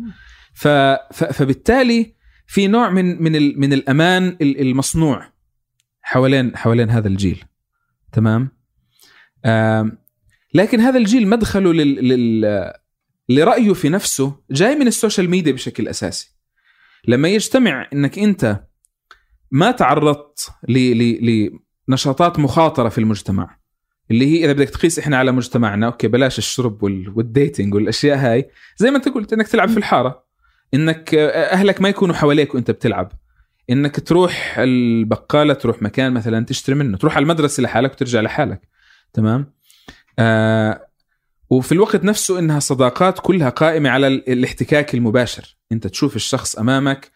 ف... 0.54 0.68
ف... 1.12 1.24
فبالتالي 1.24 2.14
في 2.46 2.66
نوع 2.66 2.90
من 2.90 3.22
من 3.22 3.36
ال... 3.36 3.60
من 3.60 3.72
الأمان 3.72 4.28
ال- 4.28 4.60
المصنوع 4.60 5.32
حوالين 6.02 6.56
حوالين 6.56 6.90
هذا 6.90 7.08
الجيل. 7.08 7.44
تمام؟ 8.12 8.48
آم... 9.44 9.98
لكن 10.54 10.80
هذا 10.80 10.98
الجيل 10.98 11.28
مدخله 11.28 11.72
لل... 11.72 12.08
لل... 12.08 12.72
لرأيه 13.28 13.72
في 13.72 13.88
نفسه 13.88 14.36
جاي 14.50 14.74
من 14.74 14.86
ال 14.86 14.92
social 14.92 15.30
media 15.30 15.52
بشكل 15.52 15.88
أساسي. 15.88 16.36
لما 17.08 17.28
يجتمع 17.28 17.88
إنك 17.92 18.18
أنت 18.18 18.64
ما 19.52 19.70
تعرضت. 19.70 20.50
لنشاطات 21.88 22.38
مخاطرة 22.38 22.88
في 22.88 22.98
المجتمع. 22.98 23.58
اللي 24.10 24.26
هي 24.26 24.44
إذا 24.44 24.52
بدك 24.52 24.68
تقيس 24.70 24.98
إحنا 24.98 25.16
على 25.16 25.32
مجتمعنا 25.32 25.86
okay 25.86 26.08
بلاش 26.08 26.38
الشرب 26.38 26.82
وال... 26.82 27.12
وال 27.16 27.30
dating 27.30 27.74
والأشياء 27.74 28.18
هاي. 28.18 28.50
زي 28.76 28.90
ما 28.90 28.96
أنت 28.96 29.08
قلت 29.08 29.32
إنك 29.32 29.48
تلعب 29.48 29.68
في 29.68 29.76
الحارة. 29.76 30.24
إنك 30.74 31.14
أهلك 31.14 31.80
ما 31.80 31.88
يكونوا 31.88 32.14
حواليك 32.14 32.54
وأنت 32.54 32.70
بتلعب. 32.70 33.12
إنك 33.70 34.00
تروح 34.00 34.54
البقالة 34.58 35.54
تروح 35.54 35.82
مكان 35.82 36.12
مثلا 36.12 36.44
تشتري 36.44 36.74
منه. 36.74 36.98
تروح 36.98 37.16
على 37.16 37.22
المدرسة 37.22 37.62
لحالك 37.62 37.92
وترجع 37.92 38.20
لحالك. 38.20 38.68
تمام؟ 39.12 39.52
آه 40.18 40.86
وفي 41.50 41.72
الوقت 41.72 42.04
نفسه 42.04 42.38
إنها 42.38 42.58
صداقات 42.58 43.18
كلها 43.18 43.48
قائمة 43.48 43.90
على 43.90 44.06
ال- 44.06 44.28
الاحتكاك 44.32 44.94
المباشر. 44.94 45.56
أنت 45.72 45.86
تشوف 45.86 46.16
الشخص 46.16 46.56
أمامك 46.56 47.10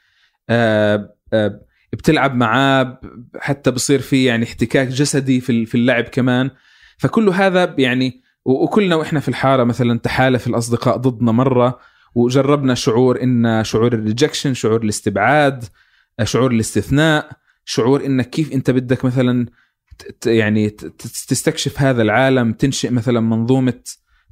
آه 0.51 1.15
آه 1.33 1.61
بتلعب 1.93 2.35
معاه 2.35 3.01
حتى 3.39 3.71
بصير 3.71 4.01
في 4.01 4.25
يعني 4.25 4.45
احتكاك 4.45 4.89
جسدي 4.89 5.41
في 5.41 5.51
ال- 5.51 5.67
في 5.67 5.75
اللعب 5.75 6.05
كمان. 6.05 6.51
فكل 6.99 7.29
هذا 7.29 7.75
يعني 7.79 8.23
وكلنا 8.45 8.97
وإحنا 8.97 9.21
في 9.21 9.29
الحارة 9.29 9.65
مثلا 9.65 9.99
تحالف 9.99 10.47
الأصدقاء 10.47 10.97
ضدنا 10.97 11.33
مرة 11.33 11.79
وجربنا 12.15 12.75
شعور 12.75 13.23
إن 13.23 13.65
شعور 13.65 13.93
الريجكشن 13.93 14.55
شعور 14.55 14.83
الاستبعاد 14.83 15.65
شعور 16.25 16.51
الاستثناء 16.51 17.31
شعور 17.65 18.05
إنك 18.07 18.31
كيف 18.31 18.53
أنت 18.53 18.71
بدك 18.71 19.05
مثلا 19.05 19.47
يعني 20.27 20.71
تستكشف 21.29 21.81
هذا 21.83 22.03
العالم 22.03 22.53
تنشئ 22.53 22.91
مثلا 22.91 23.21
منظومة 23.21 23.81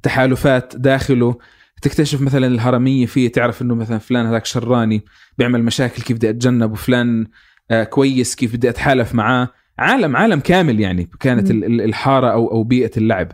تحالفات 0.03 0.75
داخله. 0.75 1.37
تكتشف 1.85 2.21
مثلا 2.21 2.47
الهرمية 2.47 3.05
فيه 3.05 3.31
تعرف 3.31 3.61
إنه 3.61 3.75
مثلا 3.75 3.97
فلان 3.97 4.25
هذاك 4.25 4.45
شراني 4.45 5.05
بيعمل 5.37 5.63
مشاكل 5.63 6.03
كيف 6.03 6.17
بدي 6.17 6.29
أتجنب؟ 6.29 6.71
وفلان 6.71 7.27
آه 7.71 7.83
كويس 7.83 8.35
كيف 8.35 8.55
بدي 8.55 8.69
أتحالف 8.69 9.15
معاه؟ 9.15 9.49
عالم 9.79 10.15
عالم 10.15 10.39
كامل 10.39 10.79
يعني 10.79 11.09
كانت 11.19 11.51
الحارة 11.51 12.27
أو 12.31 12.51
أو 12.51 12.63
بيئة 12.63 12.91
اللعب. 12.97 13.31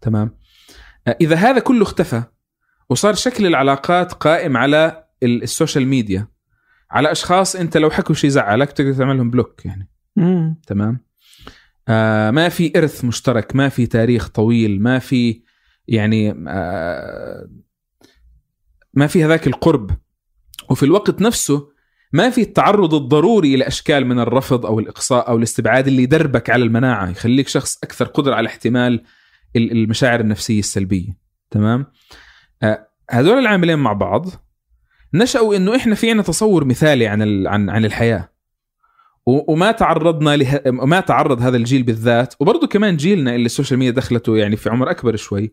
تمام؟ 0.00 0.30
آه 1.06 1.16
إذا 1.20 1.36
هذا 1.36 1.58
كله 1.58 1.82
اختفى 1.82 2.22
وصار 2.90 3.14
شكل 3.14 3.46
العلاقات 3.46 4.12
قائم 4.12 4.56
على 4.56 5.04
ال- 5.22 5.42
ال 5.42 5.48
social 5.48 5.86
media 5.86 6.26
على 6.90 7.12
أشخاص 7.12 7.56
أنت 7.56 7.76
لو 7.76 7.90
حكوا 7.90 8.14
شيء 8.14 8.30
زعلك 8.30 8.72
تقدر 8.72 8.92
تعملهم 8.94 9.30
بلوك 9.30 9.62
يعني. 9.66 9.88
تمام؟ 10.66 11.00
آه 11.88 12.30
ما 12.30 12.48
في 12.48 12.72
إرث 12.78 13.04
مشترك 13.04 13.56
ما 13.56 13.68
في 13.68 13.86
تاريخ 13.86 14.28
طويل 14.28 14.82
ما 14.82 14.98
في 14.98 15.42
يعني 15.88 16.44
آه 16.48 17.48
ما 18.98 19.06
في 19.06 19.24
هذاك 19.24 19.46
القرب. 19.46 19.90
وفي 20.70 20.82
الوقت 20.82 21.20
نفسه 21.22 21.68
ما 22.12 22.30
في 22.30 22.40
التعرض 22.40 22.94
الضروري 22.94 23.54
إلى 23.54 23.66
أشكال 23.66 24.06
من 24.06 24.18
الرفض 24.18 24.66
أو 24.66 24.78
الإقصاء 24.78 25.28
أو 25.28 25.36
الاستبعاد 25.36 25.86
اللي 25.86 26.02
يدربك 26.02 26.50
على 26.50 26.64
المناعة 26.64 27.10
يخليك 27.10 27.48
شخص 27.48 27.78
أكثر 27.82 28.04
قدرة 28.04 28.34
على 28.34 28.46
احتمال 28.48 29.02
ال- 29.56 29.72
المشاعر 29.72 30.20
النفسية 30.20 30.58
السلبية. 30.58 31.18
تمام؟ 31.50 31.86
آه 32.62 32.88
هذول 33.10 33.38
العاملين 33.38 33.78
مع 33.78 33.92
بعض 33.92 34.26
نشأوا 35.14 35.56
إنه 35.56 35.76
إحنا 35.76 35.94
في 35.94 36.10
عنا 36.10 36.22
تصور 36.22 36.64
مثالي 36.64 37.06
عن 37.06 37.46
عن 37.46 37.70
عن 37.70 37.84
الحياة. 37.84 38.28
وما 39.26 39.72
تعرضنا 39.72 40.36
له... 40.36 40.60
ما 40.66 41.00
تعرض 41.00 41.42
هذا 41.42 41.56
الجيل 41.56 41.82
بالذات. 41.82 42.34
وبرضه 42.40 42.66
كمان 42.66 42.96
جيلنا 42.96 43.34
اللي 43.34 43.46
ال 43.46 43.51
social 43.51 43.78
media 43.78 43.92
دخلته 43.94 44.36
يعني 44.36 44.56
في 44.56 44.70
عمر 44.70 44.90
أكبر 44.90 45.16
شوي. 45.16 45.52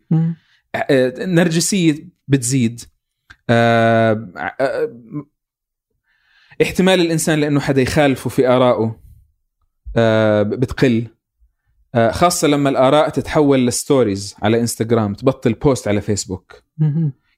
آه، 0.76 1.14
نرجسية 1.20 2.08
بتزيد. 2.28 2.82
آه، 3.50 4.30
آه، 4.60 4.92
احتمال 6.62 7.02
الإنسان 7.02 7.40
لأنه 7.40 7.60
حدا 7.60 7.82
يخالفه 7.82 8.30
في 8.30 8.48
ارائه 8.48 9.00
آه، 9.98 10.44
بتقل. 10.44 11.08
آه، 11.96 12.12
خاصة 12.12 12.48
لما 12.48 12.70
الآراء 12.70 13.10
تتحول 13.10 13.68
ل 13.68 13.76
stories 13.76 14.36
على 14.42 14.60
انستغرام 14.60 15.14
تبطل 15.14 15.54
post 15.54 15.88
على 15.88 16.02
فيسبوك. 16.02 16.64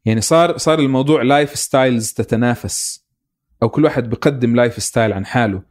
يعني 0.05 0.21
صار 0.21 0.57
صار 0.57 0.79
الموضوع 0.79 1.21
lifestyles 1.21 2.13
تتنافس 2.13 3.07
أو 3.63 3.69
كل 3.69 3.83
واحد 3.83 4.09
بيقدم 4.09 4.55
lifestyle 4.55 5.13
عن 5.13 5.25
حاله. 5.25 5.61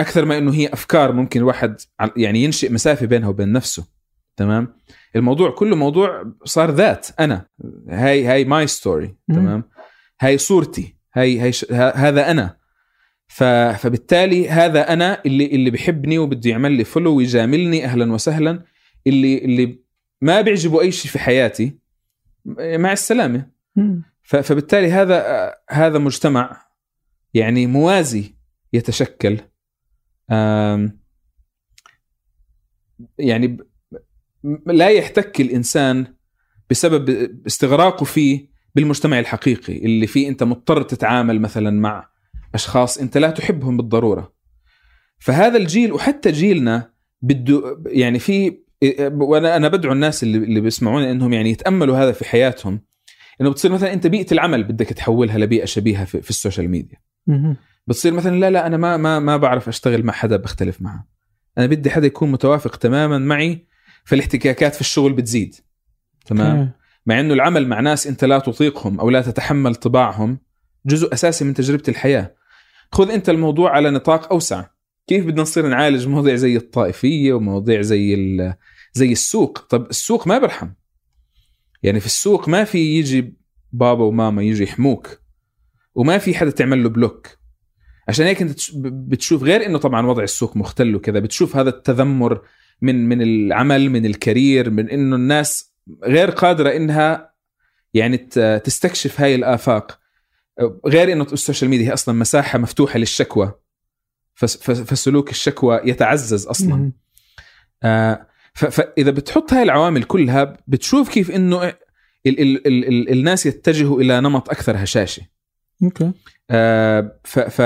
أكثر 0.00 0.24
ما 0.24 0.38
إنه 0.38 0.54
هي 0.54 0.66
أفكار 0.66 1.12
ممكن 1.12 1.40
الواحد 1.40 1.80
يعني 2.16 2.44
ينشئ 2.44 2.72
مسافة 2.72 3.06
بينها 3.06 3.28
وبين 3.28 3.52
نفسه. 3.52 3.86
تمام؟ 4.36 4.74
الموضوع 5.16 5.50
كله 5.50 5.76
موضوع 5.76 6.32
صار 6.44 6.70
ذات. 6.70 7.06
أنا 7.20 7.46
هاي 7.88 8.24
هاي 8.26 8.44
my 8.44 8.66
story. 8.66 9.16
تمام؟ 9.28 9.64
هاي 10.20 10.38
صورتي 10.38 10.96
هاي 11.14 11.38
هاي 11.40 11.52
ش... 11.52 11.64
ه- 11.72 11.90
هذا 11.90 12.30
أنا. 12.30 12.56
ف... 13.26 13.44
فبالتالي 13.82 14.48
هذا 14.48 14.92
أنا 14.92 15.22
اللي 15.26 15.46
اللي 15.46 15.70
بحبني 15.70 16.18
وبده 16.18 16.50
يعمل 16.50 16.72
لي 16.72 16.84
follow 16.84 17.16
ويجاملني 17.16 17.84
أهلا 17.84 18.12
وسهلا. 18.12 18.64
اللي 19.06 19.38
اللي 19.38 19.80
ما 20.20 20.40
بيعجبه 20.40 20.80
أي 20.80 20.92
شيء 20.92 21.10
في 21.10 21.18
حياتي 21.18 21.78
مع 22.58 22.92
السلامة. 22.92 23.50
ف- 24.22 24.36
فبالتالي 24.36 24.90
هذا 24.92 25.54
هذا 25.70 25.98
مجتمع 25.98 26.66
يعني 27.34 27.66
موازي 27.66 28.34
يتشكل. 28.72 29.38
آم، 30.30 31.00
يعني 33.18 33.56
لا 34.66 34.88
يحتك 34.88 35.40
الإنسان 35.40 36.14
بسبب 36.70 37.10
استغراقه 37.46 38.04
فيه 38.04 38.48
بالمجتمع 38.76 39.18
الحقيقي 39.18 39.76
اللي 39.76 40.06
فيه 40.06 40.28
أنت 40.28 40.42
مضطر 40.42 40.82
تتعامل 40.82 41.40
مثلا 41.40 41.70
مع 41.80 42.08
أشخاص 42.54 42.98
أنت 42.98 43.18
لا 43.18 43.30
تحبهم 43.30 43.76
بالضرورة. 43.76 44.32
فهذا 45.18 45.56
الجيل 45.56 45.92
وحتى 45.92 46.32
جيلنا 46.32 46.90
بده 47.22 47.82
يعني 47.86 48.18
في 48.18 48.58
وأنا 49.12 49.56
أنا 49.56 49.68
بدعو 49.68 49.92
الناس 49.92 50.22
اللي 50.22 50.38
اللي 50.38 50.60
بيسمعونا 50.60 51.10
إنهم 51.10 51.32
يعني 51.32 51.50
يتأملوا 51.50 51.96
هذا 51.96 52.12
في 52.12 52.24
حياتهم 52.24 52.80
إنه 53.40 53.50
بتصير 53.50 53.72
مثلا 53.72 53.92
أنت 53.92 54.06
بيئة 54.06 54.32
العمل 54.32 54.64
بدك 54.64 54.86
تحولها 54.86 55.38
لبيئة 55.38 55.64
شبيهة 55.64 56.04
في, 56.04 56.22
في 56.22 56.30
ال 56.30 56.35
social 56.35 56.68
media. 56.70 56.98
بتصير 57.86 58.12
مثلا 58.12 58.36
لا 58.36 58.50
لا 58.50 58.66
أنا 58.66 58.76
ما 58.76 58.96
ما 58.96 59.18
ما 59.18 59.36
بعرف 59.36 59.68
أشتغل 59.68 60.02
مع 60.02 60.12
حدا 60.12 60.36
بختلف 60.36 60.82
معه. 60.82 61.08
أنا 61.58 61.66
بدي 61.66 61.90
حدا 61.90 62.06
يكون 62.06 62.32
متوافق 62.32 62.76
تماما 62.76 63.18
معي 63.18 63.66
فالاحتكاكات 64.04 64.74
في 64.74 64.80
الشغل 64.80 65.12
بتزيد. 65.12 65.54
تمام. 66.26 66.72
مع 67.06 67.20
إنه 67.20 67.34
العمل 67.34 67.68
مع 67.68 67.80
ناس 67.80 68.06
أنت 68.06 68.24
لا 68.24 68.38
تطيقهم 68.38 69.00
أو 69.00 69.10
لا 69.10 69.20
تتحمل 69.22 69.74
طباعهم 69.74 70.38
جزء 70.86 71.12
أساسي 71.12 71.44
من 71.44 71.54
تجربة 71.54 71.82
الحياة. 71.88 72.34
خذ 72.92 73.10
أنت 73.10 73.28
الموضوع 73.28 73.70
على 73.70 73.90
نطاق 73.90 74.32
أوسع. 74.32 74.64
كيف 75.06 75.26
بدنا 75.26 75.42
نصير 75.42 75.66
نعالج 75.68 76.08
مواضيع 76.08 76.34
زي 76.34 76.56
الطائفية 76.56 77.32
ومواضيع 77.32 77.80
زي 77.82 78.16
زي 78.92 79.12
السوق؟ 79.12 79.58
طب 79.58 79.90
السوق 79.90 80.26
ما 80.26 80.38
برحم. 80.38 80.68
يعني 81.82 82.00
في 82.00 82.06
السوق 82.06 82.48
ما 82.48 82.64
في 82.64 82.78
يجي 82.78 83.36
بابا 83.72 84.04
وماما 84.04 84.42
يجي 84.42 84.62
يحموك 84.62 85.20
وما 85.94 86.18
في 86.18 86.34
حدا 86.34 86.50
تعمل 86.50 86.82
له 86.82 86.88
بلوك. 86.88 87.28
عشان 88.08 88.26
هيك 88.26 88.42
أنت 88.42 88.50
تش- 88.50 88.72
بتشوف 88.84 89.42
غير 89.42 89.66
إنه 89.66 89.78
طبعا 89.78 90.06
وضع 90.06 90.22
السوق 90.22 90.56
مختل 90.56 90.96
وكذا 90.96 91.18
بتشوف 91.18 91.56
هذا 91.56 91.68
التذمر 91.68 92.40
من 92.82 93.08
من 93.08 93.22
العمل 93.22 93.90
من 93.90 94.06
الكارير 94.06 94.70
من 94.70 94.90
إنه 94.90 95.16
الناس 95.16 95.75
غير 96.04 96.30
قادرة 96.30 96.76
إنها 96.76 97.32
يعني 97.94 98.16
تستكشف 98.64 99.20
هاي 99.20 99.34
الآفاق. 99.34 100.00
غير 100.86 101.12
إنه 101.12 101.26
ال 101.32 101.37
social 101.37 101.70
media 101.70 101.88
هي 101.88 101.92
أصلا 101.92 102.14
مساحة 102.14 102.58
مفتوحة 102.58 102.98
للشكوى. 102.98 103.52
فس- 104.34 104.56
فس- 104.56 104.80
فسلوك 104.80 105.30
الشكوى 105.30 105.80
يتعزز 105.84 106.46
أصلا. 106.46 106.92
آه، 107.82 108.26
فإذا 108.54 109.10
بتحط 109.10 109.52
هاي 109.52 109.62
العوامل 109.62 110.02
كلها 110.04 110.56
بتشوف 110.66 111.08
كيف 111.10 111.30
إنه 111.30 111.64
ال 111.68 111.74
ال 112.26 112.66
ال 112.66 112.88
ال 112.88 113.10
الناس 113.12 113.46
يتجهوا 113.46 114.00
إلى 114.00 114.20
نمط 114.20 114.50
أكثر 114.50 114.82
هشاشه 114.82 115.22
okay. 115.82 116.12
آه، 116.50 117.18
ف, 117.24 117.38
ف 117.38 117.60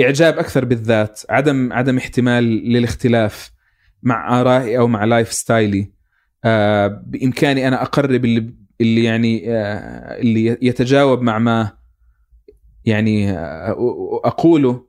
إعجاب 0.00 0.38
أكثر 0.38 0.64
بالذات 0.64 1.20
عدم 1.30 1.72
عدم 1.72 1.96
احتمال 1.98 2.44
للاختلاف 2.44 3.50
مع 4.02 4.40
آرائي 4.40 4.78
أو 4.78 4.88
مع 4.88 5.04
lifestyle 5.04 5.32
ي. 5.32 5.92
بإمكاني 6.88 7.68
أنا 7.68 7.82
أقرب 7.82 8.24
اللي 8.24 8.54
اللي 8.80 9.04
يعني 9.04 9.52
آه، 9.52 10.20
اللي 10.20 10.58
يتجاوب 10.62 11.22
مع 11.22 11.38
ما 11.38 11.78
يعني 12.84 13.30
آه، 13.30 13.70
أقوله. 14.24 14.88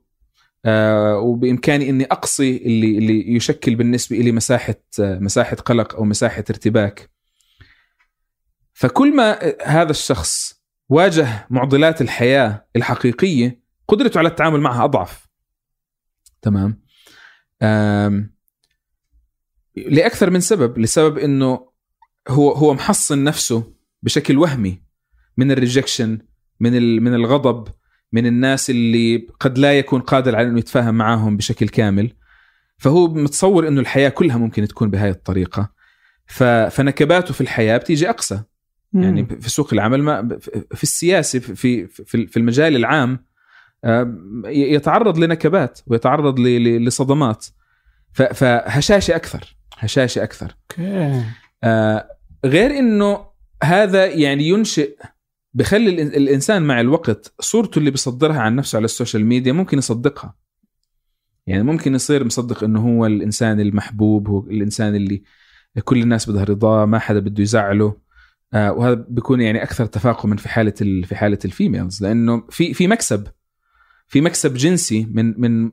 آه، 0.64 1.18
وبإمكاني 1.18 1.90
إني 1.90 2.04
أقصي 2.04 2.56
اللي 2.56 2.98
اللي 2.98 3.34
يشكل 3.34 3.74
بالنسبة 3.74 4.16
لي 4.16 4.32
مساحة 4.32 4.74
آه، 5.00 5.18
مساحة 5.18 5.56
قلق 5.56 5.96
أو 5.96 6.04
مساحة 6.04 6.44
ارتباك. 6.50 7.10
فكل 8.72 9.16
ما 9.16 9.38
هذا 9.64 9.90
الشخص 9.90 10.62
واجه 10.88 11.46
معضلات 11.50 12.00
الحياة 12.00 12.66
الحقيقية 12.76 13.60
قدرته 13.88 14.18
على 14.18 14.28
التعامل 14.28 14.60
معها 14.60 14.84
أضعف. 14.84 15.28
تمام؟ 16.42 16.82
لأكثر 19.76 20.30
من 20.30 20.40
سبب 20.40 20.78
لسبب 20.78 21.18
إنه 21.18 21.70
هو 22.28 22.52
هو 22.52 22.74
محصن 22.74 23.24
نفسه 23.24 23.72
بشكل 24.02 24.38
وهمي 24.38 24.82
من 25.36 25.50
الريجكشن 25.50 26.18
من 26.60 26.76
ال- 26.76 27.00
من 27.02 27.14
الغضب 27.14 27.68
من 28.12 28.26
الناس 28.26 28.70
اللي 28.70 29.26
قد 29.40 29.58
لا 29.58 29.78
يكون 29.78 30.00
قادر 30.00 30.36
على 30.36 30.48
إنه 30.48 30.58
يتفاهم 30.58 30.94
معاهم 30.94 31.36
بشكل 31.36 31.68
كامل. 31.68 32.12
فهو 32.78 33.08
متصور 33.08 33.68
إنه 33.68 33.80
الحياة 33.80 34.08
كلها 34.08 34.36
ممكن 34.36 34.68
تكون 34.68 34.90
بهاي 34.90 35.10
الطريقة. 35.10 35.72
ف- 36.26 36.42
فنكباته 36.42 37.34
في 37.34 37.40
الحياة 37.40 37.76
بتيجي 37.76 38.10
اقسى 38.10 38.42
يعني 38.94 39.24
في 39.40 39.50
سوق 39.50 39.72
العمل 39.72 40.02
ما 40.02 40.38
في 40.74 40.82
السياسة 40.82 41.38
في 41.38 41.86
في 41.86 42.26
في 42.26 42.36
المجال 42.36 42.76
العام 42.76 43.24
يتعرض 44.46 45.18
لنكبات 45.18 45.80
ويتعرض 45.86 46.40
لصدمات. 46.40 47.46
فهشاشة 48.12 49.16
أكثر. 49.16 49.56
هشاشة 49.80 50.22
أكثر. 50.22 50.56
okay. 50.70 51.24
آه، 51.64 52.10
غير 52.44 52.70
إنه 52.78 53.26
هذا 53.62 54.06
يعني 54.06 54.48
ينشئ 54.48 54.96
بخلي 55.54 56.02
الإنسان 56.02 56.62
مع 56.62 56.80
الوقت 56.80 57.34
صورته 57.40 57.78
اللي 57.78 57.90
بيصدرها 57.90 58.40
عن 58.40 58.56
نفسه 58.56 58.76
على 58.76 58.84
ال 58.84 58.90
social 58.90 59.26
media 59.26 59.52
ممكن 59.52 59.78
يصدقها. 59.78 60.36
يعني 61.46 61.62
ممكن 61.62 61.94
يصير 61.94 62.24
مصدق 62.24 62.64
إنه 62.64 62.80
هو 62.88 63.06
الإنسان 63.06 63.60
المحبوب 63.60 64.28
هو 64.28 64.40
الإنسان 64.40 64.94
اللي 64.94 65.22
كل 65.84 66.02
الناس 66.02 66.30
بدها 66.30 66.44
رضاه 66.44 66.84
ما 66.84 66.98
حدا 66.98 67.18
بده 67.20 67.42
يزعله. 67.42 67.96
آه، 68.54 68.72
وهذا 68.72 69.06
بيكون 69.08 69.40
يعني 69.40 69.62
أكثر 69.62 69.86
تفاقما 69.86 70.36
في 70.36 70.48
حالة 70.48 70.74
ال- 70.82 71.04
في 71.04 71.16
حالة 71.16 71.38
ال 71.44 71.51
females 71.51 72.02
لأنه 72.02 72.46
في 72.50 72.74
في 72.74 72.86
مكسب 72.86 73.26
في 74.06 74.20
مكسب 74.20 74.54
جنسي 74.54 75.08
من 75.10 75.40
من 75.40 75.70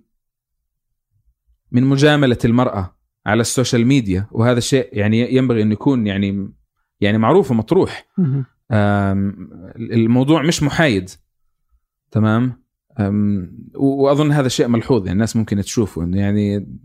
من 1.72 1.84
مجاملة 1.84 2.38
المرأة. 2.46 2.97
على 3.28 3.42
ال 3.42 3.48
social 3.48 3.88
media 3.88 4.28
وهذا 4.32 4.58
الشيء 4.58 4.90
يعني 4.94 5.36
ينبغي 5.36 5.62
انه 5.62 5.74
يكون 5.74 6.08
يعني 6.08 6.52
يعني 7.02 7.18
معروف 7.18 7.52
ومطروح. 7.52 8.08
الموضوع 9.92 10.42
مش 10.42 10.64
محايد. 10.64 11.10
تمام؟ 12.12 12.64
وأظن 13.76 14.32
هذا 14.32 14.48
شيء 14.48 14.68
ملحوظ 14.68 15.02
يعني 15.02 15.12
الناس 15.12 15.36
ممكن 15.36 15.62
تشوفه 15.62 16.04
إنه 16.04 16.20
يعني 16.20 16.78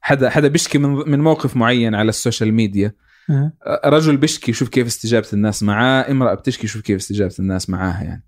حدا 0.00 0.30
حدا 0.30 0.48
بيشكي 0.48 0.78
من 0.78 1.10
من 1.10 1.20
موقف 1.20 1.56
معين 1.56 1.94
على 1.94 2.08
ال 2.08 2.15
social 2.15 2.54
media. 2.54 2.94
أه. 3.30 3.52
رجل 3.84 4.16
بيشكي 4.16 4.52
شوف 4.52 4.68
كيف 4.68 4.86
استجابة 4.86 5.28
الناس 5.32 5.62
معاه 5.62 6.10
امرأة 6.10 6.34
بتشكي 6.34 6.66
شوف 6.66 6.82
كيف 6.82 6.96
استجابة 6.96 7.34
الناس 7.38 7.70
معاها 7.70 8.04
يعني. 8.04 8.24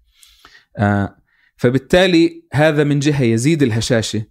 آه 0.78 1.16
فبالتالي 1.56 2.44
هذا 2.52 2.85
من 2.85 2.98
جهة 2.98 3.22
يزيد 3.22 3.62
الهشاشة 3.62 4.24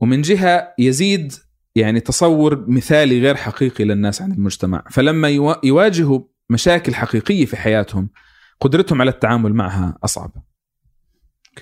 ومن 0.00 0.22
جهة 0.22 0.74
يزيد 0.78 1.32
يعني 1.76 2.00
تصور 2.00 2.64
مثالي 2.68 3.20
غير 3.20 3.34
حقيقي 3.34 3.84
للناس 3.84 4.22
عن 4.22 4.32
المجتمع. 4.32 4.84
فلما 4.90 5.28
يوا- 5.28 5.66
يواجهوا 5.66 6.20
مشاكل 6.50 6.94
حقيقية 6.94 7.44
في 7.44 7.56
حياتهم 7.56 8.08
قدرتهم 8.60 9.00
على 9.00 9.10
التعامل 9.10 9.54
معها 9.54 9.98
أصعب. 10.04 10.30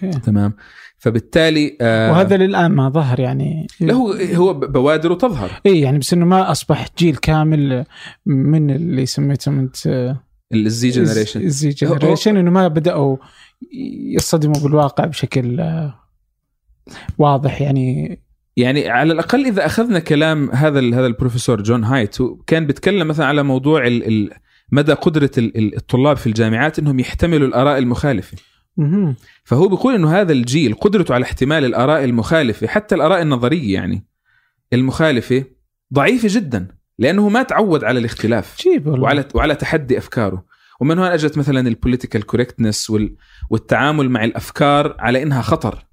أوكي. 0.05 0.11
تمام؟ 0.19 0.53
فبالتالي 0.99 1.77
آه 1.81 2.13
وهذا 2.13 2.37
للآن 2.37 2.71
ما 2.73 2.89
ظهر 2.89 3.21
يعني. 3.21 3.67
له 3.81 4.35
هو 4.37 4.55
بوادر 4.55 5.15
تظهر 5.15 5.51
اي 5.67 5.81
يعني 5.81 5.99
بس 5.99 6.13
إنه 6.13 6.25
ما 6.27 6.51
أصبح 6.51 6.87
جيل 6.99 7.17
كامل 7.17 7.85
من 8.27 8.71
اللي 8.71 9.07
سميتهم 9.07 9.59
أنت 9.59 10.15
ال 10.55 10.73
Z 10.73 10.91
generation 10.91 11.41
ال 11.41 11.55
Z 11.55 11.69
generation 11.69 12.37
إنه 12.37 12.51
ما 12.51 12.69
بدأوا 12.69 13.17
يصطدموا 14.17 14.55
بالواقع 14.63 15.05
بشكل 15.05 15.61
آه، 15.61 15.95
واضح 17.19 17.61
يعني. 17.61 18.21
يعني 18.57 18.89
على 18.89 19.13
الأقل 19.13 19.47
إذا 19.47 19.67
أخذنا 19.67 19.99
كلام 19.99 20.51
هذا 20.51 20.79
هذا 20.81 21.07
البروفيسور 21.07 21.63
جوناثان 21.63 21.85
هايت 21.85 22.17
كان 22.47 22.67
بيتكلم 22.67 23.09
مثلا 23.09 23.27
على 23.27 23.43
موضوع 23.43 23.87
ال- 23.87 24.07
ال- 24.09 24.31
مدى 24.73 24.93
قدرة 24.93 25.31
ال- 25.39 25.57
ال- 25.59 25.77
الطلاب 25.77 26.17
في 26.17 26.27
الجامعات 26.27 26.79
إنهم 26.79 27.01
يحتملوا 27.01 27.49
الآراء 27.49 27.79
المخالفة. 27.79 28.37
فهو 29.45 29.69
بيقول 29.69 29.95
إنه 29.95 30.21
هذا 30.21 30.33
الجيل 30.33 30.75
قدرته 30.75 31.15
على 31.15 31.25
احتمال 31.25 31.65
الآراء 31.65 32.05
المخالفة 32.05 32.67
حتى 32.67 32.95
الآراء 32.95 33.23
النظرية 33.23 33.75
يعني 33.75 34.07
المخالفة 34.73 35.45
ضعيفة 35.95 36.29
جدا 36.31 36.69
لأنه 36.99 37.29
ما 37.29 37.43
تعود 37.43 37.85
على 37.85 37.99
الاختلاف. 37.99 38.57
وعلى 39.03 39.25
وعلى 39.35 39.55
تحدي 39.55 39.99
أفكاره 39.99 40.45
ومن 40.81 40.99
هون 40.99 41.09
أجت 41.09 41.39
مثلا 41.39 41.69
ال 41.69 41.74
political 41.74 42.23
correctness 42.27 42.93
والتعامل 43.51 44.09
مع 44.11 44.25
الأفكار 44.25 44.97
على 44.99 45.23
إنها 45.23 45.43
خطر. 45.43 45.85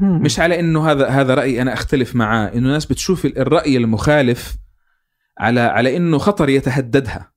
مش 0.00 0.40
على 0.40 0.60
إنه 0.60 0.90
هذا 0.90 1.08
هذا 1.08 1.34
رأي 1.34 1.62
أنا 1.62 1.72
أختلف 1.72 2.16
معاه. 2.16 2.48
إنه 2.48 2.66
الناس 2.66 2.86
بتشوف 2.86 3.26
الرأي 3.26 3.76
المخالف 3.76 4.56
على 5.38 5.60
على 5.60 5.96
إنه 5.96 6.18
خطر 6.18 6.48
يتهددها. 6.48 7.32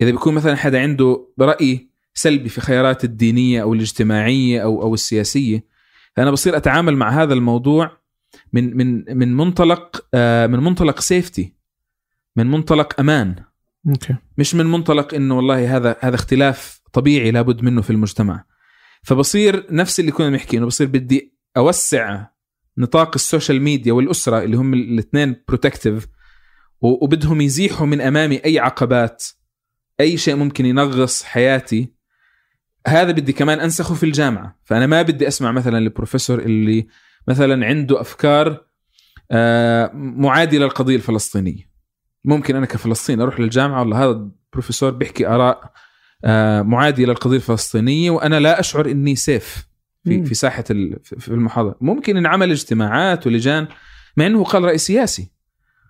إذا 0.00 0.10
بيكون 0.10 0.34
مثلا 0.34 0.56
حدا 0.56 0.80
عنده 0.82 1.28
رأي 1.40 1.90
سلبي 2.14 2.48
في 2.48 2.60
خيارات 2.60 3.04
الدينية 3.04 3.62
أو 3.62 3.74
الاجتماعية 3.74 4.62
أو 4.62 4.82
أو 4.82 4.94
السياسية 4.94 5.64
فأنا 6.16 6.30
بصير 6.30 6.56
أتعامل 6.56 6.96
مع 6.96 7.22
هذا 7.22 7.34
الموضوع 7.34 7.90
من 8.52 8.76
من 8.76 9.18
من 9.18 9.36
منطلق 9.36 10.06
آه، 10.14 10.46
من 10.46 10.58
منطلق 10.58 11.00
safety 11.00 11.54
من 12.36 12.46
منطلق 12.46 13.00
أمان. 13.00 13.34
okay. 13.88 14.16
مش 14.38 14.54
من 14.54 14.66
منطلق 14.66 15.14
إنه 15.14 15.36
والله 15.36 15.76
هذا 15.76 15.96
هذا 16.00 16.14
اختلاف 16.14 16.80
طبيعي 16.92 17.30
لابد 17.30 17.62
منه 17.62 17.82
في 17.82 17.90
المجتمع. 17.90 18.44
فبصير 19.02 19.66
نفس 19.70 20.00
اللي 20.00 20.12
كنا 20.12 20.30
بنحكي 20.30 20.58
إنه 20.58 20.66
بصير 20.66 20.86
بدي 20.86 21.35
أوسع 21.56 22.26
نطاق 22.78 23.10
ال 23.14 23.21
social 23.21 23.62
media 23.62 23.92
والأسرة 23.92 24.42
اللي 24.42 24.56
هم 24.56 24.74
الاثنين 24.74 25.36
protective 25.48 26.06
وبدهم 26.80 27.40
يزيحوا 27.40 27.86
من 27.86 28.00
أمامي 28.00 28.44
أي 28.44 28.58
عقبات 28.58 29.24
أي 30.00 30.16
شيء 30.16 30.36
ممكن 30.36 30.66
ينغص 30.66 31.22
حياتي. 31.22 31.92
هذا 32.86 33.12
بدي 33.12 33.32
كمان 33.32 33.60
أنسخه 33.60 33.94
في 33.94 34.06
الجامعة. 34.06 34.58
فأنا 34.64 34.86
ما 34.86 35.02
بدي 35.02 35.28
أسمع 35.28 35.52
مثلا 35.52 35.78
البروفيسور 35.78 36.38
اللي 36.38 36.86
مثلا 37.28 37.66
عنده 37.66 38.00
أفكار 38.00 38.66
آه، 39.30 39.90
معادلة 39.94 40.64
للقضية 40.64 40.96
الفلسطينية. 40.96 41.70
ممكن 42.24 42.56
أنا 42.56 42.66
كفلسطيني 42.66 43.22
أروح 43.22 43.40
للجامعة 43.40 43.80
والله 43.80 44.04
هذا 44.04 44.10
البروفيسور 44.10 44.90
بيحكي 44.90 45.26
آراء 45.26 45.72
آه، 46.24 46.62
معاديه 46.62 47.06
للقضية 47.06 47.36
الفلسطينية 47.36 48.10
وأنا 48.10 48.40
لا 48.40 48.60
أشعر 48.60 48.90
إني 48.90 49.16
سيف 49.16 49.68
في 50.06 50.18
مم. 50.18 50.24
في 50.24 50.34
ساحة 50.34 50.62
في 51.02 51.28
المحاضرة. 51.28 51.76
ممكن 51.80 52.16
انعمل 52.16 52.50
اجتماعات 52.50 53.26
ولجان 53.26 53.68
مع 54.16 54.26
إنه 54.26 54.44
قال 54.44 54.64
راي 54.64 54.78
سياسي. 54.78 55.30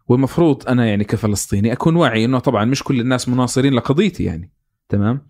والمفروض 0.08 0.68
أنا 0.68 0.86
يعني 0.86 1.04
كفلسطيني 1.04 1.72
أكون 1.72 1.96
واعي 1.96 2.24
إنه 2.24 2.38
طبعا 2.38 2.64
مش 2.64 2.82
كل 2.82 3.00
الناس 3.00 3.28
مناصرين 3.28 3.74
لقضيتي 3.74 4.24
يعني. 4.24 4.52
تمام؟ 4.88 5.26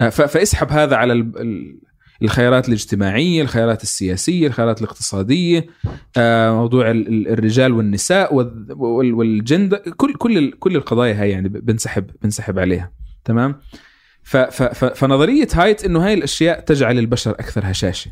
آه، 0.00 0.08
فاسحب 0.08 0.68
هذا 0.70 0.96
على 0.96 1.12
ال- 1.12 1.38
ال- 1.40 1.80
الخيارات 2.22 2.68
الاجتماعية 2.68 3.42
الخيارات 3.42 3.82
السياسية 3.82 4.46
الخيارات 4.46 4.78
الاقتصادية 4.82 5.66
آه، 6.16 6.52
موضوع 6.52 6.90
ال- 6.90 7.08
ال- 7.08 7.28
الرجال 7.28 7.72
والنساء 7.72 8.34
وال- 8.34 8.66
وال- 8.72 9.14
والجندر. 9.14 9.76
كل 9.78 10.14
كل 10.14 10.50
كل 10.52 10.76
القضايا 10.76 11.22
هاي 11.22 11.30
يعني 11.30 11.48
بنسحب 11.48 12.10
بنسحب 12.22 12.58
عليها. 12.58 12.92
تمام؟ 13.24 13.60
ف- 14.24 14.36
ف- 14.36 14.62
ف- 14.62 14.84
فنظرية 14.84 15.48
هايت 15.54 15.84
إنه 15.84 16.06
هاي 16.06 16.14
الأشياء 16.14 16.60
تجعل 16.60 16.98
البشر 16.98 17.30
أكثر 17.30 17.70
هشاشه 17.70 18.10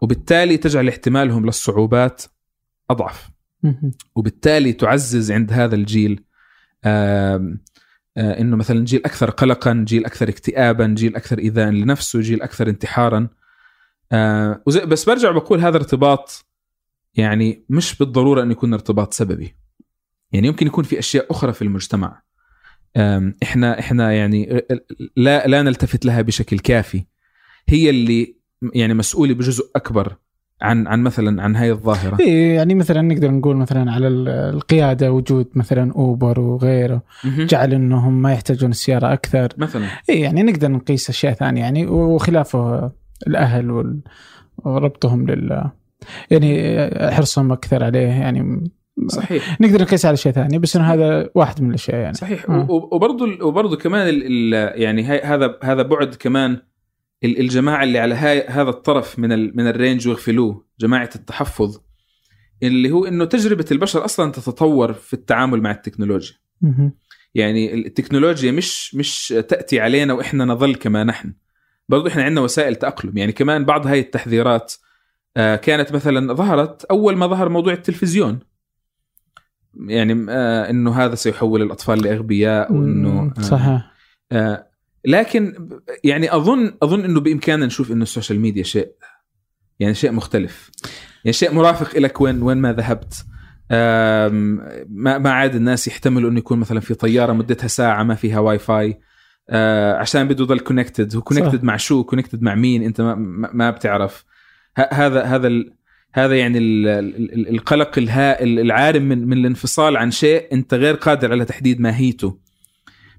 وبالتالي 0.00 0.56
تجعل 0.56 0.88
احتمالهم 0.88 1.46
للصعوبات 1.46 2.22
أضعف. 2.90 3.28
وبالتالي 4.14 4.72
تعزز 4.72 5.32
عند 5.32 5.52
هذا 5.52 5.74
الجيل 5.74 6.24
آم، 6.84 7.60
إنه 8.16 8.56
مثلا 8.56 8.84
جيل 8.84 9.04
أكثر 9.04 9.30
قلقا، 9.30 9.84
جيل 9.86 10.04
أكثر 10.04 10.28
اكتئابا، 10.28 10.86
جيل 10.86 11.16
أكثر 11.16 11.38
ايذاء 11.38 11.70
لنفسه، 11.70 12.20
جيل 12.20 12.42
أكثر 12.42 12.68
انتحارا. 12.68 13.28
بس 14.86 15.04
برجع 15.04 15.30
بقول 15.30 15.60
هذا 15.60 15.76
ارتباط 15.76 16.46
يعني 17.14 17.64
مش 17.68 17.98
بالضرورة 17.98 18.42
انه 18.42 18.52
يكون 18.52 18.72
ارتباط 18.72 19.14
سببي. 19.14 19.56
يعني 20.32 20.46
يمكن 20.46 20.66
يكون 20.66 20.84
في 20.84 20.98
أشياء 20.98 21.26
أخرى 21.30 21.52
في 21.52 21.62
المجتمع. 21.62 22.22
إحنا 23.42 23.78
إحنا 23.78 24.12
يعني 24.12 24.62
لا 25.16 25.46
لا 25.46 25.62
نلتفت 25.62 26.04
لها 26.04 26.22
بشكل 26.22 26.58
كافي. 26.58 27.04
هي 27.68 27.90
اللي 27.90 28.36
يعني 28.74 28.94
مسؤولة 28.94 29.34
بجزء 29.34 29.64
أكبر 29.76 30.16
عن 30.62 30.86
عن 30.86 31.02
مثلا 31.02 31.42
عن 31.42 31.56
هاي 31.56 31.70
الظاهرة. 31.70 32.16
إيه 32.20 32.54
يعني 32.56 32.74
مثلا 32.74 33.02
نقدر 33.02 33.30
نقول 33.30 33.56
مثلا 33.56 33.92
على 33.92 34.08
ال- 34.08 34.28
القيادة 34.28 35.12
وجود 35.12 35.48
مثلا 35.54 35.92
أوبر 35.92 36.40
وغيره 36.40 37.02
مهم. 37.24 37.46
جعل 37.46 37.74
إنهم 37.74 38.22
ما 38.22 38.32
يحتاجون 38.32 38.70
السيارة 38.70 39.12
أكثر 39.12 39.48
مثلا 39.58 39.86
اي 40.10 40.20
يعني 40.20 40.42
نقدر 40.42 40.68
نقيس 40.70 41.10
أشياء 41.10 41.32
ثانية 41.32 41.60
يعني 41.60 41.86
وخلافه 41.86 42.92
الأهل 43.26 44.00
وربطهم 44.58 45.26
لل 45.26 45.70
يعني 46.30 46.76
حرصهم 47.10 47.52
أكثر 47.52 47.84
عليه 47.84 48.08
يعني 48.08 48.70
صحيح. 49.08 49.60
نقدر 49.60 49.82
نقيس 49.82 50.06
على 50.06 50.14
اشياء 50.14 50.34
ثانية 50.34 50.58
بس 50.58 50.76
إنه 50.76 50.92
هذا 50.94 51.30
واحد 51.34 51.62
من 51.62 51.68
الأشياء 51.68 51.96
يعني. 52.00 52.14
صحيح. 52.14 52.50
آه. 52.50 52.66
وبرضه 52.70 53.44
وبرضه 53.46 53.76
كمان 53.76 54.08
ال 54.08 54.22
ال 54.54 54.82
يعني 54.82 55.04
هذا 55.04 55.58
هذا 55.62 55.82
بعد 55.82 56.14
كمان 56.14 56.58
ال- 57.24 57.40
الجماعة 57.40 57.82
اللي 57.84 57.98
على 57.98 58.14
هاي 58.14 58.46
هذا 58.48 58.70
الطرف 58.70 59.18
من 59.18 59.32
ال 59.32 59.56
من 59.56 59.66
الرينج 59.66 60.08
ويغفلوه 60.08 60.66
جماعة 60.80 61.10
التحفظ 61.16 61.78
اللي 62.62 62.90
هو 62.90 63.04
إنه 63.04 63.24
تجربة 63.24 63.64
البشر 63.72 64.04
أصلا 64.04 64.32
تتطور 64.32 64.92
في 64.92 65.14
التعامل 65.14 65.60
مع 65.60 65.70
التكنولوجيا. 65.70 66.36
يعني 67.34 67.74
التكنولوجيا 67.74 68.52
مش 68.52 68.94
مش 68.94 69.28
تأتي 69.28 69.80
علينا 69.80 70.12
وإحنا 70.12 70.44
نظل 70.44 70.74
كما 70.74 71.04
نحن. 71.04 71.32
برضو 71.88 72.08
إحنا 72.08 72.22
عندنا 72.22 72.40
وسائل 72.40 72.76
تأقلم. 72.76 73.16
يعني 73.18 73.32
كمان 73.32 73.64
بعض 73.64 73.86
هاي 73.86 74.00
التحذيرات 74.00 74.74
آه، 75.36 75.56
كانت 75.56 75.92
مثلا 75.92 76.34
ظهرت 76.34 76.84
أول 76.84 77.16
ما 77.16 77.26
ظهر 77.26 77.48
موضوع 77.48 77.72
التلفزيون. 77.72 78.38
يعني 79.80 80.26
آه، 80.30 80.70
إنه 80.70 80.94
هذا 81.04 81.14
سيحول 81.14 81.62
الأطفال 81.62 82.02
لأغبياء 82.02 82.72
وإنه 82.72 83.32
آه، 83.38 83.40
صحيح. 83.42 83.92
آه، 84.32 84.66
لكن 85.04 85.68
يعني 86.04 86.34
أظن 86.36 86.72
أظن 86.82 87.04
إنه 87.04 87.20
بإمكاننا 87.20 87.66
نشوف 87.66 87.92
إنه 87.92 88.02
ال 88.02 88.07
social 88.07 88.40
media 88.40 88.62
شيء 88.62 88.88
يعني 89.80 89.94
شيء 89.94 90.12
مختلف. 90.12 90.70
يعني 91.24 91.32
شيء 91.32 91.54
مرافق 91.54 91.98
لك 91.98 92.20
وين 92.20 92.42
وين 92.42 92.56
ما 92.58 92.72
ذهبت. 92.72 93.24
ما 93.70 95.18
ما 95.18 95.30
عاد 95.30 95.54
الناس 95.54 95.88
يحتملوا 95.88 96.30
إنه 96.30 96.38
يكون 96.38 96.58
مثلا 96.58 96.80
في 96.80 96.94
طيارة 96.94 97.32
مدتها 97.32 97.68
ساعة 97.68 98.02
ما 98.02 98.14
فيها 98.14 98.38
واي 98.38 98.58
فاي. 98.58 99.00
آه، 99.50 99.94
عشان 99.98 100.28
بده 100.28 100.44
يضل 100.44 100.60
connected 100.60 101.16
هو 101.16 101.22
connected. 101.22 101.64
مع 101.64 101.76
شو؟ 101.76 102.04
connected 102.04 102.42
مع 102.42 102.54
مين؟ 102.54 102.82
أنت 102.82 103.00
ما, 103.00 103.14
ما 103.54 103.70
بتعرف. 103.70 104.24
هذا 104.92 105.22
هذا 105.22 105.46
ال- 105.46 105.75
هذا 106.16 106.38
يعني 106.38 106.58
ال- 106.58 106.86
ال- 106.88 107.32
ال- 107.34 107.48
القلق 107.48 107.98
الهائل 107.98 108.58
العارم 108.58 109.02
من 109.02 109.26
من 109.28 109.32
الانفصال 109.38 109.96
عن 109.96 110.10
شيء 110.10 110.48
انت 110.52 110.74
غير 110.74 110.94
قادر 110.94 111.32
على 111.32 111.44
تحديد 111.44 111.80
ماهيته 111.80 112.38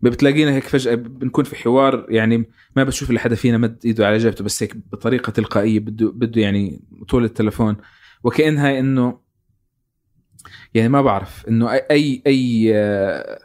بتلاقينا 0.02 0.52
هيك 0.56 0.64
فجأة 0.64 0.96
بنكون 0.96 1.44
في 1.44 1.56
حوار 1.56 2.06
يعني 2.10 2.50
ما 2.76 2.84
بتشوف 2.84 3.12
إلا 3.12 3.20
حدا 3.20 3.36
فينا 3.36 3.58
مد 3.58 3.78
إيده 3.86 4.08
على 4.08 4.18
جبهته 4.18 4.44
بس 4.44 4.64
هيك 4.64 4.76
بطريقة 4.92 5.32
تلقائية 5.32 5.80
بده 5.80 6.12
بده 6.12 6.42
يعني 6.42 6.82
طول 7.10 7.24
التلفون. 7.24 7.78
وكانها 8.24 8.80
إنه 8.80 9.20
يعني 10.74 10.90
ما 10.90 11.02
بعرف 11.02 11.48
إنه 11.48 11.72
اي 11.72 11.82
اي 11.92 12.22
اي 12.28 12.72
آه، 12.76 13.40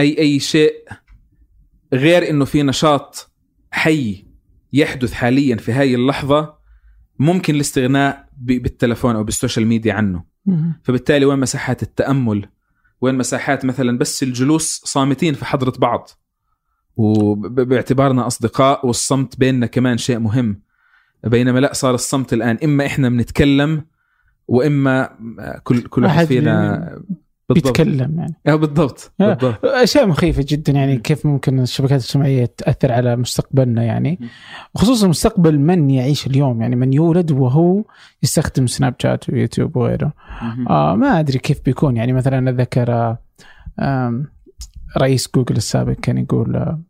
اي, 0.00 0.18
أي 0.18 0.38
شيء 0.40 0.74
غير 1.92 2.30
إنه 2.30 2.44
في 2.44 2.62
نشاط 2.62 3.30
حي 3.70 4.24
يحدث 4.72 5.12
حاليا 5.12 5.56
في 5.56 5.72
هاي 5.72 5.94
اللحظة 5.94 6.59
ممكن 7.20 7.54
الاستغناء 7.54 8.28
بالتلفون 8.38 9.16
أو 9.16 9.24
بال 9.24 9.35
social 9.35 9.66
media 9.66 9.94
عنه. 9.94 10.24
فبالتالي 10.82 11.24
وين 11.24 11.38
مساحات 11.38 11.82
التأمل؟ 11.82 12.48
وين 13.00 13.14
مساحات 13.14 13.64
مثلا 13.64 13.98
بس 13.98 14.22
الجلوس 14.22 14.82
صامتين 14.84 15.34
في 15.34 15.44
حضرة 15.44 15.72
بعض؟ 15.78 16.10
وباعتبارنا 16.96 18.26
أصدقاء 18.26 18.86
والصمت 18.86 19.38
بيننا 19.38 19.66
كمان 19.66 19.98
شيء 19.98 20.18
مهم. 20.18 20.62
بينما 21.24 21.58
لا 21.58 21.72
صار 21.72 21.94
الصمت 21.94 22.32
الآن 22.32 22.58
إما 22.64 22.86
إحنا 22.86 23.08
بنتكلم 23.08 23.84
وإما 24.48 25.16
كل 25.62 25.80
كل 25.82 26.04
واحد 26.04 26.32
أحد 26.32 27.02
فينا 27.54 27.72
بيتكلم 27.72 28.18
يعني. 28.18 28.34
آه 28.46 28.54
بالضبط. 28.54 29.12
آه. 29.20 29.34
بالضبط. 29.34 29.64
أشياء 29.64 30.06
مخيفة 30.06 30.44
جدا 30.48 30.72
يعني 30.72 30.98
كيف 30.98 31.26
ممكن 31.26 31.60
الشبكات 31.60 32.00
الاجتماعية 32.00 32.54
تأثر 32.56 32.92
على 32.92 33.16
مستقبلنا 33.16 33.82
يعني. 33.82 34.18
وخصوصا 34.74 35.08
مستقبل 35.08 35.58
من 35.58 35.90
يعيش 35.90 36.26
اليوم 36.26 36.62
يعني 36.62 36.76
من 36.76 36.92
يولد 36.92 37.32
وهو 37.32 37.82
يستخدم 38.22 38.66
سناب 38.66 38.94
شات 38.98 39.30
ويوتيوب 39.30 39.76
وغيره. 39.76 40.12
آه 40.70 40.94
ما 40.94 41.20
أدري 41.20 41.38
كيف 41.38 41.64
بيكون 41.64 41.96
يعني. 41.96 42.12
مثلا 42.12 42.50
اتذكر 42.50 43.16
آه، 43.78 44.24
رئيس 44.98 45.28
جوجل 45.34 45.56
السابق 45.56 45.92
كان 45.92 46.18
يقول 46.18 46.56
آه، 46.56 46.80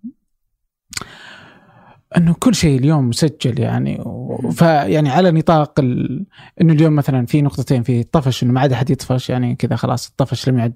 إنه 2.17 2.35
كل 2.39 2.55
شيء 2.55 2.79
اليوم 2.79 3.09
مسجل 3.09 3.61
يعني 3.61 4.05
فيعني 4.53 5.09
على 5.09 5.31
نطاق 5.31 5.81
ال... 5.81 6.27
إنه 6.61 6.73
اليوم 6.73 6.97
مثلا 6.97 7.27
في 7.27 7.43
نقطتين 7.43 7.83
في 7.83 8.03
طفش 8.03 8.43
إنه 8.43 8.53
ما 8.53 8.61
عاد 8.61 8.73
أحد 8.73 8.91
يطفش 8.91 9.31
يعني 9.31 9.55
كذا 9.55 9.77
خلاص 9.77 10.09
الطفش 10.09 10.49
لم 10.49 10.59
يعد 10.59 10.73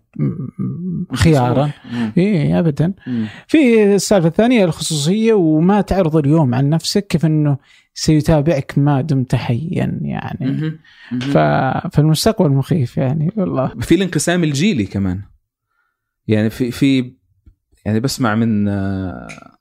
خيارا. 1.14 1.70
إي 2.18 2.58
ابدا. 2.58 2.92
مم. 3.06 3.26
في 3.48 3.94
السالفة 3.94 4.28
الثانية 4.28 4.64
الخصوصية 4.64 5.32
وما 5.32 5.80
تعرض 5.80 6.16
اليوم 6.16 6.54
عن 6.54 6.68
نفسك 6.68 7.06
كيف 7.06 7.26
إنه 7.26 7.56
سيتابعك 7.94 8.74
ما 8.76 9.00
دمت 9.00 9.34
حيا 9.34 9.98
يعني. 10.02 10.78
ف... 11.20 11.38
فالمستقبل 11.92 12.50
مخيف 12.50 12.96
يعني 12.96 13.32
والله. 13.36 13.68
في 13.80 13.94
الانقسام 13.94 14.44
الجيلي 14.44 14.84
كمان. 14.84 15.22
يعني 16.28 16.50
في 16.50 16.70
في 16.70 17.12
يعني 17.84 18.00
بسمع 18.00 18.34
من 18.34 18.68
آه، 18.68 19.53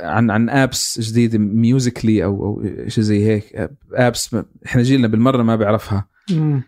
عن 0.00 0.30
عن 0.30 0.50
apps 0.50 1.00
جديدة 1.00 1.38
ميوزيكلي 1.38 2.24
أو 2.24 2.44
أو 2.44 2.62
شيء 2.88 3.04
زي 3.04 3.26
هيك. 3.26 3.70
apps 3.92 4.36
إحنا 4.66 4.82
جيلنا 4.82 5.08
بالمرة 5.08 5.42
ما 5.42 5.56
بيعرفها. 5.56 6.08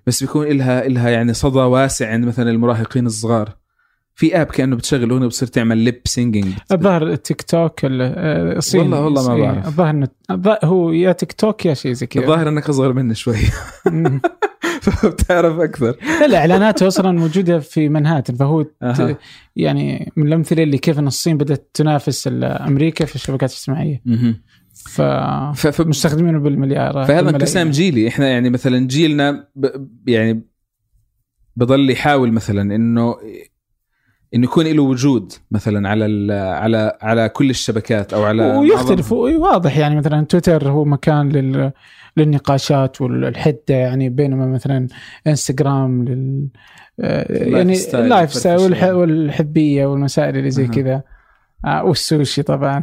بس 0.06 0.22
بيكون 0.22 0.46
إلها 0.46 0.86
إلها 0.86 1.10
يعني 1.10 1.34
صدى 1.34 1.58
واسع 1.58 2.12
عند 2.12 2.24
مثلا 2.24 2.50
المراهقين 2.50 3.06
الصغار. 3.06 3.56
في 4.18 4.40
app 4.40 4.46
كأنه 4.46 4.76
بتشغل 4.76 5.10
أغنية 5.10 5.24
وبتصير 5.26 5.48
تعمل 5.48 5.78
lip 5.78 6.00
singing 6.04 6.46
الظاهر 6.72 7.02
التيك 7.12 7.42
توك 7.42 7.84
ال- 7.84 8.02
آه، 8.02 8.56
الصيني 8.58 8.82
والله- 8.84 9.00
والله 9.04 9.28
ما 9.28 9.34
إيه، 9.34 9.42
بعرف. 9.42 9.66
الظاهر 9.66 9.90
انه 9.90 10.08
هو 10.64 10.92
يا 10.92 11.12
تيك 11.12 11.32
توك 11.32 11.66
يا 11.66 11.74
شيء 11.74 11.92
زي 11.92 12.06
كذا 12.06 12.22
الظاهر 12.22 12.48
إنك 12.48 12.68
أصغر 12.68 12.92
مني 12.92 13.14
شوي. 13.14 13.36
فبتعرف 14.82 15.58
أكثر 15.60 15.96
لا 16.20 16.26
لا 16.26 16.38
إعلاناته 16.38 16.86
أصلا 16.86 17.12
موجودة 17.12 17.58
في 17.58 17.88
منهاتن 17.88 18.34
فهو 18.34 18.66
أها. 18.82 19.16
يعني 19.56 20.12
من 20.16 20.26
الأمثلة 20.26 20.62
اللي 20.62 20.78
كيف 20.78 20.98
إن 20.98 21.06
الصين 21.06 21.36
بدأت 21.36 21.70
تنافس 21.74 22.28
أمريكا 22.42 23.04
في 23.04 23.14
الشبكات 23.14 23.50
الاجتماعية. 23.50 24.02
ف 24.74 25.00
ف- 25.00 25.66
ف- 25.66 25.80
مستخدمينه 25.80 26.38
بالمليار 26.38 26.92
فهذا. 26.92 27.30
انقسام 27.30 27.70
جيلي 27.70 28.08
إحنا 28.08 28.28
يعني 28.28 28.50
مثلا 28.50 28.86
جيلنا 28.86 29.48
ب 29.56 29.66
يعني 30.06 30.42
بضل 31.56 31.90
يحاول 31.90 32.32
مثلا 32.32 32.74
إنه 32.74 33.16
انه 34.34 34.44
يكون 34.44 34.66
له 34.66 34.82
وجود 34.82 35.32
مثلا 35.50 35.88
على 35.88 36.06
ال- 36.06 36.30
على 36.54 36.98
على 37.02 37.28
كل 37.28 37.50
الشبكات 37.50 38.12
أو 38.14 38.24
على 38.24 38.56
ويختلف. 38.56 39.12
واضح 39.12 39.76
يعني 39.78 39.96
مثلا 39.96 40.24
تويتر 40.24 40.70
هو 40.70 40.84
مكان 40.84 41.28
لل 41.28 41.72
للنقاشات 42.16 43.00
والحدة 43.00 43.58
يعني 43.68 44.08
بينما 44.08 44.46
مثلا 44.46 44.88
إنستغرام 45.26 46.04
لل 46.04 46.48
آه، 47.00 47.32
يعني 47.48 47.76
ال 47.94 48.34
lifestyle. 48.34 48.92
والحبية 48.94 49.86
والمسائل 49.86 50.36
اللي 50.36 50.50
زي. 50.50 50.66
كذا. 50.66 51.02
آه 51.64 51.84
والسوشي 51.84 52.42
طبعا. 52.42 52.82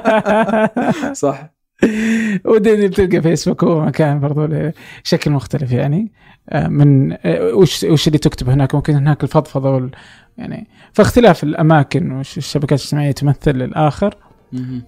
صح. 1.12 1.50
ودي 2.44 2.88
بتلقى 2.88 3.22
فيسبوك 3.22 3.64
هو 3.64 3.84
مكان 3.84 4.20
برضو 4.20 4.70
شكل 5.02 5.30
مختلف 5.30 5.72
يعني. 5.72 6.12
من 6.54 7.12
آه، 7.12 7.54
وش 7.54 7.84
وش 7.84 8.06
اللي 8.06 8.18
تكتب 8.18 8.48
هناك؟ 8.48 8.74
ممكن 8.74 8.94
هناك 8.94 9.22
الفضفضة 9.22 9.70
وال 9.70 9.90
يعني 10.38 10.66
فاختلاف 10.92 11.44
الأماكن 11.44 12.12
والشبكات 12.12 12.78
الاجتماعية 12.78 13.12
تمثل 13.12 13.62
الآخر. 13.62 14.14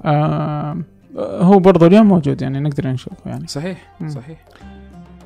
آه 0.04 0.76
هو 1.16 1.58
برضو 1.58 1.86
اليوم 1.86 2.06
موجود 2.06 2.42
يعني 2.42 2.60
نقدر 2.60 2.88
نشوفه 2.88 3.30
يعني. 3.30 3.46
صحيح 3.48 3.92
مم. 4.00 4.08
صحيح. 4.08 4.38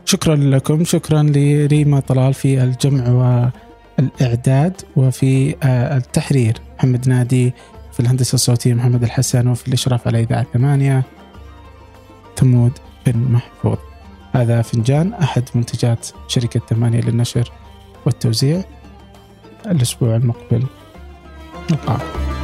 شكرا 0.04 0.36
لكم 0.36 0.84
شكرا 0.84 1.22
لريما 1.22 2.00
طلال 2.00 2.34
في 2.34 2.62
الجمع 2.62 3.08
والإعداد 3.98 4.80
وفي 4.96 5.56
آه، 5.62 5.96
التحرير. 5.96 6.56
محمد 6.78 7.08
نادي 7.08 7.52
في 7.92 8.00
الهندسة 8.00 8.34
الصوتية 8.34 8.74
محمد 8.74 9.02
الحسن 9.02 9.48
وفي 9.48 9.68
الإشراف 9.68 10.06
على 10.06 10.20
إذاعة 10.20 10.46
ثمانية 10.52 11.02
ثمود 12.36 12.72
بن 13.06 13.32
محفوظ. 13.32 13.78
هذا 14.36 14.62
فنجان 14.62 15.14
أحد 15.14 15.42
منتجات 15.54 16.08
شركة 16.28 16.60
ثمانية 16.60 17.00
للنشر 17.00 17.52
والتوزيع 18.06 18.64
الأسبوع 19.66 20.16
المقبل. 20.16 20.66
نلقاكم 21.70 22.35